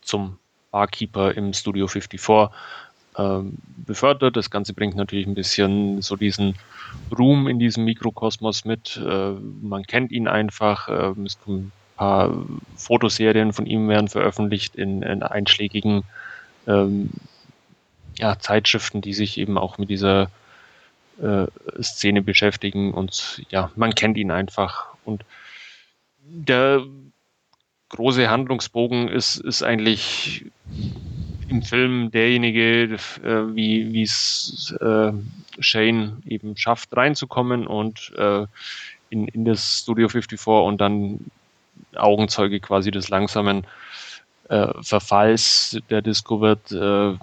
zum 0.01 0.37
Barkeeper 0.69 1.33
im 1.33 1.53
Studio 1.53 1.87
54 1.87 2.49
ähm, 3.17 3.57
befördert. 3.85 4.37
Das 4.37 4.49
Ganze 4.49 4.73
bringt 4.73 4.95
natürlich 4.95 5.27
ein 5.27 5.33
bisschen 5.33 6.01
so 6.01 6.15
diesen 6.15 6.55
Ruhm 7.17 7.47
in 7.47 7.59
diesem 7.59 7.83
Mikrokosmos 7.83 8.63
mit. 8.63 8.97
Äh, 8.97 9.31
man 9.61 9.83
kennt 9.83 10.11
ihn 10.11 10.27
einfach. 10.27 10.87
Äh, 10.87 11.13
kommen 11.43 11.57
ein 11.57 11.71
paar 11.97 12.31
Fotoserien 12.75 13.51
von 13.51 13.65
ihm 13.65 13.89
werden 13.89 14.07
veröffentlicht 14.07 14.75
in, 14.75 15.01
in 15.01 15.23
einschlägigen 15.23 16.03
ähm, 16.67 17.09
ja, 18.17 18.39
Zeitschriften, 18.39 19.01
die 19.01 19.13
sich 19.13 19.37
eben 19.37 19.57
auch 19.57 19.77
mit 19.77 19.89
dieser 19.89 20.29
äh, 21.21 21.47
Szene 21.81 22.21
beschäftigen. 22.21 22.93
Und 22.93 23.41
ja, 23.49 23.71
man 23.75 23.93
kennt 23.93 24.17
ihn 24.17 24.31
einfach. 24.31 24.87
Und 25.03 25.25
der 26.33 26.83
große 27.89 28.29
Handlungsbogen 28.29 29.09
ist, 29.09 29.37
ist 29.37 29.63
eigentlich 29.63 30.45
im 31.49 31.61
Film 31.61 32.11
derjenige, 32.11 32.83
äh, 32.83 33.55
wie 33.55 34.01
es 34.01 34.73
äh, 34.79 35.11
Shane 35.59 36.23
eben 36.25 36.55
schafft, 36.55 36.95
reinzukommen 36.95 37.67
und 37.67 38.13
äh, 38.17 38.45
in, 39.09 39.27
in 39.27 39.43
das 39.43 39.79
Studio 39.79 40.07
54 40.07 40.47
und 40.47 40.79
dann 40.79 41.19
Augenzeuge 41.95 42.61
quasi 42.61 42.91
des 42.91 43.09
langsamen 43.09 43.67
äh, 44.47 44.67
Verfalls 44.81 45.77
der 45.89 46.01
Disco 46.01 46.39
wird. 46.39 46.71
Äh, 46.71 47.17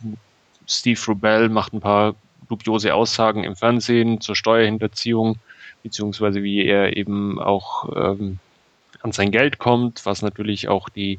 Steve 0.67 1.01
Rubell 1.09 1.49
macht 1.49 1.73
ein 1.73 1.81
paar 1.81 2.15
dubiose 2.49 2.95
Aussagen 2.95 3.45
im 3.45 3.57
Fernsehen 3.57 4.21
zur 4.21 4.37
Steuerhinterziehung, 4.37 5.37
beziehungsweise 5.83 6.43
wie 6.43 6.65
er 6.65 6.97
eben 6.97 7.41
auch 7.41 7.89
ähm, 7.97 8.39
an 9.03 9.13
sein 9.13 9.31
Geld 9.31 9.59
kommt, 9.59 10.05
was 10.07 10.23
natürlich 10.23 10.69
auch 10.69 10.89
die 10.89 11.19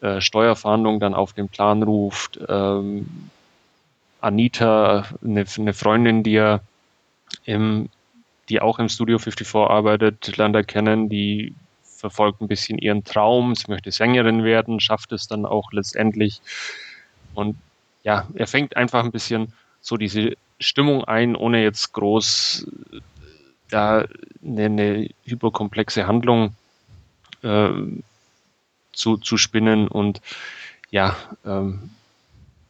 äh, 0.00 0.20
Steuerfahndung 0.20 1.00
dann 1.00 1.14
auf 1.14 1.32
den 1.32 1.48
Plan 1.48 1.82
ruft. 1.82 2.40
Ähm, 2.48 3.30
Anita, 4.20 5.06
eine, 5.22 5.44
eine, 5.58 5.72
Freundin, 5.72 6.22
die 6.22 6.36
er 6.36 6.60
im, 7.44 7.88
die 8.48 8.60
auch 8.60 8.78
im 8.78 8.88
Studio 8.88 9.18
54 9.18 9.54
arbeitet, 9.54 10.36
lernt 10.36 10.56
er 10.56 10.64
kennen, 10.64 11.08
die 11.08 11.54
verfolgt 11.82 12.40
ein 12.40 12.48
bisschen 12.48 12.78
ihren 12.78 13.04
Traum, 13.04 13.54
sie 13.54 13.70
möchte 13.70 13.92
Sängerin 13.92 14.42
werden, 14.42 14.80
schafft 14.80 15.12
es 15.12 15.28
dann 15.28 15.46
auch 15.46 15.72
letztendlich. 15.72 16.40
Und 17.34 17.56
ja, 18.02 18.26
er 18.34 18.46
fängt 18.48 18.76
einfach 18.76 19.04
ein 19.04 19.12
bisschen 19.12 19.52
so 19.80 19.96
diese 19.96 20.36
Stimmung 20.58 21.04
ein, 21.04 21.36
ohne 21.36 21.62
jetzt 21.62 21.92
groß 21.92 22.66
da 23.70 24.04
eine, 24.44 24.64
eine 24.64 25.10
hyperkomplexe 25.24 26.06
Handlung 26.06 26.54
äh, 27.42 27.70
zu, 28.92 29.16
zu 29.16 29.36
spinnen 29.36 29.88
und 29.88 30.20
ja, 30.90 31.16
ähm, 31.44 31.90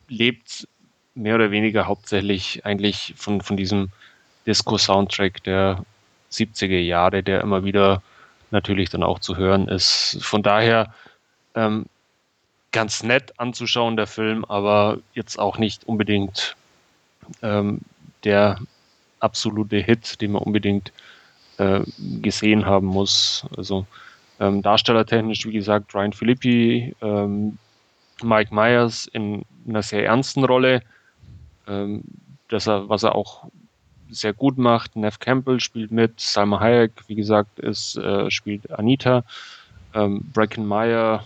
lebt 0.08 0.68
mehr 1.14 1.34
oder 1.34 1.50
weniger 1.50 1.86
hauptsächlich 1.86 2.64
eigentlich 2.64 3.14
von, 3.16 3.40
von 3.40 3.56
diesem 3.56 3.90
Disco-Soundtrack 4.46 5.42
der 5.44 5.84
70er 6.30 6.78
Jahre, 6.78 7.22
der 7.22 7.40
immer 7.40 7.64
wieder 7.64 8.02
natürlich 8.50 8.90
dann 8.90 9.02
auch 9.02 9.18
zu 9.18 9.36
hören 9.36 9.68
ist. 9.68 10.18
Von 10.22 10.42
daher 10.42 10.94
ähm, 11.54 11.86
ganz 12.70 13.02
nett 13.02 13.38
anzuschauen, 13.38 13.96
der 13.96 14.06
Film, 14.06 14.44
aber 14.46 14.98
jetzt 15.14 15.38
auch 15.38 15.58
nicht 15.58 15.84
unbedingt 15.84 16.56
ähm, 17.42 17.80
der 18.24 18.58
absolute 19.20 19.78
Hit, 19.78 20.20
den 20.20 20.32
man 20.32 20.42
unbedingt 20.42 20.92
äh, 21.58 21.80
gesehen 22.20 22.66
haben 22.66 22.86
muss. 22.86 23.46
Also 23.56 23.86
ähm, 24.40 24.62
darstellertechnisch, 24.62 25.46
wie 25.46 25.52
gesagt, 25.52 25.94
Ryan 25.94 26.12
Philippi, 26.12 26.94
ähm, 27.00 27.58
Mike 28.22 28.54
Myers 28.54 29.06
in 29.06 29.44
einer 29.66 29.82
sehr 29.82 30.04
ernsten 30.04 30.44
Rolle, 30.44 30.82
ähm, 31.66 32.02
dass 32.48 32.66
er, 32.66 32.88
was 32.88 33.02
er 33.02 33.14
auch 33.14 33.44
sehr 34.10 34.32
gut 34.32 34.58
macht. 34.58 34.96
Neff 34.96 35.18
Campbell 35.18 35.60
spielt 35.60 35.90
mit, 35.90 36.20
Salma 36.20 36.60
Hayek, 36.60 36.92
wie 37.06 37.14
gesagt, 37.14 37.58
ist, 37.58 37.96
äh, 37.96 38.30
spielt 38.30 38.70
Anita. 38.70 39.24
Ähm, 39.94 40.20
Bracken 40.32 40.66
Meyer 40.66 41.24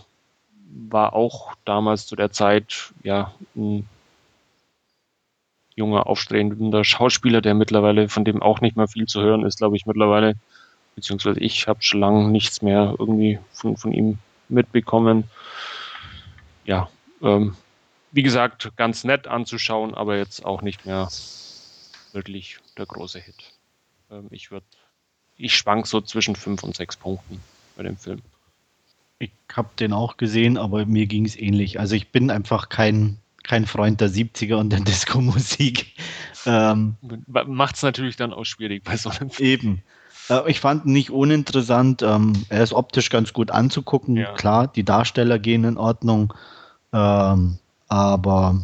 war 0.88 1.14
auch 1.14 1.54
damals 1.64 2.06
zu 2.06 2.16
der 2.16 2.30
Zeit 2.32 2.92
ja 3.02 3.32
ein 3.54 3.88
junger, 5.74 6.06
aufstrebender 6.06 6.84
Schauspieler, 6.84 7.40
der 7.40 7.54
mittlerweile, 7.54 8.08
von 8.08 8.24
dem 8.24 8.42
auch 8.42 8.60
nicht 8.60 8.76
mehr 8.76 8.88
viel 8.88 9.06
zu 9.06 9.20
hören 9.20 9.44
ist, 9.44 9.58
glaube 9.58 9.76
ich, 9.76 9.86
mittlerweile 9.86 10.34
beziehungsweise 10.96 11.38
ich 11.38 11.68
habe 11.68 11.82
schon 11.82 12.00
lange 12.00 12.28
nichts 12.28 12.62
mehr 12.62 12.96
irgendwie 12.98 13.38
von, 13.52 13.76
von 13.76 13.92
ihm 13.92 14.18
mitbekommen. 14.48 15.24
Ja, 16.64 16.88
ähm, 17.22 17.54
wie 18.10 18.22
gesagt, 18.22 18.72
ganz 18.76 19.04
nett 19.04 19.28
anzuschauen, 19.28 19.94
aber 19.94 20.16
jetzt 20.16 20.44
auch 20.44 20.62
nicht 20.62 20.86
mehr 20.86 21.08
wirklich 22.12 22.58
der 22.76 22.86
große 22.86 23.20
Hit. 23.20 23.52
Ähm, 24.10 24.26
ich 24.30 24.50
würde, 24.50 24.66
ich 25.36 25.54
schwank 25.54 25.86
so 25.86 26.00
zwischen 26.00 26.34
fünf 26.34 26.62
und 26.62 26.74
sechs 26.74 26.96
Punkten 26.96 27.40
bei 27.76 27.82
dem 27.82 27.96
Film. 27.96 28.22
Ich 29.18 29.30
habe 29.54 29.68
den 29.78 29.92
auch 29.92 30.16
gesehen, 30.16 30.56
aber 30.58 30.86
mir 30.86 31.06
ging 31.06 31.24
es 31.26 31.36
ähnlich. 31.36 31.78
Also 31.78 31.94
ich 31.94 32.08
bin 32.08 32.30
einfach 32.30 32.68
kein, 32.68 33.18
kein 33.44 33.66
Freund 33.66 34.00
der 34.00 34.10
70er 34.10 34.56
und 34.56 34.70
der 34.70 34.80
Disco-Musik. 34.80 35.94
Ähm, 36.48 36.94
Macht 37.26 37.74
es 37.74 37.82
natürlich 37.82 38.14
dann 38.14 38.32
auch 38.32 38.44
schwierig 38.44 38.84
bei 38.84 38.96
so 38.96 39.10
einem 39.10 39.30
Film. 39.30 39.48
Eben. 39.50 39.82
Äh, 40.28 40.50
ich 40.50 40.60
fand 40.60 40.84
ihn 40.86 40.92
nicht 40.92 41.10
uninteressant. 41.10 42.02
Ähm, 42.02 42.32
er 42.48 42.62
ist 42.62 42.72
optisch 42.72 43.10
ganz 43.10 43.32
gut 43.32 43.50
anzugucken. 43.50 44.16
Ja. 44.16 44.32
Klar, 44.34 44.68
die 44.68 44.84
Darsteller 44.84 45.38
gehen 45.38 45.64
in 45.64 45.78
Ordnung. 45.78 46.32
Ähm, 46.92 47.58
aber 47.88 48.60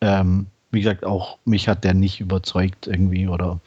ähm, 0.00 0.46
wie 0.70 0.80
gesagt, 0.80 1.04
auch 1.04 1.38
mich 1.44 1.68
hat 1.68 1.84
der 1.84 1.94
nicht 1.94 2.20
überzeugt 2.20 2.86
irgendwie 2.86 3.28
oder. 3.28 3.60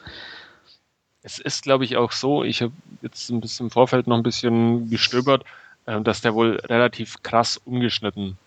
Es 1.22 1.40
ist, 1.40 1.64
glaube 1.64 1.84
ich, 1.84 1.98
auch 1.98 2.12
so, 2.12 2.44
ich 2.44 2.62
habe 2.62 2.72
jetzt 3.02 3.30
ein 3.30 3.42
bisschen 3.42 3.68
im 3.68 3.72
Vorfeld 3.72 4.08
noch 4.08 4.16
ein 4.16 4.24
bisschen 4.24 4.90
gestöbert, 4.90 5.44
äh, 5.86 6.02
dass 6.02 6.22
der 6.22 6.34
wohl 6.34 6.60
relativ 6.66 7.22
krass 7.24 7.58
umgeschnitten 7.58 8.38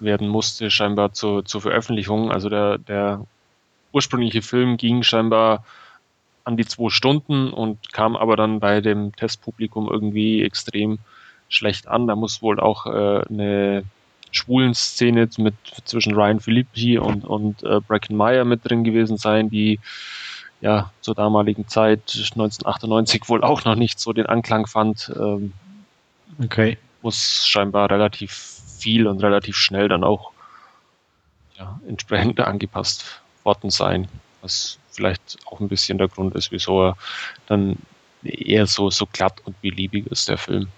werden 0.00 0.28
musste, 0.28 0.70
scheinbar 0.70 1.12
zur, 1.12 1.44
zur 1.44 1.60
Veröffentlichung. 1.60 2.30
Also 2.30 2.48
der, 2.48 2.78
der 2.78 3.24
ursprüngliche 3.92 4.42
Film 4.42 4.76
ging 4.76 5.02
scheinbar 5.02 5.64
an 6.46 6.56
die 6.56 6.64
zwei 6.64 6.90
Stunden 6.90 7.50
und 7.52 7.92
kam 7.92 8.14
aber 8.14 8.36
dann 8.36 8.60
bei 8.60 8.80
dem 8.80 9.14
Testpublikum 9.14 9.88
irgendwie 9.90 10.42
extrem 10.42 10.98
schlecht 11.48 11.88
an. 11.88 12.06
Da 12.06 12.14
muss 12.14 12.40
wohl 12.40 12.60
auch 12.60 12.86
äh, 12.86 13.22
eine 13.28 13.82
schwulen 14.30 14.74
Szene 14.74 15.28
mit 15.38 15.54
zwischen 15.84 16.14
Ryan 16.14 16.38
Philippi 16.38 16.98
und, 16.98 17.24
und 17.24 17.64
äh, 17.64 17.80
Bracken 17.80 18.16
Meyer 18.16 18.44
mit 18.44 18.68
drin 18.68 18.84
gewesen 18.84 19.16
sein, 19.16 19.50
die 19.50 19.80
ja 20.60 20.92
zur 21.00 21.16
damaligen 21.16 21.66
Zeit 21.66 22.12
1998 22.14 23.28
wohl 23.28 23.42
auch 23.42 23.64
noch 23.64 23.74
nicht 23.74 23.98
so 23.98 24.12
den 24.12 24.26
Anklang 24.26 24.66
fand. 24.66 25.12
Ähm, 25.18 25.52
okay. 26.42 26.78
Muss 27.02 27.44
scheinbar 27.46 27.90
relativ 27.90 28.32
viel 28.78 29.08
und 29.08 29.20
relativ 29.20 29.56
schnell 29.56 29.88
dann 29.88 30.04
auch 30.04 30.30
ja, 31.58 31.80
entsprechend 31.88 32.38
angepasst 32.38 33.20
worden 33.42 33.70
sein, 33.70 34.06
was 34.42 34.78
vielleicht 34.96 35.38
auch 35.46 35.60
ein 35.60 35.68
bisschen 35.68 35.98
der 35.98 36.08
Grund 36.08 36.34
ist, 36.34 36.50
wieso 36.50 36.88
er 36.88 36.96
dann 37.46 37.76
eher 38.24 38.66
so, 38.66 38.90
so 38.90 39.06
glatt 39.06 39.40
und 39.44 39.60
beliebig 39.60 40.06
ist, 40.08 40.28
der 40.28 40.38
Film. 40.38 40.68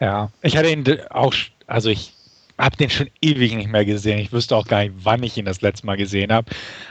Ja, 0.00 0.30
ich 0.42 0.56
hatte 0.56 0.70
ihn 0.70 0.84
auch, 1.10 1.34
also 1.66 1.88
ich 1.88 2.12
habe 2.58 2.76
den 2.76 2.90
schon 2.90 3.10
ewig 3.20 3.54
nicht 3.54 3.70
mehr 3.70 3.84
gesehen. 3.84 4.18
Ich 4.18 4.32
wüsste 4.32 4.56
auch 4.56 4.66
gar 4.66 4.82
nicht, 4.84 4.94
wann 5.02 5.22
ich 5.22 5.36
ihn 5.36 5.44
das 5.44 5.60
letzte 5.60 5.86
Mal 5.86 5.96
gesehen 5.96 6.32
habe. 6.32 6.50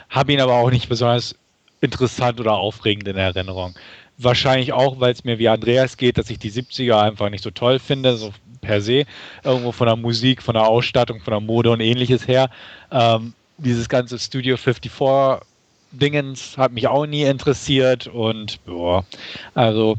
Habe 0.10 0.34
ihn 0.34 0.41
aber 0.41 0.53
auch 0.53 0.72
nicht 0.72 0.90
besonders 0.90 1.36
interessant 1.82 2.40
oder 2.40 2.53
aufregend 2.53 3.07
in 3.07 3.18
Erinnerung. 3.18 3.76
Wahrscheinlich 4.18 4.74
auch, 4.74 4.99
weil 4.99 5.11
es 5.11 5.24
mir 5.24 5.40
wie 5.40 5.49
Andreas 5.49 5.98
geht, 5.98 6.18
dass 6.18 6.30
ich 6.30 6.40
die 6.40 6.52
70er 6.52 6.99
einfach 6.99 7.30
nicht 7.30 7.44
so 7.44 7.52
toll 7.52 7.80
finde, 7.80 8.15
so 8.18 8.34
per 8.61 8.82
se. 8.82 9.06
Irgendwo 9.44 9.72
von 9.72 9.88
der 9.88 9.95
Musik, 9.95 10.41
von 10.41 10.53
der 10.53 10.68
Ausstattung, 10.68 11.20
von 11.20 11.32
der 11.32 11.41
Mode 11.41 11.72
und 11.72 11.82
ähnliches 11.82 12.28
her. 12.28 12.49
Ähm, 12.91 13.34
dieses 13.57 13.89
ganze 13.89 14.19
Studio 14.19 14.57
54 14.57 15.47
Dingens 15.91 16.57
hat 16.57 16.71
mich 16.71 16.88
auch 16.88 17.05
nie 17.05 17.23
interessiert 17.23 18.07
und 18.07 18.63
boah, 18.65 19.05
also 19.53 19.97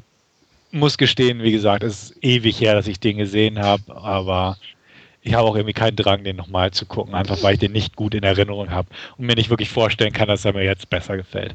muss 0.73 0.99
gestehen, 0.99 1.43
wie 1.43 1.53
gesagt, 1.53 1.85
es 1.85 2.11
ist 2.11 2.25
ewig 2.25 2.61
her, 2.61 2.75
dass 2.75 2.89
ich 2.89 2.99
den 2.99 3.17
gesehen 3.17 3.61
habe, 3.61 3.97
aber 3.97 4.59
ich 5.23 5.35
habe 5.35 5.49
auch 5.49 5.55
irgendwie 5.55 5.73
keinen 5.73 5.97
Drang, 5.97 6.25
den 6.25 6.37
nochmal 6.37 6.73
zu 6.73 6.85
gucken, 6.85 7.15
einfach 7.15 7.43
weil 7.43 7.55
ich 7.55 7.61
den 7.61 7.73
nicht 7.73 7.95
gut 7.95 8.15
in 8.15 8.25
Erinnerung 8.25 8.71
habe 8.71 8.89
und 9.17 9.27
mir 9.27 9.37
nicht 9.37 9.51
wirklich 9.51 9.71
vorstellen 9.71 10.13
kann, 10.13 10.29
dass 10.29 10.45
er 10.45 10.53
mir 10.53 10.65
jetzt 10.65 10.91
besser 10.91 11.17
gefällt. 11.17 11.55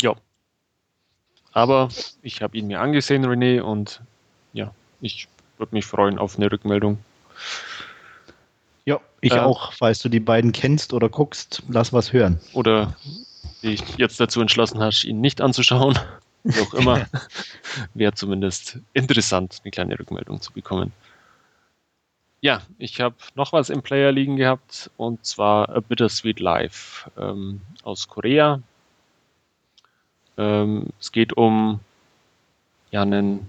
Ja. 0.00 0.14
Aber 1.52 1.90
ich 2.22 2.40
habe 2.40 2.56
ihn 2.56 2.66
mir 2.66 2.80
angesehen, 2.80 3.26
René, 3.26 3.60
und 3.60 4.00
ja, 4.54 4.72
ich 5.02 5.28
würde 5.58 5.74
mich 5.74 5.84
freuen 5.84 6.18
auf 6.18 6.38
eine 6.38 6.50
Rückmeldung. 6.50 6.98
Ja, 8.84 9.00
ich 9.20 9.32
äh, 9.32 9.38
auch. 9.38 9.72
Falls 9.72 10.00
du 10.00 10.08
die 10.08 10.20
beiden 10.20 10.52
kennst 10.52 10.92
oder 10.92 11.08
guckst, 11.08 11.62
lass 11.68 11.92
was 11.92 12.12
hören. 12.12 12.40
Oder 12.52 12.96
dich 13.62 13.82
jetzt 13.96 14.18
dazu 14.18 14.40
entschlossen 14.40 14.80
hast, 14.80 15.04
ihn 15.04 15.20
nicht 15.20 15.40
anzuschauen, 15.40 15.98
wie 16.44 16.60
auch 16.60 16.74
immer, 16.74 17.06
wäre 17.94 18.14
zumindest 18.14 18.78
interessant, 18.92 19.60
eine 19.62 19.70
kleine 19.70 19.98
Rückmeldung 19.98 20.40
zu 20.40 20.52
bekommen. 20.52 20.92
Ja, 22.40 22.62
ich 22.78 23.00
habe 23.00 23.14
noch 23.36 23.52
was 23.52 23.70
im 23.70 23.82
Player 23.82 24.10
liegen 24.10 24.36
gehabt 24.36 24.90
und 24.96 25.24
zwar 25.24 25.68
A 25.68 25.78
Bittersweet 25.78 26.40
Life 26.40 27.08
ähm, 27.16 27.60
aus 27.84 28.08
Korea. 28.08 28.60
Ähm, 30.36 30.88
es 30.98 31.12
geht 31.12 31.36
um 31.36 31.78
ja, 32.90 33.02
einen 33.02 33.48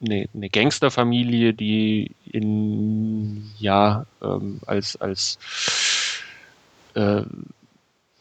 eine, 0.00 0.28
eine 0.34 0.50
Gangsterfamilie, 0.50 1.54
die 1.54 2.12
in 2.30 3.50
ja 3.58 4.06
ähm, 4.22 4.60
als 4.66 4.96
als 4.96 5.38
äh, 6.94 7.22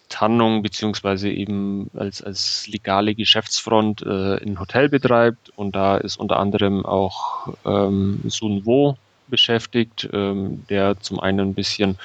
Tarnung 0.10 0.62
beziehungsweise 0.62 1.30
eben 1.30 1.90
als 1.94 2.22
als 2.22 2.68
legale 2.68 3.16
Geschäftsfront 3.16 4.02
äh, 4.04 4.38
ein 4.42 4.60
Hotel 4.60 4.90
betreibt. 4.90 5.52
Und 5.56 5.76
da 5.76 5.98
ist 5.98 6.18
unter 6.18 6.40
anderem 6.40 6.86
auch 6.86 7.54
ähm, 7.66 8.22
Sun 8.28 8.66
Wo 8.66 8.98
beschäftigt, 9.28 10.08
ähm, 10.14 10.66
der 10.70 11.00
zum 11.00 11.20
einen 11.20 11.50
ein 11.50 11.54
bisschen 11.54 11.98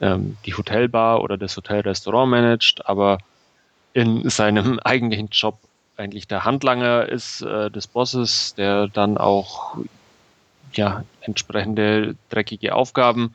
ähm, 0.00 0.36
die 0.44 0.54
Hotelbar 0.54 1.22
oder 1.22 1.38
das 1.38 1.56
Hotelrestaurant 1.56 2.30
managt, 2.30 2.86
aber 2.86 3.18
in 3.94 4.28
seinem 4.28 4.78
eigentlichen 4.84 5.28
Job 5.30 5.58
eigentlich 5.98 6.28
der 6.28 6.44
Handlanger 6.44 7.08
ist 7.08 7.42
äh, 7.42 7.70
des 7.70 7.86
Bosses, 7.86 8.54
der 8.54 8.88
dann 8.88 9.18
auch 9.18 9.76
ja, 10.72 11.04
entsprechende 11.22 12.14
dreckige 12.28 12.74
Aufgaben 12.74 13.34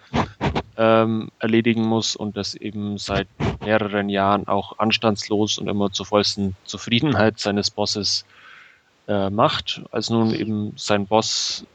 ähm, 0.78 1.30
erledigen 1.40 1.84
muss 1.84 2.16
und 2.16 2.38
das 2.38 2.56
eben 2.56 2.98
seit 2.98 3.28
mehreren 3.62 4.10
Jahren 4.10 4.48
auch 4.48 4.80
anstandslos 4.80 5.58
und 5.58 5.68
immer 5.68 5.92
zur 5.92 6.06
vollsten 6.06 6.56
Zufriedenheit 6.64 7.40
seines 7.40 7.70
Bosses 7.70 8.26
äh, 9.08 9.30
macht. 9.30 9.82
Als 9.92 10.10
nun 10.10 10.34
eben 10.34 10.74
sein 10.78 11.06
Boss 11.06 11.66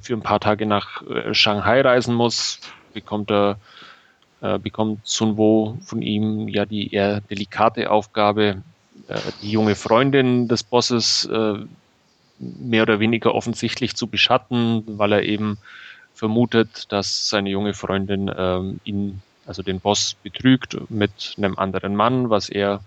für 0.00 0.14
ein 0.14 0.22
paar 0.22 0.40
Tage 0.40 0.66
nach 0.66 1.02
äh, 1.02 1.34
Shanghai 1.34 1.80
reisen 1.80 2.14
muss, 2.14 2.60
bekommt 2.92 3.30
er 3.30 3.58
äh, 4.40 4.58
bekommt 4.58 5.06
Sun 5.06 5.36
von 5.80 6.02
ihm 6.02 6.48
ja 6.48 6.66
die 6.66 6.92
eher 6.92 7.20
delikate 7.22 7.90
Aufgabe, 7.90 8.62
äh, 9.08 9.18
die 9.42 9.50
junge 9.50 9.74
Freundin 9.74 10.48
des 10.48 10.62
Bosses 10.62 11.26
äh, 11.26 11.54
mehr 12.38 12.82
oder 12.82 13.00
weniger 13.00 13.34
offensichtlich 13.34 13.96
zu 13.96 14.06
beschatten, 14.06 14.84
weil 14.86 15.12
er 15.12 15.22
eben 15.22 15.58
vermutet, 16.14 16.90
dass 16.92 17.28
seine 17.28 17.50
junge 17.50 17.74
Freundin 17.74 18.30
ähm, 18.36 18.80
ihn, 18.84 19.22
also 19.46 19.62
den 19.62 19.80
Boss, 19.80 20.16
betrügt 20.22 20.78
mit 20.90 21.34
einem 21.36 21.58
anderen 21.58 21.96
Mann, 21.96 22.30
was 22.30 22.48
er 22.48 22.80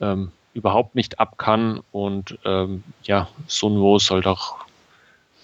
ähm, 0.00 0.32
überhaupt 0.54 0.94
nicht 0.94 1.20
ab 1.20 1.38
kann. 1.38 1.80
Und 1.92 2.38
ähm, 2.44 2.84
ja, 3.04 3.28
Sunwo 3.46 3.98
soll 3.98 4.22
doch 4.22 4.64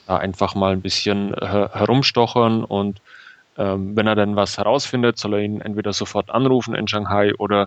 da 0.07 0.17
einfach 0.17 0.55
mal 0.55 0.73
ein 0.73 0.83
bisschen 0.83 1.35
her 1.35 1.71
herumstochern 1.73 2.65
und 2.65 3.01
wenn 3.57 4.07
er 4.07 4.15
dann 4.15 4.37
was 4.37 4.57
herausfindet, 4.57 5.19
soll 5.19 5.35
er 5.35 5.41
ihn 5.41 5.61
entweder 5.61 5.93
sofort 5.93 6.31
anrufen 6.31 6.75
in 6.75 6.89
Shanghai 6.89 7.35
oder 7.35 7.67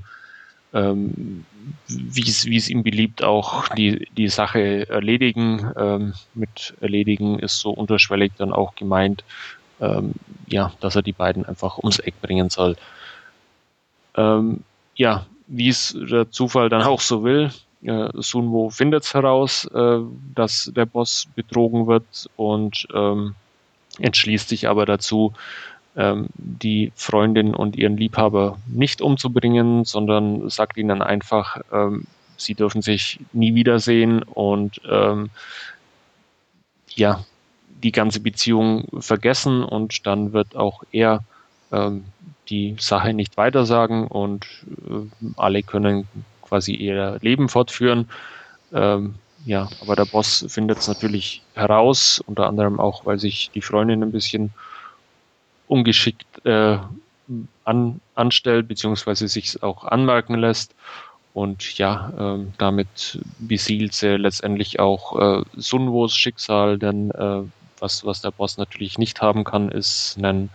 ähm, 0.74 1.46
wie 1.88 2.58
es 2.58 2.70
ihm 2.70 2.84
beliebt, 2.84 3.24
auch 3.24 3.68
die, 3.70 4.08
die 4.18 4.28
Sache 4.28 4.90
erledigen. 4.90 5.72
Ähm, 5.78 6.14
mit 6.34 6.74
erledigen 6.82 7.40
ist 7.40 7.60
so 7.60 7.70
unterschwellig 7.70 8.34
dann 8.38 8.52
auch 8.52 8.76
gemeint, 8.76 9.24
ähm, 9.80 10.14
ja, 10.48 10.74
dass 10.80 10.96
er 10.96 11.02
die 11.02 11.14
beiden 11.14 11.46
einfach 11.46 11.78
ums 11.78 12.00
Eck 12.00 12.20
bringen 12.22 12.50
soll. 12.50 12.76
Ähm, 14.16 14.64
ja, 14.96 15.26
wie 15.48 15.70
es 15.70 15.96
der 16.10 16.32
Zufall 16.32 16.70
dann 16.70 16.84
auch 16.84 17.02
so 17.02 17.24
will, 17.24 17.52
äh, 17.84 18.10
Sunwo 18.14 18.70
findet 18.70 19.04
es 19.04 19.14
heraus, 19.14 19.66
äh, 19.74 20.00
dass 20.36 20.72
der 20.76 20.86
Boss 20.86 21.28
betrogen 21.36 21.88
wird 21.88 22.30
und 22.36 22.88
ähm, 22.94 23.36
entschließt 24.00 24.50
sich 24.50 24.68
aber 24.68 24.86
dazu, 24.86 25.34
ähm, 25.96 26.28
die 26.36 26.92
Freundin 26.96 27.54
und 27.54 27.76
ihren 27.76 27.98
Liebhaber 27.98 28.58
nicht 28.68 29.02
umzubringen, 29.02 29.86
sondern 29.86 30.50
sagt 30.50 30.78
ihnen 30.78 31.02
einfach, 31.02 31.58
ähm, 31.72 32.06
sie 32.38 32.56
dürfen 32.56 32.82
sich 32.82 33.20
nie 33.32 33.56
wiedersehen 33.56 34.24
und 34.24 34.82
ähm, 34.90 35.30
ja, 36.90 37.24
die 37.84 37.92
ganze 37.92 38.20
Beziehung 38.20 38.88
vergessen 39.00 39.64
und 39.64 40.08
dann 40.08 40.34
wird 40.34 40.56
auch 40.56 40.84
er 40.92 41.20
ähm, 41.72 42.06
die 42.50 42.76
Sache 42.80 43.14
nicht 43.14 43.38
weitersagen 43.38 44.08
und 44.08 44.46
äh, 44.90 45.32
alle 45.38 45.64
können 45.64 46.08
quasi 46.42 46.74
ihr 46.74 47.18
Leben 47.22 47.50
fortführen. 47.50 48.10
Ähm, 48.74 49.16
ja, 49.46 49.70
aber 49.82 49.96
der 49.96 50.06
Boss 50.06 50.46
findet 50.48 50.80
es 50.80 50.88
natürlich 50.88 51.42
heraus, 51.54 52.24
unter 52.26 52.48
anderem 52.48 52.80
auch, 52.80 53.06
weil 53.06 53.20
sich 53.20 53.52
die 53.54 53.62
Freundin 53.62 54.02
ein 54.02 54.12
bisschen 54.12 54.52
ungeschickt 55.74 56.46
äh, 56.46 56.78
an, 57.64 58.00
anstellt, 58.14 58.68
beziehungsweise 58.68 59.28
sich 59.28 59.64
auch 59.64 59.86
anmerken 59.86 60.36
lässt. 60.36 60.76
Und 61.34 61.80
ja, 61.80 62.12
äh, 62.18 62.46
damit 62.60 63.20
besiegt 63.40 63.96
sie 63.96 64.18
letztendlich 64.18 64.80
auch 64.80 65.20
äh, 65.20 65.44
Sunwos 65.56 66.16
Schicksal, 66.16 66.78
denn 66.78 67.10
äh, 67.10 67.42
was, 67.80 68.06
was 68.06 68.22
der 68.22 68.30
Boss 68.30 68.58
natürlich 68.58 69.00
nicht 69.00 69.22
haben 69.22 69.44
kann, 69.44 69.70
ist 69.70 70.16
ein 70.22 70.50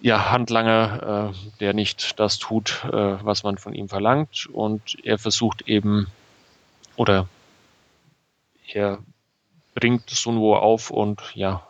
ja, 0.00 0.30
Handlanger, 0.30 1.32
äh, 1.32 1.58
der 1.60 1.72
nicht 1.72 2.18
das 2.18 2.38
tut, 2.38 2.84
äh, 2.92 3.24
was 3.24 3.44
man 3.44 3.58
von 3.58 3.74
ihm 3.74 3.88
verlangt. 3.88 4.48
Und 4.52 4.96
er 5.04 5.18
versucht 5.18 5.68
eben, 5.68 6.08
oder 6.96 7.28
er 8.72 8.98
bringt 9.74 10.10
Sunwo 10.10 10.56
auf 10.56 10.90
und 10.90 11.22
ja, 11.34 11.62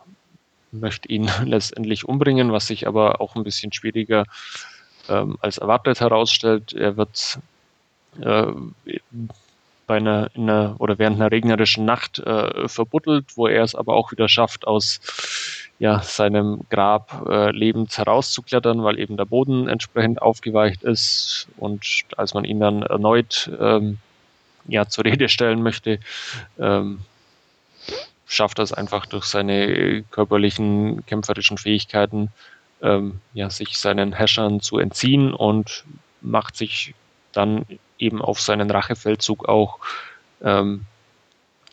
möchte 0.71 1.09
ihn 1.09 1.29
letztendlich 1.45 2.05
umbringen, 2.05 2.51
was 2.51 2.67
sich 2.67 2.87
aber 2.87 3.21
auch 3.21 3.35
ein 3.35 3.43
bisschen 3.43 3.71
schwieriger 3.71 4.25
ähm, 5.09 5.37
als 5.41 5.57
erwartet 5.57 6.01
herausstellt. 6.01 6.73
Er 6.73 6.97
wird 6.97 7.39
äh, 8.21 8.47
bei 9.87 9.97
einer, 9.97 10.29
einer, 10.35 10.75
oder 10.79 10.99
während 10.99 11.15
einer 11.15 11.31
regnerischen 11.31 11.85
Nacht 11.85 12.19
äh, 12.19 12.67
verbuddelt, 12.67 13.37
wo 13.37 13.47
er 13.47 13.63
es 13.63 13.73
aber 13.73 13.95
auch 13.95 14.11
wieder 14.11 14.27
schafft, 14.27 14.67
aus 14.67 14.99
ja, 15.79 16.01
seinem 16.01 16.61
Grab 16.69 17.25
äh, 17.29 17.51
lebend 17.51 17.97
herauszuklettern, 17.97 18.83
weil 18.83 18.99
eben 18.99 19.15
der 19.15 19.25
Boden 19.25 19.69
entsprechend 19.69 20.21
aufgeweicht 20.21 20.83
ist. 20.83 21.47
Und 21.57 21.85
als 22.17 22.33
man 22.33 22.43
ihn 22.43 22.59
dann 22.59 22.81
erneut 22.81 23.49
ähm, 23.59 23.99
ja, 24.67 24.87
zur 24.87 25.05
Rede 25.05 25.29
stellen 25.29 25.61
möchte, 25.61 25.99
ähm, 26.59 26.99
schafft 28.27 28.59
es 28.59 28.73
einfach 28.73 29.05
durch 29.05 29.25
seine 29.25 30.03
körperlichen, 30.11 31.05
kämpferischen 31.05 31.57
Fähigkeiten, 31.57 32.29
ähm, 32.81 33.21
ja, 33.33 33.49
sich 33.49 33.79
seinen 33.79 34.13
Häschern 34.13 34.59
zu 34.59 34.77
entziehen 34.77 35.33
und 35.33 35.85
macht 36.21 36.55
sich 36.55 36.93
dann 37.31 37.65
eben 37.97 38.21
auf 38.21 38.39
seinen 38.39 38.69
Rachefeldzug 38.69 39.47
auch, 39.47 39.79
ähm, 40.43 40.85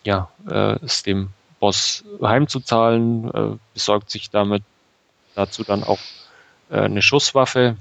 ja, 0.05 0.31
äh, 0.49 0.79
es 0.85 1.03
dem 1.03 1.31
Boss 1.59 2.05
heimzuzahlen, 2.23 3.31
äh, 3.35 3.57
besorgt 3.73 4.11
sich 4.11 4.31
damit 4.31 4.63
dazu 5.35 5.65
dann 5.65 5.83
auch 5.83 5.99
äh, 6.71 6.81
eine 6.81 7.03
Schusswaffe, 7.03 7.77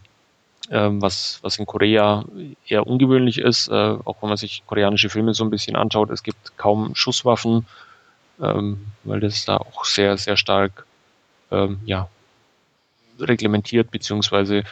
ähm, 0.72 1.02
was, 1.02 1.40
was 1.42 1.60
in 1.60 1.66
Korea 1.66 2.26
eher 2.68 2.88
ungewöhnlich 2.88 3.38
ist, 3.38 3.68
äh, 3.68 3.98
auch 4.06 4.22
wenn 4.22 4.30
man 4.30 4.38
sich 4.38 4.64
koreanische 4.66 5.10
Filme 5.10 5.34
so 5.34 5.44
ein 5.44 5.50
bisschen 5.50 5.76
anschaut. 5.76 6.10
Es 6.10 6.24
gibt 6.24 6.58
kaum 6.58 6.96
Schusswaffen, 6.96 7.66
ähm, 8.42 8.86
weil 9.04 9.20
das 9.20 9.46
da 9.46 9.58
auch 9.58 9.86
sehr, 9.86 10.18
sehr 10.18 10.38
stark 10.38 10.86
ähm, 11.52 11.80
ja, 11.86 12.10
reglementiert, 13.20 13.92
beziehungsweise 13.92 14.64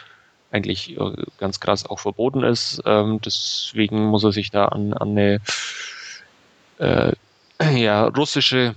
eigentlich 0.50 0.96
äh, 0.98 1.12
ganz 1.38 1.60
krass 1.60 1.86
auch 1.86 1.98
verboten 1.98 2.42
ist. 2.42 2.82
Ähm, 2.84 3.20
deswegen 3.24 4.04
muss 4.06 4.24
er 4.24 4.32
sich 4.32 4.50
da 4.50 4.66
an, 4.66 4.92
an 4.92 5.10
eine 5.10 5.40
äh, 6.78 7.12
ja, 7.78 8.06
russische 8.06 8.74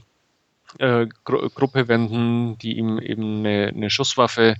äh, 0.79 1.07
Gru 1.23 1.49
Gruppe 1.49 1.87
wenden, 1.87 2.57
die 2.59 2.77
ihm 2.77 2.99
eben 2.99 3.39
eine, 3.39 3.67
eine 3.67 3.89
Schusswaffe 3.89 4.55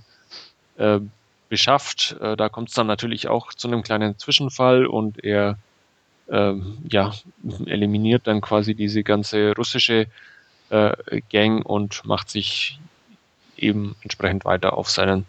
äh, 0.76 1.00
beschafft. 1.48 2.16
Äh, 2.20 2.36
da 2.36 2.48
kommt 2.48 2.68
es 2.68 2.74
dann 2.74 2.86
natürlich 2.86 3.28
auch 3.28 3.52
zu 3.54 3.68
einem 3.68 3.82
kleinen 3.82 4.18
Zwischenfall 4.18 4.86
und 4.86 5.22
er 5.24 5.58
ähm, 6.30 6.78
ja, 6.88 7.12
eliminiert 7.66 8.26
dann 8.26 8.40
quasi 8.40 8.74
diese 8.74 9.02
ganze 9.02 9.54
russische 9.56 10.06
äh, 10.70 11.20
Gang 11.30 11.64
und 11.64 12.04
macht 12.04 12.30
sich 12.30 12.80
eben 13.56 13.96
entsprechend 14.02 14.44
weiter 14.44 14.76
auf 14.76 14.90
seinen 14.90 15.26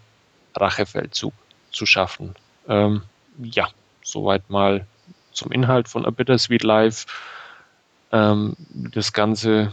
Rachefeldzug 0.55 1.33
zu 1.71 1.85
schaffen. 1.85 2.35
Ähm, 2.67 3.03
ja, 3.37 3.69
soweit 4.03 4.49
mal 4.49 4.85
zum 5.31 5.51
Inhalt 5.51 5.87
von 5.87 6.05
A 6.05 6.09
Bittersweet 6.09 6.63
Life. 6.63 7.05
Ähm, 8.11 8.55
das 8.69 9.13
Ganze 9.13 9.71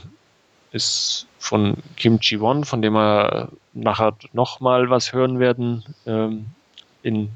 ist 0.73 1.27
von 1.39 1.77
Kim 1.97 2.19
Ji-won, 2.21 2.65
von 2.65 2.83
dem 2.83 2.95
wir 2.95 3.51
nachher 3.73 4.17
nochmal 4.33 4.91
was 4.91 5.13
hören 5.13 5.39
werden, 5.39 5.85
ähm, 6.07 6.47
in, 7.03 7.31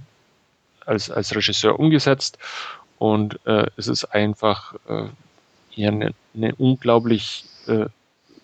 als, 0.85 1.11
als 1.11 1.35
Regisseur 1.35 1.79
umgesetzt. 1.79 2.39
Und 2.99 3.39
äh, 3.47 3.67
es 3.77 3.87
ist 3.89 4.05
einfach 4.07 4.75
äh, 4.89 5.05
ja, 5.75 5.91
eine, 5.91 6.15
eine 6.35 6.55
unglaublich 6.57 7.45
äh, 7.67 7.87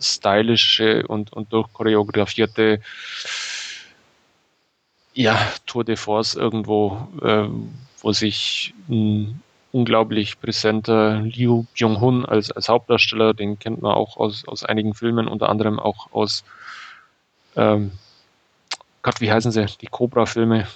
stylische 0.01 1.07
und, 1.07 1.33
und 1.33 1.53
durchchoreografierte 1.53 2.81
ja, 5.15 5.39
Tour 5.67 5.85
de 5.85 5.97
Force 5.97 6.35
irgendwo, 6.35 7.09
äh, 7.23 7.49
wo 8.01 8.13
sich 8.13 8.75
ein 8.89 9.43
unglaublich 9.73 10.41
präsenter 10.41 11.21
Liu 11.23 11.65
Byung-hun 11.75 12.25
als, 12.27 12.51
als 12.53 12.69
Hauptdarsteller, 12.69 13.35
den 13.35 13.59
kennt 13.59 13.83
man 13.83 13.93
auch 13.93 14.17
aus, 14.17 14.47
aus 14.47 14.65
einigen 14.65 14.95
Filmen, 14.95 15.27
unter 15.27 15.49
anderem 15.49 15.81
auch 15.81 16.13
aus 16.13 16.45
ähm, 17.57 17.93
Gott, 19.05 19.21
wie 19.21 19.31
heißen 19.31 19.53
sie? 19.53 19.67
Die 19.83 19.87
Cobra-Filme, 19.87 20.67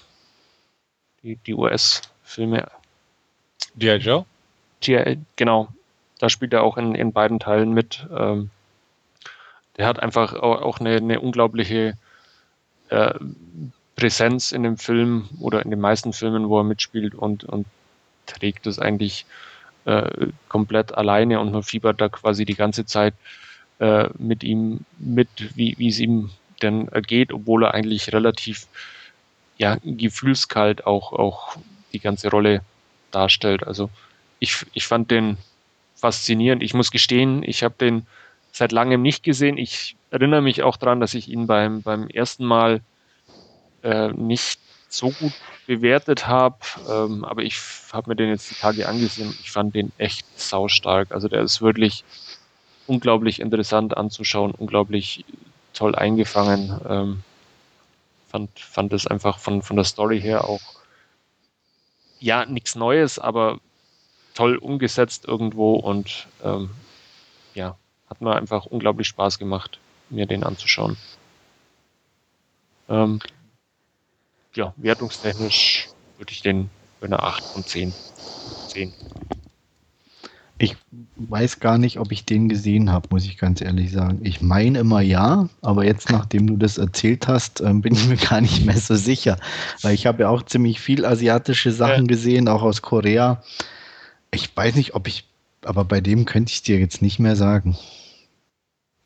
die, 1.22 1.36
die 1.36 1.55
US-Filme. 1.55 2.68
G.I. 3.78 3.96
Joe? 3.96 4.24
G.I. 4.80 5.18
Genau, 5.36 5.68
da 6.18 6.28
spielt 6.28 6.52
er 6.52 6.62
auch 6.62 6.76
in, 6.76 6.94
in 6.94 7.12
beiden 7.12 7.38
Teilen 7.38 7.72
mit. 7.72 8.06
Ähm, 8.16 8.50
der 9.76 9.86
hat 9.86 10.00
einfach 10.00 10.34
auch 10.34 10.80
eine, 10.80 10.96
eine 10.96 11.20
unglaubliche 11.20 11.96
äh, 12.88 13.14
Präsenz 13.96 14.52
in 14.52 14.62
dem 14.62 14.76
Film 14.76 15.28
oder 15.40 15.62
in 15.62 15.70
den 15.70 15.80
meisten 15.80 16.12
Filmen, 16.12 16.48
wo 16.48 16.59
er 16.59 16.64
mitspielt 16.64 17.14
und, 17.14 17.44
und 17.44 17.66
trägt 18.26 18.66
das 18.66 18.78
eigentlich 18.78 19.26
äh, 19.84 20.28
komplett 20.48 20.94
alleine 20.94 21.40
und 21.40 21.52
man 21.52 21.62
fiebert 21.62 22.00
da 22.00 22.09
quasi 22.09 22.44
die 22.44 22.55
ganze 22.55 22.86
Zeit 22.86 23.14
äh, 23.78 24.09
mit 24.18 24.42
ihm 24.44 24.80
mit, 24.98 25.28
wie, 25.56 25.88
es 25.88 25.98
ihm 25.98 26.30
denn 26.62 26.88
ergeht, 26.88 27.32
obwohl 27.32 27.64
er 27.64 27.74
eigentlich 27.74 28.12
relativ 28.12 28.66
ja, 29.56 29.78
gefühlskalt 29.82 30.86
auch, 30.86 31.12
auch 31.12 31.56
die 31.92 32.00
ganze 32.00 32.30
Rolle 32.30 32.62
darstellt. 33.10 33.66
Also 33.66 33.90
ich, 34.39 34.64
ich 34.72 34.86
fand 34.86 35.10
den 35.10 35.39
faszinierend. 35.94 36.62
Ich 36.62 36.74
muss 36.74 36.90
gestehen, 36.90 37.43
ich 37.43 37.62
habe 37.62 37.74
den 37.78 38.06
seit 38.52 38.72
langem 38.72 39.02
nicht 39.02 39.22
gesehen. 39.22 39.59
Ich 39.59 39.97
erinnere 40.10 40.43
mich 40.43 40.62
auch 40.62 40.76
daran, 40.76 41.01
dass 41.01 41.14
ich 41.14 41.28
ihn 41.28 41.47
beim, 41.47 41.82
beim 41.82 42.09
ersten 42.09 42.44
Mal 42.44 42.80
äh, 43.82 44.09
nicht 44.09 44.60
so 44.89 45.10
gut 45.10 45.32
bewertet 45.66 46.26
habe, 46.26 46.56
ähm, 46.89 47.24
aber 47.24 47.43
ich 47.43 47.60
habe 47.93 48.10
mir 48.10 48.16
den 48.16 48.30
jetzt 48.30 48.51
die 48.51 48.55
Tage 48.55 48.89
angesehen. 48.89 49.35
Ich 49.43 49.51
fand 49.51 49.74
den 49.74 49.93
echt 49.98 50.26
saustark. 50.39 51.12
Also 51.12 51.28
der 51.28 51.43
ist 51.43 51.60
wirklich 51.60 52.05
unglaublich 52.86 53.39
interessant 53.39 53.97
anzuschauen, 53.97 54.52
unglaublich 54.52 55.24
toll 55.74 55.94
eingefangen. 55.94 56.80
Ähm, 56.89 57.22
fand, 58.28 58.59
fand 58.59 58.93
es 58.94 59.06
einfach 59.06 59.39
von, 59.39 59.62
von 59.62 59.76
der 59.76 59.85
Story 59.85 60.20
her 60.20 60.44
auch 60.44 60.77
ja 62.20 62.47
nichts 62.47 62.74
Neues, 62.74 63.19
aber 63.19 63.61
toll 64.35 64.57
umgesetzt 64.57 65.24
irgendwo 65.27 65.74
und 65.74 66.28
ähm, 66.43 66.70
ja, 67.55 67.77
hat 68.09 68.20
mir 68.20 68.36
einfach 68.36 68.66
unglaublich 68.66 69.09
Spaß 69.09 69.39
gemacht, 69.39 69.78
mir 70.11 70.27
den 70.27 70.45
anzuschauen. 70.45 70.97
Ähm, 72.89 73.20
ja, 74.55 74.73
wertungstechnisch 74.77 75.89
würde 76.16 76.32
ich 76.32 76.43
den 76.43 76.70
bei 77.01 77.07
einer 77.07 77.23
8 77.23 77.45
von 77.45 77.65
10 77.66 77.93
sehen. 78.66 78.95
Ich 80.60 80.76
weiß 81.16 81.60
gar 81.60 81.78
nicht, 81.78 82.01
ob 82.01 82.10
ich 82.10 82.24
den 82.24 82.48
gesehen 82.48 82.90
habe, 82.90 83.09
muss 83.10 83.24
ich 83.24 83.39
ganz 83.39 83.60
ehrlich 83.60 83.93
sagen. 83.93 84.20
Ich 84.24 84.40
meine 84.40 84.80
immer 84.80 85.01
ja, 85.01 85.48
aber 85.62 85.85
jetzt, 85.85 86.10
nachdem 86.10 86.48
du 86.48 86.56
das 86.56 86.78
erzählt 86.78 87.28
hast, 87.28 87.60
ähm, 87.60 87.80
bin 87.80 87.94
ich 87.94 88.09
mir 88.09 88.16
gar 88.28 88.40
nicht 88.40 88.66
mehr 88.66 88.76
so 88.76 88.97
sicher. 88.97 89.39
Weil 89.82 89.94
ich 89.94 90.06
habe 90.06 90.22
ja 90.22 90.28
auch 90.28 90.43
ziemlich 90.43 90.80
viel 90.80 91.05
asiatische 91.05 91.70
Sachen 91.70 92.05
ja. 92.05 92.09
gesehen, 92.09 92.48
auch 92.48 92.62
aus 92.62 92.82
Korea. 92.82 93.43
Ich 94.32 94.55
weiß 94.55 94.74
nicht, 94.74 94.94
ob 94.94 95.06
ich, 95.06 95.24
aber 95.64 95.85
bei 95.85 96.01
dem 96.01 96.24
könnte 96.24 96.52
ich 96.52 96.62
dir 96.62 96.78
jetzt 96.78 97.02
nicht 97.02 97.20
mehr 97.20 97.36
sagen. 97.36 97.76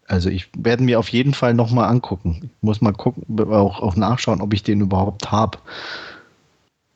Also 0.07 0.31
ich 0.31 0.49
werde 0.57 0.83
mir 0.83 0.99
auf 0.99 1.09
jeden 1.09 1.35
Fall 1.35 1.55
nochmal 1.55 1.89
angucken. 1.89 2.41
Ich 2.45 2.63
muss 2.63 2.81
mal 2.81 2.93
gucken, 2.93 3.25
auch, 3.53 3.81
auch 3.81 3.97
nachschauen, 3.97 4.41
ob 4.41 4.55
ich 4.55 4.63
den 4.63 4.81
überhaupt 4.81 5.31
habe. 5.31 5.59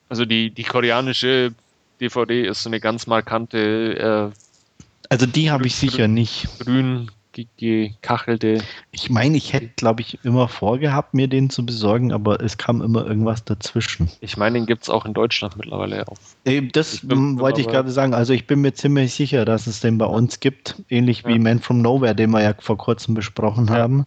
Also 0.08 0.24
die, 0.24 0.50
die 0.50 0.64
koreanische 0.64 1.52
DVD 2.00 2.46
ist 2.46 2.62
so 2.62 2.70
eine 2.70 2.80
ganz 2.80 3.06
markante. 3.06 4.32
Äh, 4.32 4.45
also 5.08 5.26
die 5.26 5.50
habe 5.50 5.66
ich 5.66 5.76
sicher 5.76 6.08
nicht. 6.08 6.48
Grün 6.60 7.10
gekachelte. 7.56 8.62
Ich 8.92 9.10
meine, 9.10 9.36
ich 9.36 9.52
hätte, 9.52 9.68
glaube 9.76 10.00
ich, 10.00 10.18
immer 10.24 10.48
vorgehabt, 10.48 11.14
mir 11.14 11.28
den 11.28 11.50
zu 11.50 11.66
besorgen, 11.66 12.12
aber 12.12 12.40
es 12.40 12.56
kam 12.56 12.80
immer 12.80 13.06
irgendwas 13.06 13.44
dazwischen. 13.44 14.10
Ich 14.20 14.36
meine, 14.36 14.58
den 14.58 14.66
gibt 14.66 14.84
es 14.84 14.90
auch 14.90 15.04
in 15.04 15.12
Deutschland 15.12 15.56
mittlerweile 15.56 16.06
auf. 16.08 16.18
Das 16.72 17.08
wollte 17.08 17.60
ich 17.60 17.68
gerade 17.68 17.90
sagen. 17.90 18.14
Also 18.14 18.32
ich 18.32 18.46
bin 18.46 18.60
mir 18.60 18.72
ziemlich 18.72 19.12
sicher, 19.14 19.44
dass 19.44 19.66
es 19.66 19.80
den 19.80 19.98
bei 19.98 20.06
uns 20.06 20.40
gibt, 20.40 20.76
ähnlich 20.88 21.22
ja. 21.22 21.28
wie 21.28 21.38
Man 21.38 21.60
from 21.60 21.82
Nowhere, 21.82 22.14
den 22.14 22.30
wir 22.30 22.42
ja 22.42 22.54
vor 22.58 22.78
kurzem 22.78 23.14
besprochen 23.14 23.66
ja. 23.66 23.74
haben. 23.74 24.06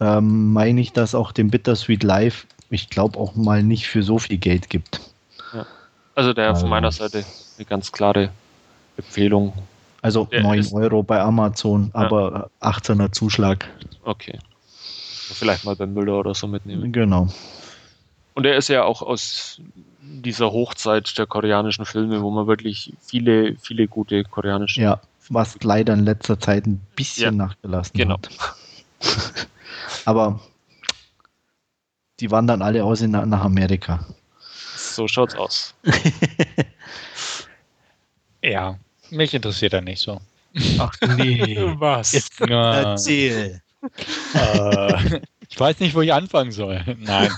Ähm, 0.00 0.52
meine 0.52 0.80
ich, 0.80 0.92
dass 0.92 1.14
auch 1.14 1.32
den 1.32 1.50
Bittersweet 1.50 2.02
Live, 2.02 2.46
ich 2.70 2.90
glaube, 2.90 3.18
auch 3.18 3.34
mal 3.34 3.62
nicht 3.62 3.86
für 3.86 4.02
so 4.02 4.18
viel 4.18 4.38
Geld 4.38 4.70
gibt. 4.70 5.00
Ja. 5.52 5.66
Also 6.14 6.32
der 6.32 6.48
also. 6.48 6.62
von 6.62 6.70
meiner 6.70 6.92
Seite 6.92 7.24
eine 7.58 7.66
ganz 7.66 7.92
klare 7.92 8.30
Empfehlung. 8.96 9.52
Also 10.04 10.26
Der 10.26 10.42
9 10.42 10.74
Euro 10.74 11.02
bei 11.02 11.18
Amazon, 11.18 11.88
aber 11.94 12.50
ja. 12.60 12.70
18er 12.70 13.10
Zuschlag. 13.10 13.66
Okay. 14.02 14.38
Vielleicht 15.32 15.64
mal 15.64 15.76
beim 15.76 15.94
Müller 15.94 16.18
oder 16.18 16.34
so 16.34 16.46
mitnehmen. 16.46 16.92
Genau. 16.92 17.28
Und 18.34 18.44
er 18.44 18.58
ist 18.58 18.68
ja 18.68 18.84
auch 18.84 19.00
aus 19.00 19.62
dieser 20.02 20.52
Hochzeit 20.52 21.16
der 21.16 21.24
koreanischen 21.24 21.86
Filme, 21.86 22.20
wo 22.20 22.30
man 22.30 22.46
wirklich 22.46 22.92
viele, 23.00 23.56
viele 23.56 23.88
gute 23.88 24.24
koreanische. 24.24 24.82
Ja, 24.82 25.00
was 25.30 25.56
leider 25.62 25.94
in 25.94 26.04
letzter 26.04 26.38
Zeit 26.38 26.66
ein 26.66 26.82
bisschen 26.94 27.38
ja, 27.38 27.46
nachgelassen 27.46 27.96
genau. 27.96 28.16
hat. 28.16 28.28
aber 30.04 30.38
die 32.20 32.30
wandern 32.30 32.60
alle 32.60 32.84
aus 32.84 33.00
in, 33.00 33.12
nach 33.12 33.42
Amerika. 33.42 34.04
So 34.76 35.08
schaut's 35.08 35.34
aus. 35.34 35.74
ja. 38.42 38.78
Mich 39.10 39.34
interessiert 39.34 39.72
er 39.72 39.80
nicht 39.80 40.00
so. 40.00 40.20
Ach 40.78 40.94
nee. 41.16 41.56
Was? 41.78 42.12
Jetzt 42.12 42.40
erzähl. 42.40 43.60
äh, 44.34 45.20
ich 45.48 45.60
weiß 45.60 45.80
nicht, 45.80 45.94
wo 45.94 46.00
ich 46.00 46.12
anfangen 46.12 46.52
soll. 46.52 46.82
Nein. 46.98 47.30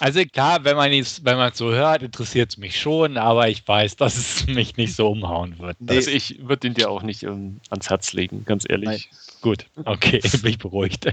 Also 0.00 0.24
klar, 0.24 0.64
wenn 0.64 0.76
man 0.76 0.92
es 0.92 1.24
wenn 1.24 1.36
man 1.36 1.52
so 1.54 1.72
hört, 1.72 2.02
interessiert 2.02 2.50
es 2.50 2.56
mich 2.56 2.80
schon, 2.80 3.16
aber 3.16 3.48
ich 3.48 3.66
weiß, 3.66 3.96
dass 3.96 4.16
es 4.16 4.46
mich 4.46 4.76
nicht 4.76 4.94
so 4.94 5.10
umhauen 5.10 5.58
wird. 5.58 5.76
Also 5.88 6.10
ich 6.10 6.46
würde 6.46 6.68
ihn 6.68 6.74
dir 6.74 6.90
auch 6.90 7.02
nicht 7.02 7.24
um, 7.24 7.32
ähm, 7.32 7.60
ans 7.70 7.90
Herz 7.90 8.12
legen, 8.12 8.44
ganz 8.44 8.64
ehrlich. 8.68 8.88
Nein. 8.88 9.20
Gut, 9.40 9.66
okay, 9.84 10.20
bin 10.42 10.50
ich 10.50 10.58
beruhigt. 10.58 11.06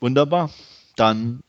Wunderbar. 0.00 0.50
Dann 0.96 1.42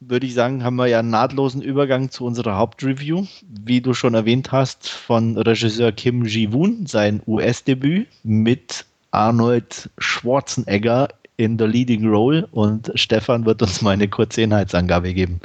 würde 0.00 0.26
ich 0.26 0.34
sagen, 0.34 0.64
haben 0.64 0.76
wir 0.76 0.86
ja 0.86 1.00
einen 1.00 1.10
nahtlosen 1.10 1.62
Übergang 1.62 2.10
zu 2.10 2.24
unserer 2.24 2.56
Hauptreview. 2.56 3.26
Wie 3.64 3.80
du 3.80 3.94
schon 3.94 4.14
erwähnt 4.14 4.52
hast, 4.52 4.88
von 4.88 5.36
Regisseur 5.36 5.92
Kim 5.92 6.24
Ji-woon, 6.24 6.86
sein 6.86 7.22
US-Debüt 7.26 8.06
mit 8.22 8.84
Arnold 9.10 9.90
Schwarzenegger 9.98 11.08
in 11.36 11.56
der 11.56 11.68
Leading 11.68 12.06
Role 12.06 12.46
und 12.50 12.90
Stefan 12.94 13.46
wird 13.46 13.62
uns 13.62 13.80
mal 13.80 13.92
eine 13.92 14.08
kurze 14.08 14.42
Inhaltsangabe 14.42 15.14
geben. 15.14 15.40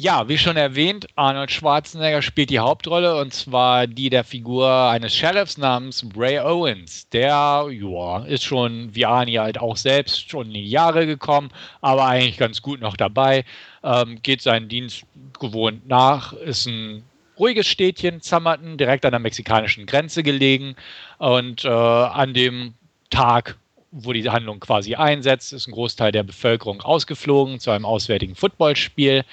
Ja, 0.00 0.28
wie 0.28 0.38
schon 0.38 0.56
erwähnt, 0.56 1.08
Arnold 1.16 1.50
Schwarzenegger 1.50 2.22
spielt 2.22 2.50
die 2.50 2.60
Hauptrolle 2.60 3.16
und 3.20 3.34
zwar 3.34 3.88
die 3.88 4.10
der 4.10 4.22
Figur 4.22 4.70
eines 4.70 5.12
Sheriffs 5.12 5.58
namens 5.58 6.06
Ray 6.16 6.38
Owens. 6.38 7.08
Der, 7.08 7.66
ja, 7.68 8.18
ist 8.18 8.44
schon 8.44 8.94
wie 8.94 9.04
Arnie 9.06 9.40
halt 9.40 9.58
auch 9.58 9.76
selbst 9.76 10.30
schon 10.30 10.46
in 10.46 10.54
die 10.54 10.70
Jahre 10.70 11.04
gekommen, 11.04 11.50
aber 11.80 12.04
eigentlich 12.06 12.38
ganz 12.38 12.62
gut 12.62 12.80
noch 12.80 12.96
dabei. 12.96 13.44
Ähm, 13.82 14.20
geht 14.22 14.40
seinen 14.40 14.68
Dienst 14.68 15.02
gewohnt 15.40 15.88
nach, 15.88 16.32
ist 16.32 16.66
ein 16.66 17.02
ruhiges 17.36 17.66
Städtchen, 17.66 18.20
Zammerton, 18.20 18.78
direkt 18.78 19.04
an 19.04 19.10
der 19.10 19.18
mexikanischen 19.18 19.84
Grenze 19.84 20.22
gelegen 20.22 20.76
und 21.18 21.64
äh, 21.64 21.68
an 21.68 22.34
dem 22.34 22.74
Tag 23.10 23.56
wo 23.90 24.12
die 24.12 24.28
Handlung 24.28 24.60
quasi 24.60 24.94
einsetzt, 24.94 25.52
ist 25.52 25.66
ein 25.66 25.72
Großteil 25.72 26.12
der 26.12 26.22
Bevölkerung 26.22 26.80
ausgeflogen 26.82 27.58
zu 27.58 27.70
einem 27.70 27.84
auswärtigen 27.84 28.34
Footballspiel. 28.34 29.24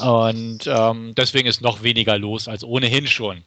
Und 0.00 0.66
ähm, 0.66 1.14
deswegen 1.16 1.48
ist 1.48 1.60
noch 1.60 1.82
weniger 1.82 2.18
los 2.18 2.48
als 2.48 2.64
ohnehin 2.64 3.06
schon. 3.06 3.44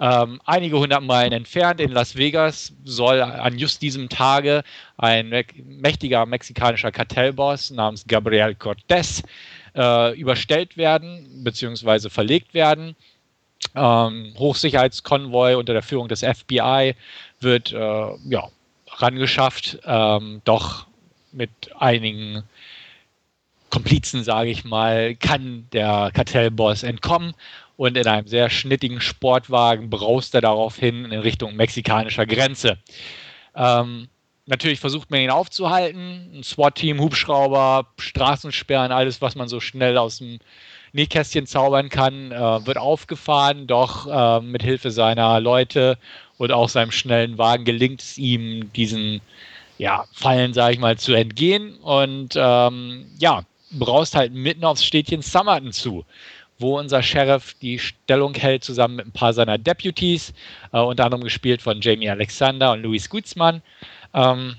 Ähm, 0.00 0.40
einige 0.46 0.78
hundert 0.78 1.02
Meilen 1.02 1.32
entfernt 1.32 1.78
in 1.78 1.92
Las 1.92 2.16
Vegas 2.16 2.72
soll 2.84 3.20
an 3.20 3.58
just 3.58 3.82
diesem 3.82 4.08
Tage 4.08 4.62
ein 4.96 5.28
mächtiger 5.66 6.24
mexikanischer 6.24 6.90
Kartellboss 6.90 7.70
namens 7.70 8.06
Gabriel 8.06 8.56
Cortés 8.58 9.22
äh, 9.76 10.18
überstellt 10.18 10.78
werden 10.78 11.44
bzw. 11.44 12.08
verlegt 12.08 12.54
werden. 12.54 12.96
Ähm, 13.74 14.34
Hochsicherheitskonvoi 14.38 15.54
unter 15.56 15.74
der 15.74 15.82
Führung 15.82 16.08
des 16.08 16.20
FBI 16.20 16.94
wird 17.40 17.72
äh, 17.72 17.76
ja, 17.76 18.48
rangeschafft, 19.00 19.78
ähm, 19.84 20.42
doch 20.44 20.86
mit 21.32 21.50
einigen 21.78 22.42
Komplizen, 23.70 24.24
sage 24.24 24.50
ich 24.50 24.64
mal, 24.64 25.14
kann 25.14 25.66
der 25.72 26.10
Kartellboss 26.12 26.82
entkommen. 26.82 27.34
Und 27.76 27.96
in 27.96 28.06
einem 28.06 28.26
sehr 28.26 28.50
schnittigen 28.50 29.00
Sportwagen 29.00 29.88
braust 29.88 30.34
er 30.34 30.42
daraufhin 30.42 31.06
in 31.06 31.20
Richtung 31.20 31.56
mexikanischer 31.56 32.26
Grenze. 32.26 32.76
Ähm, 33.54 34.08
natürlich 34.44 34.80
versucht 34.80 35.10
man 35.10 35.20
ihn 35.20 35.30
aufzuhalten, 35.30 36.30
ein 36.34 36.42
SWAT-Team, 36.42 37.00
Hubschrauber, 37.00 37.86
Straßensperren, 37.98 38.92
alles, 38.92 39.22
was 39.22 39.34
man 39.34 39.48
so 39.48 39.60
schnell 39.60 39.96
aus 39.96 40.18
dem 40.18 40.40
Nähkästchen 40.92 41.46
zaubern 41.46 41.88
kann, 41.88 42.32
äh, 42.32 42.66
wird 42.66 42.76
aufgefahren, 42.76 43.66
doch 43.66 44.06
äh, 44.06 44.44
mit 44.44 44.62
Hilfe 44.62 44.90
seiner 44.90 45.40
Leute 45.40 45.96
und 46.40 46.52
auch 46.52 46.70
seinem 46.70 46.90
schnellen 46.90 47.36
Wagen 47.36 47.66
gelingt 47.66 48.00
es 48.00 48.16
ihm, 48.16 48.72
diesen 48.72 49.20
ja, 49.76 50.06
Fallen, 50.10 50.54
sage 50.54 50.72
ich 50.72 50.80
mal, 50.80 50.96
zu 50.96 51.12
entgehen. 51.12 51.76
Und 51.76 52.32
ähm, 52.34 53.04
ja, 53.18 53.42
braust 53.72 54.14
halt 54.16 54.32
mitten 54.32 54.64
aufs 54.64 54.82
Städtchen 54.82 55.20
Summerton 55.20 55.70
zu, 55.70 56.06
wo 56.58 56.78
unser 56.78 57.02
Sheriff 57.02 57.54
die 57.60 57.78
Stellung 57.78 58.32
hält, 58.32 58.64
zusammen 58.64 58.96
mit 58.96 59.06
ein 59.06 59.12
paar 59.12 59.34
seiner 59.34 59.58
Deputies, 59.58 60.32
äh, 60.72 60.78
unter 60.78 61.04
anderem 61.04 61.24
gespielt 61.24 61.60
von 61.60 61.82
Jamie 61.82 62.08
Alexander 62.08 62.72
und 62.72 62.84
Louis 62.84 63.10
Gutzmann. 63.10 63.60
Ähm, 64.14 64.56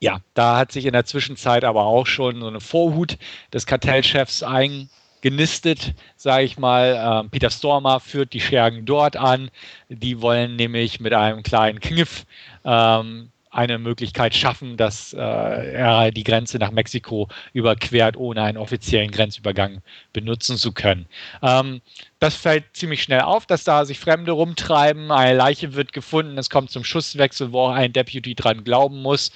ja, 0.00 0.18
da 0.34 0.58
hat 0.58 0.70
sich 0.70 0.84
in 0.84 0.92
der 0.92 1.06
Zwischenzeit 1.06 1.64
aber 1.64 1.84
auch 1.84 2.06
schon 2.06 2.42
so 2.42 2.46
eine 2.46 2.60
Vorhut 2.60 3.16
des 3.54 3.64
Kartellchefs 3.64 4.42
ein, 4.42 4.90
genistet, 5.24 5.94
sage 6.16 6.44
ich 6.44 6.58
mal. 6.58 7.22
Ähm, 7.24 7.30
Peter 7.30 7.48
Stormer 7.48 7.98
führt 7.98 8.34
die 8.34 8.42
Schergen 8.42 8.84
dort 8.84 9.16
an. 9.16 9.50
Die 9.88 10.20
wollen 10.20 10.56
nämlich 10.56 11.00
mit 11.00 11.14
einem 11.14 11.42
kleinen 11.42 11.80
Kniff 11.80 12.26
ähm, 12.62 13.30
eine 13.50 13.78
Möglichkeit 13.78 14.34
schaffen, 14.34 14.76
dass 14.76 15.14
äh, 15.14 15.18
er 15.18 16.10
die 16.10 16.24
Grenze 16.24 16.58
nach 16.58 16.72
Mexiko 16.72 17.28
überquert, 17.54 18.18
ohne 18.18 18.42
einen 18.42 18.58
offiziellen 18.58 19.10
Grenzübergang 19.10 19.80
benutzen 20.12 20.58
zu 20.58 20.72
können. 20.72 21.06
Ähm, 21.40 21.80
das 22.24 22.36
fällt 22.36 22.64
ziemlich 22.72 23.02
schnell 23.02 23.20
auf, 23.20 23.44
dass 23.44 23.64
da 23.64 23.84
sich 23.84 23.98
Fremde 23.98 24.32
rumtreiben. 24.32 25.12
Eine 25.12 25.36
Leiche 25.36 25.74
wird 25.74 25.92
gefunden. 25.92 26.38
Es 26.38 26.48
kommt 26.48 26.70
zum 26.70 26.82
Schusswechsel, 26.82 27.52
wo 27.52 27.64
auch 27.64 27.72
ein 27.72 27.92
Deputy 27.92 28.34
dran 28.34 28.64
glauben 28.64 29.02
muss. 29.02 29.30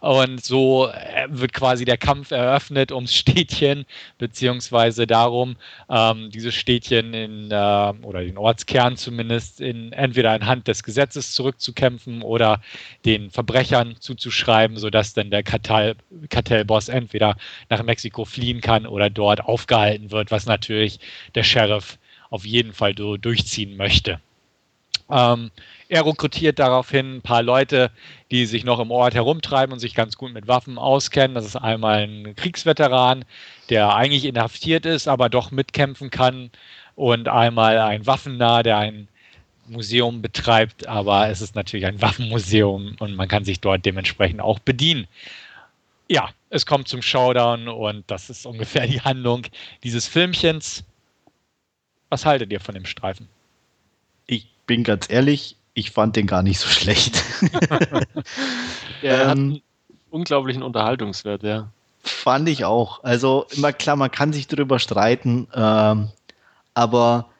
Und 0.00 0.44
so 0.44 0.88
äh, 0.88 1.28
wird 1.28 1.52
quasi 1.52 1.84
der 1.84 1.98
Kampf 1.98 2.32
eröffnet 2.32 2.90
ums 2.90 3.14
Städtchen, 3.14 3.86
beziehungsweise 4.18 5.06
darum, 5.06 5.54
ähm, 5.88 6.30
dieses 6.32 6.56
Städtchen 6.56 7.14
in, 7.14 7.52
äh, 7.52 7.92
oder 8.02 8.24
den 8.24 8.36
Ortskern 8.36 8.96
zumindest, 8.96 9.60
in, 9.60 9.92
entweder 9.92 10.32
anhand 10.32 10.66
des 10.66 10.82
Gesetzes 10.82 11.30
zurückzukämpfen 11.34 12.22
oder 12.22 12.60
den 13.04 13.30
Verbrechern 13.30 13.94
zuzuschreiben, 14.00 14.78
sodass 14.78 15.14
dann 15.14 15.30
der 15.30 15.44
Kartell, 15.44 15.94
Kartellboss 16.28 16.88
entweder 16.88 17.36
nach 17.70 17.84
Mexiko 17.84 18.24
fliehen 18.24 18.60
kann 18.60 18.84
oder 18.84 19.10
dort 19.10 19.44
aufgehalten 19.44 20.10
wird, 20.10 20.32
was 20.32 20.46
natürlich 20.46 20.98
der 21.36 21.44
Sheriff 21.44 21.98
auf 22.32 22.46
jeden 22.46 22.72
Fall 22.72 22.94
durchziehen 22.94 23.76
möchte. 23.76 24.18
Ähm, 25.10 25.50
er 25.88 26.06
rekrutiert 26.06 26.58
daraufhin 26.58 27.16
ein 27.16 27.22
paar 27.22 27.42
Leute, 27.42 27.90
die 28.30 28.46
sich 28.46 28.64
noch 28.64 28.80
im 28.80 28.90
Ort 28.90 29.14
herumtreiben 29.14 29.74
und 29.74 29.78
sich 29.78 29.94
ganz 29.94 30.16
gut 30.16 30.32
mit 30.32 30.48
Waffen 30.48 30.78
auskennen. 30.78 31.34
Das 31.34 31.44
ist 31.44 31.56
einmal 31.56 32.04
ein 32.04 32.34
Kriegsveteran, 32.34 33.26
der 33.68 33.94
eigentlich 33.94 34.24
inhaftiert 34.24 34.86
ist, 34.86 35.08
aber 35.08 35.28
doch 35.28 35.50
mitkämpfen 35.50 36.10
kann. 36.10 36.50
Und 36.94 37.28
einmal 37.28 37.78
ein 37.78 38.06
Waffennah, 38.06 38.62
der 38.62 38.78
ein 38.78 39.08
Museum 39.66 40.22
betreibt, 40.22 40.86
aber 40.86 41.28
es 41.28 41.42
ist 41.42 41.54
natürlich 41.54 41.86
ein 41.86 42.00
Waffenmuseum 42.00 42.96
und 42.98 43.14
man 43.14 43.28
kann 43.28 43.44
sich 43.44 43.60
dort 43.60 43.84
dementsprechend 43.84 44.40
auch 44.40 44.58
bedienen. 44.58 45.06
Ja, 46.08 46.30
es 46.50 46.64
kommt 46.64 46.88
zum 46.88 47.02
Showdown 47.02 47.68
und 47.68 48.04
das 48.06 48.30
ist 48.30 48.46
ungefähr 48.46 48.86
die 48.86 49.00
Handlung 49.00 49.46
dieses 49.82 50.06
Filmchens. 50.06 50.84
Was 52.12 52.26
haltet 52.26 52.52
ihr 52.52 52.60
von 52.60 52.74
dem 52.74 52.84
Streifen? 52.84 53.26
Ich 54.26 54.46
bin 54.66 54.84
ganz 54.84 55.08
ehrlich, 55.08 55.56
ich 55.72 55.92
fand 55.92 56.14
den 56.14 56.26
gar 56.26 56.42
nicht 56.42 56.58
so 56.58 56.68
schlecht. 56.68 57.24
er 59.00 59.22
ähm, 59.22 59.28
hat 59.28 59.30
einen 59.30 59.62
unglaublichen 60.10 60.62
Unterhaltungswert, 60.62 61.42
ja. 61.42 61.70
Fand 62.02 62.50
ich 62.50 62.66
auch. 62.66 63.02
Also 63.02 63.46
immer 63.52 63.72
klar, 63.72 63.96
man 63.96 64.10
kann 64.10 64.34
sich 64.34 64.46
darüber 64.46 64.78
streiten, 64.78 65.48
ähm, 65.54 66.10
aber 66.74 67.30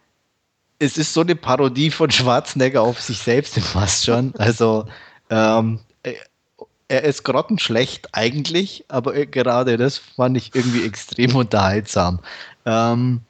es 0.79 0.97
ist 0.97 1.13
so 1.13 1.21
eine 1.21 1.37
Parodie 1.37 1.91
von 1.91 2.11
Schwarzenegger 2.11 2.81
auf 2.81 2.99
sich 2.99 3.19
selbst 3.19 3.59
fast 3.61 4.07
schon. 4.07 4.35
Also 4.39 4.87
ähm, 5.29 5.81
er 6.89 7.05
ist 7.05 7.25
grottenschlecht 7.25 8.09
eigentlich, 8.13 8.87
aber 8.89 9.27
gerade 9.27 9.77
das 9.77 9.99
fand 9.99 10.39
ich 10.39 10.55
irgendwie 10.55 10.87
extrem 10.87 11.37
unterhaltsam. 11.37 12.21
Ähm, 12.65 13.21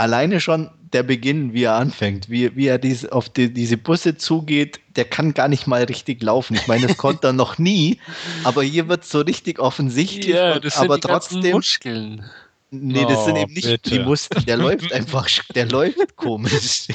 alleine 0.00 0.40
schon 0.40 0.70
der 0.92 1.02
Beginn, 1.02 1.52
wie 1.52 1.64
er 1.64 1.74
anfängt, 1.74 2.28
wie, 2.28 2.56
wie 2.56 2.66
er 2.66 2.78
dies, 2.78 3.06
auf 3.06 3.28
die, 3.28 3.52
diese 3.52 3.76
Busse 3.76 4.16
zugeht, 4.16 4.80
der 4.96 5.04
kann 5.04 5.34
gar 5.34 5.46
nicht 5.46 5.66
mal 5.66 5.84
richtig 5.84 6.22
laufen. 6.22 6.54
Ich 6.56 6.66
meine, 6.66 6.88
das 6.88 6.96
konnte 6.96 7.28
er 7.28 7.32
noch 7.32 7.58
nie, 7.58 7.98
aber 8.42 8.62
hier 8.62 8.88
wird 8.88 9.04
es 9.04 9.10
so 9.10 9.20
richtig 9.20 9.60
offensichtlich. 9.60 10.34
Ja, 10.34 10.58
das 10.58 10.74
sind 10.74 10.84
aber 10.84 10.96
die 10.96 11.06
trotzdem. 11.06 11.52
Muskeln. 11.52 12.24
Nee, 12.72 13.04
das 13.04 13.18
oh, 13.18 13.24
sind 13.26 13.36
eben 13.36 13.52
nicht 13.52 13.66
bitte. 13.66 13.90
die 13.90 13.98
Muskeln. 14.00 14.44
Der 14.46 14.56
läuft 14.56 14.92
einfach, 14.92 15.28
der 15.54 15.66
läuft 15.66 16.16
komisch. 16.16 16.88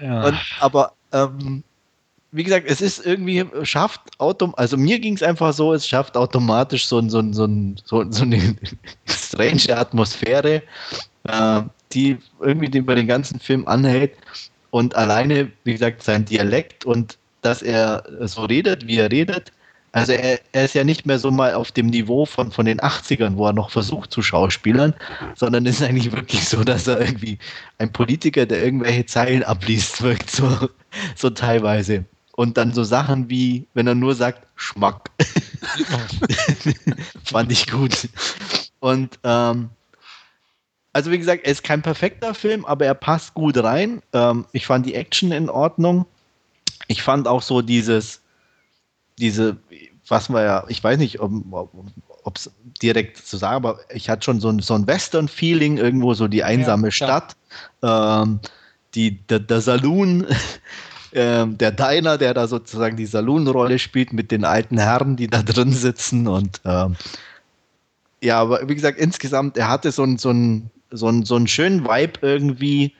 Ja. 0.00 0.26
Und, 0.26 0.38
aber 0.60 0.92
ähm, 1.12 1.64
wie 2.30 2.44
gesagt, 2.44 2.66
es 2.68 2.80
ist 2.80 3.04
irgendwie, 3.04 3.44
schafft 3.62 4.00
autom 4.18 4.54
also 4.56 4.76
mir 4.76 4.98
ging 5.00 5.14
es 5.14 5.22
einfach 5.22 5.52
so, 5.52 5.72
es 5.72 5.88
schafft 5.88 6.16
automatisch 6.16 6.86
so, 6.86 7.00
so, 7.08 7.22
so, 7.32 7.48
so, 7.84 8.04
so 8.10 8.22
eine 8.22 8.56
strange 9.08 9.76
Atmosphäre. 9.76 10.62
Äh, 11.28 11.62
die 11.92 12.18
irgendwie 12.40 12.76
über 12.76 12.94
den 12.94 13.06
ganzen 13.06 13.40
Film 13.40 13.66
anhält. 13.66 14.12
Und 14.70 14.94
alleine, 14.96 15.50
wie 15.64 15.72
gesagt, 15.72 16.02
sein 16.02 16.24
Dialekt 16.24 16.84
und 16.84 17.18
dass 17.40 17.62
er 17.62 18.02
so 18.20 18.44
redet, 18.44 18.86
wie 18.86 18.98
er 18.98 19.10
redet. 19.10 19.52
Also 19.92 20.12
er, 20.12 20.40
er, 20.52 20.64
ist 20.66 20.74
ja 20.74 20.84
nicht 20.84 21.06
mehr 21.06 21.18
so 21.18 21.30
mal 21.30 21.54
auf 21.54 21.72
dem 21.72 21.86
Niveau 21.86 22.26
von, 22.26 22.52
von 22.52 22.66
den 22.66 22.78
80ern, 22.80 23.36
wo 23.36 23.46
er 23.46 23.54
noch 23.54 23.70
versucht 23.70 24.12
zu 24.12 24.20
schauspielern, 24.20 24.94
sondern 25.34 25.64
ist 25.64 25.82
eigentlich 25.82 26.12
wirklich 26.12 26.46
so, 26.46 26.62
dass 26.62 26.86
er 26.86 27.00
irgendwie 27.00 27.38
ein 27.78 27.90
Politiker, 27.90 28.44
der 28.44 28.62
irgendwelche 28.62 29.06
Zeilen 29.06 29.42
abliest, 29.42 30.02
wirkt 30.02 30.30
so, 30.30 30.68
so 31.16 31.30
teilweise. 31.30 32.04
Und 32.36 32.58
dann 32.58 32.74
so 32.74 32.84
Sachen 32.84 33.30
wie, 33.30 33.66
wenn 33.72 33.86
er 33.86 33.94
nur 33.94 34.14
sagt, 34.14 34.46
Schmack. 34.56 35.10
Fand 37.24 37.50
ich 37.50 37.66
gut. 37.66 38.08
Und 38.80 39.18
ähm, 39.24 39.70
also 40.98 41.12
wie 41.12 41.18
gesagt, 41.18 41.44
er 41.44 41.52
ist 41.52 41.62
kein 41.62 41.80
perfekter 41.80 42.34
Film, 42.34 42.64
aber 42.64 42.84
er 42.84 42.94
passt 42.94 43.32
gut 43.34 43.56
rein. 43.62 44.02
Ähm, 44.12 44.46
ich 44.50 44.66
fand 44.66 44.84
die 44.84 44.96
Action 44.96 45.30
in 45.30 45.48
Ordnung. 45.48 46.06
Ich 46.88 47.04
fand 47.04 47.28
auch 47.28 47.40
so 47.40 47.62
dieses, 47.62 48.20
diese, 49.16 49.58
was 50.08 50.28
war 50.32 50.42
ja, 50.42 50.64
ich 50.66 50.82
weiß 50.82 50.98
nicht, 50.98 51.20
ob 51.20 52.36
es 52.36 52.50
direkt 52.82 53.16
zu 53.16 53.36
sagen, 53.36 53.54
aber 53.54 53.78
ich 53.94 54.10
hatte 54.10 54.24
schon 54.24 54.40
so 54.40 54.48
ein, 54.48 54.58
so 54.58 54.74
ein 54.74 54.88
Western-Feeling, 54.88 55.76
irgendwo 55.76 56.14
so 56.14 56.26
die 56.26 56.42
einsame 56.42 56.88
ja, 56.88 56.90
Stadt, 56.90 57.36
ähm, 57.80 58.40
die, 58.96 59.24
der, 59.28 59.38
der 59.38 59.60
Saloon, 59.60 60.26
ähm, 61.12 61.56
der 61.58 61.70
Diner, 61.70 62.18
der 62.18 62.34
da 62.34 62.48
sozusagen 62.48 62.96
die 62.96 63.06
Saloon-Rolle 63.06 63.78
spielt 63.78 64.12
mit 64.12 64.32
den 64.32 64.44
alten 64.44 64.78
Herren, 64.78 65.14
die 65.14 65.28
da 65.28 65.44
drin 65.44 65.72
sitzen 65.72 66.26
und 66.26 66.60
ähm, 66.64 66.96
ja, 68.20 68.40
aber 68.40 68.68
wie 68.68 68.74
gesagt, 68.74 68.98
insgesamt, 68.98 69.56
er 69.56 69.68
hatte 69.68 69.92
so 69.92 70.02
ein, 70.02 70.18
so 70.18 70.30
ein 70.30 70.72
so, 70.90 71.06
einen, 71.06 71.24
so 71.24 71.36
einen 71.36 71.48
schönen 71.48 71.84
Vibe 71.84 72.20
irgendwie. 72.22 72.94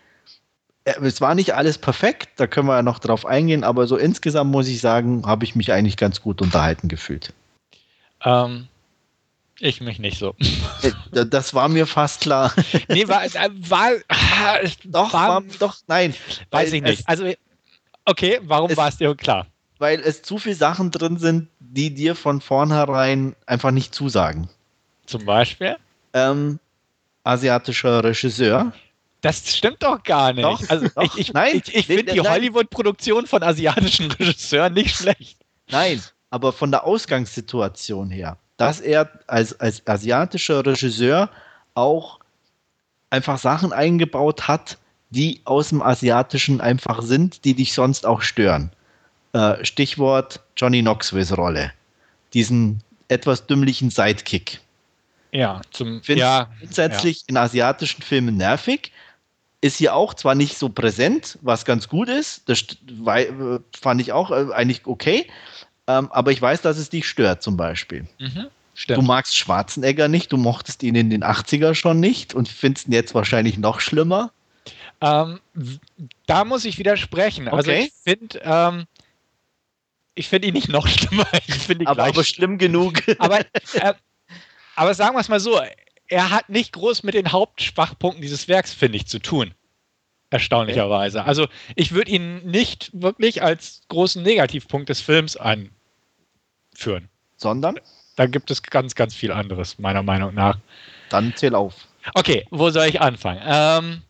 Es 0.84 1.20
war 1.20 1.34
nicht 1.34 1.54
alles 1.54 1.76
perfekt, 1.76 2.30
da 2.36 2.46
können 2.46 2.66
wir 2.66 2.76
ja 2.76 2.82
noch 2.82 2.98
drauf 2.98 3.26
eingehen, 3.26 3.62
aber 3.62 3.86
so 3.86 3.96
insgesamt 3.98 4.50
muss 4.50 4.68
ich 4.68 4.80
sagen, 4.80 5.26
habe 5.26 5.44
ich 5.44 5.54
mich 5.54 5.70
eigentlich 5.70 5.98
ganz 5.98 6.22
gut 6.22 6.40
unterhalten 6.40 6.88
gefühlt. 6.88 7.34
Ähm, 8.24 8.68
ich 9.60 9.80
mich 9.80 9.98
nicht 9.98 10.18
so. 10.18 10.34
Äh, 10.82 11.26
das 11.26 11.52
war 11.52 11.68
mir 11.68 11.86
fast 11.86 12.20
klar. 12.20 12.54
Nee, 12.88 13.08
war, 13.08 13.24
äh, 13.24 13.30
war, 13.34 13.90
war 13.90 14.60
doch, 14.84 15.12
war, 15.12 15.28
war, 15.28 15.42
doch, 15.58 15.76
nein. 15.88 16.14
Weiß 16.50 16.72
ich 16.72 16.82
nicht. 16.82 17.06
Also, 17.08 17.32
okay, 18.04 18.40
warum 18.42 18.74
war 18.76 18.88
es 18.88 18.96
dir 18.96 19.14
klar? 19.14 19.46
Weil 19.78 20.00
es 20.00 20.22
zu 20.22 20.38
viele 20.38 20.54
Sachen 20.54 20.90
drin 20.90 21.18
sind, 21.18 21.48
die 21.60 21.92
dir 21.92 22.14
von 22.14 22.40
vornherein 22.40 23.36
einfach 23.46 23.70
nicht 23.70 23.94
zusagen. 23.94 24.48
Zum 25.06 25.24
Beispiel? 25.24 25.76
Ähm, 26.12 26.58
asiatischer 27.28 28.02
Regisseur. 28.02 28.72
Das 29.20 29.56
stimmt 29.56 29.82
doch 29.82 30.02
gar 30.02 30.32
nicht. 30.32 30.44
Doch, 30.44 30.62
also 30.68 30.88
doch, 30.94 31.02
ich, 31.02 31.18
ich, 31.18 31.32
nein, 31.32 31.60
ich, 31.64 31.74
ich 31.74 31.86
finde 31.86 32.12
die 32.12 32.20
Hollywood-Produktion 32.20 33.26
von 33.26 33.42
asiatischen 33.42 34.10
Regisseuren 34.12 34.74
nicht 34.74 34.96
schlecht. 34.96 35.38
Nein, 35.70 36.00
aber 36.30 36.52
von 36.52 36.70
der 36.70 36.84
Ausgangssituation 36.84 38.10
her, 38.10 38.38
dass 38.56 38.80
er 38.80 39.10
als, 39.26 39.58
als 39.60 39.86
asiatischer 39.86 40.64
Regisseur 40.64 41.30
auch 41.74 42.20
einfach 43.10 43.38
Sachen 43.38 43.72
eingebaut 43.72 44.48
hat, 44.48 44.78
die 45.10 45.40
aus 45.44 45.70
dem 45.70 45.82
Asiatischen 45.82 46.60
einfach 46.60 47.02
sind, 47.02 47.44
die 47.44 47.54
dich 47.54 47.72
sonst 47.72 48.06
auch 48.06 48.22
stören. 48.22 48.70
Äh, 49.32 49.64
Stichwort 49.64 50.40
Johnny 50.56 50.80
Knoxvilles 50.80 51.36
Rolle. 51.36 51.72
Diesen 52.34 52.82
etwas 53.08 53.46
dümmlichen 53.46 53.90
Sidekick. 53.90 54.60
Ja, 55.32 55.60
zum 55.70 56.02
Find's 56.02 56.20
ja, 56.20 56.50
grundsätzlich 56.58 57.18
ja. 57.18 57.24
in 57.28 57.36
asiatischen 57.36 58.02
Filmen 58.02 58.36
nervig. 58.36 58.92
Ist 59.60 59.76
hier 59.76 59.94
auch 59.94 60.14
zwar 60.14 60.34
nicht 60.34 60.56
so 60.56 60.68
präsent, 60.68 61.38
was 61.42 61.64
ganz 61.64 61.88
gut 61.88 62.08
ist, 62.08 62.48
das 62.48 62.64
fand 63.78 64.00
ich 64.00 64.12
auch 64.12 64.30
äh, 64.30 64.52
eigentlich 64.52 64.86
okay, 64.86 65.26
ähm, 65.88 66.12
aber 66.12 66.30
ich 66.30 66.40
weiß, 66.40 66.62
dass 66.62 66.78
es 66.78 66.90
dich 66.90 67.08
stört 67.08 67.42
zum 67.42 67.56
Beispiel. 67.56 68.06
Mhm, 68.18 68.46
du 68.86 69.02
magst 69.02 69.36
Schwarzenegger 69.36 70.06
nicht, 70.06 70.30
du 70.30 70.36
mochtest 70.36 70.82
ihn 70.84 70.94
in 70.94 71.10
den 71.10 71.24
80er 71.24 71.74
schon 71.74 71.98
nicht 71.98 72.34
und 72.34 72.48
findest 72.48 72.86
ihn 72.86 72.92
jetzt 72.92 73.14
wahrscheinlich 73.14 73.58
noch 73.58 73.80
schlimmer. 73.80 74.30
Ähm, 75.00 75.40
da 76.26 76.44
muss 76.44 76.64
ich 76.64 76.78
widersprechen. 76.78 77.48
Also 77.48 77.70
okay. 77.70 77.80
Also 77.80 77.88
ich 77.88 77.92
finde, 78.04 78.40
ähm, 78.44 78.86
ich 80.14 80.28
finde 80.28 80.48
ihn 80.48 80.54
nicht 80.54 80.68
noch 80.68 80.86
schlimmer. 80.88 81.26
Ich 81.46 81.54
finde 81.54 81.84
ihn 81.84 81.88
aber, 81.88 82.04
aber 82.04 82.24
schlimm 82.24 82.58
genug. 82.58 83.02
Aber, 83.18 83.40
äh, 83.40 83.94
aber 84.78 84.94
sagen 84.94 85.16
wir 85.16 85.20
es 85.20 85.28
mal 85.28 85.40
so, 85.40 85.60
er 86.06 86.30
hat 86.30 86.48
nicht 86.48 86.72
groß 86.72 87.02
mit 87.02 87.14
den 87.14 87.32
Hauptschwachpunkten 87.32 88.22
dieses 88.22 88.46
Werks, 88.46 88.72
finde 88.72 88.96
ich, 88.96 89.06
zu 89.06 89.18
tun. 89.18 89.52
Erstaunlicherweise. 90.30 91.24
Also 91.24 91.48
ich 91.74 91.92
würde 91.92 92.12
ihn 92.12 92.46
nicht 92.46 92.90
wirklich 92.92 93.42
als 93.42 93.82
großen 93.88 94.22
Negativpunkt 94.22 94.88
des 94.88 95.00
Films 95.00 95.36
anführen. 95.36 97.08
Sondern? 97.36 97.80
Da 98.14 98.26
gibt 98.26 98.50
es 98.50 98.62
ganz, 98.62 98.94
ganz 98.94 99.14
viel 99.14 99.32
anderes, 99.32 99.78
meiner 99.78 100.02
Meinung 100.02 100.34
nach. 100.34 100.58
Dann 101.08 101.34
zähl 101.34 101.54
auf. 101.54 101.74
Okay, 102.14 102.46
wo 102.50 102.70
soll 102.70 102.86
ich 102.86 103.00
anfangen? 103.00 103.42
Ähm, 103.44 104.02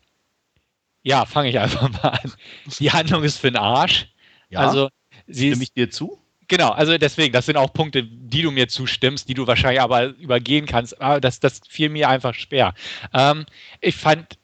ja, 1.01 1.25
fange 1.25 1.49
ich 1.49 1.57
einfach 1.57 1.89
mal 1.89 2.09
an. 2.09 2.33
Die 2.79 2.91
Handlung 2.91 3.23
ist 3.23 3.39
für 3.39 3.49
den 3.51 3.57
Arsch. 3.57 4.07
Ja. 4.49 4.59
Also 4.59 4.89
Sie 5.25 5.49
Stimme 5.49 5.63
ich 5.63 5.73
dir 5.73 5.89
zu? 5.89 6.19
Genau, 6.49 6.71
also 6.71 6.97
deswegen, 6.97 7.31
das 7.31 7.45
sind 7.45 7.57
auch 7.57 7.71
Punkte, 7.71 8.03
die 8.03 8.41
du 8.41 8.49
mir 8.49 8.67
zustimmst, 8.67 9.29
die 9.29 9.35
du 9.35 9.45
wahrscheinlich 9.45 9.81
aber 9.81 10.07
übergehen 10.17 10.65
kannst. 10.65 10.99
Aber 10.99 11.21
das, 11.21 11.39
das 11.39 11.61
fiel 11.69 11.89
mir 11.89 12.09
einfach 12.09 12.33
schwer. 12.33 12.73
Ähm, 13.13 13.45
ich 13.81 13.95
fand, 13.95 14.39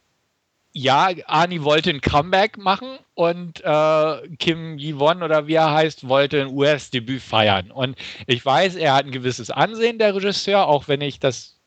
ja, 0.71 1.09
Ani 1.25 1.63
wollte 1.63 1.89
ein 1.89 2.01
Comeback 2.01 2.57
machen 2.57 2.99
und 3.15 3.59
äh, 3.63 4.27
Kim 4.37 4.77
Yi-won 4.77 5.23
oder 5.23 5.47
wie 5.47 5.55
er 5.55 5.71
heißt, 5.71 6.07
wollte 6.07 6.41
ein 6.41 6.53
US-Debüt 6.53 7.23
feiern. 7.23 7.71
Und 7.71 7.97
ich 8.27 8.45
weiß, 8.45 8.75
er 8.75 8.93
hat 8.93 9.05
ein 9.05 9.11
gewisses 9.11 9.49
Ansehen, 9.49 9.97
der 9.97 10.13
Regisseur, 10.13 10.67
auch 10.67 10.87
wenn 10.87 11.01
ich 11.01 11.19
das 11.19 11.59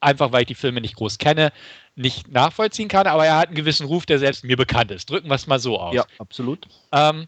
einfach, 0.00 0.30
weil 0.30 0.42
ich 0.42 0.48
die 0.48 0.54
Filme 0.54 0.80
nicht 0.80 0.94
groß 0.94 1.18
kenne, 1.18 1.52
nicht 1.96 2.28
nachvollziehen 2.28 2.88
kann, 2.88 3.08
aber 3.08 3.26
er 3.26 3.38
hat 3.38 3.48
einen 3.48 3.56
gewissen 3.56 3.86
Ruf, 3.86 4.06
der 4.06 4.20
selbst 4.20 4.44
mir 4.44 4.56
bekannt 4.56 4.92
ist. 4.92 5.10
Drücken 5.10 5.28
wir 5.28 5.34
es 5.34 5.48
mal 5.48 5.58
so 5.58 5.80
aus. 5.80 5.94
Ja, 5.94 6.04
absolut. 6.18 6.68
Ähm, 6.92 7.26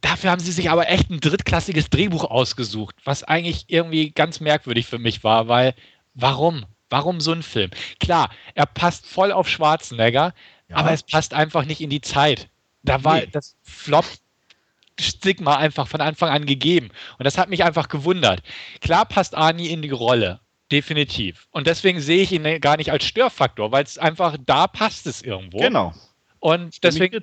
Dafür 0.00 0.30
haben 0.30 0.40
sie 0.40 0.52
sich 0.52 0.70
aber 0.70 0.88
echt 0.88 1.10
ein 1.10 1.20
drittklassiges 1.20 1.90
Drehbuch 1.90 2.24
ausgesucht, 2.24 2.94
was 3.04 3.24
eigentlich 3.24 3.64
irgendwie 3.68 4.10
ganz 4.10 4.40
merkwürdig 4.40 4.86
für 4.86 4.98
mich 4.98 5.24
war, 5.24 5.48
weil 5.48 5.74
warum? 6.14 6.64
Warum 6.90 7.20
so 7.20 7.32
ein 7.32 7.42
Film? 7.42 7.70
Klar, 7.98 8.30
er 8.54 8.66
passt 8.66 9.06
voll 9.06 9.32
auf 9.32 9.48
Schwarzenegger, 9.48 10.34
ja. 10.68 10.76
aber 10.76 10.92
es 10.92 11.02
passt 11.02 11.34
einfach 11.34 11.64
nicht 11.64 11.80
in 11.80 11.90
die 11.90 12.00
Zeit. 12.00 12.48
Da 12.82 13.04
war 13.04 13.16
nee. 13.16 13.28
das 13.30 13.56
Flop 13.62 14.06
Stigma 14.98 15.56
einfach 15.56 15.88
von 15.88 16.00
Anfang 16.00 16.30
an 16.30 16.46
gegeben. 16.46 16.90
Und 17.18 17.24
das 17.24 17.38
hat 17.38 17.48
mich 17.48 17.64
einfach 17.64 17.88
gewundert. 17.88 18.42
Klar 18.80 19.06
passt 19.06 19.34
Arnie 19.34 19.68
in 19.68 19.82
die 19.82 19.90
Rolle. 19.90 20.40
Definitiv. 20.70 21.48
Und 21.50 21.66
deswegen 21.66 22.00
sehe 22.00 22.22
ich 22.22 22.32
ihn 22.32 22.60
gar 22.60 22.76
nicht 22.76 22.92
als 22.92 23.04
Störfaktor, 23.04 23.72
weil 23.72 23.82
es 23.82 23.98
einfach 23.98 24.36
da 24.46 24.66
passt 24.68 25.06
es 25.06 25.20
irgendwo. 25.20 25.58
Genau. 25.58 25.92
Und 26.38 26.84
deswegen, 26.84 27.22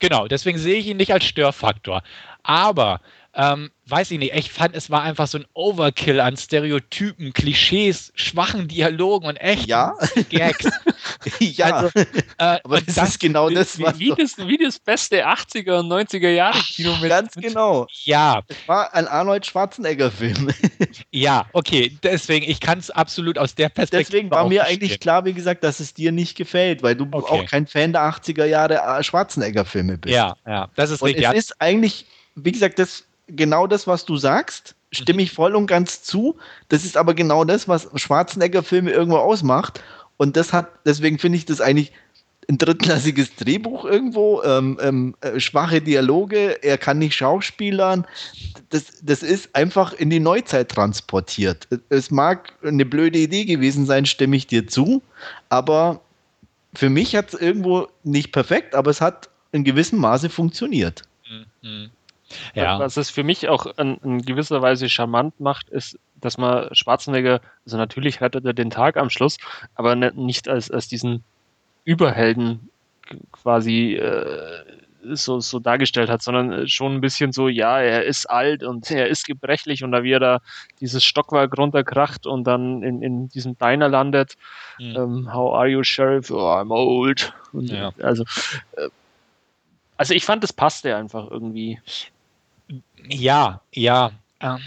Genau, 0.00 0.28
deswegen 0.28 0.58
sehe 0.58 0.76
ich 0.76 0.86
ihn 0.86 0.96
nicht 0.96 1.12
als 1.12 1.24
Störfaktor. 1.24 2.02
Aber 2.42 3.00
ähm, 3.38 3.70
weiß 3.86 4.10
ich 4.10 4.18
nicht, 4.18 4.34
ich 4.34 4.50
fand, 4.50 4.74
es 4.74 4.90
war 4.90 5.02
einfach 5.02 5.28
so 5.28 5.38
ein 5.38 5.46
Overkill 5.54 6.20
an 6.20 6.36
Stereotypen, 6.36 7.32
Klischees, 7.32 8.12
schwachen 8.16 8.66
Dialogen 8.66 9.28
und 9.28 9.36
echt 9.36 9.68
ja? 9.68 9.94
Gags. 10.28 10.68
ja, 11.38 11.66
also, 11.66 11.90
äh, 11.96 12.58
aber 12.64 12.80
das, 12.80 12.96
das, 12.96 13.08
ist 13.10 13.20
genau 13.20 13.48
das, 13.48 13.80
was 13.80 13.96
wie, 14.00 14.06
wie, 14.06 14.14
das, 14.22 14.36
wie 14.38 14.58
das 14.58 14.80
beste 14.80 15.24
80er 15.24 15.78
und 15.78 15.86
90er 15.86 16.30
Jahre 16.30 16.58
Kino 16.58 16.96
mit. 17.00 17.10
Ganz 17.10 17.34
genau. 17.34 17.86
Ja. 18.02 18.42
Es 18.48 18.56
war 18.66 18.92
ein 18.92 19.06
Arnold 19.06 19.46
Schwarzenegger-Film. 19.46 20.48
ja, 21.12 21.46
okay, 21.52 21.96
deswegen, 22.02 22.50
ich 22.50 22.58
kann 22.58 22.80
es 22.80 22.90
absolut 22.90 23.38
aus 23.38 23.54
der 23.54 23.68
Perspektive. 23.68 24.10
Deswegen 24.10 24.30
war 24.32 24.48
mir 24.48 24.64
eigentlich 24.64 24.98
klar, 24.98 25.24
wie 25.24 25.32
gesagt, 25.32 25.62
dass 25.62 25.78
es 25.78 25.94
dir 25.94 26.10
nicht 26.10 26.36
gefällt, 26.36 26.82
weil 26.82 26.96
du 26.96 27.06
okay. 27.12 27.26
auch 27.32 27.46
kein 27.46 27.68
Fan 27.68 27.92
der 27.92 28.02
80er 28.02 28.46
Jahre 28.46 28.78
äh, 28.78 29.02
Schwarzenegger-Filme 29.04 29.96
bist. 29.96 30.12
Ja, 30.12 30.36
ja, 30.44 30.68
das 30.74 30.90
ist 30.90 31.02
und 31.02 31.06
richtig. 31.06 31.24
Es 31.28 31.34
ist 31.34 31.60
eigentlich, 31.60 32.04
wie 32.34 32.50
gesagt, 32.50 32.80
das 32.80 33.07
genau 33.28 33.66
das, 33.66 33.86
was 33.86 34.04
du 34.04 34.16
sagst, 34.16 34.74
stimme 34.92 35.22
ich 35.22 35.32
voll 35.32 35.54
und 35.54 35.66
ganz 35.66 36.02
zu. 36.02 36.36
Das 36.68 36.84
ist 36.84 36.96
aber 36.96 37.14
genau 37.14 37.44
das, 37.44 37.68
was 37.68 37.88
Schwarzenegger-Filme 37.94 38.90
irgendwo 38.90 39.18
ausmacht. 39.18 39.82
Und 40.16 40.36
das 40.36 40.52
hat, 40.52 40.68
deswegen 40.84 41.18
finde 41.18 41.38
ich 41.38 41.46
das 41.46 41.60
eigentlich 41.60 41.92
ein 42.50 42.56
drittklassiges 42.56 43.36
Drehbuch 43.36 43.84
irgendwo, 43.84 44.42
ähm, 44.42 44.78
ähm, 44.80 45.14
äh, 45.20 45.38
schwache 45.38 45.82
Dialoge, 45.82 46.62
er 46.62 46.78
kann 46.78 46.98
nicht 46.98 47.14
schauspielern. 47.14 48.06
Das, 48.70 48.84
das 49.02 49.22
ist 49.22 49.54
einfach 49.54 49.92
in 49.92 50.08
die 50.08 50.20
Neuzeit 50.20 50.70
transportiert. 50.70 51.68
Es 51.90 52.10
mag 52.10 52.54
eine 52.64 52.86
blöde 52.86 53.18
Idee 53.18 53.44
gewesen 53.44 53.84
sein, 53.84 54.06
stimme 54.06 54.36
ich 54.36 54.46
dir 54.46 54.66
zu, 54.66 55.02
aber 55.50 56.00
für 56.74 56.88
mich 56.88 57.14
hat 57.14 57.34
es 57.34 57.40
irgendwo 57.40 57.88
nicht 58.02 58.32
perfekt, 58.32 58.74
aber 58.74 58.90
es 58.90 59.02
hat 59.02 59.28
in 59.52 59.64
gewissem 59.64 59.98
Maße 59.98 60.30
funktioniert. 60.30 61.02
Mhm. 61.62 61.90
Ja. 62.54 62.78
Was 62.78 62.96
es 62.96 63.10
für 63.10 63.24
mich 63.24 63.48
auch 63.48 63.66
in, 63.78 63.96
in, 64.04 64.22
gewisser 64.22 64.60
Weise 64.62 64.88
charmant 64.88 65.40
macht, 65.40 65.70
ist, 65.70 65.98
dass 66.16 66.38
man 66.38 66.74
Schwarzenegger, 66.74 67.40
also 67.64 67.76
natürlich 67.76 68.20
rettet 68.20 68.44
er 68.44 68.52
den 68.52 68.70
Tag 68.70 68.96
am 68.96 69.10
Schluss, 69.10 69.38
aber 69.74 69.94
ne, 69.94 70.12
nicht 70.14 70.48
als, 70.48 70.70
als 70.70 70.88
diesen 70.88 71.24
Überhelden 71.84 72.68
quasi 73.32 73.94
äh, 73.94 74.64
so, 75.14 75.40
so 75.40 75.58
dargestellt 75.58 76.10
hat, 76.10 76.22
sondern 76.22 76.68
schon 76.68 76.94
ein 76.94 77.00
bisschen 77.00 77.32
so, 77.32 77.48
ja, 77.48 77.80
er 77.80 78.04
ist 78.04 78.26
alt 78.26 78.62
und 78.62 78.90
er 78.90 79.08
ist 79.08 79.26
gebrechlich 79.26 79.84
und 79.84 79.92
da 79.92 80.02
wie 80.02 80.12
er 80.12 80.20
da 80.20 80.40
dieses 80.80 81.04
Stockwerk 81.04 81.56
runterkracht 81.56 82.26
und 82.26 82.44
dann 82.44 82.82
in, 82.82 83.02
in 83.02 83.28
diesem 83.28 83.56
Diner 83.56 83.88
landet, 83.88 84.36
mhm. 84.78 84.96
ähm, 84.96 85.34
how 85.34 85.54
are 85.54 85.68
you, 85.68 85.82
Sheriff? 85.82 86.30
Oh, 86.30 86.36
I'm 86.36 86.72
old. 86.72 87.32
Und, 87.52 87.70
ja. 87.70 87.92
Also, 88.02 88.24
äh, 88.72 88.88
also 89.96 90.14
ich 90.14 90.24
fand, 90.24 90.42
das 90.42 90.52
passte 90.52 90.96
einfach 90.96 91.30
irgendwie. 91.30 91.80
Ja, 93.08 93.60
ja. 93.72 94.12
Ähm, 94.40 94.58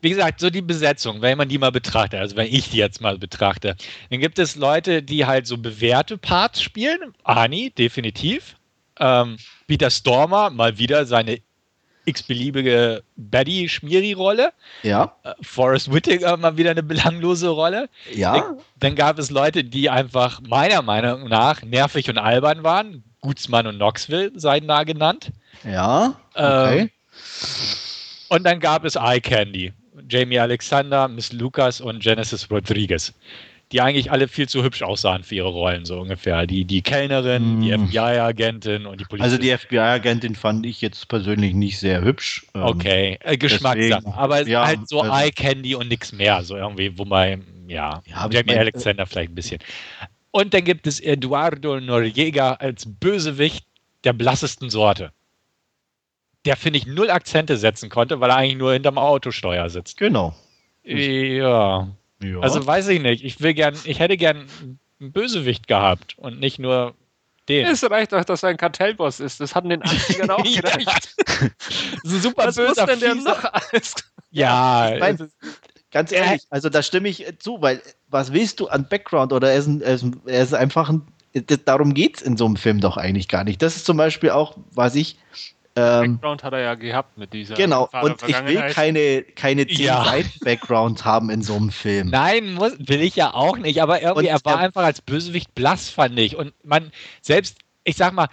wie 0.00 0.10
gesagt, 0.10 0.40
so 0.40 0.50
die 0.50 0.62
Besetzung, 0.62 1.22
wenn 1.22 1.38
man 1.38 1.48
die 1.48 1.58
mal 1.58 1.72
betrachtet, 1.72 2.20
also 2.20 2.36
wenn 2.36 2.52
ich 2.52 2.70
die 2.70 2.76
jetzt 2.76 3.00
mal 3.00 3.18
betrachte, 3.18 3.76
dann 4.10 4.20
gibt 4.20 4.38
es 4.38 4.56
Leute, 4.56 5.02
die 5.02 5.26
halt 5.26 5.46
so 5.46 5.56
bewährte 5.56 6.18
Parts 6.18 6.62
spielen. 6.62 7.14
Ani, 7.24 7.70
definitiv. 7.70 8.56
Ähm, 8.98 9.38
Peter 9.66 9.90
Stormer, 9.90 10.50
mal 10.50 10.76
wieder 10.78 11.06
seine 11.06 11.38
x-beliebige 12.04 13.02
Betty-Schmieri-Rolle. 13.16 14.52
Ja. 14.82 15.14
Äh, 15.22 15.34
Forrest 15.42 15.92
Whitaker 15.92 16.36
mal 16.36 16.56
wieder 16.56 16.70
eine 16.70 16.82
belanglose 16.82 17.48
Rolle. 17.48 17.88
Ja. 18.12 18.34
Dann, 18.34 18.58
dann, 18.78 18.94
gab 18.96 19.18
es 19.18 19.30
Leute, 19.30 19.64
die 19.64 19.90
einfach 19.90 20.40
meiner 20.40 20.82
Meinung 20.82 21.28
nach 21.28 21.62
nervig 21.62 22.08
und 22.08 22.18
albern 22.18 22.62
waren. 22.64 23.04
Gutsmann 23.20 23.66
und 23.66 23.76
Knoxville 23.76 24.32
seien 24.34 24.66
da 24.66 24.84
genannt. 24.84 25.30
Ja. 25.64 26.14
Okay. 26.34 26.78
Ähm, 26.80 26.90
und 28.28 28.44
dann 28.44 28.60
gab 28.60 28.84
es 28.84 28.96
Eye 28.96 29.20
Candy. 29.20 29.72
Jamie 30.08 30.38
Alexander, 30.38 31.08
Miss 31.08 31.32
Lucas 31.32 31.80
und 31.80 32.00
Genesis 32.02 32.50
Rodriguez. 32.50 33.12
die 33.72 33.80
eigentlich 33.80 34.10
alle 34.10 34.26
viel 34.26 34.48
zu 34.48 34.64
hübsch 34.64 34.82
aussahen 34.82 35.22
für 35.22 35.36
ihre 35.36 35.48
Rollen, 35.48 35.84
so 35.84 36.00
ungefähr. 36.00 36.44
Die, 36.46 36.64
die 36.64 36.82
Kellnerin, 36.82 37.58
mm. 37.58 37.62
die 37.62 37.72
hm. 37.72 37.86
FBI-Agentin 37.86 38.84
und 38.84 39.00
die 39.00 39.04
Polizistin. 39.04 39.22
Also 39.22 39.38
die 39.38 39.56
FBI-Agentin 39.56 40.34
fand 40.34 40.66
ich 40.66 40.80
jetzt 40.80 41.06
persönlich 41.06 41.54
nicht 41.54 41.78
sehr 41.78 42.02
hübsch. 42.02 42.44
Ähm, 42.54 42.62
okay, 42.62 43.18
äh, 43.22 43.36
Geschmackssache. 43.36 44.12
Aber 44.16 44.44
ja, 44.48 44.66
halt 44.66 44.88
so 44.88 45.02
also, 45.02 45.14
Eye-Candy 45.14 45.76
und 45.76 45.88
nichts 45.88 46.12
mehr. 46.12 46.42
So 46.42 46.56
irgendwie, 46.56 46.98
wo 46.98 47.04
man, 47.04 47.44
ja, 47.68 48.02
ja 48.06 48.28
Jamie 48.28 48.56
Alexander 48.56 49.06
vielleicht 49.06 49.30
ein 49.30 49.36
bisschen. 49.36 49.60
Und 50.32 50.52
dann 50.52 50.64
gibt 50.64 50.88
es 50.88 50.98
Eduardo 50.98 51.78
Noriega 51.78 52.54
als 52.54 52.86
Bösewicht 52.86 53.64
der 54.02 54.14
blassesten 54.14 54.70
Sorte. 54.70 55.12
Der, 56.46 56.56
finde 56.56 56.78
ich, 56.78 56.86
null 56.86 57.10
Akzente 57.10 57.56
setzen 57.56 57.90
konnte, 57.90 58.20
weil 58.20 58.30
er 58.30 58.36
eigentlich 58.36 58.56
nur 58.56 58.72
hinterm 58.72 58.98
Autosteuer 58.98 59.68
sitzt. 59.68 59.98
Genau. 59.98 60.34
Ja. 60.82 61.88
ja. 62.22 62.40
Also 62.40 62.66
weiß 62.66 62.88
ich 62.88 63.02
nicht. 63.02 63.24
Ich 63.24 63.40
will 63.40 63.54
gern, 63.54 63.76
ich 63.84 63.98
hätte 63.98 64.16
gern 64.16 64.46
einen 65.00 65.12
Bösewicht 65.12 65.66
gehabt 65.66 66.16
und 66.18 66.40
nicht 66.40 66.58
nur 66.58 66.94
den. 67.48 67.66
Es 67.66 67.88
reicht 67.88 68.12
doch, 68.12 68.24
dass 68.24 68.42
er 68.42 68.50
ein 68.50 68.56
Kartellboss 68.56 69.20
ist. 69.20 69.40
Das 69.40 69.54
hatten 69.54 69.68
den 69.68 69.82
80ern 69.82 70.30
auch 70.30 70.42
gereicht. 70.42 71.14
so 72.04 72.18
super 72.18 72.46
Was 72.46 72.56
böser 72.56 72.86
muss 72.86 72.98
denn 72.98 73.00
der 73.00 73.14
noch 73.16 73.44
alles? 73.44 73.94
Ja, 74.30 74.94
ich 74.94 75.00
mein, 75.00 75.30
ganz 75.90 76.12
ehrlich, 76.12 76.42
also 76.50 76.68
da 76.68 76.82
stimme 76.82 77.08
ich 77.08 77.26
zu, 77.38 77.60
weil 77.60 77.82
was 78.08 78.32
willst 78.32 78.60
du 78.60 78.68
an 78.68 78.88
Background 78.88 79.32
oder 79.32 79.50
er 79.50 79.58
ist, 79.58 79.66
ein, 79.66 79.82
er 79.82 79.94
ist, 79.94 80.06
er 80.26 80.42
ist 80.42 80.54
einfach 80.54 80.88
ein, 80.88 81.02
darum 81.64 81.94
geht 81.94 82.18
es 82.18 82.22
in 82.22 82.36
so 82.36 82.46
einem 82.46 82.56
Film 82.56 82.80
doch 82.80 82.96
eigentlich 82.96 83.28
gar 83.28 83.44
nicht. 83.44 83.60
Das 83.62 83.76
ist 83.76 83.86
zum 83.86 83.96
Beispiel 83.96 84.30
auch, 84.30 84.56
was 84.72 84.94
ich 84.94 85.18
ähm, 85.76 86.14
Background 86.14 86.42
hat 86.42 86.52
er 86.52 86.60
ja 86.60 86.74
gehabt 86.74 87.16
mit 87.16 87.32
dieser. 87.32 87.54
Genau, 87.54 87.88
und 88.02 88.22
ich 88.26 88.44
will 88.44 88.60
keine, 88.72 89.22
keine 89.22 89.66
10 89.66 89.78
ja. 89.78 90.14
Background 90.42 91.04
haben 91.04 91.30
in 91.30 91.42
so 91.42 91.54
einem 91.56 91.70
Film. 91.70 92.08
Nein, 92.08 92.54
muss, 92.54 92.72
will 92.78 93.00
ich 93.00 93.16
ja 93.16 93.34
auch 93.34 93.56
nicht, 93.56 93.80
aber 93.80 94.02
irgendwie, 94.02 94.20
und 94.20 94.24
er 94.26 94.40
war 94.44 94.58
einfach 94.58 94.82
als 94.82 95.00
Bösewicht 95.00 95.54
blass, 95.54 95.88
fand 95.88 96.18
ich. 96.18 96.36
Und 96.36 96.52
man, 96.64 96.90
selbst, 97.22 97.58
ich 97.84 97.96
sag 97.96 98.12
mal, 98.12 98.28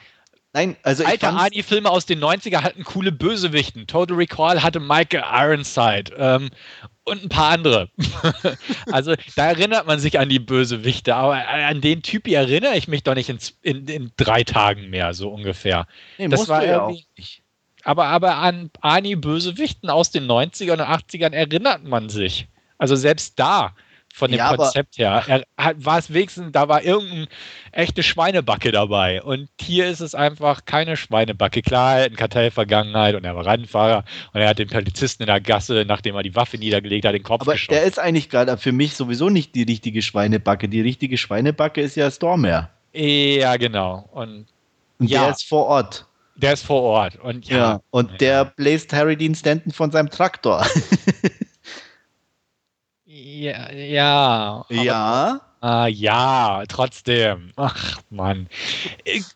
Nein, 0.57 0.75
also 0.81 1.05
Alte 1.05 1.29
Ani-Filme 1.29 1.87
aus 1.87 2.07
den 2.07 2.19
90er 2.19 2.63
hatten 2.63 2.83
coole 2.83 3.11
Bösewichten. 3.11 3.85
Total 3.85 4.17
Recall 4.17 4.63
hatte 4.63 4.79
Michael 4.79 5.23
Ironside. 5.31 6.11
Ähm, 6.17 6.49
und 7.03 7.23
ein 7.23 7.29
paar 7.29 7.51
andere. 7.51 7.89
also 8.91 9.13
da 9.35 9.49
erinnert 9.49 9.85
man 9.85 9.99
sich 9.99 10.17
an 10.17 10.29
die 10.29 10.39
Bösewichte, 10.39 11.15
aber 11.15 11.47
an 11.47 11.79
den 11.81 12.01
Typ 12.01 12.27
erinnere 12.27 12.75
ich 12.75 12.87
mich 12.87 13.03
doch 13.03 13.13
nicht 13.13 13.29
in, 13.29 13.37
in, 13.61 13.87
in 13.87 14.11
drei 14.17 14.43
Tagen 14.43 14.89
mehr, 14.89 15.13
so 15.13 15.29
ungefähr. 15.29 15.85
Nee, 16.17 16.27
das 16.27 16.49
war 16.49 16.65
ja 16.65 16.81
auch 16.81 16.97
nicht. 17.15 17.43
Aber, 17.83 18.07
aber 18.07 18.37
an 18.37 18.71
Ani 18.81 19.15
Bösewichten 19.15 19.91
aus 19.91 20.09
den 20.09 20.25
90ern 20.25 20.73
und 20.73 20.81
80ern 20.81 21.33
erinnert 21.33 21.83
man 21.83 22.09
sich. 22.09 22.47
Also 22.79 22.95
selbst 22.95 23.37
da 23.37 23.75
von 24.17 24.31
dem 24.31 24.39
ja, 24.39 24.55
Konzept 24.55 24.97
her. 24.97 25.23
Er 25.27 25.43
hat, 25.57 25.85
war 25.85 25.99
es 25.99 26.11
wenigstens, 26.11 26.51
da 26.51 26.67
war 26.67 26.81
irgendeine 26.81 27.27
echte 27.71 28.01
Schweinebacke 28.01 28.71
dabei. 28.71 29.21
Und 29.21 29.47
hier 29.61 29.87
ist 29.87 29.99
es 29.99 30.15
einfach 30.15 30.65
keine 30.65 30.97
Schweinebacke. 30.97 31.61
Klar, 31.61 31.97
er 31.97 32.01
hat 32.01 32.07
eine 32.07 32.15
Kartellvergangenheit 32.15 33.13
und 33.13 33.25
er 33.25 33.35
war 33.35 33.45
Rennfahrer 33.45 34.03
und 34.33 34.41
er 34.41 34.49
hat 34.49 34.57
den 34.57 34.69
Polizisten 34.69 35.23
in 35.23 35.27
der 35.27 35.39
Gasse, 35.39 35.85
nachdem 35.87 36.15
er 36.15 36.23
die 36.23 36.35
Waffe 36.35 36.57
niedergelegt 36.57 37.05
hat, 37.05 37.13
den 37.13 37.21
Kopf 37.21 37.41
Aber 37.41 37.53
geschossen. 37.53 37.75
der 37.75 37.83
ist 37.83 37.99
eigentlich 37.99 38.29
gerade 38.29 38.57
für 38.57 38.71
mich 38.71 38.95
sowieso 38.95 39.29
nicht 39.29 39.53
die 39.53 39.63
richtige 39.63 40.01
Schweinebacke. 40.01 40.67
Die 40.67 40.81
richtige 40.81 41.17
Schweinebacke 41.17 41.81
ist 41.81 41.95
ja 41.95 42.09
Stormer. 42.09 42.71
Ja, 42.93 43.57
genau. 43.57 44.09
Und, 44.13 44.47
und 44.97 45.09
ja. 45.09 45.21
der 45.21 45.31
ist 45.31 45.47
vor 45.47 45.67
Ort. 45.67 46.07
Der 46.37 46.53
ist 46.53 46.65
vor 46.65 46.81
Ort. 46.81 47.17
Und 47.17 47.47
ja, 47.47 47.57
ja 47.57 47.81
und 47.91 48.19
der 48.19 48.45
bläst 48.45 48.93
Harry 48.93 49.15
Dean 49.15 49.35
Stanton 49.35 49.71
von 49.71 49.91
seinem 49.91 50.09
Traktor. 50.09 50.65
Ja. 53.27 53.71
Ja. 53.73 54.65
ja. 54.69 55.41
Ah, 55.59 55.87
ja, 55.87 56.63
trotzdem. 56.69 57.51
Ach, 57.57 57.99
Mann. 58.09 58.47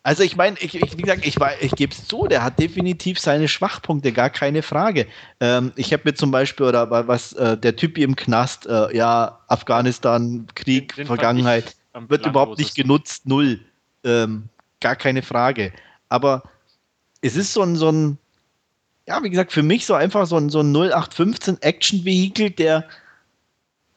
Also 0.04 0.24
ich 0.24 0.36
meine, 0.38 0.56
ich, 0.60 0.76
ich, 0.76 0.98
wie 0.98 1.02
gesagt, 1.02 1.26
ich, 1.26 1.36
ich 1.60 1.72
gebe 1.72 1.92
es 1.92 2.08
zu, 2.08 2.28
der 2.28 2.44
hat 2.44 2.60
definitiv 2.60 3.20
seine 3.20 3.48
Schwachpunkte, 3.48 4.14
gar 4.14 4.30
keine 4.30 4.62
Frage. 4.62 5.08
Ähm, 5.40 5.74
ich 5.76 5.92
habe 5.92 6.04
mir 6.06 6.14
zum 6.14 6.32
Beispiel, 6.32 6.68
oder 6.68 6.90
was 7.08 7.34
äh, 7.34 7.58
der 7.58 7.76
Typ 7.76 7.98
im 7.98 8.16
Knast, 8.16 8.68
äh, 8.68 8.96
ja, 8.96 9.40
Afghanistan, 9.48 10.48
Krieg, 10.56 10.96
den, 10.96 10.98
den 10.98 11.08
Vergangenheit, 11.08 11.76
wird 12.08 12.26
überhaupt 12.26 12.60
nicht 12.60 12.76
genutzt, 12.76 13.26
null. 13.26 13.60
Ähm, 14.06 14.48
gar 14.80 14.96
keine 14.96 15.24
Frage. 15.24 15.74
Aber 16.08 16.44
es 17.22 17.36
ist 17.36 17.52
so 17.52 17.64
ein, 17.64 17.76
so 17.76 17.90
ein, 17.90 18.18
ja, 19.08 19.22
wie 19.24 19.30
gesagt, 19.32 19.52
für 19.52 19.64
mich 19.64 19.86
so 19.86 19.96
einfach 19.96 20.28
so 20.28 20.38
ein, 20.38 20.50
so 20.50 20.62
ein 20.62 20.72
0815 20.72 21.62
Action-Vehikel, 21.62 22.52
der 22.52 22.86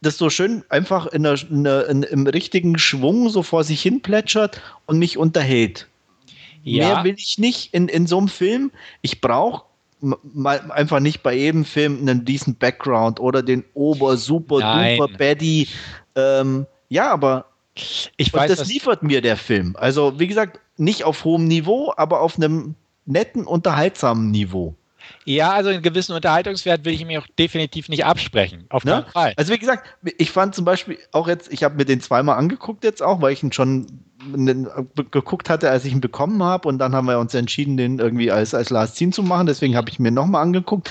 das 0.05 0.18
so 0.18 0.31
schön 0.31 0.64
einfach 0.68 1.06
in 1.06 1.22
der, 1.22 1.39
in 1.51 1.64
der, 1.64 1.89
in, 1.89 2.02
im 2.02 2.26
richtigen 2.26 2.78
Schwung 2.78 3.28
so 3.28 3.43
vor 3.43 3.64
sich 3.64 3.82
hin 3.82 4.01
plätschert 4.01 4.60
und 4.86 4.98
mich 4.98 5.18
unterhält. 5.18 5.86
Ja. 6.62 6.86
Mehr 6.86 7.05
will 7.05 7.16
ich 7.18 7.39
nicht 7.39 7.74
in, 7.74 7.89
in 7.89 8.06
so 8.06 8.18
einem 8.18 8.28
Film. 8.28 8.70
Ich 9.02 9.20
brauche 9.20 9.64
einfach 10.70 11.01
nicht 11.01 11.22
bei 11.22 11.35
jedem 11.35 11.64
Film 11.64 12.01
einen 12.01 12.24
decent 12.24 12.59
Background 12.59 13.20
oder 13.20 13.43
den 13.43 13.64
ober, 13.74 14.16
super, 14.16 14.59
Nein. 14.59 14.98
duper 14.98 15.12
Baddy. 15.16 15.68
Ähm, 16.14 16.66
ja, 16.89 17.10
aber 17.10 17.47
ich 18.16 18.32
weiß, 18.32 18.55
das 18.55 18.68
liefert 18.68 19.02
mir 19.02 19.20
der 19.20 19.36
Film. 19.36 19.74
Also, 19.78 20.18
wie 20.18 20.26
gesagt, 20.26 20.60
nicht 20.76 21.05
auf 21.05 21.24
hohem 21.24 21.47
Niveau, 21.47 21.93
aber 21.97 22.20
auf 22.20 22.36
einem 22.36 22.74
netten, 23.06 23.44
unterhaltsamen 23.44 24.31
Niveau. 24.31 24.74
Ja, 25.24 25.52
also 25.52 25.70
einen 25.70 25.82
gewissen 25.82 26.14
Unterhaltungswert 26.14 26.84
will 26.84 26.92
ich 26.92 27.05
mir 27.05 27.20
auch 27.20 27.26
definitiv 27.38 27.88
nicht 27.88 28.05
absprechen. 28.05 28.66
Auf 28.68 28.84
ne? 28.84 28.92
keinen 28.92 29.12
Fall. 29.12 29.34
Also 29.36 29.52
wie 29.52 29.59
gesagt, 29.59 29.88
ich 30.18 30.30
fand 30.30 30.55
zum 30.55 30.64
Beispiel 30.64 30.98
auch 31.12 31.28
jetzt, 31.28 31.52
ich 31.52 31.64
habe 31.64 31.76
mir 31.76 31.84
den 31.84 32.01
zweimal 32.01 32.36
angeguckt 32.36 32.84
jetzt 32.84 33.02
auch, 33.02 33.22
weil 33.22 33.32
ich 33.32 33.42
ihn 33.42 33.52
schon 33.52 33.86
geguckt 35.10 35.51
hatte, 35.51 35.70
als 35.70 35.84
ich 35.84 35.92
ihn 35.92 36.01
bekommen 36.01 36.42
habe 36.42 36.68
und 36.68 36.78
dann 36.78 36.94
haben 36.94 37.06
wir 37.06 37.18
uns 37.18 37.34
entschieden, 37.34 37.76
den 37.76 37.98
irgendwie 37.98 38.30
als, 38.30 38.55
als 38.55 38.70
Last 38.70 38.96
Scene 38.96 39.12
zu 39.12 39.22
machen. 39.22 39.46
Deswegen 39.46 39.76
habe 39.76 39.90
ich 39.90 39.98
mir 39.98 40.10
nochmal 40.10 40.42
angeguckt. 40.42 40.90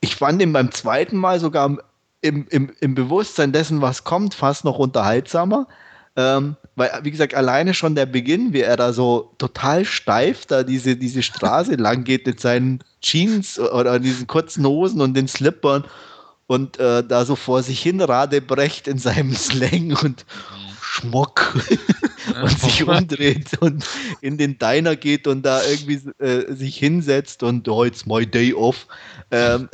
Ich 0.00 0.16
fand 0.16 0.40
ihn 0.40 0.52
beim 0.52 0.70
zweiten 0.70 1.16
Mal 1.16 1.40
sogar 1.40 1.78
im, 2.22 2.46
im, 2.48 2.72
im 2.80 2.94
Bewusstsein 2.94 3.52
dessen, 3.52 3.82
was 3.82 4.04
kommt, 4.04 4.34
fast 4.34 4.64
noch 4.64 4.78
unterhaltsamer. 4.78 5.66
Ähm, 6.16 6.56
weil, 6.80 6.90
wie 7.02 7.10
gesagt, 7.10 7.34
alleine 7.34 7.74
schon 7.74 7.94
der 7.94 8.06
Beginn, 8.06 8.54
wie 8.54 8.62
er 8.62 8.78
da 8.78 8.94
so 8.94 9.34
total 9.36 9.84
steif 9.84 10.46
da 10.46 10.62
diese, 10.62 10.96
diese 10.96 11.22
Straße 11.22 11.74
lang 11.76 12.04
geht 12.04 12.26
mit 12.26 12.40
seinen 12.40 12.82
Jeans 13.02 13.60
oder 13.60 13.98
diesen 13.98 14.26
kurzen 14.26 14.64
Hosen 14.64 15.02
und 15.02 15.12
den 15.12 15.28
Slippern 15.28 15.84
und 16.46 16.78
äh, 16.78 17.04
da 17.04 17.26
so 17.26 17.36
vor 17.36 17.62
sich 17.62 17.82
hin 17.82 18.00
radebrecht 18.00 18.88
in 18.88 18.96
seinem 18.96 19.34
Slang 19.34 19.94
und 20.02 20.24
Schmuck 20.80 21.54
und 22.42 22.58
sich 22.58 22.82
umdreht 22.82 23.58
und 23.60 23.84
in 24.22 24.38
den 24.38 24.58
Diner 24.58 24.96
geht 24.96 25.26
und 25.26 25.42
da 25.42 25.62
irgendwie 25.62 26.00
äh, 26.18 26.50
sich 26.50 26.78
hinsetzt 26.78 27.42
und 27.42 27.68
oh, 27.68 27.84
it's 27.84 28.06
my 28.06 28.26
day 28.26 28.54
off. 28.54 28.86
Ähm, 29.30 29.68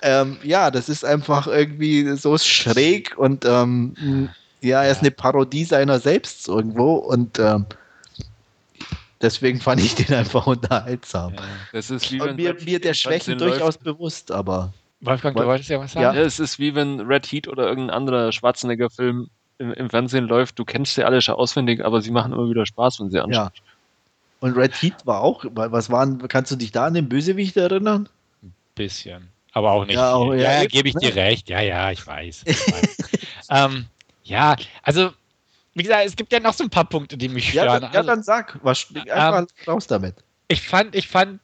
ähm, 0.00 0.38
ja, 0.42 0.70
das 0.70 0.88
ist 0.88 1.04
einfach 1.04 1.46
irgendwie 1.46 2.16
so 2.16 2.38
schräg 2.38 3.18
und 3.18 3.44
ähm, 3.44 4.30
ja, 4.64 4.82
er 4.82 4.90
ist 4.90 5.00
eine 5.00 5.10
Parodie 5.10 5.64
seiner 5.64 6.00
selbst 6.00 6.48
irgendwo 6.48 6.94
und 6.94 7.38
ähm, 7.38 7.66
deswegen 9.20 9.60
fand 9.60 9.80
ich 9.80 9.94
den 9.94 10.14
einfach 10.14 10.46
unterhaltsam. 10.46 11.34
Ja, 11.34 11.42
das 11.72 11.90
ist 11.90 12.10
wie 12.10 12.20
wenn 12.20 12.36
mir, 12.36 12.54
mir 12.54 12.80
der 12.80 12.94
Schwächen 12.94 13.38
durchaus 13.38 13.74
läuft. 13.74 13.84
bewusst, 13.84 14.32
aber. 14.32 14.72
Wolfgang, 15.00 15.36
du 15.36 15.44
wolltest 15.44 15.68
ja 15.68 15.78
was 15.78 15.92
sagen? 15.92 16.16
Ja, 16.16 16.22
es 16.22 16.40
ist 16.40 16.58
wie 16.58 16.74
wenn 16.74 17.00
Red 17.00 17.26
Heat 17.26 17.46
oder 17.46 17.68
irgendein 17.68 17.94
anderer 17.94 18.32
Schwarzenegger-Film 18.32 19.28
im, 19.58 19.72
im, 19.72 19.90
Fernsehen 19.90 20.26
läuft. 20.26 20.58
Du 20.58 20.64
kennst 20.64 20.94
sie 20.94 21.04
alle 21.04 21.20
schon 21.20 21.34
auswendig, 21.34 21.84
aber 21.84 22.00
sie 22.00 22.10
machen 22.10 22.32
immer 22.32 22.48
wieder 22.48 22.64
Spaß, 22.64 23.00
wenn 23.00 23.10
sie 23.10 23.20
anschauen. 23.20 23.50
Ja. 23.54 23.62
Und 24.40 24.56
Red 24.56 24.74
Heat 24.74 24.94
war 25.04 25.20
auch, 25.20 25.44
was 25.50 25.90
waren, 25.90 26.26
kannst 26.28 26.50
du 26.52 26.56
dich 26.56 26.72
da 26.72 26.86
an 26.86 26.94
den 26.94 27.08
Bösewicht 27.08 27.56
erinnern? 27.56 28.08
Ein 28.42 28.54
bisschen. 28.74 29.28
Aber 29.52 29.72
auch 29.72 29.86
nicht. 29.86 29.94
Ja, 29.94 30.18
ja, 30.18 30.34
ja, 30.34 30.62
ja 30.62 30.66
gebe 30.66 30.88
ich 30.88 30.96
dir 30.96 31.14
recht. 31.14 31.48
Ja, 31.48 31.60
ja, 31.60 31.90
ich 31.90 32.04
weiß. 32.04 32.42
Ich 32.44 32.58
weiß. 32.72 32.96
ähm, 33.50 33.86
ja, 34.24 34.56
also, 34.82 35.12
wie 35.74 35.82
gesagt, 35.82 36.06
es 36.06 36.16
gibt 36.16 36.32
ja 36.32 36.40
noch 36.40 36.54
so 36.54 36.64
ein 36.64 36.70
paar 36.70 36.88
Punkte, 36.88 37.16
die 37.16 37.28
mich 37.28 37.50
stören. 37.50 37.66
Ja, 37.66 37.80
dann, 37.80 37.92
ja, 37.92 38.02
dann 38.02 38.22
sag, 38.22 38.58
was, 38.62 38.86
einfach 38.94 39.40
ähm, 39.40 39.46
raus 39.66 39.86
damit. 39.86 40.16
Ich 40.48 40.66
fand, 40.66 40.94
ich 40.94 41.08
fand 41.08 41.40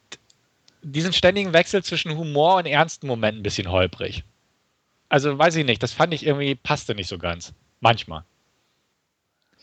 diesen 0.82 1.12
ständigen 1.12 1.52
Wechsel 1.52 1.84
zwischen 1.84 2.16
Humor 2.16 2.56
und 2.56 2.66
ernsten 2.66 3.06
Momenten 3.06 3.40
ein 3.40 3.42
bisschen 3.42 3.70
holprig. 3.70 4.24
Also, 5.10 5.38
weiß 5.38 5.56
ich 5.56 5.66
nicht, 5.66 5.82
das 5.82 5.92
fand 5.92 6.14
ich 6.14 6.24
irgendwie, 6.24 6.54
passte 6.54 6.94
nicht 6.94 7.08
so 7.08 7.18
ganz. 7.18 7.52
Manchmal. 7.80 8.24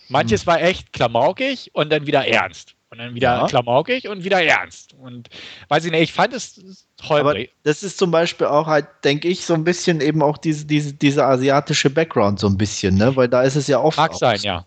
Manches 0.10 0.42
hm. 0.42 0.48
war 0.48 0.62
echt 0.62 0.94
klamaukig 0.94 1.72
und 1.74 1.90
dann 1.90 2.06
wieder 2.06 2.26
ernst. 2.28 2.77
Und 2.90 3.00
dann 3.00 3.16
wieder 3.16 3.40
ja. 3.40 3.48
klamaukig 3.48 4.08
und 4.08 4.24
wieder 4.24 4.42
ernst. 4.42 4.94
Und 4.94 5.30
weiß 5.68 5.84
ich 5.84 5.92
nicht, 5.92 6.04
ich 6.04 6.14
fand 6.14 6.34
es 6.34 6.88
holprig. 7.04 7.50
Aber 7.50 7.60
das 7.64 7.84
ist 7.84 7.98
zum 7.98 8.12
Beispiel 8.12 8.48
auch 8.48 8.68
halt, 8.68 8.88
denke 9.04 9.28
ich, 9.28 9.46
so 9.46 9.54
ein 9.56 9.66
bisschen 9.66 10.00
eben 10.00 10.22
auch 10.22 10.38
diese, 10.38 10.66
diese, 10.66 10.94
diese 10.94 11.26
asiatische 11.26 11.90
Background 11.90 12.40
so 12.40 12.48
ein 12.48 12.58
bisschen, 12.58 12.96
ne? 12.96 13.14
Weil 13.16 13.28
da 13.28 13.44
ist 13.44 13.56
es 13.56 13.68
ja 13.68 13.80
oft. 13.80 13.98
Mag 13.98 14.14
sein, 14.14 14.40
ja. 14.42 14.66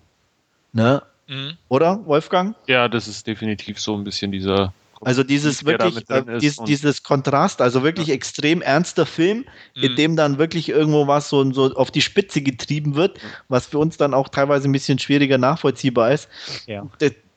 Ne? 0.73 1.03
Mhm. 1.29 1.57
Oder, 1.69 2.05
Wolfgang? 2.05 2.55
Ja, 2.67 2.89
das 2.89 3.09
ist 3.09 3.27
definitiv 3.27 3.81
so 3.81 3.97
ein 3.97 4.05
bisschen 4.05 4.33
dieser 4.33 4.75
Also 5.01 5.23
dieses 5.23 5.65
wirklich, 5.65 6.09
äh, 6.11 6.39
dies, 6.41 6.57
dieses 6.67 7.03
Kontrast, 7.03 7.63
also 7.63 7.83
wirklich 7.83 8.09
ja. 8.09 8.15
extrem 8.15 8.61
ernster 8.61 9.07
Film, 9.07 9.47
mhm. 9.75 9.83
in 9.83 9.97
dem 9.97 10.17
dann 10.17 10.39
wirklich 10.39 10.69
irgendwo 10.69 11.07
was 11.07 11.31
so, 11.31 11.51
so 11.53 11.73
auf 11.75 11.91
die 11.91 12.03
Spitze 12.03 12.43
getrieben 12.43 12.97
wird, 12.97 13.19
was 13.49 13.67
für 13.67 13.79
uns 13.79 13.97
dann 13.97 14.13
auch 14.13 14.29
teilweise 14.29 14.69
ein 14.69 14.73
bisschen 14.73 14.99
schwieriger 14.99 15.39
nachvollziehbar 15.39 16.13
ist. 16.13 16.29
Ja. 16.67 16.87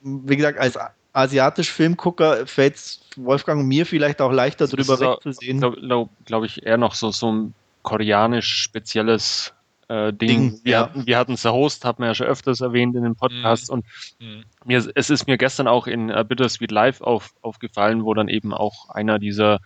Wie 0.03 0.35
gesagt, 0.35 0.59
als 0.59 0.77
asiatisch 1.13 1.71
Filmgucker 1.71 2.45
fällt 2.47 2.75
es 2.75 3.01
Wolfgang 3.15 3.61
und 3.61 3.67
mir 3.67 3.85
vielleicht 3.85 4.21
auch 4.21 4.31
leichter 4.31 4.67
drüber 4.67 4.99
wegzusehen. 4.99 5.59
Glaube 5.59 5.79
glaub, 5.79 6.09
glaub 6.25 6.43
ich 6.43 6.65
eher 6.65 6.77
noch 6.77 6.95
so, 6.95 7.11
so 7.11 7.31
ein 7.31 7.53
koreanisch 7.83 8.55
spezielles 8.55 9.53
äh, 9.87 10.11
Ding. 10.11 10.51
Ding. 10.51 10.59
Wir, 10.63 10.71
ja. 10.71 10.91
wir 10.93 11.17
hatten 11.17 11.35
The 11.35 11.49
Host, 11.49 11.85
hat 11.85 11.99
man 11.99 12.09
ja 12.09 12.15
schon 12.15 12.27
öfters 12.27 12.61
erwähnt 12.61 12.95
in 12.95 13.03
den 13.03 13.15
Podcasts 13.15 13.69
mhm. 13.69 13.73
und 13.73 13.85
mhm. 14.19 14.43
Mir, 14.65 14.91
es 14.95 15.09
ist 15.09 15.27
mir 15.27 15.37
gestern 15.37 15.67
auch 15.67 15.87
in 15.87 16.09
uh, 16.09 16.23
Bittersweet 16.23 16.71
Live 16.71 17.01
auf, 17.01 17.33
aufgefallen, 17.41 18.03
wo 18.05 18.13
dann 18.13 18.29
eben 18.29 18.53
auch 18.53 18.89
einer 18.89 19.19
dieser 19.19 19.59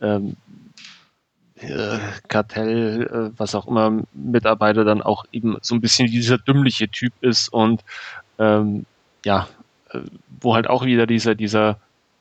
ähm, 0.00 0.36
äh, 1.56 1.98
Kartell, 2.28 3.06
äh, 3.34 3.38
was 3.38 3.54
auch 3.54 3.68
immer, 3.68 4.02
Mitarbeiter 4.12 4.84
dann 4.84 5.00
auch 5.00 5.24
eben 5.32 5.56
so 5.62 5.74
ein 5.74 5.80
bisschen 5.80 6.08
dieser 6.08 6.38
dümmliche 6.38 6.88
Typ 6.88 7.12
ist 7.20 7.48
und 7.48 7.82
ähm, 8.38 8.84
ja, 9.24 9.46
wo 10.40 10.54
halt 10.54 10.66
auch 10.68 10.84
wieder 10.84 11.06
dieser, 11.06 11.34
dieser 11.34 11.78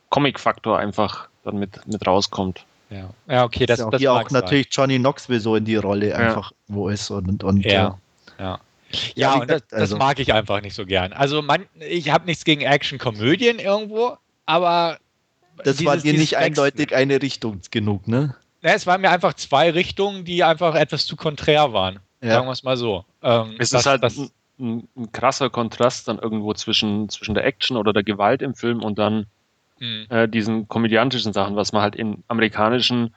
Comic-Faktor 0.09 0.77
einfach 0.77 1.27
dann 1.43 1.57
mit, 1.57 1.85
mit 1.87 2.05
rauskommt. 2.05 2.65
Ja, 2.89 3.09
ja 3.27 3.43
okay, 3.45 3.65
das, 3.65 3.79
das, 3.79 3.89
das 3.89 3.99
hier 3.99 4.13
auch 4.13 4.29
sein. 4.29 4.41
natürlich 4.41 4.67
Johnny 4.71 4.99
Knoxville 4.99 5.39
so 5.39 5.55
in 5.55 5.65
die 5.65 5.77
Rolle 5.77 6.15
einfach 6.15 6.51
ja. 6.51 6.57
wo 6.67 6.89
ist 6.89 7.09
und, 7.09 7.43
und 7.43 7.65
ja. 7.65 7.97
Äh, 8.37 8.43
ja. 8.43 8.59
Ja, 9.15 9.35
und 9.35 9.49
das, 9.49 9.63
also. 9.71 9.95
das, 9.95 9.99
mag 9.99 10.19
ich 10.19 10.33
einfach 10.33 10.61
nicht 10.61 10.75
so 10.75 10.85
gern. 10.85 11.13
Also 11.13 11.41
man, 11.41 11.65
ich 11.79 12.11
habe 12.11 12.25
nichts 12.25 12.43
gegen 12.43 12.61
Action-Komödien 12.61 13.59
irgendwo, 13.59 14.17
aber 14.45 14.97
das 15.63 15.77
dieses, 15.77 15.85
war 15.85 15.97
dir 15.97 16.13
nicht 16.13 16.35
eindeutig 16.37 16.93
eine 16.93 17.21
Richtung 17.21 17.61
genug, 17.71 18.07
ne? 18.09 18.35
Ja, 18.61 18.73
es 18.73 18.85
waren 18.85 19.01
mir 19.01 19.09
einfach 19.09 19.33
zwei 19.35 19.71
Richtungen, 19.71 20.25
die 20.25 20.43
einfach 20.43 20.75
etwas 20.75 21.05
zu 21.05 21.15
konträr 21.15 21.73
waren. 21.73 21.99
Ja. 22.21 22.33
Sagen 22.33 22.47
wir 22.47 22.51
es 22.51 22.63
mal 22.63 22.77
so. 22.77 23.05
Ähm, 23.23 23.55
es 23.57 23.69
das, 23.69 23.81
ist 23.81 23.85
halt 23.87 24.03
das, 24.03 24.19
ein, 24.61 24.87
ein, 24.95 25.11
krasser 25.11 25.49
Kontrast 25.49 26.07
dann 26.07 26.19
irgendwo 26.19 26.53
zwischen, 26.53 27.09
zwischen 27.09 27.33
der 27.33 27.45
Action 27.45 27.77
oder 27.77 27.93
der 27.93 28.03
Gewalt 28.03 28.41
im 28.41 28.55
Film 28.55 28.83
und 28.83 28.99
dann 28.99 29.25
mhm. 29.79 30.05
äh, 30.09 30.27
diesen 30.27 30.67
komödiantischen 30.67 31.33
Sachen, 31.33 31.55
was 31.55 31.73
man 31.73 31.81
halt 31.81 31.95
in 31.95 32.23
amerikanischen 32.27 33.13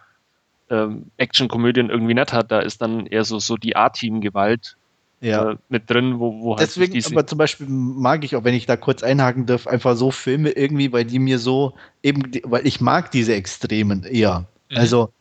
ähm, 0.71 1.11
Action-Komödien 1.19 1.91
irgendwie 1.91 2.15
nicht 2.15 2.33
hat. 2.33 2.51
Da 2.51 2.61
ist 2.61 2.81
dann 2.83 3.07
eher 3.07 3.25
so, 3.25 3.39
so 3.39 3.57
die 3.57 3.77
A-Team-Gewalt 3.77 4.77
ja. 5.21 5.53
äh, 5.53 5.57
mit 5.69 5.89
drin, 5.91 6.19
wo, 6.19 6.41
wo 6.41 6.57
halt 6.57 6.67
Deswegen, 6.67 7.03
aber 7.13 7.27
zum 7.27 7.39
Beispiel 7.39 7.67
mag 7.69 8.25
ich 8.25 8.37
auch, 8.37 8.45
wenn 8.45 8.55
ich 8.55 8.67
da 8.67 8.77
kurz 8.77 9.03
einhaken 9.03 9.47
darf, 9.47 9.67
einfach 9.67 9.97
so 9.97 10.11
Filme 10.11 10.51
irgendwie, 10.51 10.93
weil 10.93 11.05
die 11.05 11.19
mir 11.19 11.39
so 11.39 11.75
eben, 12.03 12.23
weil 12.45 12.67
ich 12.67 12.81
mag 12.81 13.11
diese 13.11 13.35
Extremen 13.35 14.05
eher. 14.05 14.47
Mhm. 14.71 14.77
Also 14.77 15.13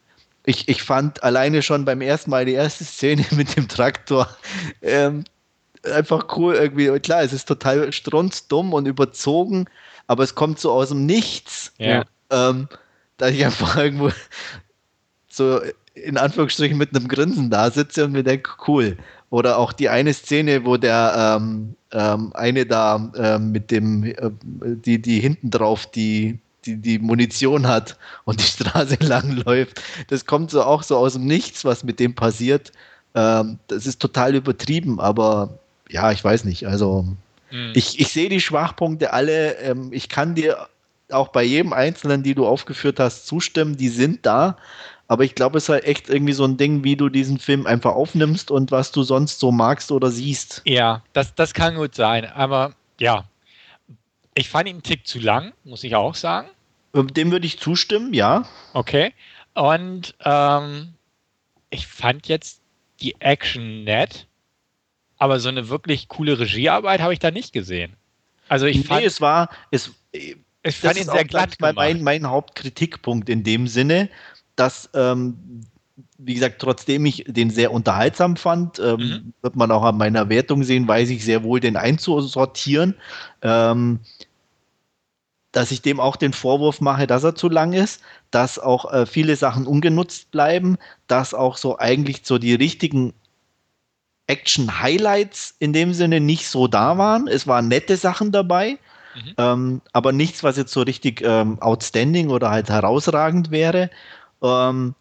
ich, 0.45 0.67
ich 0.67 0.83
fand 0.83 1.23
alleine 1.23 1.61
schon 1.61 1.85
beim 1.85 2.01
ersten 2.01 2.29
Mal 2.29 2.45
die 2.45 2.53
erste 2.53 2.83
Szene 2.83 3.25
mit 3.31 3.55
dem 3.55 3.67
Traktor 3.67 4.27
ähm, 4.81 5.23
einfach 5.83 6.37
cool 6.37 6.55
irgendwie. 6.55 6.87
Klar, 6.99 7.21
es 7.23 7.33
ist 7.33 7.47
total 7.47 7.91
strunzdumm 7.91 8.73
und 8.73 8.87
überzogen, 8.87 9.65
aber 10.07 10.23
es 10.23 10.35
kommt 10.35 10.59
so 10.59 10.71
aus 10.71 10.89
dem 10.89 11.05
Nichts. 11.05 11.73
Ja. 11.77 12.03
Ähm, 12.29 12.67
da 13.17 13.29
ich 13.29 13.43
einfach 13.43 13.77
irgendwo 13.83 14.11
so 15.27 15.59
in 15.95 16.17
Anführungsstrichen 16.17 16.77
mit 16.77 16.95
einem 16.95 17.07
Grinsen 17.07 17.49
da 17.49 17.69
sitze 17.69 18.05
und 18.05 18.13
mir 18.13 18.23
denke, 18.23 18.51
cool. 18.67 18.97
Oder 19.29 19.57
auch 19.57 19.73
die 19.73 19.89
eine 19.89 20.13
Szene, 20.13 20.65
wo 20.65 20.77
der 20.77 21.37
ähm, 21.37 21.75
ähm, 21.91 22.31
eine 22.33 22.65
da 22.65 23.11
ähm, 23.15 23.51
mit 23.51 23.71
dem, 23.71 24.03
äh, 24.03 24.15
die, 24.61 25.01
die 25.01 25.19
hinten 25.19 25.49
drauf 25.49 25.87
die, 25.87 26.39
die, 26.65 26.77
die 26.77 26.99
Munition 26.99 27.67
hat 27.67 27.97
und 28.25 28.39
die 28.39 28.45
Straße 28.45 28.97
lang 29.01 29.31
läuft. 29.31 29.81
Das 30.07 30.25
kommt 30.25 30.51
so 30.51 30.63
auch 30.63 30.83
so 30.83 30.97
aus 30.97 31.13
dem 31.13 31.25
Nichts, 31.25 31.65
was 31.65 31.83
mit 31.83 31.99
dem 31.99 32.15
passiert. 32.15 32.71
Ähm, 33.15 33.59
das 33.67 33.85
ist 33.85 34.01
total 34.01 34.35
übertrieben, 34.35 34.99
aber 34.99 35.59
ja, 35.89 36.11
ich 36.11 36.23
weiß 36.23 36.45
nicht. 36.45 36.67
Also 36.67 37.07
Mhm. 37.53 37.71
Ich, 37.75 37.99
ich 37.99 38.09
sehe 38.09 38.29
die 38.29 38.41
Schwachpunkte 38.41 39.13
alle. 39.13 39.57
Ähm, 39.59 39.89
ich 39.93 40.09
kann 40.09 40.35
dir 40.35 40.67
auch 41.11 41.27
bei 41.27 41.43
jedem 41.43 41.71
Einzelnen, 41.71 42.23
die 42.23 42.33
du 42.33 42.47
aufgeführt 42.47 42.99
hast, 42.99 43.27
zustimmen. 43.27 43.77
Die 43.77 43.89
sind 43.89 44.25
da. 44.25 44.57
Aber 45.07 45.23
ich 45.23 45.35
glaube, 45.35 45.59
es 45.59 45.65
ist 45.65 45.69
halt 45.69 45.83
echt 45.83 46.09
irgendwie 46.09 46.33
so 46.33 46.45
ein 46.45 46.57
Ding, 46.57 46.83
wie 46.83 46.95
du 46.95 47.09
diesen 47.09 47.37
Film 47.37 47.67
einfach 47.67 47.93
aufnimmst 47.93 48.49
und 48.49 48.71
was 48.71 48.91
du 48.91 49.03
sonst 49.03 49.39
so 49.39 49.51
magst 49.51 49.91
oder 49.91 50.09
siehst. 50.09 50.63
Ja, 50.65 51.03
das, 51.13 51.35
das 51.35 51.53
kann 51.53 51.75
gut 51.75 51.93
sein. 51.93 52.25
Aber 52.25 52.73
ja, 52.99 53.25
ich 54.33 54.49
fand 54.49 54.67
ihn 54.67 54.77
einen 54.77 54.83
Tick 54.83 55.05
zu 55.05 55.19
lang, 55.19 55.53
muss 55.63 55.83
ich 55.83 55.95
auch 55.95 56.15
sagen. 56.15 56.47
Ähm, 56.95 57.13
dem 57.13 57.31
würde 57.31 57.45
ich 57.45 57.59
zustimmen, 57.59 58.13
ja. 58.13 58.47
Okay. 58.73 59.13
Und 59.53 60.15
ähm, 60.25 60.95
ich 61.69 61.85
fand 61.85 62.27
jetzt 62.27 62.61
die 63.01 63.15
Action 63.19 63.83
nett 63.83 64.25
aber 65.23 65.39
so 65.39 65.47
eine 65.47 65.69
wirklich 65.69 66.09
coole 66.09 66.37
Regiearbeit 66.37 66.99
habe 66.99 67.13
ich 67.13 67.19
da 67.19 67.31
nicht 67.31 67.53
gesehen. 67.53 67.93
Also 68.49 68.65
ich 68.65 68.79
nee, 68.79 68.83
fand, 68.83 69.05
es 69.05 69.21
war, 69.21 69.47
es, 69.71 69.89
ich 70.11 70.35
fand 70.75 70.97
ihn 70.97 71.05
sehr 71.05 71.23
glatt 71.23 71.57
gemacht. 71.57 71.77
Mein, 71.77 72.03
mein 72.03 72.29
Hauptkritikpunkt 72.29 73.29
in 73.29 73.41
dem 73.45 73.69
Sinne, 73.69 74.09
dass, 74.57 74.89
ähm, 74.93 75.63
wie 76.17 76.33
gesagt, 76.33 76.59
trotzdem 76.59 77.05
ich 77.05 77.23
den 77.25 77.51
sehr 77.51 77.71
unterhaltsam 77.71 78.35
fand, 78.35 78.79
ähm, 78.79 78.97
mhm. 78.97 79.33
wird 79.41 79.55
man 79.55 79.71
auch 79.71 79.83
an 79.83 79.95
meiner 79.95 80.27
Wertung 80.27 80.61
sehen, 80.63 80.89
weiß 80.89 81.09
ich 81.09 81.23
sehr 81.23 81.41
wohl, 81.43 81.61
den 81.61 81.77
einzusortieren. 81.77 82.95
Ähm, 83.43 84.01
dass 85.53 85.71
ich 85.71 85.81
dem 85.81 86.01
auch 86.01 86.17
den 86.17 86.33
Vorwurf 86.33 86.81
mache, 86.81 87.07
dass 87.07 87.23
er 87.23 87.35
zu 87.35 87.47
lang 87.47 87.71
ist, 87.71 88.01
dass 88.29 88.59
auch 88.59 88.91
äh, 88.91 89.05
viele 89.05 89.37
Sachen 89.37 89.67
ungenutzt 89.67 90.31
bleiben, 90.31 90.77
dass 91.07 91.33
auch 91.33 91.55
so 91.55 91.77
eigentlich 91.77 92.23
so 92.23 92.37
die 92.39 92.55
richtigen 92.55 93.13
Action-Highlights 94.27 95.55
in 95.59 95.73
dem 95.73 95.93
Sinne 95.93 96.19
nicht 96.19 96.47
so 96.47 96.67
da 96.67 96.97
waren. 96.97 97.27
Es 97.27 97.47
waren 97.47 97.67
nette 97.67 97.97
Sachen 97.97 98.31
dabei, 98.31 98.77
mhm. 99.15 99.33
ähm, 99.37 99.81
aber 99.91 100.11
nichts, 100.11 100.43
was 100.43 100.57
jetzt 100.57 100.71
so 100.71 100.81
richtig 100.81 101.21
ähm, 101.21 101.61
outstanding 101.61 102.29
oder 102.29 102.49
halt 102.49 102.69
herausragend 102.69 103.51
wäre. 103.51 103.89
Ähm, 104.41 104.95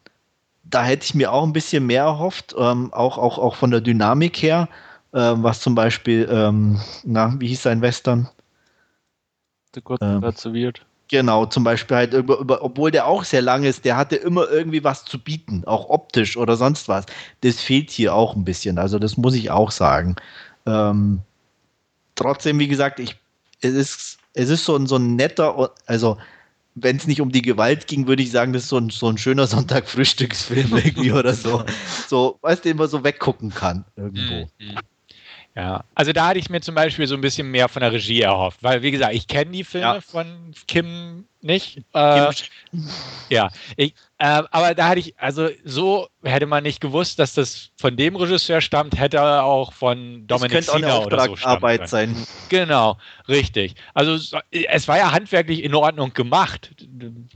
da 0.64 0.84
hätte 0.84 1.04
ich 1.04 1.14
mir 1.14 1.32
auch 1.32 1.42
ein 1.44 1.52
bisschen 1.52 1.86
mehr 1.86 2.04
erhofft, 2.04 2.54
ähm, 2.58 2.92
auch, 2.92 3.18
auch, 3.18 3.38
auch 3.38 3.56
von 3.56 3.70
der 3.70 3.80
Dynamik 3.80 4.40
her, 4.42 4.68
äh, 5.12 5.18
was 5.18 5.60
zum 5.60 5.74
Beispiel, 5.74 6.28
ähm, 6.30 6.80
na, 7.04 7.34
wie 7.38 7.48
hieß 7.48 7.62
sein 7.62 7.82
Western? 7.82 8.28
Der 9.74 9.82
Gott 9.82 10.00
ähm, 10.02 10.22
wird. 10.22 10.84
Genau, 11.12 11.44
zum 11.44 11.62
Beispiel 11.62 11.94
halt, 11.94 12.14
über, 12.14 12.38
über, 12.38 12.64
obwohl 12.64 12.90
der 12.90 13.06
auch 13.06 13.22
sehr 13.22 13.42
lang 13.42 13.64
ist, 13.64 13.84
der 13.84 13.98
hatte 13.98 14.16
immer 14.16 14.48
irgendwie 14.48 14.82
was 14.82 15.04
zu 15.04 15.18
bieten, 15.18 15.62
auch 15.66 15.90
optisch 15.90 16.38
oder 16.38 16.56
sonst 16.56 16.88
was. 16.88 17.04
Das 17.42 17.60
fehlt 17.60 17.90
hier 17.90 18.14
auch 18.14 18.34
ein 18.34 18.46
bisschen, 18.46 18.78
also 18.78 18.98
das 18.98 19.18
muss 19.18 19.34
ich 19.34 19.50
auch 19.50 19.72
sagen. 19.72 20.16
Ähm, 20.64 21.20
trotzdem, 22.14 22.58
wie 22.58 22.66
gesagt, 22.66 22.98
ich, 22.98 23.14
es 23.60 23.74
ist, 23.74 24.18
es 24.32 24.48
ist 24.48 24.64
so 24.64 24.74
ein, 24.74 24.86
so 24.86 24.96
ein 24.96 25.14
netter, 25.14 25.74
also 25.84 26.16
wenn 26.76 26.96
es 26.96 27.06
nicht 27.06 27.20
um 27.20 27.30
die 27.30 27.42
Gewalt 27.42 27.88
ging, 27.88 28.06
würde 28.06 28.22
ich 28.22 28.30
sagen, 28.30 28.54
das 28.54 28.62
ist 28.62 28.68
so 28.70 28.78
ein, 28.78 28.88
so 28.88 29.06
ein 29.10 29.18
schöner 29.18 29.46
Sonntag-Frühstücksfilm 29.46 30.74
irgendwie 30.82 31.12
oder 31.12 31.34
so. 31.34 31.62
So, 32.08 32.38
weißt 32.40 32.64
du, 32.64 32.70
den 32.70 32.78
man 32.78 32.88
so 32.88 33.04
weggucken 33.04 33.50
kann 33.50 33.84
irgendwo. 33.96 34.48
Ja, 35.54 35.84
also 35.94 36.12
da 36.14 36.28
hatte 36.28 36.38
ich 36.38 36.48
mir 36.48 36.62
zum 36.62 36.74
Beispiel 36.74 37.06
so 37.06 37.14
ein 37.14 37.20
bisschen 37.20 37.50
mehr 37.50 37.68
von 37.68 37.80
der 37.80 37.92
Regie 37.92 38.22
erhofft, 38.22 38.62
weil 38.62 38.80
wie 38.82 38.90
gesagt, 38.90 39.14
ich 39.14 39.26
kenne 39.26 39.50
die 39.50 39.64
Filme 39.64 39.86
ja. 39.86 40.00
von 40.00 40.54
Kim 40.66 41.26
nicht. 41.42 41.82
Äh, 41.92 42.30
ja, 43.28 43.50
ich, 43.76 43.94
äh, 44.16 44.42
aber 44.50 44.74
da 44.74 44.88
hatte 44.88 45.00
ich, 45.00 45.18
also 45.18 45.50
so 45.62 46.08
hätte 46.22 46.46
man 46.46 46.62
nicht 46.62 46.80
gewusst, 46.80 47.18
dass 47.18 47.34
das 47.34 47.70
von 47.76 47.96
dem 47.96 48.16
Regisseur 48.16 48.62
stammt, 48.62 48.98
hätte 48.98 49.18
er 49.18 49.44
auch 49.44 49.74
von 49.74 50.26
Dominik 50.26 50.62
Sina 50.62 51.00
oder 51.00 51.26
so 51.26 51.36
Arbeit 51.42 51.86
sein. 51.86 52.16
Genau, 52.48 52.96
richtig. 53.28 53.74
Also 53.92 54.14
es 54.50 54.88
war 54.88 54.96
ja 54.96 55.12
handwerklich 55.12 55.62
in 55.62 55.74
Ordnung 55.74 56.14
gemacht. 56.14 56.70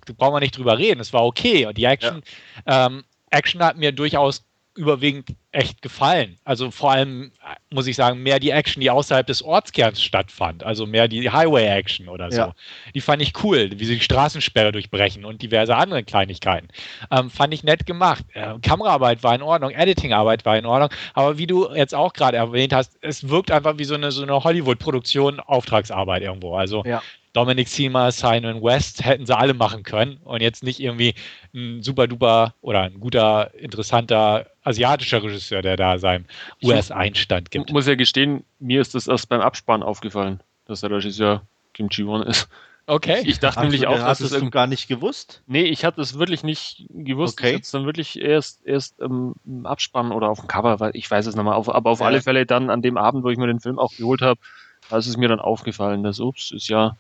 Da 0.07 0.13
brauchen 0.17 0.35
wir 0.35 0.41
nicht 0.41 0.57
drüber 0.57 0.79
reden. 0.79 1.01
Es 1.01 1.13
war 1.13 1.27
okay 1.27 1.67
und 1.67 1.77
die 1.77 1.85
Action, 1.85 2.23
ja. 2.67 2.87
ähm, 2.87 3.05
Action 3.31 3.63
hat 3.63 3.77
mir 3.77 3.93
durchaus 3.93 4.45
überwiegend 4.77 5.31
echt 5.53 5.83
gefallen. 5.83 6.39
Also 6.45 6.71
vor 6.71 6.93
allem, 6.93 7.33
muss 7.71 7.87
ich 7.87 7.97
sagen, 7.97 8.23
mehr 8.23 8.39
die 8.39 8.51
Action, 8.51 8.81
die 8.81 8.91
außerhalb 8.91 9.27
des 9.27 9.43
Ortskerns 9.43 10.03
stattfand. 10.03 10.65
Also 10.65 10.87
mehr 10.87 11.09
die 11.09 11.31
Highway-Action 11.31 12.09
oder 12.09 12.31
so. 12.31 12.39
Ja. 12.39 12.55
Die 12.95 13.01
fand 13.01 13.23
ich 13.23 13.33
cool, 13.43 13.71
wie 13.75 13.85
sie 13.85 13.95
die 13.95 14.05
Straßensperre 14.05 14.73
durchbrechen 14.73 15.25
und 15.25 15.43
diverse 15.43 15.75
andere 15.75 16.05
Kleinigkeiten. 16.05 16.69
Ähm, 17.11 17.31
fand 17.31 17.55
ich 17.55 17.65
nett 17.65 17.87
gemacht. 17.87 18.25
Äh, 18.35 18.59
Kameraarbeit 18.61 19.23
war 19.23 19.35
in 19.35 19.43
Ordnung, 19.43 19.71
Editingarbeit 19.71 20.45
war 20.45 20.59
in 20.59 20.67
Ordnung. 20.67 20.91
Aber 21.15 21.39
wie 21.39 21.47
du 21.47 21.73
jetzt 21.75 21.95
auch 21.95 22.13
gerade 22.13 22.37
erwähnt 22.37 22.73
hast, 22.73 22.99
es 23.01 23.29
wirkt 23.29 23.51
einfach 23.51 23.79
wie 23.79 23.85
so 23.85 23.95
eine, 23.95 24.13
so 24.13 24.23
eine 24.23 24.45
Hollywood-Produktion, 24.45 25.41
Auftragsarbeit 25.41 26.23
irgendwo. 26.23 26.57
Also 26.57 26.85
ja. 26.85 27.03
Dominic 27.37 27.69
Seymour, 27.69 28.13
Simon 28.13 28.63
West 28.63 29.05
hätten 29.05 29.27
sie 29.27 29.37
alle 29.37 29.53
machen 29.53 29.83
können 29.83 30.17
und 30.25 30.41
jetzt 30.41 30.63
nicht 30.63 30.81
irgendwie 30.81 31.15
ein 31.55 31.83
super 31.83 32.07
duper 32.07 32.55
oder 32.63 32.81
ein 32.81 32.99
guter, 32.99 33.53
interessanter 33.55 34.47
asiatischer 34.65 35.23
Regisseur, 35.23 35.61
der 35.61 35.77
da 35.77 35.99
seinem 35.99 36.25
US-Einstand 36.65 37.51
gibt. 37.51 37.69
Ich 37.69 37.75
muss 37.75 37.87
ja 37.87 37.95
gestehen, 37.95 38.43
mir 38.59 38.81
ist 38.81 38.95
das 38.95 39.07
erst 39.07 39.29
beim 39.29 39.43
Abspann 39.43 39.83
aufgefallen, 39.83 40.41
dass 40.65 40.81
der 40.81 40.91
Regisseur 40.91 41.43
Kim 41.75 41.89
Ji-won 41.91 42.23
ist. 42.23 42.49
Okay. 42.87 43.21
Ich 43.27 43.39
dachte 43.39 43.59
Ach, 43.59 43.63
nämlich 43.65 43.87
auch, 43.87 43.99
dass 43.99 44.21
es 44.21 44.31
du 44.31 44.49
gar 44.49 44.67
nicht 44.67 44.89
gewusst. 44.89 45.43
Nee, 45.47 45.65
ich 45.65 45.85
hatte 45.85 46.01
es 46.01 46.19
wirklich 46.19 46.43
nicht 46.43 46.87
gewusst. 46.89 47.39
Okay. 47.39 47.51
Ich 47.51 47.57
hatte 47.57 47.73
dann 47.73 47.85
wirklich 47.85 48.19
erst 48.19 48.65
erst 48.65 48.99
im, 49.01 49.35
Abspann 49.65 50.13
oder 50.13 50.31
auf 50.31 50.39
dem 50.39 50.49
Cover, 50.49 50.81
weil 50.81 50.93
ich 50.95 51.11
weiß 51.11 51.27
es 51.27 51.35
nochmal. 51.35 51.55
Auf, 51.55 51.69
aber 51.69 51.91
auf 51.91 52.01
ja. 52.01 52.07
alle 52.07 52.23
Fälle 52.23 52.47
dann 52.47 52.71
an 52.71 52.81
dem 52.81 52.97
Abend, 52.97 53.25
wo 53.25 53.29
ich 53.29 53.37
mir 53.37 53.49
den 53.49 53.61
Film 53.61 53.79
auch 53.79 53.93
geholt 53.97 54.23
habe, 54.23 54.41
da 54.89 54.97
ist 54.97 55.09
es 55.09 55.17
mir 55.17 55.29
dann 55.29 55.41
aufgefallen, 55.41 56.05
dass 56.05 56.21
ups 56.21 56.53
ist 56.53 56.69
ja 56.69 56.97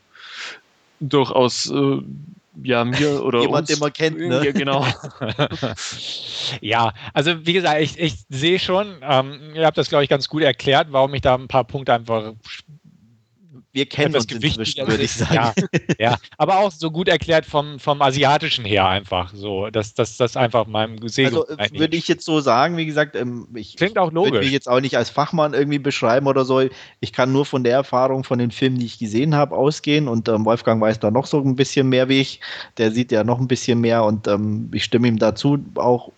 durchaus 1.00 1.70
äh, 1.70 1.98
ja 2.62 2.84
mir 2.84 3.22
oder 3.24 3.40
jemand, 3.40 3.62
uns, 3.62 3.68
den 3.68 3.78
man 3.78 3.92
kennt, 3.92 4.18
ne? 4.18 4.44
Ja, 4.44 4.52
genau. 4.52 4.86
ja, 6.60 6.92
also 7.12 7.46
wie 7.46 7.52
gesagt, 7.52 7.80
ich, 7.80 7.98
ich 7.98 8.14
sehe 8.28 8.58
schon, 8.58 8.96
ähm, 9.02 9.52
ihr 9.54 9.66
habt 9.66 9.78
das 9.78 9.88
glaube 9.88 10.04
ich 10.04 10.10
ganz 10.10 10.28
gut 10.28 10.42
erklärt, 10.42 10.88
warum 10.90 11.14
ich 11.14 11.22
da 11.22 11.34
ein 11.34 11.48
paar 11.48 11.64
Punkte 11.64 11.92
einfach 11.92 12.32
wir 13.72 13.86
kennen 13.86 14.12
das 14.12 14.26
Gewicht, 14.26 14.58
würde 14.58 15.02
ich 15.02 15.12
sagen. 15.12 15.34
Ja, 15.34 15.54
ja, 15.98 16.18
aber 16.38 16.58
auch 16.58 16.70
so 16.70 16.90
gut 16.90 17.08
erklärt 17.08 17.46
vom, 17.46 17.78
vom 17.78 18.02
Asiatischen 18.02 18.64
her 18.64 18.86
einfach 18.88 19.32
so, 19.34 19.68
dass 19.70 19.94
das, 19.94 20.16
das 20.16 20.36
einfach 20.36 20.66
meinem 20.66 20.98
Gesehen. 21.00 21.26
Also 21.26 21.46
würde 21.72 21.96
ich 21.96 22.08
jetzt 22.08 22.24
so 22.24 22.40
sagen, 22.40 22.76
wie 22.76 22.86
gesagt, 22.86 23.16
ähm, 23.16 23.48
ich 23.54 23.76
Klingt 23.76 23.98
auch 23.98 24.12
logisch. 24.12 24.32
würde 24.32 24.44
mich 24.44 24.52
jetzt 24.52 24.68
auch 24.68 24.80
nicht 24.80 24.96
als 24.96 25.10
Fachmann 25.10 25.54
irgendwie 25.54 25.78
beschreiben 25.78 26.26
oder 26.26 26.44
so. 26.44 26.62
Ich 27.00 27.12
kann 27.12 27.32
nur 27.32 27.46
von 27.46 27.64
der 27.64 27.74
Erfahrung 27.74 28.24
von 28.24 28.38
den 28.38 28.50
Filmen, 28.50 28.78
die 28.78 28.86
ich 28.86 28.98
gesehen 28.98 29.34
habe, 29.34 29.56
ausgehen 29.56 30.08
und 30.08 30.28
ähm, 30.28 30.44
Wolfgang 30.44 30.80
weiß 30.80 31.00
da 31.00 31.10
noch 31.10 31.26
so 31.26 31.40
ein 31.40 31.56
bisschen 31.56 31.88
mehr 31.88 32.08
wie 32.08 32.20
ich. 32.20 32.40
Der 32.78 32.90
sieht 32.92 33.12
ja 33.12 33.24
noch 33.24 33.38
ein 33.38 33.48
bisschen 33.48 33.80
mehr 33.80 34.04
und 34.04 34.26
ähm, 34.28 34.70
ich 34.72 34.84
stimme 34.84 35.08
ihm 35.08 35.18
dazu 35.18 35.58
auch 35.76 36.12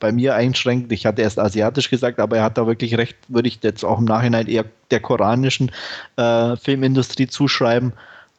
bei 0.00 0.12
mir 0.12 0.34
einschränkt. 0.34 0.92
Ich 0.92 1.06
hatte 1.06 1.22
erst 1.22 1.38
asiatisch 1.38 1.90
gesagt, 1.90 2.20
aber 2.20 2.38
er 2.38 2.44
hat 2.44 2.58
da 2.58 2.66
wirklich 2.66 2.96
recht, 2.96 3.16
würde 3.28 3.48
ich 3.48 3.58
jetzt 3.62 3.84
auch 3.84 3.98
im 3.98 4.04
Nachhinein 4.04 4.46
eher 4.46 4.64
der 4.90 5.00
koranischen 5.00 5.70
äh, 6.16 6.56
Filmindustrie 6.56 7.26
zuschreiben. 7.26 7.92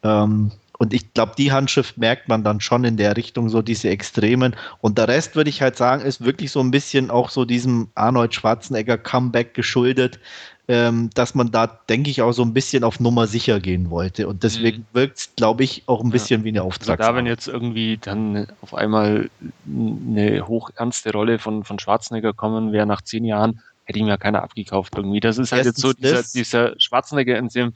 Ähm, 0.04 0.52
und 0.78 0.94
ich 0.94 1.14
glaube, 1.14 1.34
die 1.38 1.52
Handschrift 1.52 1.98
merkt 1.98 2.28
man 2.28 2.44
dann 2.44 2.60
schon 2.60 2.84
in 2.84 2.98
der 2.98 3.16
Richtung, 3.16 3.50
so 3.50 3.62
diese 3.62 3.90
Extremen. 3.90 4.56
Und 4.82 4.98
der 4.98 5.08
Rest, 5.08 5.36
würde 5.36 5.50
ich 5.50 5.62
halt 5.62 5.78
sagen, 5.78 6.04
ist 6.04 6.24
wirklich 6.24 6.52
so 6.52 6.60
ein 6.60 6.72
bisschen 6.72 7.10
auch 7.10 7.30
so 7.30 7.46
diesem 7.46 7.88
Arnold 7.96 8.34
Schwarzenegger 8.34 8.98
Comeback 8.98 9.54
geschuldet, 9.54 10.20
ähm, 10.68 11.10
dass 11.14 11.36
man 11.36 11.52
da, 11.52 11.68
denke 11.68 12.10
ich, 12.10 12.22
auch 12.22 12.32
so 12.32 12.42
ein 12.42 12.54
bisschen 12.54 12.84
auf 12.84 13.00
Nummer 13.00 13.28
sicher 13.28 13.60
gehen 13.60 13.90
wollte. 13.90 14.28
Und 14.28 14.44
deswegen 14.44 14.80
mhm. 14.80 14.86
wirkt 14.94 15.18
es, 15.18 15.36
glaube 15.36 15.64
ich, 15.64 15.84
auch 15.86 16.04
ein 16.04 16.10
bisschen 16.10 16.42
ja. 16.42 16.46
wie 16.46 16.50
eine 16.50 16.64
Auftragsarbeit. 16.64 17.00
Also 17.02 17.12
da, 17.12 17.18
wenn 17.18 17.26
jetzt 17.28 17.48
irgendwie 17.48 17.98
dann 17.98 18.48
auf 18.62 18.74
einmal 18.74 19.30
eine 19.68 20.48
hochernste 20.48 21.12
Rolle 21.12 21.38
von, 21.38 21.64
von 21.64 21.78
Schwarzenegger 21.78 22.34
kommen 22.34 22.72
wäre 22.72 22.88
nach 22.88 23.02
zehn 23.02 23.26
Jahren, 23.26 23.62
hätte 23.84 24.00
ihm 24.00 24.08
ja 24.08 24.18
keiner 24.18 24.42
abgekauft 24.42 24.94
irgendwie. 24.96 25.20
Das 25.20 25.38
ist 25.38 25.52
halt 25.52 25.66
Erstens 25.66 25.84
jetzt 25.84 25.92
so 25.92 25.94
dieser, 25.94 26.24
dieser 26.24 26.80
Schwarzenegger 26.80 27.38
in 27.38 27.50
dem 27.50 27.74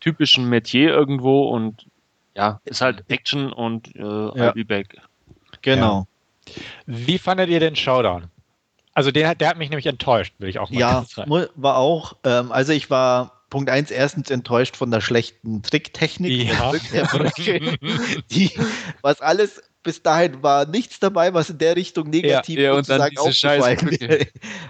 typischen 0.00 0.48
Metier 0.48 0.90
irgendwo 0.90 1.48
und 1.48 1.86
ja, 2.34 2.60
ist 2.64 2.80
halt 2.80 3.04
Action 3.08 3.52
und 3.52 3.94
äh, 3.94 4.00
ja. 4.00 4.30
I'll 4.32 4.54
be 4.54 4.64
back. 4.64 4.96
Genau. 5.62 6.08
Ja. 6.46 6.52
Wie 6.86 7.18
fandet 7.18 7.48
ihr 7.48 7.60
den 7.60 7.76
Showdown? 7.76 8.24
Also 8.94 9.10
der, 9.10 9.34
der 9.34 9.48
hat 9.48 9.58
mich 9.58 9.70
nämlich 9.70 9.86
enttäuscht, 9.86 10.34
will 10.38 10.48
ich 10.48 10.58
auch 10.58 10.70
mal 10.70 10.78
Ja, 10.78 11.04
war 11.56 11.76
auch. 11.76 12.16
Ähm, 12.24 12.52
also 12.52 12.72
ich 12.72 12.90
war 12.90 13.44
Punkt 13.50 13.68
1 13.70 13.90
erstens 13.90 14.30
enttäuscht 14.30 14.76
von 14.76 14.90
der 14.90 15.00
schlechten 15.00 15.62
Tricktechnik. 15.62 16.48
Ja. 16.48 16.72
die, 18.30 18.50
was 19.02 19.20
alles 19.20 19.62
bis 19.82 20.02
dahin 20.02 20.42
war 20.42 20.66
nichts 20.66 20.98
dabei, 20.98 21.34
was 21.34 21.50
in 21.50 21.58
der 21.58 21.76
Richtung 21.76 22.08
negativ 22.10 22.58
ja, 22.58 22.64
ja, 22.64 22.72
und 22.72 22.88
dann 22.88 23.16
aufgefallen 23.16 24.00
wäre. 24.00 24.26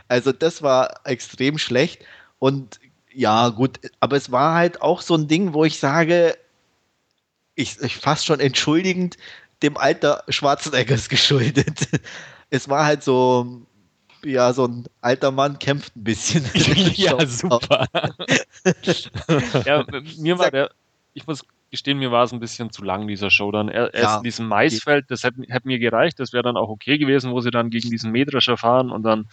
Also 0.09 0.33
das 0.33 0.63
war 0.63 1.01
extrem 1.05 1.57
schlecht. 1.57 2.03
Und 2.39 2.81
ja, 3.13 3.49
gut, 3.51 3.79
aber 4.01 4.17
es 4.17 4.33
war 4.33 4.55
halt 4.55 4.83
auch 4.83 5.01
so 5.01 5.15
ein 5.15 5.29
Ding, 5.29 5.55
wo 5.55 5.65
ich 5.65 5.79
sage, 5.79 6.37
ich, 7.55 7.81
ich 7.81 7.97
fast 7.97 8.27
schon 8.27 8.41
entschuldigend 8.41 9.17
dem 9.63 9.77
Alter 9.77 10.25
Schwarzeneggers 10.29 11.09
geschuldet. 11.09 11.89
Es 12.51 12.69
war 12.69 12.85
halt 12.85 13.03
so, 13.03 13.67
ja, 14.25 14.53
so 14.53 14.67
ein 14.67 14.87
alter 15.01 15.31
Mann 15.31 15.59
kämpft 15.59 15.97
ein 15.97 16.05
bisschen. 16.05 16.45
ja, 16.95 17.27
super. 17.27 17.87
ja, 19.65 19.85
mir 20.19 20.39
war 20.39 20.51
der, 20.51 20.71
ich 21.13 21.27
muss 21.27 21.45
gestehen, 21.71 21.99
mir 21.99 22.13
war 22.13 22.25
es 22.25 22.33
ein 22.33 22.41
bisschen 22.41 22.71
zu 22.71 22.85
lang, 22.85 23.09
dieser 23.09 23.31
Showdown. 23.31 23.69
Er, 23.69 23.93
er 23.93 24.03
ja. 24.03 24.11
ist 24.11 24.17
in 24.19 24.23
diesem 24.25 24.49
Maisfeld, 24.49 25.07
das 25.11 25.25
hätte, 25.25 25.43
hätte 25.49 25.67
mir 25.67 25.79
gereicht, 25.79 26.21
das 26.21 26.33
wäre 26.33 26.45
dann 26.45 26.57
auch 26.57 26.69
okay 26.69 26.99
gewesen, 26.99 27.33
wo 27.33 27.41
sie 27.41 27.51
dann 27.51 27.71
gegen 27.71 27.91
diesen 27.91 28.13
Mähdrescher 28.13 28.57
fahren 28.57 28.91
und 28.91 29.03
dann 29.03 29.27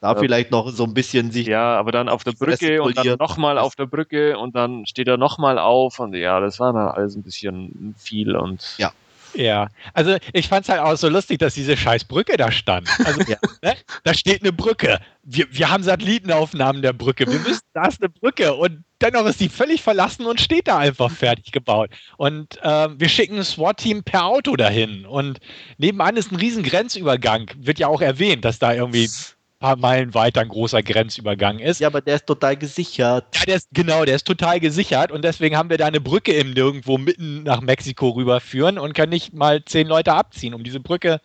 da 0.00 0.12
äh, 0.12 0.18
vielleicht 0.18 0.50
noch 0.50 0.68
so 0.70 0.84
ein 0.84 0.94
bisschen 0.94 1.30
sich. 1.30 1.46
Ja, 1.46 1.78
aber 1.78 1.92
dann 1.92 2.08
auf 2.08 2.24
der 2.24 2.32
Brücke 2.32 2.82
und 2.82 2.98
dann 2.98 3.16
nochmal 3.18 3.58
auf 3.58 3.76
der 3.76 3.86
Brücke 3.86 4.38
und 4.38 4.54
dann 4.54 4.84
steht 4.86 5.08
er 5.08 5.16
nochmal 5.16 5.58
auf 5.58 5.98
und 5.98 6.14
ja, 6.14 6.40
das 6.40 6.60
war 6.60 6.72
dann 6.72 6.88
alles 6.88 7.16
ein 7.16 7.22
bisschen 7.22 7.94
viel 7.98 8.36
und. 8.36 8.74
Ja. 8.78 8.92
Ja, 9.36 9.68
also 9.92 10.16
ich 10.32 10.48
fand 10.48 10.64
es 10.64 10.68
halt 10.70 10.80
auch 10.80 10.96
so 10.96 11.08
lustig, 11.08 11.38
dass 11.38 11.54
diese 11.54 11.76
scheiß 11.76 12.04
Brücke 12.04 12.36
da 12.36 12.50
stand. 12.50 12.88
Also, 13.04 13.20
ja. 13.28 13.36
ne? 13.62 13.76
Da 14.02 14.14
steht 14.14 14.42
eine 14.42 14.52
Brücke. 14.52 14.98
Wir, 15.22 15.46
wir 15.50 15.70
haben 15.70 15.82
Satellitenaufnahmen 15.82 16.80
der 16.80 16.94
Brücke. 16.94 17.26
Wir 17.26 17.44
wissen, 17.44 17.62
da 17.74 17.86
ist 17.86 18.00
eine 18.00 18.08
Brücke 18.08 18.54
und 18.54 18.84
dennoch 19.02 19.26
ist 19.26 19.40
die 19.40 19.48
völlig 19.48 19.82
verlassen 19.82 20.24
und 20.24 20.40
steht 20.40 20.68
da 20.68 20.78
einfach 20.78 21.10
fertig 21.10 21.52
gebaut. 21.52 21.90
Und 22.16 22.58
äh, 22.62 22.88
wir 22.98 23.08
schicken 23.08 23.36
ein 23.36 23.44
SWAT-Team 23.44 24.04
per 24.04 24.24
Auto 24.24 24.56
dahin. 24.56 25.04
Und 25.04 25.38
nebenan 25.76 26.16
ist 26.16 26.32
ein 26.32 26.36
riesen 26.36 26.62
Grenzübergang. 26.62 27.50
Wird 27.58 27.78
ja 27.78 27.88
auch 27.88 28.00
erwähnt, 28.00 28.44
dass 28.44 28.58
da 28.58 28.72
irgendwie 28.72 29.10
paar 29.58 29.76
Meilen 29.76 30.14
weiter 30.14 30.40
ein 30.40 30.48
großer 30.48 30.82
Grenzübergang 30.82 31.58
ist. 31.58 31.80
Ja, 31.80 31.88
aber 31.88 32.00
der 32.00 32.16
ist 32.16 32.26
total 32.26 32.56
gesichert. 32.56 33.34
Ja, 33.34 33.44
der 33.44 33.56
ist, 33.56 33.68
genau, 33.72 34.04
der 34.04 34.16
ist 34.16 34.26
total 34.26 34.60
gesichert 34.60 35.10
und 35.10 35.24
deswegen 35.24 35.56
haben 35.56 35.70
wir 35.70 35.78
da 35.78 35.86
eine 35.86 36.00
Brücke 36.00 36.32
im 36.32 36.52
Nirgendwo 36.52 36.98
mitten 36.98 37.42
nach 37.42 37.60
Mexiko 37.60 38.10
rüberführen 38.10 38.78
und 38.78 38.94
können 38.94 39.10
nicht 39.10 39.32
mal 39.32 39.64
zehn 39.64 39.86
Leute 39.86 40.12
abziehen, 40.12 40.54
um 40.54 40.62
diese 40.62 40.80
Brücke, 40.80 41.20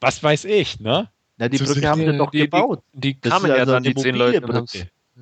was 0.00 0.22
weiß 0.22 0.44
ich, 0.44 0.80
ne? 0.80 1.10
Na, 1.36 1.48
die 1.48 1.58
Brücke 1.58 1.88
haben 1.88 2.00
wir 2.00 2.12
doch 2.12 2.30
gebaut. 2.30 2.82
Die, 2.92 3.14
die 3.14 3.28
kamen 3.28 3.48
ja 3.48 3.56
also 3.56 3.72
dann, 3.72 3.82
die 3.82 3.94
zehn 3.94 4.14
Leute. 4.14 4.40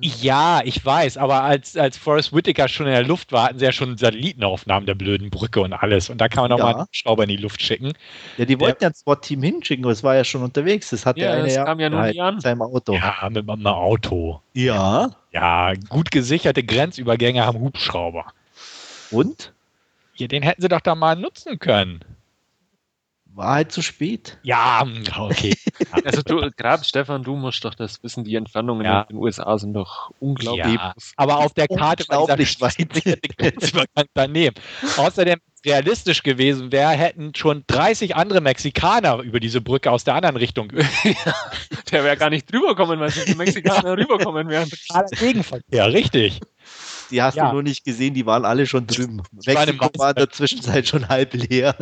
Ja, 0.01 0.61
ich 0.63 0.83
weiß, 0.83 1.17
aber 1.17 1.43
als, 1.43 1.77
als 1.77 1.97
Forrest 1.97 2.33
Whitaker 2.33 2.67
schon 2.67 2.87
in 2.87 2.93
der 2.93 3.03
Luft 3.03 3.31
war, 3.31 3.45
hatten 3.45 3.59
sie 3.59 3.65
ja 3.65 3.71
schon 3.71 3.95
Satellitenaufnahmen 3.95 4.87
der 4.87 4.95
blöden 4.95 5.29
Brücke 5.29 5.61
und 5.61 5.71
alles. 5.71 6.09
Und 6.09 6.19
da 6.19 6.27
kann 6.29 6.43
man 6.43 6.51
auch 6.51 6.57
ja. 6.57 6.65
mal 6.65 6.75
einen 6.75 6.87
Schrauber 6.91 7.23
in 7.23 7.29
die 7.29 7.37
Luft 7.37 7.61
schicken. 7.61 7.93
Ja, 8.37 8.45
die 8.45 8.59
wollten 8.59 8.79
der, 8.79 8.87
ja 8.87 8.91
ein 8.91 8.95
SWAT-Team 8.95 9.43
hinschicken, 9.43 9.85
aber 9.85 9.91
es 9.91 10.03
war 10.03 10.15
ja 10.15 10.23
schon 10.23 10.41
unterwegs. 10.41 10.89
Das 10.89 11.05
hat 11.05 11.17
ja, 11.17 11.25
ja 11.25 11.33
eine 11.33 11.43
das 11.43 11.63
kam 11.63 11.79
ja 11.79 11.91
nur 11.91 12.07
nie 12.07 12.19
an. 12.19 12.39
Seinem 12.39 12.63
Auto. 12.63 12.93
Ja, 12.93 13.29
mit 13.29 13.47
einem 13.47 13.67
Auto. 13.67 14.41
Ja. 14.53 15.11
Ja, 15.31 15.73
gut 15.89 16.09
gesicherte 16.09 16.63
Grenzübergänge 16.63 17.45
haben 17.45 17.59
Hubschrauber. 17.59 18.25
Und? 19.11 19.53
Ja, 20.15 20.27
den 20.27 20.41
hätten 20.41 20.61
sie 20.61 20.69
doch 20.69 20.81
da 20.81 20.95
mal 20.95 21.15
nutzen 21.15 21.59
können 21.59 22.03
war 23.35 23.55
halt 23.55 23.71
zu 23.71 23.81
spät. 23.81 24.37
Ja, 24.43 24.85
okay. 25.17 25.55
also 26.03 26.21
du, 26.21 26.49
gerade 26.55 26.83
Stefan, 26.83 27.23
du 27.23 27.35
musst 27.35 27.63
doch 27.65 27.73
das 27.73 28.01
wissen, 28.03 28.23
die 28.23 28.35
Entfernungen 28.35 28.85
ja. 28.85 29.01
in 29.01 29.15
den 29.15 29.17
USA 29.17 29.57
sind 29.57 29.73
doch 29.73 30.11
unglaublich. 30.19 30.75
Ja, 30.75 30.93
aber 31.17 31.37
auf 31.37 31.53
der 31.53 31.67
Karte 31.67 32.05
war 32.09 32.35
dieser 32.35 32.61
weit. 32.61 34.09
daneben. 34.13 34.55
Außerdem 34.97 35.39
realistisch 35.65 36.23
gewesen 36.23 36.71
wäre, 36.71 36.91
hätten 36.91 37.33
schon 37.35 37.63
30 37.67 38.15
andere 38.15 38.41
Mexikaner 38.41 39.19
über 39.19 39.39
diese 39.39 39.61
Brücke 39.61 39.91
aus 39.91 40.03
der 40.03 40.15
anderen 40.15 40.35
Richtung. 40.35 40.69
der 41.91 42.03
wäre 42.03 42.17
gar 42.17 42.29
nicht 42.29 42.51
drüber 42.51 42.75
kommen, 42.75 42.99
weil 42.99 43.11
die 43.11 43.35
Mexikaner 43.35 43.97
rüberkommen 43.97 44.49
wären. 44.49 44.69
Gegenverkehr, 45.11 45.91
richtig. 45.91 46.41
Die 47.11 47.21
hast 47.21 47.35
ja. 47.35 47.47
du 47.47 47.53
nur 47.53 47.63
nicht 47.63 47.85
gesehen, 47.85 48.13
die 48.13 48.25
waren 48.25 48.45
alle 48.45 48.65
schon 48.65 48.87
drüben. 48.87 49.21
Mexiko 49.45 49.89
war 49.97 50.09
in 50.09 50.15
der 50.15 50.29
Zwischenzeit 50.29 50.87
schon 50.87 51.07
halb 51.07 51.33
leer. 51.33 51.75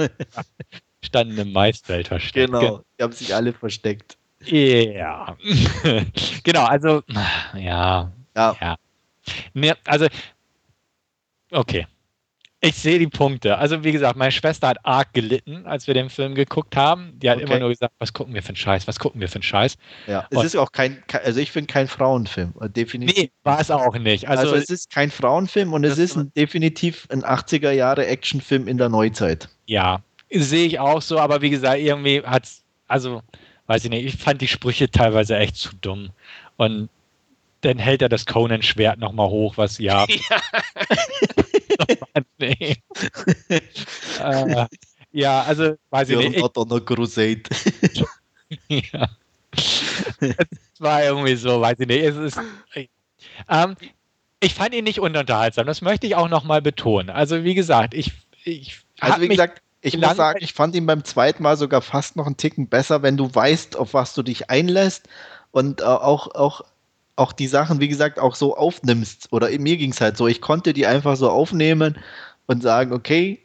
Standen 1.03 1.37
im 1.37 1.51
Maisfeld 1.51 2.07
versteckt. 2.07 2.51
Genau, 2.51 2.83
die 2.97 3.03
haben 3.03 3.13
sich 3.13 3.33
alle 3.35 3.53
versteckt. 3.53 4.17
Ja. 4.45 5.37
genau, 6.43 6.65
also, 6.65 7.03
ja. 7.55 8.11
Ja. 8.35 8.55
ja. 8.59 8.75
Ne, 9.53 9.75
also, 9.85 10.07
okay. 11.51 11.87
Ich 12.63 12.75
sehe 12.75 12.99
die 12.99 13.07
Punkte. 13.07 13.57
Also, 13.57 13.83
wie 13.83 13.91
gesagt, 13.91 14.15
meine 14.15 14.31
Schwester 14.31 14.67
hat 14.67 14.77
arg 14.83 15.13
gelitten, 15.13 15.65
als 15.65 15.87
wir 15.87 15.95
den 15.95 16.11
Film 16.11 16.35
geguckt 16.35 16.75
haben. 16.75 17.13
Die 17.17 17.27
hat 17.27 17.37
okay. 17.37 17.45
immer 17.45 17.59
nur 17.59 17.69
gesagt, 17.69 17.95
was 17.97 18.13
gucken 18.13 18.35
wir 18.35 18.43
für 18.43 18.49
einen 18.49 18.55
Scheiß, 18.55 18.87
was 18.87 18.99
gucken 18.99 19.19
wir 19.19 19.27
für 19.29 19.37
einen 19.37 19.43
Scheiß. 19.43 19.77
Ja, 20.05 20.27
es 20.29 20.37
Und 20.37 20.45
ist 20.45 20.55
auch 20.55 20.71
kein, 20.71 21.03
also 21.23 21.39
ich 21.39 21.51
finde 21.51 21.73
kein 21.73 21.87
Frauenfilm, 21.87 22.53
äh, 22.61 22.69
definitiv. 22.69 23.17
Nee, 23.17 23.31
war 23.43 23.59
es 23.59 23.71
auch 23.71 23.97
nicht. 23.97 24.29
Also, 24.29 24.43
also 24.43 24.55
es 24.55 24.69
ist 24.69 24.91
kein 24.91 25.09
Frauenfilm 25.09 25.73
und 25.73 25.83
es 25.83 25.97
ist 25.97 26.15
ein, 26.15 26.31
definitiv 26.35 27.07
ein 27.09 27.23
80er 27.23 27.71
Jahre 27.71 28.05
Actionfilm 28.05 28.67
in 28.67 28.77
der 28.77 28.89
Neuzeit. 28.89 29.49
Ja, 29.65 30.03
sehe 30.33 30.65
ich 30.65 30.79
auch 30.79 31.01
so, 31.01 31.19
aber 31.19 31.41
wie 31.41 31.49
gesagt, 31.49 31.79
irgendwie 31.79 32.21
hat 32.23 32.45
es, 32.45 32.63
also, 32.87 33.21
weiß 33.67 33.85
ich 33.85 33.89
nicht, 33.89 34.05
ich 34.05 34.21
fand 34.21 34.41
die 34.41 34.47
Sprüche 34.47 34.89
teilweise 34.89 35.37
echt 35.37 35.55
zu 35.55 35.69
dumm. 35.81 36.11
Und 36.57 36.89
dann 37.61 37.77
hält 37.77 38.01
er 38.01 38.09
das 38.09 38.25
Conan-Schwert 38.25 38.99
nochmal 38.99 39.29
hoch, 39.29 39.57
was 39.57 39.77
ja. 39.77 40.05
ja. 40.29 40.41
nee. 42.39 42.77
äh, 44.19 44.65
ja, 45.11 45.41
also, 45.43 45.75
weiß 45.89 46.09
ich 46.09 46.17
nicht. 46.17 46.39
Not 46.39 46.57
on 46.57 46.71
a 46.71 46.79
crusade. 46.79 47.43
ja. 48.67 49.09
Es 49.51 50.79
war 50.79 51.03
irgendwie 51.03 51.35
so, 51.35 51.61
weiß 51.61 51.79
ich 51.79 51.87
nicht. 51.87 52.03
Es 52.03 52.15
ist. 52.15 52.39
Ähm, 53.49 53.75
ich 54.39 54.53
fand 54.53 54.73
ihn 54.73 54.85
nicht 54.85 54.99
ununterhaltsam. 54.99 55.67
Das 55.67 55.81
möchte 55.81 56.07
ich 56.07 56.15
auch 56.15 56.29
nochmal 56.29 56.61
betonen. 56.61 57.09
Also, 57.09 57.43
wie 57.43 57.53
gesagt, 57.53 57.93
ich 57.93 58.13
ich 58.43 58.79
also 58.99 59.21
wie 59.21 59.27
gesagt, 59.27 59.61
ich 59.81 59.97
muss 59.97 60.15
sagen, 60.15 60.39
ich 60.41 60.53
fand 60.53 60.75
ihn 60.75 60.85
beim 60.85 61.03
zweiten 61.03 61.43
Mal 61.43 61.57
sogar 61.57 61.81
fast 61.81 62.15
noch 62.15 62.27
einen 62.27 62.37
Ticken 62.37 62.67
besser, 62.67 63.01
wenn 63.01 63.17
du 63.17 63.33
weißt, 63.33 63.75
auf 63.75 63.93
was 63.93 64.13
du 64.13 64.21
dich 64.21 64.49
einlässt 64.49 65.07
und 65.51 65.81
äh, 65.81 65.85
auch, 65.85 66.33
auch, 66.35 66.61
auch 67.15 67.33
die 67.33 67.47
Sachen, 67.47 67.79
wie 67.79 67.87
gesagt, 67.87 68.19
auch 68.19 68.35
so 68.35 68.55
aufnimmst. 68.55 69.31
Oder 69.31 69.49
mir 69.59 69.77
ging 69.77 69.91
es 69.91 70.01
halt 70.01 70.17
so, 70.17 70.27
ich 70.27 70.41
konnte 70.41 70.73
die 70.73 70.85
einfach 70.85 71.15
so 71.15 71.29
aufnehmen 71.29 71.97
und 72.45 72.61
sagen, 72.61 72.93
okay, 72.93 73.39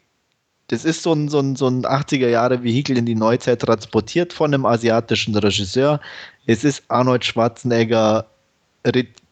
das 0.67 0.85
ist 0.85 1.01
so 1.01 1.13
ein, 1.13 1.29
so 1.29 1.39
ein, 1.39 1.55
so 1.55 1.67
ein 1.67 1.85
80er-Jahre-Vehikel 1.85 2.97
in 2.97 3.05
die 3.05 3.15
Neuzeit 3.15 3.61
transportiert 3.61 4.33
von 4.33 4.53
einem 4.53 4.65
asiatischen 4.65 5.35
Regisseur. 5.35 6.01
Es 6.45 6.63
ist 6.63 6.83
Arnold 6.89 7.25
Schwarzenegger 7.25 8.27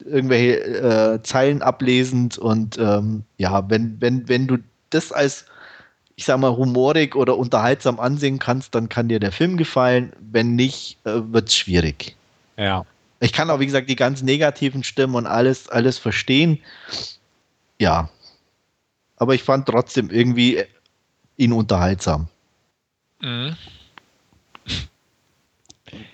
irgendwelche 0.03 0.59
äh, 0.63 1.23
Zeilen 1.23 1.61
ablesend 1.61 2.37
und 2.37 2.77
ähm, 2.77 3.23
ja, 3.37 3.69
wenn, 3.69 4.01
wenn, 4.01 4.27
wenn 4.27 4.47
du 4.47 4.57
das 4.89 5.11
als 5.11 5.45
ich 6.15 6.25
sag 6.25 6.39
mal, 6.39 6.55
humorig 6.55 7.15
oder 7.15 7.37
unterhaltsam 7.37 7.99
ansehen 7.99 8.39
kannst, 8.39 8.73
dann 8.73 8.89
kann 8.89 9.09
dir 9.09 9.19
der 9.19 9.31
Film 9.31 9.57
gefallen. 9.57 10.13
Wenn 10.19 10.55
nicht, 10.55 10.97
äh, 11.05 11.21
wird 11.31 11.49
es 11.49 11.55
schwierig. 11.55 12.15
Ja. 12.57 12.85
Ich 13.19 13.33
kann 13.33 13.49
auch, 13.49 13.59
wie 13.59 13.65
gesagt, 13.65 13.89
die 13.89 13.95
ganz 13.95 14.21
negativen 14.21 14.83
Stimmen 14.83 15.15
und 15.15 15.25
alles, 15.25 15.67
alles 15.69 15.97
verstehen. 15.97 16.59
Ja. 17.79 18.09
Aber 19.17 19.35
ich 19.35 19.43
fand 19.43 19.67
trotzdem 19.67 20.09
irgendwie 20.09 20.63
ihn 21.37 21.51
unterhaltsam. 21.51 22.27
Mhm. 23.21 23.55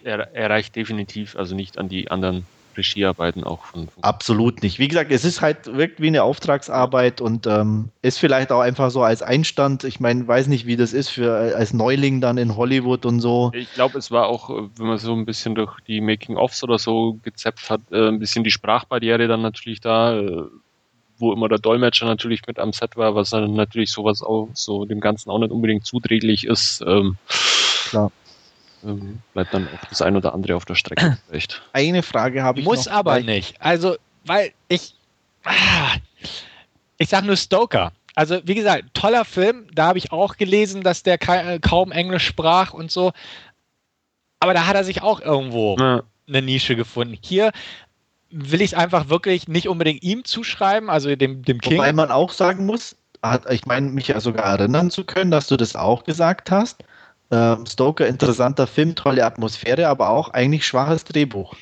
Er, 0.03 0.33
er 0.33 0.49
reicht 0.49 0.75
definitiv 0.75 1.35
also 1.35 1.55
nicht 1.55 1.77
an 1.77 1.89
die 1.89 2.09
anderen 2.09 2.45
Regiearbeiten 2.77 3.43
auch 3.43 3.65
von, 3.65 3.87
von. 3.87 4.03
Absolut 4.03 4.63
nicht. 4.63 4.79
Wie 4.79 4.87
gesagt, 4.87 5.11
es 5.11 5.25
ist 5.25 5.41
halt 5.41 5.75
wirkt 5.75 6.01
wie 6.01 6.07
eine 6.07 6.23
Auftragsarbeit 6.23 7.21
und 7.21 7.47
ähm, 7.47 7.89
ist 8.01 8.19
vielleicht 8.19 8.51
auch 8.51 8.61
einfach 8.61 8.91
so 8.91 9.03
als 9.03 9.21
Einstand. 9.21 9.83
Ich 9.83 9.99
meine, 9.99 10.27
weiß 10.27 10.47
nicht, 10.47 10.65
wie 10.65 10.75
das 10.75 10.93
ist 10.93 11.09
für 11.09 11.55
als 11.55 11.73
Neuling 11.73 12.21
dann 12.21 12.37
in 12.37 12.55
Hollywood 12.55 13.05
und 13.05 13.19
so. 13.19 13.51
Ich 13.53 13.73
glaube, 13.73 13.97
es 13.97 14.11
war 14.11 14.27
auch, 14.27 14.49
wenn 14.49 14.87
man 14.87 14.97
so 14.97 15.13
ein 15.13 15.25
bisschen 15.25 15.55
durch 15.55 15.79
die 15.87 16.01
Making-ofs 16.01 16.63
oder 16.63 16.79
so 16.79 17.19
gezappt 17.23 17.69
hat, 17.69 17.81
äh, 17.91 18.07
ein 18.07 18.19
bisschen 18.19 18.43
die 18.43 18.51
Sprachbarriere 18.51 19.27
dann 19.27 19.41
natürlich 19.41 19.81
da. 19.81 20.19
Äh, 20.19 20.43
wo 21.17 21.31
immer 21.33 21.47
der 21.47 21.59
Dolmetscher 21.59 22.07
natürlich 22.07 22.41
mit 22.47 22.57
am 22.57 22.73
Set 22.73 22.97
war, 22.97 23.13
was 23.13 23.29
dann 23.29 23.53
natürlich 23.53 23.91
sowas 23.91 24.23
auch 24.23 24.49
so 24.55 24.85
dem 24.85 24.99
Ganzen 24.99 25.29
auch 25.29 25.37
nicht 25.37 25.51
unbedingt 25.51 25.85
zuträglich 25.85 26.47
ist. 26.47 26.83
Ähm, 26.87 27.15
Klar 27.89 28.11
ähm, 28.83 29.19
bleibt 29.33 29.53
dann 29.53 29.67
auch 29.67 29.89
das 29.89 30.01
ein 30.01 30.15
oder 30.15 30.33
andere 30.33 30.55
auf 30.55 30.65
der 30.65 30.75
Strecke. 30.75 31.17
Echt. 31.31 31.61
Eine 31.73 32.03
Frage 32.03 32.43
habe 32.43 32.59
ich 32.59 32.65
Muss 32.65 32.85
noch, 32.85 32.93
aber 32.93 33.19
nicht. 33.19 33.61
Also, 33.61 33.95
weil 34.25 34.51
ich. 34.67 34.95
Ah, 35.43 35.95
ich 36.97 37.09
sage 37.09 37.25
nur 37.25 37.37
Stoker. 37.37 37.91
Also, 38.15 38.39
wie 38.43 38.55
gesagt, 38.55 38.85
toller 38.93 39.25
Film. 39.25 39.67
Da 39.73 39.87
habe 39.87 39.97
ich 39.97 40.11
auch 40.11 40.37
gelesen, 40.37 40.83
dass 40.83 41.03
der 41.03 41.17
äh, 41.27 41.59
kaum 41.59 41.91
Englisch 41.91 42.25
sprach 42.25 42.73
und 42.73 42.91
so. 42.91 43.11
Aber 44.39 44.53
da 44.53 44.67
hat 44.67 44.75
er 44.75 44.83
sich 44.83 45.01
auch 45.01 45.21
irgendwo 45.21 45.77
ja. 45.79 46.03
eine 46.27 46.41
Nische 46.41 46.75
gefunden. 46.75 47.17
Hier 47.21 47.51
will 48.31 48.61
ich 48.61 48.71
es 48.71 48.77
einfach 48.77 49.09
wirklich 49.09 49.47
nicht 49.47 49.67
unbedingt 49.67 50.03
ihm 50.03 50.25
zuschreiben, 50.25 50.89
also 50.89 51.15
dem, 51.15 51.43
dem 51.43 51.59
King. 51.59 51.77
Wobei 51.77 51.93
man 51.93 52.11
auch 52.11 52.31
sagen 52.31 52.65
muss, 52.65 52.95
ich 53.49 53.65
meine, 53.65 53.89
mich 53.89 54.07
ja 54.07 54.19
sogar 54.19 54.45
erinnern 54.45 54.89
zu 54.89 55.03
können, 55.03 55.31
dass 55.31 55.47
du 55.47 55.57
das 55.57 55.75
auch 55.75 56.03
gesagt 56.03 56.49
hast. 56.49 56.83
Ähm, 57.31 57.65
Stoker, 57.65 58.07
interessanter 58.07 58.67
Film, 58.67 58.95
tolle 58.95 59.25
Atmosphäre, 59.25 59.87
aber 59.87 60.09
auch 60.09 60.29
eigentlich 60.29 60.65
schwaches 60.65 61.05
Drehbuch. 61.05 61.55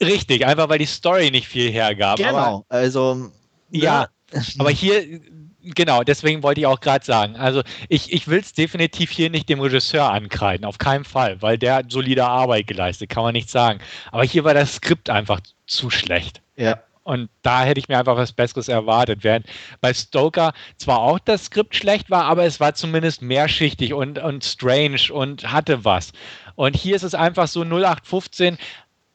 Richtig, 0.00 0.46
einfach 0.46 0.68
weil 0.68 0.78
die 0.78 0.86
Story 0.86 1.30
nicht 1.30 1.48
viel 1.48 1.70
hergab. 1.70 2.18
Genau, 2.18 2.36
aber, 2.36 2.64
also. 2.68 3.30
Ja, 3.70 4.08
ja, 4.32 4.40
aber 4.58 4.70
hier, 4.70 5.20
genau, 5.62 6.02
deswegen 6.02 6.42
wollte 6.42 6.60
ich 6.60 6.66
auch 6.66 6.80
gerade 6.80 7.04
sagen, 7.04 7.36
also 7.36 7.62
ich, 7.88 8.12
ich 8.12 8.28
will 8.28 8.38
es 8.38 8.52
definitiv 8.52 9.10
hier 9.10 9.30
nicht 9.30 9.48
dem 9.48 9.60
Regisseur 9.60 10.10
ankreiden, 10.10 10.64
auf 10.64 10.78
keinen 10.78 11.04
Fall, 11.04 11.40
weil 11.42 11.58
der 11.58 11.76
hat 11.76 11.90
solide 11.90 12.24
Arbeit 12.26 12.66
geleistet, 12.66 13.08
kann 13.08 13.24
man 13.24 13.32
nicht 13.32 13.50
sagen. 13.50 13.80
Aber 14.12 14.24
hier 14.24 14.44
war 14.44 14.54
das 14.54 14.76
Skript 14.76 15.10
einfach 15.10 15.40
zu 15.66 15.90
schlecht. 15.90 16.42
Ja. 16.56 16.78
Und 17.06 17.30
da 17.42 17.62
hätte 17.62 17.78
ich 17.78 17.88
mir 17.88 17.98
einfach 17.98 18.16
was 18.16 18.32
Besseres 18.32 18.66
erwartet. 18.66 19.22
Während 19.22 19.46
bei 19.80 19.94
Stoker 19.94 20.52
zwar 20.76 20.98
auch 20.98 21.20
das 21.20 21.44
Skript 21.44 21.76
schlecht 21.76 22.10
war, 22.10 22.24
aber 22.24 22.44
es 22.44 22.58
war 22.58 22.74
zumindest 22.74 23.22
mehrschichtig 23.22 23.94
und, 23.94 24.18
und 24.18 24.44
strange 24.44 25.12
und 25.12 25.52
hatte 25.52 25.84
was. 25.84 26.12
Und 26.56 26.74
hier 26.74 26.96
ist 26.96 27.04
es 27.04 27.14
einfach 27.14 27.46
so 27.46 27.62
0815 27.62 28.58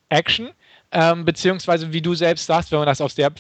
Action, 0.08 0.52
ähm, 0.94 1.26
beziehungsweise 1.26 1.92
wie 1.92 2.02
du 2.02 2.16
selbst 2.16 2.46
sagst, 2.46 2.72
wenn 2.72 2.80
man 2.80 2.88
das 2.88 3.02
aus 3.02 3.16
der 3.16 3.34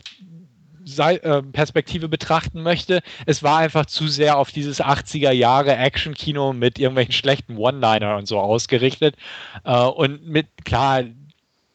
äh, 0.97 1.41
Perspektive 1.43 2.09
betrachten 2.09 2.61
möchte, 2.61 3.01
es 3.25 3.43
war 3.43 3.59
einfach 3.59 3.85
zu 3.85 4.09
sehr 4.09 4.37
auf 4.37 4.51
dieses 4.51 4.81
80er 4.81 5.31
Jahre 5.31 5.77
Action-Kino 5.77 6.51
mit 6.51 6.77
irgendwelchen 6.77 7.13
schlechten 7.13 7.55
One-Liner 7.55 8.17
und 8.17 8.27
so 8.27 8.37
ausgerichtet. 8.37 9.15
Äh, 9.63 9.77
und 9.77 10.27
mit, 10.27 10.47
klar, 10.65 11.03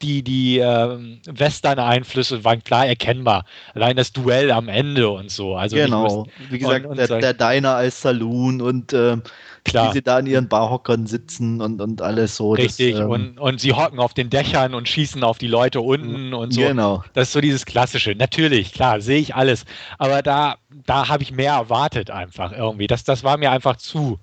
die, 0.02 0.22
die 0.22 0.58
äh, 0.58 0.98
Western-Einflüsse 1.26 2.44
waren 2.44 2.62
klar 2.62 2.86
erkennbar. 2.86 3.44
Allein 3.74 3.96
das 3.96 4.12
Duell 4.12 4.50
am 4.50 4.68
Ende 4.68 5.08
und 5.08 5.30
so. 5.30 5.56
Also 5.56 5.76
genau, 5.76 6.26
wie 6.50 6.58
gesagt, 6.58 6.84
und, 6.84 6.92
und 6.92 6.98
der, 6.98 7.18
der, 7.18 7.34
Diner 7.34 7.76
als 7.76 8.02
Saloon 8.02 8.60
und 8.60 8.92
äh, 8.92 9.16
Klar. 9.64 9.88
wie 9.88 9.94
sie 9.94 10.02
da 10.02 10.18
in 10.18 10.26
ihren 10.26 10.48
Barhockern 10.48 11.06
sitzen 11.06 11.60
und, 11.60 11.80
und 11.80 12.00
alles 12.02 12.36
so. 12.36 12.52
Richtig, 12.52 12.92
das, 12.92 13.04
ähm, 13.04 13.10
und, 13.10 13.38
und 13.38 13.60
sie 13.60 13.72
hocken 13.72 13.98
auf 13.98 14.14
den 14.14 14.30
Dächern 14.30 14.74
und 14.74 14.88
schießen 14.88 15.24
auf 15.24 15.38
die 15.38 15.48
Leute 15.48 15.80
unten 15.80 16.34
und 16.34 16.52
so. 16.52 16.60
Genau. 16.60 17.02
Das 17.14 17.28
ist 17.28 17.32
so 17.32 17.40
dieses 17.40 17.66
Klassische. 17.66 18.14
Natürlich, 18.14 18.72
klar, 18.72 19.00
sehe 19.00 19.18
ich 19.18 19.34
alles. 19.34 19.64
Aber 19.98 20.22
da, 20.22 20.56
da 20.84 21.08
habe 21.08 21.22
ich 21.22 21.32
mehr 21.32 21.54
erwartet 21.54 22.10
einfach 22.10 22.52
irgendwie. 22.52 22.86
Das, 22.86 23.04
das 23.04 23.24
war 23.24 23.38
mir 23.38 23.50
einfach 23.50 23.76
zu 23.76 24.18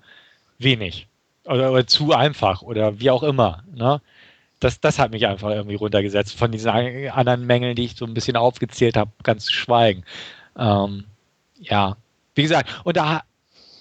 wenig. 0.58 1.08
Oder, 1.46 1.72
oder 1.72 1.86
zu 1.86 2.14
einfach 2.14 2.62
oder 2.62 3.00
wie 3.00 3.10
auch 3.10 3.22
immer. 3.22 3.64
Ne? 3.74 4.00
Das, 4.64 4.80
das 4.80 4.98
hat 4.98 5.10
mich 5.10 5.26
einfach 5.26 5.50
irgendwie 5.50 5.74
runtergesetzt. 5.74 6.36
Von 6.36 6.50
diesen 6.50 6.70
anderen 6.70 7.46
Mängeln, 7.46 7.76
die 7.76 7.84
ich 7.84 7.96
so 7.96 8.06
ein 8.06 8.14
bisschen 8.14 8.36
aufgezählt 8.36 8.96
habe, 8.96 9.10
ganz 9.22 9.44
zu 9.44 9.52
schweigen. 9.52 10.04
Ähm, 10.58 11.04
ja, 11.60 11.96
wie 12.34 12.42
gesagt, 12.42 12.70
und 12.84 12.96
da, 12.96 13.22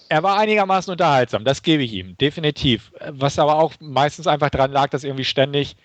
er 0.09 0.23
war 0.23 0.37
einigermaßen 0.37 0.91
unterhaltsam, 0.91 1.45
das 1.45 1.63
gebe 1.63 1.83
ich 1.83 1.93
ihm, 1.93 2.17
definitiv. 2.17 2.91
Was 3.09 3.39
aber 3.39 3.55
auch 3.55 3.73
meistens 3.79 4.27
einfach 4.27 4.49
daran 4.49 4.71
lag, 4.71 4.89
dass 4.89 5.03
irgendwie 5.03 5.23
ständig 5.23 5.75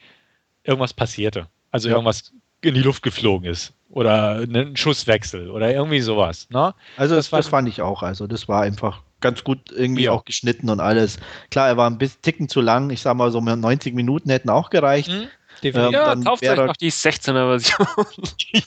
irgendwas 0.64 0.92
passierte. 0.92 1.46
Also 1.70 1.88
ja. 1.88 1.94
irgendwas 1.94 2.32
in 2.60 2.74
die 2.74 2.82
Luft 2.82 3.02
geflogen 3.02 3.48
ist. 3.48 3.72
Oder 3.90 4.40
ein 4.40 4.76
Schusswechsel 4.76 5.48
oder 5.50 5.72
irgendwie 5.72 6.00
sowas. 6.00 6.48
Ne? 6.50 6.74
Also 6.96 7.14
das, 7.14 7.30
das, 7.30 7.44
das 7.44 7.48
fand 7.48 7.68
ich 7.68 7.80
auch. 7.80 8.02
Also 8.02 8.26
das 8.26 8.48
war 8.48 8.62
einfach 8.62 9.02
ganz 9.20 9.44
gut 9.44 9.70
irgendwie 9.70 10.04
ja. 10.04 10.12
auch 10.12 10.24
geschnitten 10.24 10.70
und 10.70 10.80
alles. 10.80 11.18
Klar, 11.50 11.68
er 11.68 11.76
war 11.76 11.88
ein 11.88 11.98
bisschen 11.98 12.22
ticken 12.22 12.48
zu 12.48 12.60
lang. 12.60 12.90
Ich 12.90 13.02
sag 13.02 13.14
mal, 13.16 13.30
so 13.30 13.40
90 13.40 13.94
Minuten 13.94 14.30
hätten 14.30 14.50
auch 14.50 14.70
gereicht. 14.70 15.08
Mhm. 15.08 15.28
Ähm, 15.62 15.92
ja, 15.92 16.14
kauft 16.14 16.44
euch 16.44 16.56
noch 16.56 16.76
die 16.76 16.92
16er 16.92 17.58
Version. 17.58 17.88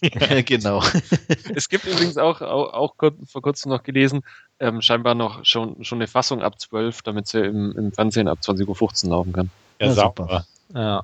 ja, 0.02 0.42
genau. 0.46 0.84
es 1.56 1.70
gibt 1.70 1.86
übrigens 1.86 2.18
auch, 2.18 2.42
auch, 2.42 2.74
auch 2.74 2.96
vor 3.26 3.42
kurzem 3.42 3.72
noch 3.72 3.84
gelesen, 3.84 4.24
ähm, 4.60 4.82
scheinbar 4.82 5.16
noch 5.16 5.46
schon, 5.46 5.84
schon 5.84 6.00
eine 6.00 6.08
Fassung 6.08 6.42
ab 6.42 6.60
12, 6.60 7.02
damit 7.04 7.28
sie 7.28 7.40
im, 7.40 7.72
im 7.78 7.92
Fernsehen 7.94 8.28
ab 8.28 8.40
20.15 8.42 9.06
Uhr 9.06 9.12
laufen 9.12 9.34
kann. 9.34 9.50
Ja, 9.80 9.88
ja 9.88 9.94
super. 9.94 10.46
Ja. 10.74 11.04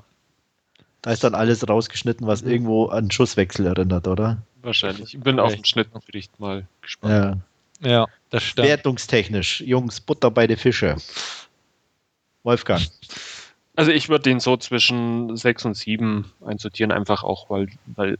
Da 1.01 1.11
ist 1.11 1.23
dann 1.23 1.35
alles 1.35 1.67
rausgeschnitten, 1.67 2.27
was 2.27 2.43
mhm. 2.43 2.51
irgendwo 2.51 2.85
an 2.87 3.09
Schusswechsel 3.11 3.65
erinnert, 3.65 4.07
oder? 4.07 4.39
Wahrscheinlich. 4.61 5.13
Ich 5.13 5.19
bin 5.21 5.39
auf 5.39 5.53
den 5.53 5.63
Schnittbericht 5.63 6.39
mal 6.39 6.67
gespannt. 6.81 7.13
Ja. 7.13 7.37
Ja, 7.79 8.07
das 8.29 8.43
stimmt. 8.43 8.67
Wertungstechnisch, 8.67 9.61
Jungs, 9.61 10.01
Butter 10.01 10.31
bei 10.31 10.47
den 10.47 10.57
Fische. 10.57 10.97
Wolfgang. 12.43 12.81
Also 13.75 13.91
ich 13.91 14.09
würde 14.09 14.23
den 14.23 14.39
so 14.39 14.57
zwischen 14.57 15.35
6 15.35 15.65
und 15.65 15.73
7 15.75 16.31
einsortieren, 16.45 16.91
einfach 16.91 17.23
auch, 17.23 17.49
weil, 17.49 17.67
weil 17.85 18.17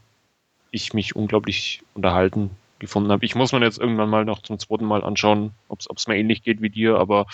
ich 0.72 0.94
mich 0.94 1.16
unglaublich 1.16 1.82
unterhalten 1.96 2.52
gefunden 2.80 3.12
habe. 3.12 3.26
Ich 3.26 3.34
muss 3.34 3.52
mir 3.52 3.62
jetzt 3.62 3.80
irgendwann 3.80 4.10
mal 4.10 4.26
noch 4.26 4.44
zum 4.44 4.60
zweiten 4.60 4.86
Mal 4.86 5.04
anschauen, 5.04 5.52
ob 5.68 5.80
es 5.80 6.08
mir 6.08 6.18
ähnlich 6.18 6.44
geht 6.44 6.62
wie 6.62 6.70
dir, 6.70 6.98
aber 6.98 7.26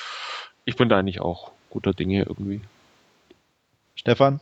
ich 0.65 0.77
bin 0.77 0.87
da 0.87 0.97
eigentlich 0.97 1.19
auch 1.19 1.51
guter 1.69 1.93
Dinge 1.93 2.23
irgendwie. 2.23 2.61
Stefan? 3.95 4.39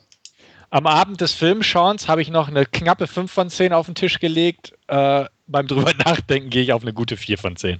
Am 0.70 0.88
Abend 0.88 1.20
des 1.20 1.34
Filmschauens 1.34 2.08
habe 2.08 2.22
ich 2.22 2.30
noch 2.30 2.48
eine 2.48 2.66
knappe 2.66 3.08
5 3.08 3.32
von 3.32 3.50
10 3.50 3.74
auf 3.74 3.88
den 3.88 3.96
Tisch 3.96 4.20
gelegt. 4.20 4.74
Äh, 4.88 5.26
beim 5.52 5.68
drüber 5.68 5.94
nachdenken 6.06 6.50
gehe 6.50 6.64
ich 6.64 6.74
auf 6.74 6.82
eine 6.82 6.94
gute 6.94 7.18
4 7.18 7.38
von 7.38 7.56
10. 7.56 7.80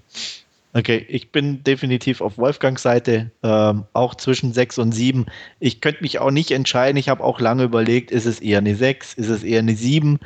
Okay, 0.74 1.06
ich 1.10 1.32
bin 1.32 1.64
definitiv 1.64 2.22
auf 2.22 2.38
Wolfgangs 2.38 2.82
Seite, 2.82 3.32
ähm, 3.44 3.84
auch 3.92 4.16
zwischen 4.16 4.54
6 4.54 4.78
und 4.78 4.94
7. 4.94 5.26
Ich 5.60 5.82
könnte 5.82 6.02
mich 6.02 6.20
auch 6.20 6.32
nicht 6.32 6.52
entscheiden. 6.52 6.98
Ich 6.98 7.10
habe 7.10 7.24
auch 7.24 7.42
lange 7.42 7.64
überlegt, 7.64 8.10
ist 8.10 8.26
es 8.26 8.40
eher 8.40 8.60
eine 8.60 8.76
6, 8.76 9.16
ist 9.16 9.28
es 9.28 9.44
eher 9.44 9.60
eine 9.60 9.76
7? 9.76 10.20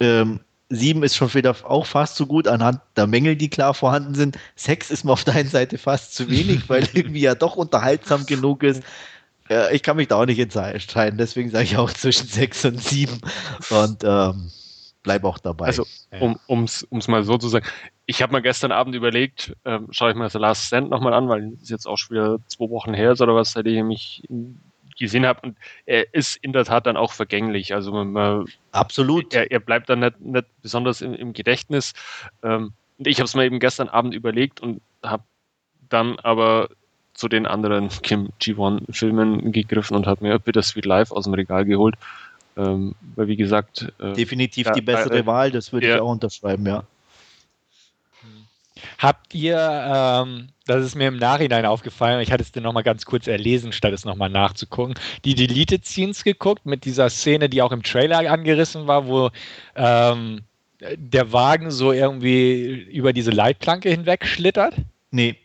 Ähm, 0.00 0.40
7 0.70 1.02
ist 1.02 1.16
schon 1.16 1.34
wieder 1.34 1.54
auch 1.64 1.84
fast 1.84 2.16
so 2.16 2.26
gut 2.26 2.48
anhand 2.48 2.80
der 2.96 3.06
Mängel, 3.06 3.36
die 3.36 3.50
klar 3.50 3.74
vorhanden 3.74 4.14
sind. 4.14 4.38
6 4.56 4.90
ist 4.90 5.04
mir 5.04 5.12
auf 5.12 5.24
deiner 5.24 5.48
Seite 5.48 5.76
fast 5.76 6.14
zu 6.14 6.30
wenig, 6.30 6.68
weil 6.68 6.88
irgendwie 6.94 7.20
ja 7.20 7.34
doch 7.34 7.56
unterhaltsam 7.56 8.24
genug 8.24 8.62
ist. 8.62 8.82
Ja, 9.50 9.70
ich 9.70 9.82
kann 9.82 9.96
mich 9.96 10.08
da 10.08 10.16
auch 10.16 10.26
nicht 10.26 10.38
entscheiden, 10.38 11.18
deswegen 11.18 11.50
sage 11.50 11.64
ich 11.64 11.76
auch 11.76 11.92
zwischen 11.92 12.26
6 12.26 12.66
und 12.66 12.82
7 12.82 13.20
und 13.70 14.04
ähm, 14.04 14.50
bleib 15.08 15.24
auch 15.24 15.38
dabei. 15.38 15.66
Also, 15.66 15.86
um 16.46 16.64
es 16.64 17.08
mal 17.08 17.24
so 17.24 17.38
zu 17.38 17.48
sagen, 17.48 17.64
ich 18.04 18.20
habe 18.20 18.34
mir 18.34 18.42
gestern 18.42 18.72
Abend 18.72 18.94
überlegt, 18.94 19.56
ähm, 19.64 19.88
schaue 19.90 20.10
ich 20.10 20.16
mir 20.16 20.28
The 20.28 20.36
Last 20.36 20.66
Stand 20.66 20.90
nochmal 20.90 21.14
an, 21.14 21.30
weil 21.30 21.52
es 21.62 21.70
jetzt 21.70 21.86
auch 21.86 21.96
schon 21.96 22.14
wieder 22.14 22.38
zwei 22.46 22.68
Wochen 22.68 22.92
her 22.92 23.12
ist 23.12 23.22
oder 23.22 23.34
was, 23.34 23.52
seit 23.52 23.66
ich 23.66 23.82
mich 23.82 24.22
gesehen 24.98 25.24
habe. 25.24 25.40
Und 25.40 25.56
er 25.86 26.12
ist 26.12 26.36
in 26.36 26.52
der 26.52 26.66
Tat 26.66 26.86
dann 26.86 26.98
auch 26.98 27.12
vergänglich. 27.12 27.72
Also 27.72 27.90
man, 27.90 28.46
absolut. 28.72 29.32
Er, 29.32 29.50
er, 29.50 29.60
bleibt 29.60 29.88
dann 29.88 30.00
nicht, 30.00 30.20
nicht 30.20 30.46
besonders 30.60 31.00
im, 31.00 31.14
im 31.14 31.32
Gedächtnis. 31.32 31.94
Ähm, 32.42 32.72
und 32.98 33.06
ich 33.06 33.18
habe 33.18 33.24
es 33.26 33.34
mir 33.34 33.44
eben 33.44 33.60
gestern 33.60 33.88
Abend 33.88 34.12
überlegt 34.12 34.60
und 34.60 34.82
habe 35.02 35.22
dann 35.88 36.18
aber 36.18 36.68
zu 37.14 37.28
den 37.28 37.46
anderen 37.46 37.88
Kim 38.02 38.28
G1-Filmen 38.42 39.52
gegriffen 39.52 39.96
und 39.96 40.06
habe 40.06 40.22
mir 40.22 40.38
Bittersweet 40.38 40.84
Live 40.84 41.12
aus 41.12 41.24
dem 41.24 41.34
Regal 41.34 41.64
geholt. 41.64 41.96
Ähm, 42.58 42.94
weil 43.14 43.28
wie 43.28 43.36
gesagt. 43.36 43.92
Äh, 44.00 44.12
Definitiv 44.14 44.66
da, 44.66 44.72
die 44.72 44.82
bessere 44.82 45.18
äh, 45.18 45.26
Wahl, 45.26 45.50
das 45.52 45.72
würde 45.72 45.88
ja, 45.88 45.94
ich 45.96 46.00
auch 46.00 46.10
unterschreiben, 46.10 46.66
ja. 46.66 46.84
Habt 48.98 49.34
ihr, 49.34 49.56
ähm, 49.58 50.48
das 50.66 50.84
ist 50.84 50.94
mir 50.94 51.08
im 51.08 51.16
Nachhinein 51.16 51.66
aufgefallen, 51.66 52.20
ich 52.20 52.32
hatte 52.32 52.42
es 52.42 52.52
dir 52.52 52.60
nochmal 52.60 52.82
ganz 52.82 53.04
kurz 53.04 53.26
erlesen, 53.26 53.72
statt 53.72 53.92
es 53.92 54.04
nochmal 54.04 54.28
nachzugucken, 54.28 54.94
die 55.24 55.34
Deleted 55.34 55.84
Scenes 55.86 56.24
geguckt 56.24 56.66
mit 56.66 56.84
dieser 56.84 57.10
Szene, 57.10 57.48
die 57.48 57.62
auch 57.62 57.72
im 57.72 57.82
Trailer 57.82 58.30
angerissen 58.30 58.86
war, 58.86 59.06
wo 59.06 59.30
ähm, 59.74 60.42
der 60.80 61.32
Wagen 61.32 61.70
so 61.70 61.92
irgendwie 61.92 62.86
über 62.90 63.12
diese 63.12 63.30
Leitplanke 63.30 63.88
hinweg 63.90 64.26
schlittert? 64.26 64.74
Nee. 65.10 65.36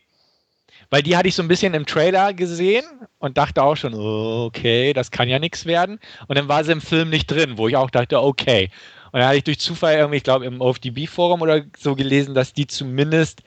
Weil 0.94 1.02
die 1.02 1.18
hatte 1.18 1.28
ich 1.28 1.34
so 1.34 1.42
ein 1.42 1.48
bisschen 1.48 1.74
im 1.74 1.88
Trailer 1.88 2.36
gesehen 2.36 2.86
und 3.18 3.36
dachte 3.36 3.64
auch 3.64 3.76
schon, 3.76 3.96
okay, 3.96 4.94
das 4.94 5.10
kann 5.10 5.28
ja 5.28 5.40
nichts 5.40 5.66
werden. 5.66 6.00
Und 6.28 6.38
dann 6.38 6.48
war 6.48 6.64
sie 6.64 6.72
im 6.72 6.82
Film 6.82 7.10
nicht 7.10 7.32
drin, 7.32 7.58
wo 7.58 7.68
ich 7.68 7.76
auch 7.76 7.90
dachte, 7.90 8.22
okay. 8.22 8.70
Und 9.12 9.20
dann 9.20 9.28
hatte 9.28 9.38
ich 9.38 9.44
durch 9.44 9.60
Zufall 9.60 9.96
irgendwie, 9.96 10.18
ich 10.18 10.24
glaube, 10.24 10.46
im 10.46 10.62
OFDB-Forum 10.62 11.42
oder 11.42 11.64
so 11.80 11.96
gelesen, 11.96 12.36
dass 12.36 12.54
die 12.54 12.68
zumindest 12.68 13.42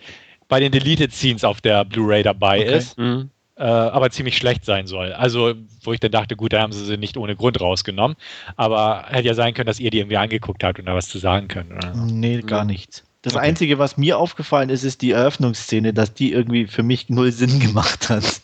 bei 0.48 0.58
den 0.58 0.72
Deleted 0.72 1.12
Scenes 1.12 1.44
auf 1.44 1.60
der 1.60 1.84
Blu-ray 1.84 2.24
dabei 2.24 2.62
okay. 2.62 2.78
ist. 2.78 2.98
Mhm. 2.98 3.30
Äh, 3.54 3.62
aber 3.62 4.10
ziemlich 4.10 4.36
schlecht 4.36 4.64
sein 4.64 4.88
soll. 4.88 5.12
Also, 5.12 5.54
wo 5.84 5.92
ich 5.92 6.00
dann 6.00 6.10
dachte, 6.10 6.34
gut, 6.34 6.52
da 6.52 6.62
haben 6.62 6.72
sie 6.72 6.84
sie 6.84 6.96
nicht 6.96 7.16
ohne 7.16 7.36
Grund 7.36 7.60
rausgenommen. 7.60 8.16
Aber 8.56 9.04
hätte 9.06 9.28
ja 9.28 9.34
sein 9.34 9.54
können, 9.54 9.68
dass 9.68 9.78
ihr 9.78 9.92
die 9.92 10.00
irgendwie 10.00 10.16
angeguckt 10.16 10.64
habt 10.64 10.80
und 10.80 10.86
da 10.86 10.96
was 10.96 11.08
zu 11.08 11.18
sagen 11.18 11.46
könnt. 11.46 11.70
Oder? 11.70 11.94
Nee, 11.94 12.42
gar 12.42 12.64
mhm. 12.64 12.70
nichts. 12.70 13.04
Das 13.26 13.34
okay. 13.34 13.44
Einzige, 13.44 13.80
was 13.80 13.96
mir 13.96 14.18
aufgefallen 14.18 14.70
ist, 14.70 14.84
ist 14.84 15.02
die 15.02 15.10
Eröffnungsszene, 15.10 15.92
dass 15.92 16.14
die 16.14 16.30
irgendwie 16.30 16.68
für 16.68 16.84
mich 16.84 17.08
null 17.08 17.32
Sinn 17.32 17.58
gemacht 17.58 18.08
hat. 18.08 18.40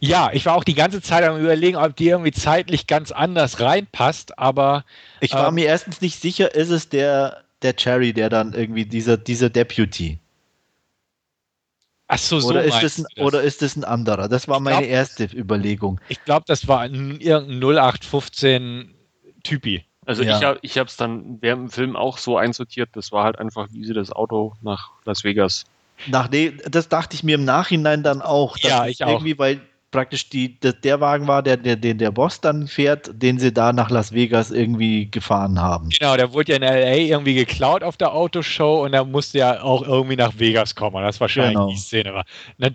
Ja, 0.00 0.30
ich 0.32 0.44
war 0.44 0.56
auch 0.56 0.64
die 0.64 0.74
ganze 0.74 1.00
Zeit 1.00 1.22
am 1.22 1.38
überlegen, 1.38 1.76
ob 1.76 1.94
die 1.94 2.08
irgendwie 2.08 2.32
zeitlich 2.32 2.88
ganz 2.88 3.12
anders 3.12 3.60
reinpasst, 3.60 4.40
aber. 4.40 4.84
Ich 5.20 5.34
war 5.34 5.50
ähm, 5.50 5.54
mir 5.54 5.66
erstens 5.66 6.00
nicht 6.00 6.20
sicher, 6.20 6.52
ist 6.52 6.70
es 6.70 6.88
der, 6.88 7.44
der 7.62 7.76
Cherry, 7.76 8.12
der 8.12 8.28
dann 8.28 8.54
irgendwie 8.54 8.86
dieser, 8.86 9.16
dieser 9.16 9.50
Deputy. 9.50 10.18
Ach 12.08 12.18
so, 12.18 12.40
so 12.40 12.48
oder 12.48 12.64
ist 12.64 12.82
das, 12.82 12.98
ein, 12.98 13.22
oder 13.22 13.42
ist 13.42 13.62
das 13.62 13.76
ein 13.76 13.84
anderer? 13.84 14.28
Das 14.28 14.48
war 14.48 14.58
meine 14.58 14.78
glaub, 14.78 14.90
erste 14.90 15.26
Überlegung. 15.26 16.00
Ich 16.08 16.24
glaube, 16.24 16.42
das 16.48 16.66
war 16.66 16.80
ein, 16.80 17.20
irgendein 17.20 17.60
0815 17.60 18.94
Typi. 19.44 19.84
Also 20.08 20.22
ja. 20.22 20.36
ich 20.36 20.42
habe 20.42 20.58
ich 20.62 20.76
es 20.76 20.96
dann 20.96 21.36
während 21.42 21.64
dem 21.64 21.70
Film 21.70 21.94
auch 21.94 22.16
so 22.16 22.38
einsortiert, 22.38 22.88
das 22.94 23.12
war 23.12 23.24
halt 23.24 23.38
einfach, 23.38 23.68
wie 23.72 23.84
sie 23.84 23.92
das 23.92 24.10
Auto 24.10 24.54
nach 24.62 24.92
Las 25.04 25.22
Vegas 25.22 25.66
nach, 26.06 26.30
nee, 26.30 26.52
das 26.70 26.88
dachte 26.88 27.14
ich 27.14 27.24
mir 27.24 27.34
im 27.34 27.44
Nachhinein 27.44 28.02
dann 28.02 28.22
auch. 28.22 28.56
Ja, 28.58 28.86
ich 28.86 29.02
auch. 29.02 29.08
Irgendwie, 29.08 29.38
weil 29.38 29.60
praktisch 29.90 30.28
die, 30.28 30.58
der, 30.60 30.72
der 30.74 31.00
Wagen 31.00 31.26
war, 31.26 31.42
der, 31.42 31.56
der, 31.56 31.76
den 31.76 31.98
der 31.98 32.10
Boss 32.10 32.40
dann 32.40 32.66
fährt, 32.66 33.10
den 33.14 33.38
sie 33.38 33.52
da 33.52 33.72
nach 33.72 33.90
Las 33.90 34.12
Vegas 34.12 34.50
irgendwie 34.50 35.10
gefahren 35.10 35.60
haben. 35.60 35.88
Genau, 35.88 36.16
der 36.16 36.32
wurde 36.32 36.52
ja 36.52 36.56
in 36.56 36.62
LA 36.62 36.96
irgendwie 36.96 37.34
geklaut 37.34 37.82
auf 37.82 37.96
der 37.96 38.12
Autoshow 38.12 38.84
und 38.84 38.92
er 38.92 39.04
musste 39.04 39.38
ja 39.38 39.62
auch 39.62 39.82
irgendwie 39.82 40.16
nach 40.16 40.38
Vegas 40.38 40.74
kommen. 40.74 41.02
Das 41.02 41.16
war 41.16 41.22
wahrscheinlich 41.22 41.54
genau. 41.54 41.70
die 41.70 41.76
Szene. 41.76 42.14
War. 42.14 42.24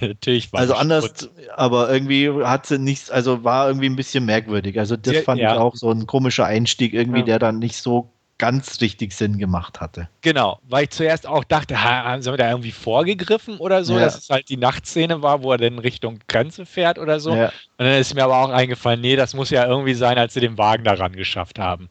Natürlich 0.00 0.52
war 0.52 0.60
Also 0.60 0.74
anders, 0.74 1.08
gut. 1.08 1.30
aber 1.56 1.90
irgendwie 1.90 2.30
hat 2.44 2.66
sie 2.66 2.78
nichts, 2.78 3.10
also 3.10 3.42
war 3.42 3.68
irgendwie 3.68 3.88
ein 3.88 3.96
bisschen 3.96 4.24
merkwürdig. 4.24 4.78
Also 4.78 4.96
das 4.96 5.14
ja, 5.14 5.22
fand 5.22 5.40
ja. 5.40 5.54
ich 5.54 5.58
auch 5.58 5.76
so 5.76 5.90
ein 5.90 6.06
komischer 6.06 6.44
Einstieg 6.44 6.92
irgendwie, 6.92 7.20
ja. 7.20 7.26
der 7.26 7.38
dann 7.38 7.58
nicht 7.58 7.76
so 7.76 8.12
ganz 8.40 8.80
richtig 8.80 9.12
Sinn 9.12 9.36
gemacht 9.36 9.82
hatte. 9.82 10.08
Genau, 10.22 10.60
weil 10.66 10.84
ich 10.84 10.90
zuerst 10.90 11.26
auch 11.26 11.44
dachte, 11.44 11.84
haben 11.84 12.22
sie 12.22 12.34
da 12.38 12.48
irgendwie 12.48 12.72
vorgegriffen 12.72 13.58
oder 13.58 13.84
so, 13.84 13.92
ja. 13.92 14.00
dass 14.00 14.16
es 14.16 14.30
halt 14.30 14.48
die 14.48 14.56
Nachtszene 14.56 15.20
war, 15.20 15.42
wo 15.42 15.52
er 15.52 15.58
dann 15.58 15.78
Richtung 15.78 16.20
Grenze 16.26 16.64
fährt 16.64 16.98
oder 16.98 17.20
so. 17.20 17.34
Ja. 17.34 17.48
Und 17.76 17.84
dann 17.84 18.00
ist 18.00 18.14
mir 18.14 18.24
aber 18.24 18.38
auch 18.38 18.48
eingefallen, 18.48 19.02
nee, 19.02 19.14
das 19.14 19.34
muss 19.34 19.50
ja 19.50 19.66
irgendwie 19.66 19.92
sein, 19.92 20.16
als 20.16 20.32
sie 20.32 20.40
den 20.40 20.56
Wagen 20.56 20.84
daran 20.84 21.12
geschafft 21.12 21.58
haben. 21.58 21.90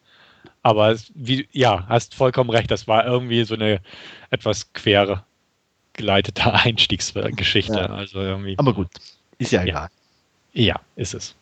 Aber 0.64 0.96
wie, 1.14 1.48
ja, 1.52 1.86
hast 1.88 2.16
vollkommen 2.16 2.50
recht, 2.50 2.68
das 2.68 2.88
war 2.88 3.06
irgendwie 3.06 3.44
so 3.44 3.54
eine 3.54 3.80
etwas 4.30 4.72
quere 4.72 5.22
geleitete 5.92 6.52
Einstiegsgeschichte. 6.52 7.78
Ja. 7.78 7.86
Also 7.86 8.20
irgendwie. 8.20 8.58
Aber 8.58 8.74
gut, 8.74 8.88
ist 9.38 9.52
ja 9.52 9.62
egal. 9.62 9.88
Ja, 10.52 10.80
ist 10.96 11.14
es. 11.14 11.36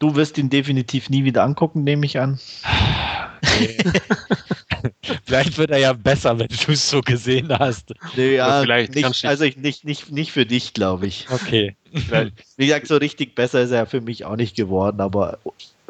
Du 0.00 0.16
wirst 0.16 0.36
ihn 0.36 0.50
definitiv 0.50 1.10
nie 1.10 1.22
wieder 1.22 1.44
angucken, 1.44 1.84
nehme 1.84 2.04
ich 2.06 2.18
an. 2.18 2.40
vielleicht 5.24 5.58
wird 5.58 5.70
er 5.70 5.78
ja 5.78 5.92
besser, 5.92 6.38
wenn 6.38 6.48
du 6.48 6.72
es 6.72 6.88
so 6.88 7.00
gesehen 7.00 7.50
hast. 7.58 7.94
Nee, 8.16 8.36
ja, 8.36 8.62
vielleicht 8.62 8.94
nicht, 8.94 9.24
also 9.24 9.44
ich, 9.44 9.56
nicht, 9.56 9.84
nicht, 9.84 10.12
nicht 10.12 10.32
für 10.32 10.46
dich, 10.46 10.74
glaube 10.74 11.06
ich. 11.06 11.26
Okay. 11.30 11.76
Wie 12.56 12.66
gesagt, 12.66 12.86
so 12.86 12.96
richtig 12.96 13.34
besser 13.34 13.62
ist 13.62 13.70
er 13.70 13.86
für 13.86 14.00
mich 14.00 14.24
auch 14.24 14.36
nicht 14.36 14.56
geworden, 14.56 15.00
aber 15.00 15.38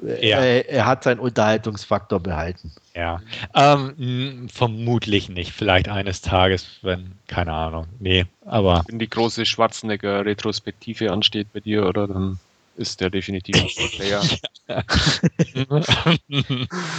ja. 0.02 0.38
er, 0.38 0.68
er, 0.68 0.86
hat 0.86 1.04
seinen 1.04 1.20
Unterhaltungsfaktor 1.20 2.20
behalten. 2.20 2.72
Ja, 2.94 3.20
ähm, 3.54 4.48
vermutlich 4.52 5.28
nicht. 5.28 5.52
Vielleicht 5.52 5.88
eines 5.88 6.20
Tages, 6.20 6.66
wenn, 6.82 7.12
keine 7.26 7.52
Ahnung. 7.52 7.86
Nee, 7.98 8.26
aber. 8.44 8.84
Wenn 8.88 8.98
die 8.98 9.10
große 9.10 9.46
Schwarzenegger-Retrospektive 9.46 11.12
ansteht 11.12 11.52
bei 11.52 11.60
dir, 11.60 11.86
oder 11.86 12.06
dann 12.06 12.38
ist 12.76 13.00
der 13.00 13.10
definitiv 13.10 13.56
ein 13.56 13.90
Player. 13.90 14.22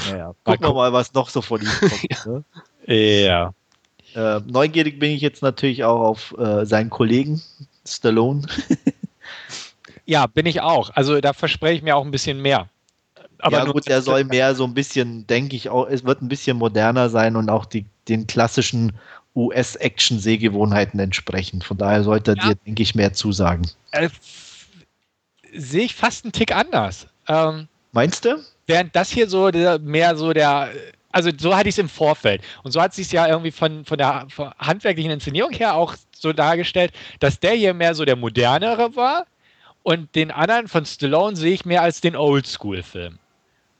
naja, 0.09 0.33
gucken 0.43 0.65
wir 0.65 0.73
mal, 0.73 0.93
was 0.93 1.13
noch 1.13 1.29
so 1.29 1.41
von 1.41 1.61
ihm 1.61 1.69
kommt. 1.79 2.25
Ne? 2.87 3.23
Ja. 3.25 3.53
Äh, 4.15 4.41
neugierig 4.47 4.99
bin 4.99 5.11
ich 5.11 5.21
jetzt 5.21 5.41
natürlich 5.41 5.83
auch 5.83 5.99
auf 5.99 6.35
äh, 6.37 6.65
seinen 6.65 6.89
Kollegen 6.89 7.41
Stallone. 7.85 8.47
ja, 10.05 10.27
bin 10.27 10.45
ich 10.45 10.61
auch. 10.61 10.89
Also 10.91 11.19
da 11.21 11.33
verspreche 11.33 11.75
ich 11.75 11.83
mir 11.83 11.95
auch 11.95 12.05
ein 12.05 12.11
bisschen 12.11 12.41
mehr. 12.41 12.69
Aber 13.39 13.57
ja 13.57 13.65
gut, 13.65 13.87
er 13.87 14.01
soll 14.01 14.23
mehr 14.23 14.55
so 14.55 14.63
ein 14.63 14.73
bisschen, 14.73 15.27
denke 15.27 15.55
ich 15.55 15.69
auch, 15.69 15.87
es 15.87 16.03
wird 16.03 16.21
ein 16.21 16.27
bisschen 16.27 16.57
moderner 16.57 17.09
sein 17.09 17.35
und 17.35 17.49
auch 17.49 17.65
die, 17.65 17.85
den 18.07 18.25
klassischen 18.25 18.93
US-Action-Sehgewohnheiten 19.35 20.99
entsprechen. 20.99 21.61
Von 21.61 21.77
daher 21.77 22.03
sollte 22.03 22.31
er 22.31 22.37
ja. 22.37 22.47
dir, 22.49 22.55
denke 22.65 22.81
ich, 22.81 22.95
mehr 22.95 23.13
zusagen. 23.13 23.69
Äh, 23.91 24.09
sehe 25.57 25.85
ich 25.85 25.95
fast 25.95 26.25
einen 26.25 26.31
Tick 26.31 26.55
anders. 26.55 27.07
Ähm, 27.27 27.67
Meinst 27.91 28.25
du? 28.25 28.43
Während 28.67 28.95
das 28.95 29.09
hier 29.09 29.29
so 29.29 29.49
der, 29.49 29.79
mehr 29.79 30.15
so 30.15 30.33
der, 30.33 30.69
also 31.11 31.31
so 31.37 31.55
hatte 31.55 31.69
ich 31.69 31.75
es 31.75 31.79
im 31.79 31.89
Vorfeld. 31.89 32.41
Und 32.63 32.71
so 32.71 32.81
hat 32.81 32.91
es 32.91 32.97
sich 32.97 33.11
ja 33.11 33.27
irgendwie 33.27 33.51
von, 33.51 33.85
von 33.85 33.97
der 33.97 34.27
von 34.29 34.51
handwerklichen 34.59 35.11
Inszenierung 35.11 35.51
her 35.51 35.75
auch 35.75 35.95
so 36.11 36.33
dargestellt, 36.33 36.93
dass 37.19 37.39
der 37.39 37.53
hier 37.53 37.73
mehr 37.73 37.95
so 37.95 38.05
der 38.05 38.15
modernere 38.15 38.95
war 38.95 39.25
und 39.83 40.15
den 40.15 40.31
anderen 40.31 40.67
von 40.67 40.85
Stallone 40.85 41.35
sehe 41.35 41.53
ich 41.53 41.65
mehr 41.65 41.81
als 41.81 42.01
den 42.01 42.15
Oldschool-Film 42.15 43.19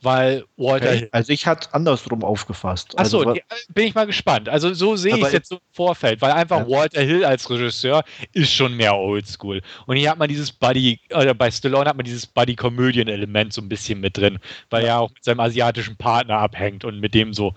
weil 0.07 0.45
Walter 0.55 0.87
okay. 0.87 1.09
Also 1.11 1.33
ich 1.33 1.45
hatte 1.45 1.67
andersrum 1.73 2.23
aufgefasst. 2.23 2.97
Achso, 2.97 3.19
also, 3.19 3.35
bin 3.73 3.87
ich 3.87 3.93
mal 3.93 4.05
gespannt. 4.05 4.47
Also 4.47 4.73
so 4.73 4.95
sehe 4.95 5.17
ich 5.17 5.21
es 5.21 5.33
jetzt 5.33 5.49
so 5.49 5.55
im 5.55 5.61
Vorfeld, 5.73 6.21
weil 6.21 6.31
einfach 6.31 6.59
ja. 6.59 6.69
Walter 6.69 7.01
Hill 7.01 7.25
als 7.25 7.49
Regisseur 7.49 8.05
ist 8.31 8.53
schon 8.53 8.77
mehr 8.77 8.95
Oldschool. 8.95 9.61
Und 9.85 9.97
hier 9.97 10.09
hat 10.09 10.17
man 10.17 10.29
dieses 10.29 10.49
Buddy, 10.49 11.01
oder 11.13 11.33
bei 11.33 11.51
Stallone 11.51 11.89
hat 11.89 11.97
man 11.97 12.05
dieses 12.05 12.25
Buddy-Komödien-Element 12.25 13.51
so 13.51 13.61
ein 13.61 13.67
bisschen 13.67 13.99
mit 13.99 14.15
drin, 14.15 14.39
weil 14.69 14.83
ja. 14.83 14.91
er 14.91 14.99
auch 15.01 15.09
mit 15.13 15.25
seinem 15.25 15.41
asiatischen 15.41 15.97
Partner 15.97 16.37
abhängt 16.37 16.85
und 16.85 17.01
mit 17.01 17.13
dem 17.13 17.33
so 17.33 17.53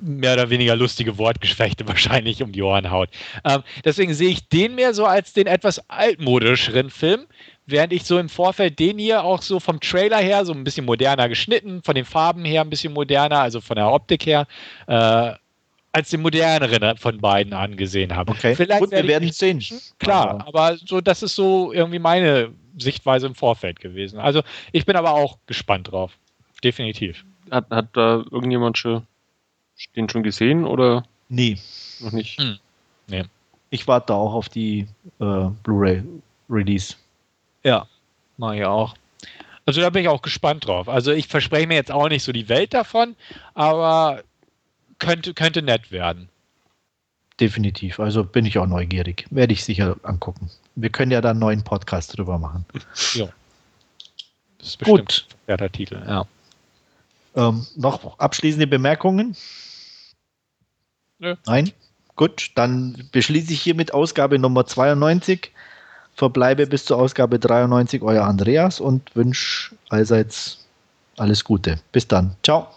mehr 0.00 0.34
oder 0.34 0.48
weniger 0.50 0.76
lustige 0.76 1.18
Wortgefechte 1.18 1.86
wahrscheinlich 1.88 2.42
um 2.42 2.52
die 2.52 2.62
Ohren 2.62 2.90
haut. 2.90 3.10
Ähm, 3.44 3.62
deswegen 3.84 4.14
sehe 4.14 4.30
ich 4.30 4.48
den 4.48 4.74
mehr 4.74 4.94
so 4.94 5.04
als 5.04 5.34
den 5.34 5.46
etwas 5.46 5.90
altmodischeren 5.90 6.88
Film, 6.88 7.26
während 7.66 7.92
ich 7.92 8.04
so 8.04 8.18
im 8.18 8.28
Vorfeld 8.28 8.78
den 8.78 8.98
hier 8.98 9.24
auch 9.24 9.42
so 9.42 9.60
vom 9.60 9.80
Trailer 9.80 10.18
her 10.18 10.44
so 10.44 10.52
ein 10.52 10.64
bisschen 10.64 10.86
moderner 10.86 11.28
geschnitten, 11.28 11.82
von 11.82 11.94
den 11.94 12.04
Farben 12.04 12.44
her 12.44 12.62
ein 12.62 12.70
bisschen 12.70 12.92
moderner, 12.92 13.40
also 13.40 13.60
von 13.60 13.76
der 13.76 13.90
Optik 13.90 14.24
her, 14.26 14.46
äh, 14.86 15.32
als 15.92 16.10
den 16.10 16.20
moderneren 16.20 16.96
von 16.98 17.18
beiden 17.18 17.52
angesehen 17.52 18.14
habe. 18.14 18.32
Okay. 18.32 18.54
Vielleicht 18.54 18.80
Gut, 18.80 18.90
wir 18.90 19.06
werden 19.06 19.28
es 19.28 19.38
sehen. 19.38 19.64
Klar, 19.98 20.46
aber. 20.46 20.46
aber 20.46 20.76
so, 20.76 21.00
das 21.00 21.22
ist 21.22 21.34
so 21.34 21.72
irgendwie 21.72 21.98
meine 21.98 22.52
Sichtweise 22.78 23.26
im 23.26 23.34
Vorfeld 23.34 23.80
gewesen. 23.80 24.18
Also 24.18 24.42
ich 24.72 24.84
bin 24.84 24.96
aber 24.96 25.12
auch 25.12 25.38
gespannt 25.46 25.90
drauf. 25.90 26.12
Definitiv. 26.62 27.24
Hat, 27.50 27.70
hat 27.70 27.88
da 27.94 28.24
irgendjemand 28.30 28.76
schon 28.78 29.06
den 29.94 30.08
schon 30.08 30.22
gesehen 30.22 30.64
oder? 30.64 31.04
Nee. 31.28 31.58
Noch 32.00 32.12
nicht? 32.12 32.38
Hm. 32.38 32.58
Nee. 33.08 33.24
Ich 33.70 33.88
warte 33.88 34.14
auch 34.14 34.34
auf 34.34 34.48
die 34.48 34.86
äh, 35.20 35.48
Blu-ray 35.62 36.02
Release. 36.48 36.94
Ja, 37.66 37.88
mache 38.36 38.58
ich 38.58 38.64
auch. 38.64 38.94
Also 39.64 39.80
da 39.80 39.90
bin 39.90 40.02
ich 40.02 40.08
auch 40.08 40.22
gespannt 40.22 40.68
drauf. 40.68 40.88
Also 40.88 41.10
ich 41.10 41.26
verspreche 41.26 41.66
mir 41.66 41.74
jetzt 41.74 41.90
auch 41.90 42.08
nicht 42.08 42.22
so 42.22 42.30
die 42.30 42.48
Welt 42.48 42.72
davon, 42.72 43.16
aber 43.54 44.22
könnte, 45.00 45.34
könnte 45.34 45.62
nett 45.62 45.90
werden. 45.90 46.28
definitiv. 47.40 47.98
Also 47.98 48.22
bin 48.22 48.46
ich 48.46 48.56
auch 48.58 48.68
neugierig. 48.68 49.26
Werde 49.30 49.52
ich 49.52 49.64
sicher 49.64 49.96
angucken. 50.04 50.48
Wir 50.76 50.90
können 50.90 51.10
ja 51.10 51.20
da 51.20 51.30
einen 51.30 51.40
neuen 51.40 51.64
Podcast 51.64 52.16
drüber 52.16 52.38
machen. 52.38 52.64
Ja. 53.14 53.28
Das 54.58 54.68
ist 54.68 54.76
bestimmt 54.78 55.26
Gut. 55.46 55.58
der 55.60 55.72
Titel, 55.72 56.02
ja. 56.06 56.24
Ähm, 57.34 57.66
noch 57.74 58.18
abschließende 58.18 58.68
Bemerkungen? 58.68 59.36
Nö. 61.18 61.34
Nein? 61.46 61.72
Gut, 62.14 62.52
dann 62.54 63.08
beschließe 63.10 63.52
ich 63.52 63.60
hiermit 63.60 63.92
Ausgabe 63.92 64.38
Nummer 64.38 64.66
92. 64.66 65.50
Verbleibe 66.16 66.66
bis 66.66 66.86
zur 66.86 66.96
Ausgabe 66.96 67.38
93 67.38 68.02
euer 68.02 68.24
Andreas 68.24 68.80
und 68.80 69.14
wünsche 69.14 69.74
allseits 69.90 70.66
alles 71.18 71.44
Gute. 71.44 71.78
Bis 71.92 72.08
dann. 72.08 72.36
Ciao. 72.42 72.68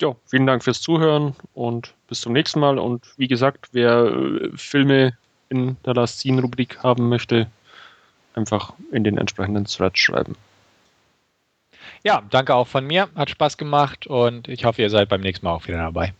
Ja, 0.00 0.14
vielen 0.26 0.46
Dank 0.46 0.62
fürs 0.62 0.80
Zuhören 0.80 1.34
und 1.54 1.92
bis 2.08 2.20
zum 2.20 2.32
nächsten 2.32 2.60
Mal. 2.60 2.78
Und 2.78 3.04
wie 3.16 3.26
gesagt, 3.26 3.68
wer 3.72 4.04
äh, 4.04 4.50
Filme 4.54 5.16
in 5.48 5.76
der 5.84 5.94
Last 5.94 6.20
Scene 6.20 6.40
Rubrik 6.40 6.82
haben 6.84 7.08
möchte, 7.08 7.48
einfach 8.34 8.74
in 8.92 9.02
den 9.02 9.18
entsprechenden 9.18 9.64
Thread 9.64 9.98
schreiben. 9.98 10.36
Ja, 12.04 12.22
danke 12.30 12.54
auch 12.54 12.68
von 12.68 12.86
mir. 12.86 13.08
Hat 13.16 13.30
Spaß 13.30 13.58
gemacht 13.58 14.06
und 14.06 14.46
ich 14.46 14.64
hoffe, 14.64 14.82
ihr 14.82 14.90
seid 14.90 15.08
beim 15.08 15.20
nächsten 15.20 15.46
Mal 15.46 15.52
auch 15.52 15.66
wieder 15.66 15.78
dabei. 15.78 16.14